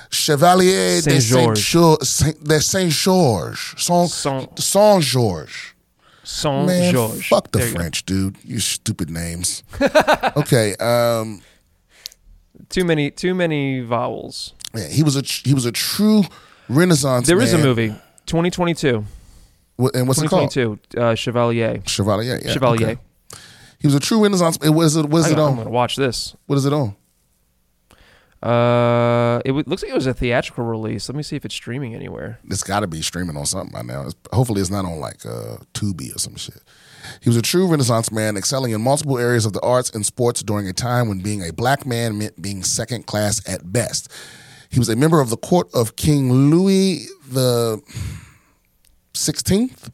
Chevalier 0.10 1.02
de 1.02 1.02
Saint 1.02 1.22
Saint 1.24 1.44
George. 1.46 1.60
George. 1.60 2.04
Saint, 2.04 2.44
de 2.44 2.60
Saint 2.62 2.92
George. 2.92 3.76
Saint, 3.78 4.10
Saint- 4.10 4.60
Saint 4.60 5.02
George. 5.04 5.76
Saint 6.24 6.68
Man, 6.68 6.92
Georges. 6.94 7.26
fuck 7.26 7.52
the 7.52 7.60
There 7.60 7.68
you. 7.68 7.74
French, 7.76 8.06
dude. 8.06 8.36
You 8.44 8.60
stupid 8.60 9.10
names. 9.10 9.64
okay, 10.38 10.76
um, 10.78 11.42
Too 12.70 12.86
many 12.86 13.10
too 13.12 13.34
many 13.34 13.82
vowels. 13.82 14.54
yeah, 14.76 14.88
he 14.88 15.04
was 15.04 15.16
a 15.18 15.22
he 15.24 15.54
was 15.54 15.66
a 15.66 15.72
true 15.72 16.24
Renaissance. 16.70 17.28
There 17.28 17.42
is 17.42 17.54
a 17.54 17.58
movie. 17.58 17.90
2022. 18.28 19.04
What- 19.78 19.96
and 19.96 20.08
what's 20.08 20.22
it 20.22 20.30
called? 20.30 20.52
2022. 20.52 21.00
Uh, 21.02 21.16
Chevalier. 21.16 21.82
Chevalier. 21.88 22.40
Yeah, 22.44 22.52
Chevalier. 22.54 22.88
okay. 22.92 23.02
He 23.82 23.88
was 23.88 23.96
a 23.96 24.00
true 24.00 24.22
Renaissance. 24.22 24.58
It 24.62 24.70
was 24.70 24.96
it 24.96 25.10
was 25.10 25.26
I, 25.26 25.32
it 25.32 25.40
am 25.40 25.56
gonna 25.56 25.70
watch 25.70 25.96
this. 25.96 26.36
What 26.46 26.58
is 26.58 26.66
it 26.66 26.74
on? 26.74 26.96
Uh, 28.44 29.40
it 29.46 29.50
w- 29.50 29.64
looks 29.68 29.84
like 29.84 29.92
it 29.92 29.96
was 29.96 30.08
a 30.08 30.14
theatrical 30.14 30.64
release. 30.64 31.08
Let 31.08 31.16
me 31.16 31.22
see 31.24 31.36
if 31.36 31.46
it's 31.46 31.54
streaming 31.54 31.94
anywhere. 31.94 32.40
It's 32.50 32.64
got 32.64 32.80
to 32.80 32.88
be 32.88 33.04
streaming 33.04 33.38
on 33.38 33.46
something 33.46 33.72
by 33.72 33.84
now. 33.84 34.04
It's, 34.08 34.16
hopefully, 34.34 34.62
it's 34.62 34.72
not 34.72 34.84
on 34.86 35.00
like 35.00 35.26
uh, 35.26 35.58
Tubi 35.74 36.16
or 36.16 36.20
some 36.20 36.36
shit. 36.36 36.62
He 37.22 37.30
was 37.30 37.38
a 37.38 37.42
true 37.42 37.68
Renaissance 37.68 38.12
man, 38.12 38.38
excelling 38.38 38.72
in 38.72 38.82
multiple 38.82 39.18
areas 39.20 39.46
of 39.46 39.54
the 39.54 39.62
arts 39.62 39.92
and 39.92 40.06
sports 40.06 40.42
during 40.42 40.68
a 40.68 40.74
time 40.74 41.08
when 41.08 41.20
being 41.20 41.44
a 41.48 41.54
black 41.54 41.86
man 41.86 42.18
meant 42.18 42.42
being 42.42 42.64
second 42.64 43.06
class 43.06 43.48
at 43.48 43.72
best. 43.72 44.12
He 44.70 44.80
was 44.80 44.90
a 44.90 44.96
member 44.96 45.20
of 45.20 45.30
the 45.30 45.38
court 45.38 45.70
of 45.74 45.96
King 45.96 46.32
Louis 46.50 47.06
the 47.30 47.82
Sixteenth 49.14 49.92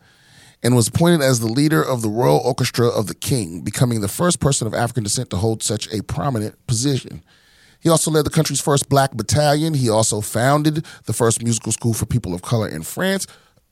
and 0.64 0.76
was 0.76 0.88
appointed 0.88 1.22
as 1.22 1.40
the 1.40 1.48
leader 1.48 1.84
of 1.84 2.02
the 2.02 2.10
Royal 2.10 2.40
Orchestra 2.40 2.88
of 2.88 3.08
the 3.08 3.16
King, 3.16 3.62
becoming 3.62 4.02
the 4.02 4.08
first 4.08 4.40
person 4.40 4.68
of 4.68 4.74
African 4.74 5.04
descent 5.04 5.30
to 5.30 5.38
hold 5.38 5.62
such 5.62 5.92
a 5.94 6.04
prominent 6.04 6.66
position. 6.68 7.24
He 7.80 7.90
also 7.90 8.10
led 8.10 8.26
the 8.26 8.32
country's 8.32 8.60
first 8.60 8.90
black 8.90 9.14
battalion. 9.14 9.74
He 9.76 9.90
also 9.90 10.20
founded 10.20 10.86
the 11.06 11.14
first 11.14 11.44
musical 11.44 11.72
school 11.72 11.94
for 11.94 12.06
people 12.06 12.34
of 12.34 12.42
color 12.42 12.68
in 12.68 12.82
France 12.84 13.28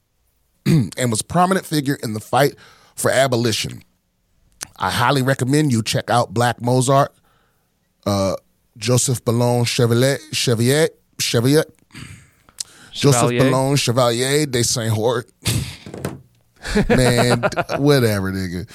and 0.65 1.09
was 1.09 1.21
a 1.21 1.25
prominent 1.25 1.65
figure 1.65 1.97
in 2.03 2.13
the 2.13 2.19
fight 2.19 2.55
for 2.95 3.09
abolition. 3.11 3.81
I 4.77 4.91
highly 4.91 5.21
recommend 5.21 5.71
you 5.71 5.81
check 5.81 6.09
out 6.09 6.33
Black 6.33 6.61
Mozart, 6.61 7.13
uh, 8.05 8.35
Joseph 8.77 9.23
Ballon 9.25 9.63
Chevalier, 9.65 10.19
Chevalier, 10.31 10.89
Chevalier, 11.19 11.63
Joseph. 12.91 13.31
Ballon 13.37 13.75
Chevalier 13.75 14.45
de 14.45 14.63
Saint 14.63 14.93
Hort. 14.93 15.29
Man, 16.89 17.41
whatever, 17.77 18.31
nigga. 18.31 18.69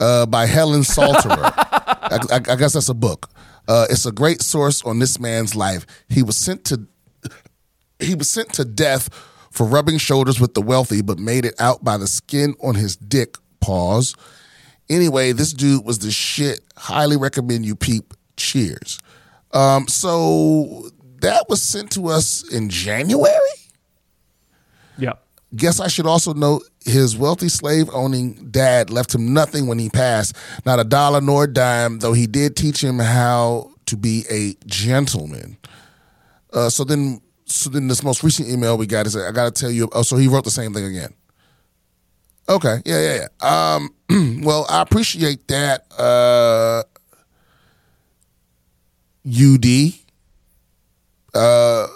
Uh, 0.00 0.26
by 0.26 0.46
Helen 0.46 0.82
Salterer. 0.82 1.52
I, 1.56 2.18
I, 2.30 2.36
I 2.36 2.56
guess 2.56 2.72
that's 2.72 2.88
a 2.88 2.94
book. 2.94 3.30
Uh, 3.66 3.86
it's 3.90 4.06
a 4.06 4.12
great 4.12 4.42
source 4.42 4.82
on 4.84 4.98
this 4.98 5.18
man's 5.18 5.54
life. 5.54 5.86
He 6.08 6.22
was 6.22 6.36
sent 6.36 6.64
to 6.66 6.86
he 7.98 8.14
was 8.14 8.28
sent 8.28 8.52
to 8.54 8.64
death 8.64 9.08
for 9.50 9.66
rubbing 9.66 9.98
shoulders 9.98 10.40
with 10.40 10.54
the 10.54 10.60
wealthy, 10.60 11.00
but 11.00 11.18
made 11.18 11.44
it 11.44 11.54
out 11.58 11.82
by 11.84 11.96
the 11.96 12.06
skin 12.06 12.54
on 12.62 12.74
his 12.74 12.96
dick. 12.96 13.36
Pause. 13.60 14.14
Anyway, 14.90 15.32
this 15.32 15.52
dude 15.52 15.84
was 15.84 16.00
the 16.00 16.10
shit. 16.10 16.60
Highly 16.76 17.16
recommend 17.16 17.64
you 17.64 17.74
peep. 17.74 18.12
Cheers. 18.36 18.98
Um, 19.52 19.86
so 19.88 20.90
that 21.20 21.48
was 21.48 21.62
sent 21.62 21.92
to 21.92 22.08
us 22.08 22.52
in 22.52 22.68
January. 22.68 23.30
Yeah. 24.98 25.14
Guess 25.54 25.80
I 25.80 25.86
should 25.86 26.06
also 26.06 26.34
note 26.34 26.64
his 26.84 27.16
wealthy 27.16 27.48
slave 27.48 27.88
owning 27.92 28.34
dad 28.50 28.90
left 28.90 29.14
him 29.14 29.32
nothing 29.32 29.66
when 29.66 29.78
he 29.78 29.88
passed, 29.88 30.36
not 30.64 30.78
a 30.78 30.84
dollar 30.84 31.20
nor 31.20 31.44
a 31.44 31.52
dime, 31.52 31.98
though 31.98 32.12
he 32.12 32.26
did 32.26 32.56
teach 32.56 32.82
him 32.82 32.98
how 32.98 33.70
to 33.86 33.96
be 33.96 34.24
a 34.30 34.54
gentleman. 34.66 35.56
Uh, 36.52 36.68
so 36.68 36.84
then, 36.84 37.20
so 37.46 37.70
then 37.70 37.88
this 37.88 38.02
most 38.02 38.22
recent 38.22 38.48
email 38.48 38.78
we 38.78 38.86
got 38.86 39.06
is 39.06 39.16
I 39.16 39.32
got 39.32 39.54
to 39.54 39.60
tell 39.60 39.70
you. 39.70 39.88
Oh, 39.92 40.02
so 40.02 40.16
he 40.16 40.28
wrote 40.28 40.44
the 40.44 40.50
same 40.50 40.72
thing 40.72 40.84
again. 40.84 41.12
Okay, 42.48 42.82
yeah, 42.84 43.00
yeah, 43.00 43.26
yeah. 43.42 43.74
Um, 43.74 43.94
well, 44.44 44.66
I 44.68 44.82
appreciate 44.82 45.48
that, 45.48 45.86
uh, 45.98 46.82
UD. 49.26 49.94
Uh, 51.34 51.88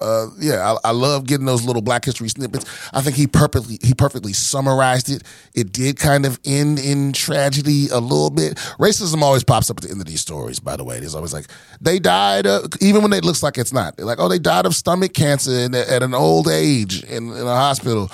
uh, 0.00 0.28
yeah, 0.38 0.74
I, 0.84 0.88
I 0.88 0.90
love 0.92 1.26
getting 1.26 1.46
those 1.46 1.64
little 1.64 1.82
Black 1.82 2.04
History 2.04 2.28
snippets. 2.28 2.64
I 2.92 3.00
think 3.00 3.16
he 3.16 3.26
perfectly 3.26 3.78
he 3.82 3.94
perfectly 3.94 4.32
summarized 4.32 5.10
it. 5.10 5.22
It 5.54 5.72
did 5.72 5.98
kind 5.98 6.24
of 6.24 6.38
end 6.44 6.78
in 6.78 7.12
tragedy 7.12 7.88
a 7.88 7.98
little 7.98 8.30
bit. 8.30 8.54
Racism 8.78 9.22
always 9.22 9.44
pops 9.44 9.70
up 9.70 9.78
at 9.78 9.84
the 9.84 9.90
end 9.90 10.00
of 10.00 10.06
these 10.06 10.20
stories. 10.20 10.60
By 10.60 10.76
the 10.76 10.84
way, 10.84 11.00
there's 11.00 11.14
always 11.14 11.32
like 11.32 11.46
they 11.80 11.98
died, 11.98 12.46
even 12.80 13.02
when 13.02 13.12
it 13.12 13.24
looks 13.24 13.42
like 13.42 13.58
it's 13.58 13.72
not. 13.72 13.98
Like, 13.98 14.20
oh, 14.20 14.28
they 14.28 14.38
died 14.38 14.66
of 14.66 14.74
stomach 14.74 15.14
cancer 15.14 15.50
in, 15.50 15.74
at 15.74 16.02
an 16.02 16.14
old 16.14 16.48
age 16.48 17.02
in, 17.04 17.30
in 17.30 17.46
a 17.46 17.56
hospital. 17.56 18.10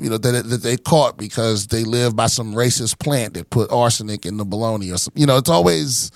You 0.00 0.10
know 0.10 0.18
that, 0.18 0.48
that 0.48 0.62
they 0.62 0.76
caught 0.76 1.16
because 1.16 1.66
they 1.66 1.84
lived 1.84 2.16
by 2.16 2.26
some 2.26 2.54
racist 2.54 2.98
plant 2.98 3.34
that 3.34 3.50
put 3.50 3.70
arsenic 3.72 4.24
in 4.26 4.36
the 4.36 4.44
bologna 4.44 4.90
or 4.90 4.98
something. 4.98 5.20
You 5.20 5.26
know, 5.26 5.36
it's 5.36 5.50
always 5.50 6.10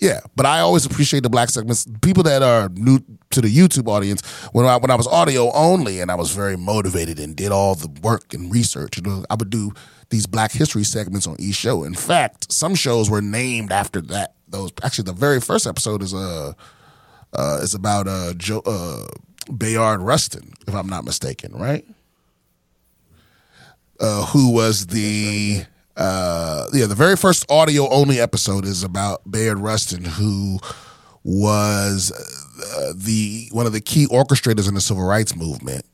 yeah, 0.00 0.20
but 0.34 0.46
I 0.46 0.60
always 0.60 0.84
appreciate 0.84 1.22
the 1.22 1.30
black 1.30 1.48
segments. 1.48 1.86
People 2.02 2.22
that 2.24 2.42
are 2.42 2.68
new 2.70 3.00
to 3.30 3.40
the 3.40 3.48
YouTube 3.48 3.88
audience, 3.88 4.24
when 4.52 4.66
I 4.66 4.76
when 4.76 4.90
I 4.90 4.94
was 4.94 5.06
audio 5.06 5.50
only 5.52 6.00
and 6.00 6.10
I 6.10 6.14
was 6.14 6.30
very 6.32 6.56
motivated 6.56 7.18
and 7.18 7.34
did 7.34 7.52
all 7.52 7.74
the 7.74 7.88
work 8.02 8.34
and 8.34 8.52
research, 8.52 9.00
I 9.30 9.34
would 9.34 9.50
do 9.50 9.72
these 10.10 10.26
Black 10.26 10.52
History 10.52 10.84
segments 10.84 11.26
on 11.26 11.36
each 11.38 11.56
show. 11.56 11.84
In 11.84 11.94
fact, 11.94 12.52
some 12.52 12.74
shows 12.74 13.10
were 13.10 13.22
named 13.22 13.72
after 13.72 14.00
that 14.02 14.34
those. 14.48 14.70
Actually, 14.82 15.04
the 15.04 15.12
very 15.12 15.40
first 15.40 15.66
episode 15.66 16.02
is 16.02 16.12
uh, 16.12 16.52
uh 17.32 17.58
is 17.62 17.74
about 17.74 18.06
uh 18.06 18.32
uh 18.66 19.06
Bayard 19.56 20.00
Rustin, 20.00 20.52
if 20.66 20.74
I'm 20.74 20.88
not 20.88 21.04
mistaken, 21.04 21.52
right? 21.52 21.86
Uh, 23.98 24.26
who 24.26 24.52
was 24.52 24.88
the 24.88 25.64
uh 25.96 26.66
yeah 26.72 26.86
the 26.86 26.94
very 26.94 27.16
first 27.16 27.50
audio 27.50 27.88
only 27.90 28.20
episode 28.20 28.64
is 28.64 28.82
about 28.82 29.28
Bayard 29.30 29.58
Rustin, 29.58 30.04
who 30.04 30.58
was 31.24 32.12
uh, 32.12 32.92
the 32.94 33.48
one 33.52 33.66
of 33.66 33.72
the 33.72 33.80
key 33.80 34.06
orchestrators 34.06 34.68
in 34.68 34.74
the 34.74 34.80
civil 34.80 35.04
rights 35.04 35.34
movement. 35.34 35.84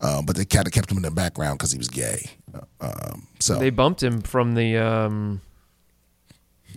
Um, 0.00 0.24
but 0.26 0.36
they 0.36 0.44
kind 0.44 0.64
of 0.66 0.72
kept 0.72 0.90
him 0.92 0.96
in 0.96 1.02
the 1.02 1.10
background 1.10 1.58
because 1.58 1.72
he 1.72 1.78
was 1.78 1.88
gay. 1.88 2.30
Um, 2.80 3.26
so 3.40 3.58
They 3.58 3.70
bumped 3.70 4.00
him 4.00 4.20
from 4.22 4.54
the 4.54 4.76
um, 4.76 5.40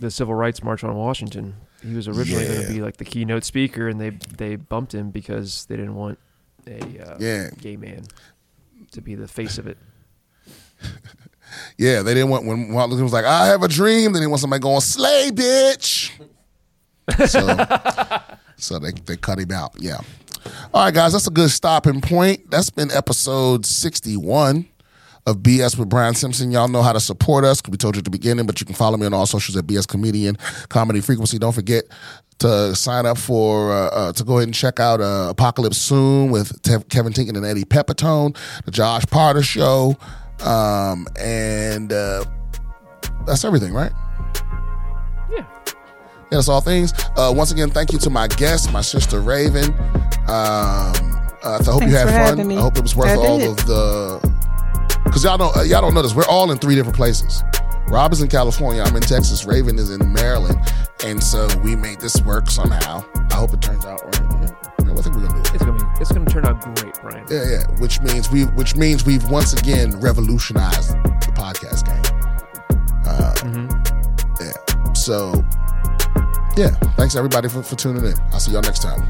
the 0.00 0.10
Civil 0.10 0.34
Rights 0.34 0.62
March 0.64 0.82
on 0.82 0.94
Washington. 0.96 1.54
He 1.86 1.94
was 1.94 2.08
originally 2.08 2.46
going 2.46 2.62
to 2.66 2.72
be 2.72 2.80
like 2.82 2.96
the 2.96 3.04
keynote 3.04 3.44
speaker, 3.44 3.88
and 3.88 4.00
they 4.00 4.10
they 4.10 4.56
bumped 4.56 4.92
him 4.92 5.10
because 5.10 5.66
they 5.66 5.76
didn't 5.76 5.94
want 5.94 6.18
a 6.66 6.80
uh, 6.98 7.16
Yeah. 7.20 7.50
gay 7.60 7.76
man 7.76 8.04
to 8.90 9.00
be 9.00 9.14
the 9.14 9.28
face 9.28 9.56
of 9.58 9.66
it. 9.68 9.78
Yeah, 11.78 12.02
they 12.02 12.14
didn't 12.14 12.30
want 12.30 12.44
when 12.46 12.72
Luther 12.74 13.02
was 13.02 13.12
like, 13.12 13.24
"I 13.24 13.46
have 13.46 13.62
a 13.62 13.68
dream." 13.68 14.12
Then 14.12 14.22
they 14.22 14.26
want 14.26 14.40
somebody 14.40 14.60
going, 14.60 14.80
"Slay, 14.80 15.30
bitch." 15.32 16.10
So, 17.26 17.56
so 18.56 18.78
they 18.78 18.92
they 18.92 19.16
cut 19.16 19.38
him 19.38 19.50
out. 19.50 19.72
Yeah. 19.78 19.98
All 20.72 20.84
right, 20.84 20.94
guys, 20.94 21.12
that's 21.12 21.26
a 21.26 21.30
good 21.32 21.50
stopping 21.50 22.00
point. 22.00 22.48
That's 22.50 22.70
been 22.70 22.90
episode 22.92 23.66
sixty-one 23.66 24.66
of 25.26 25.38
BS 25.38 25.76
with 25.78 25.88
Brian 25.88 26.14
Simpson. 26.14 26.52
Y'all 26.52 26.68
know 26.68 26.82
how 26.82 26.92
to 26.92 27.00
support 27.00 27.44
us. 27.44 27.60
We 27.68 27.76
told 27.76 27.96
you 27.96 27.98
at 28.00 28.04
the 28.04 28.10
beginning, 28.10 28.46
but 28.46 28.60
you 28.60 28.66
can 28.66 28.74
follow 28.74 28.96
me 28.96 29.06
on 29.06 29.14
all 29.14 29.26
socials 29.26 29.56
at 29.56 29.66
BS 29.66 29.86
Comedian 29.86 30.36
Comedy 30.68 31.00
Frequency. 31.00 31.38
Don't 31.38 31.52
forget 31.52 31.84
to 32.38 32.74
sign 32.74 33.06
up 33.06 33.18
for 33.18 33.72
uh, 33.72 33.86
uh, 33.88 34.12
to 34.12 34.24
go 34.24 34.36
ahead 34.36 34.48
and 34.48 34.54
check 34.54 34.80
out 34.80 35.00
uh, 35.00 35.28
Apocalypse 35.30 35.78
Soon 35.78 36.30
with 36.30 36.60
Tev- 36.62 36.88
Kevin 36.88 37.12
Tinkin 37.12 37.36
and 37.36 37.44
Eddie 37.46 37.64
Pepitone, 37.64 38.36
the 38.64 38.70
Josh 38.70 39.04
Potter 39.06 39.42
Show, 39.42 39.96
um, 40.44 41.06
and 41.18 41.92
uh, 41.92 42.24
that's 43.26 43.44
everything, 43.44 43.72
right? 43.72 43.92
Yeah. 45.30 45.46
Yeah, 45.56 46.38
that's 46.38 46.48
all 46.48 46.60
things. 46.60 46.92
Uh, 47.16 47.32
once 47.34 47.52
again, 47.52 47.70
thank 47.70 47.92
you 47.92 47.98
to 48.00 48.10
my 48.10 48.28
guest, 48.28 48.72
my 48.72 48.80
sister 48.80 49.20
Raven. 49.20 49.72
Um, 50.28 51.22
uh, 51.44 51.58
I 51.60 51.64
hope 51.64 51.80
Thanks 51.80 51.92
you 51.92 51.98
had 51.98 52.30
for 52.30 52.36
fun. 52.36 52.46
me. 52.46 52.56
I 52.56 52.60
hope 52.60 52.76
it 52.76 52.82
was 52.82 52.94
worth 52.94 53.18
all 53.18 53.38
did. 53.38 53.50
of 53.50 53.56
the. 53.66 54.32
Because 55.04 55.24
y'all 55.24 55.36
don't, 55.36 55.56
uh, 55.56 55.62
y'all 55.62 55.80
don't 55.80 55.94
know 55.94 56.02
this. 56.02 56.14
We're 56.14 56.24
all 56.28 56.50
in 56.52 56.58
three 56.58 56.74
different 56.74 56.96
places. 56.96 57.42
Rob 57.88 58.12
is 58.12 58.22
in 58.22 58.28
California. 58.28 58.82
I'm 58.82 58.94
in 58.96 59.02
Texas. 59.02 59.44
Raven 59.44 59.78
is 59.78 59.90
in 59.90 60.12
Maryland, 60.12 60.58
and 61.04 61.22
so 61.22 61.48
we 61.58 61.76
made 61.76 62.00
this 62.00 62.22
work 62.22 62.48
somehow. 62.48 63.04
I 63.30 63.34
hope 63.34 63.52
it 63.52 63.60
turns 63.60 63.84
out 63.84 64.02
right. 64.04 64.20
Yeah, 64.20 64.86
yeah 64.86 64.92
I 64.92 65.02
think 65.02 65.16
we're 65.16 65.26
gonna 65.26 65.42
do 65.42 65.50
it. 65.50 65.54
It's 65.54 65.64
gonna 65.64 65.78
be 65.78 65.81
it's 66.02 66.12
gonna 66.12 66.26
turn 66.26 66.44
out 66.44 66.60
great, 66.60 66.94
Brian. 67.00 67.24
Yeah, 67.30 67.44
yeah. 67.48 67.80
Which 67.80 68.00
means 68.02 68.30
we, 68.30 68.42
which 68.44 68.76
means 68.76 69.06
we've 69.06 69.24
once 69.30 69.54
again 69.54 69.98
revolutionized 70.00 70.90
the 70.90 71.32
podcast 71.34 71.86
game. 71.86 72.28
Uh, 73.06 73.34
Mm-hmm. 73.42 73.68
Yeah. 74.40 74.92
So, 74.94 75.44
yeah. 76.56 76.70
Thanks 76.96 77.16
everybody 77.16 77.48
for, 77.48 77.62
for 77.62 77.76
tuning 77.76 78.04
in. 78.04 78.14
I'll 78.32 78.40
see 78.40 78.52
y'all 78.52 78.62
next 78.62 78.82
time. 78.82 79.00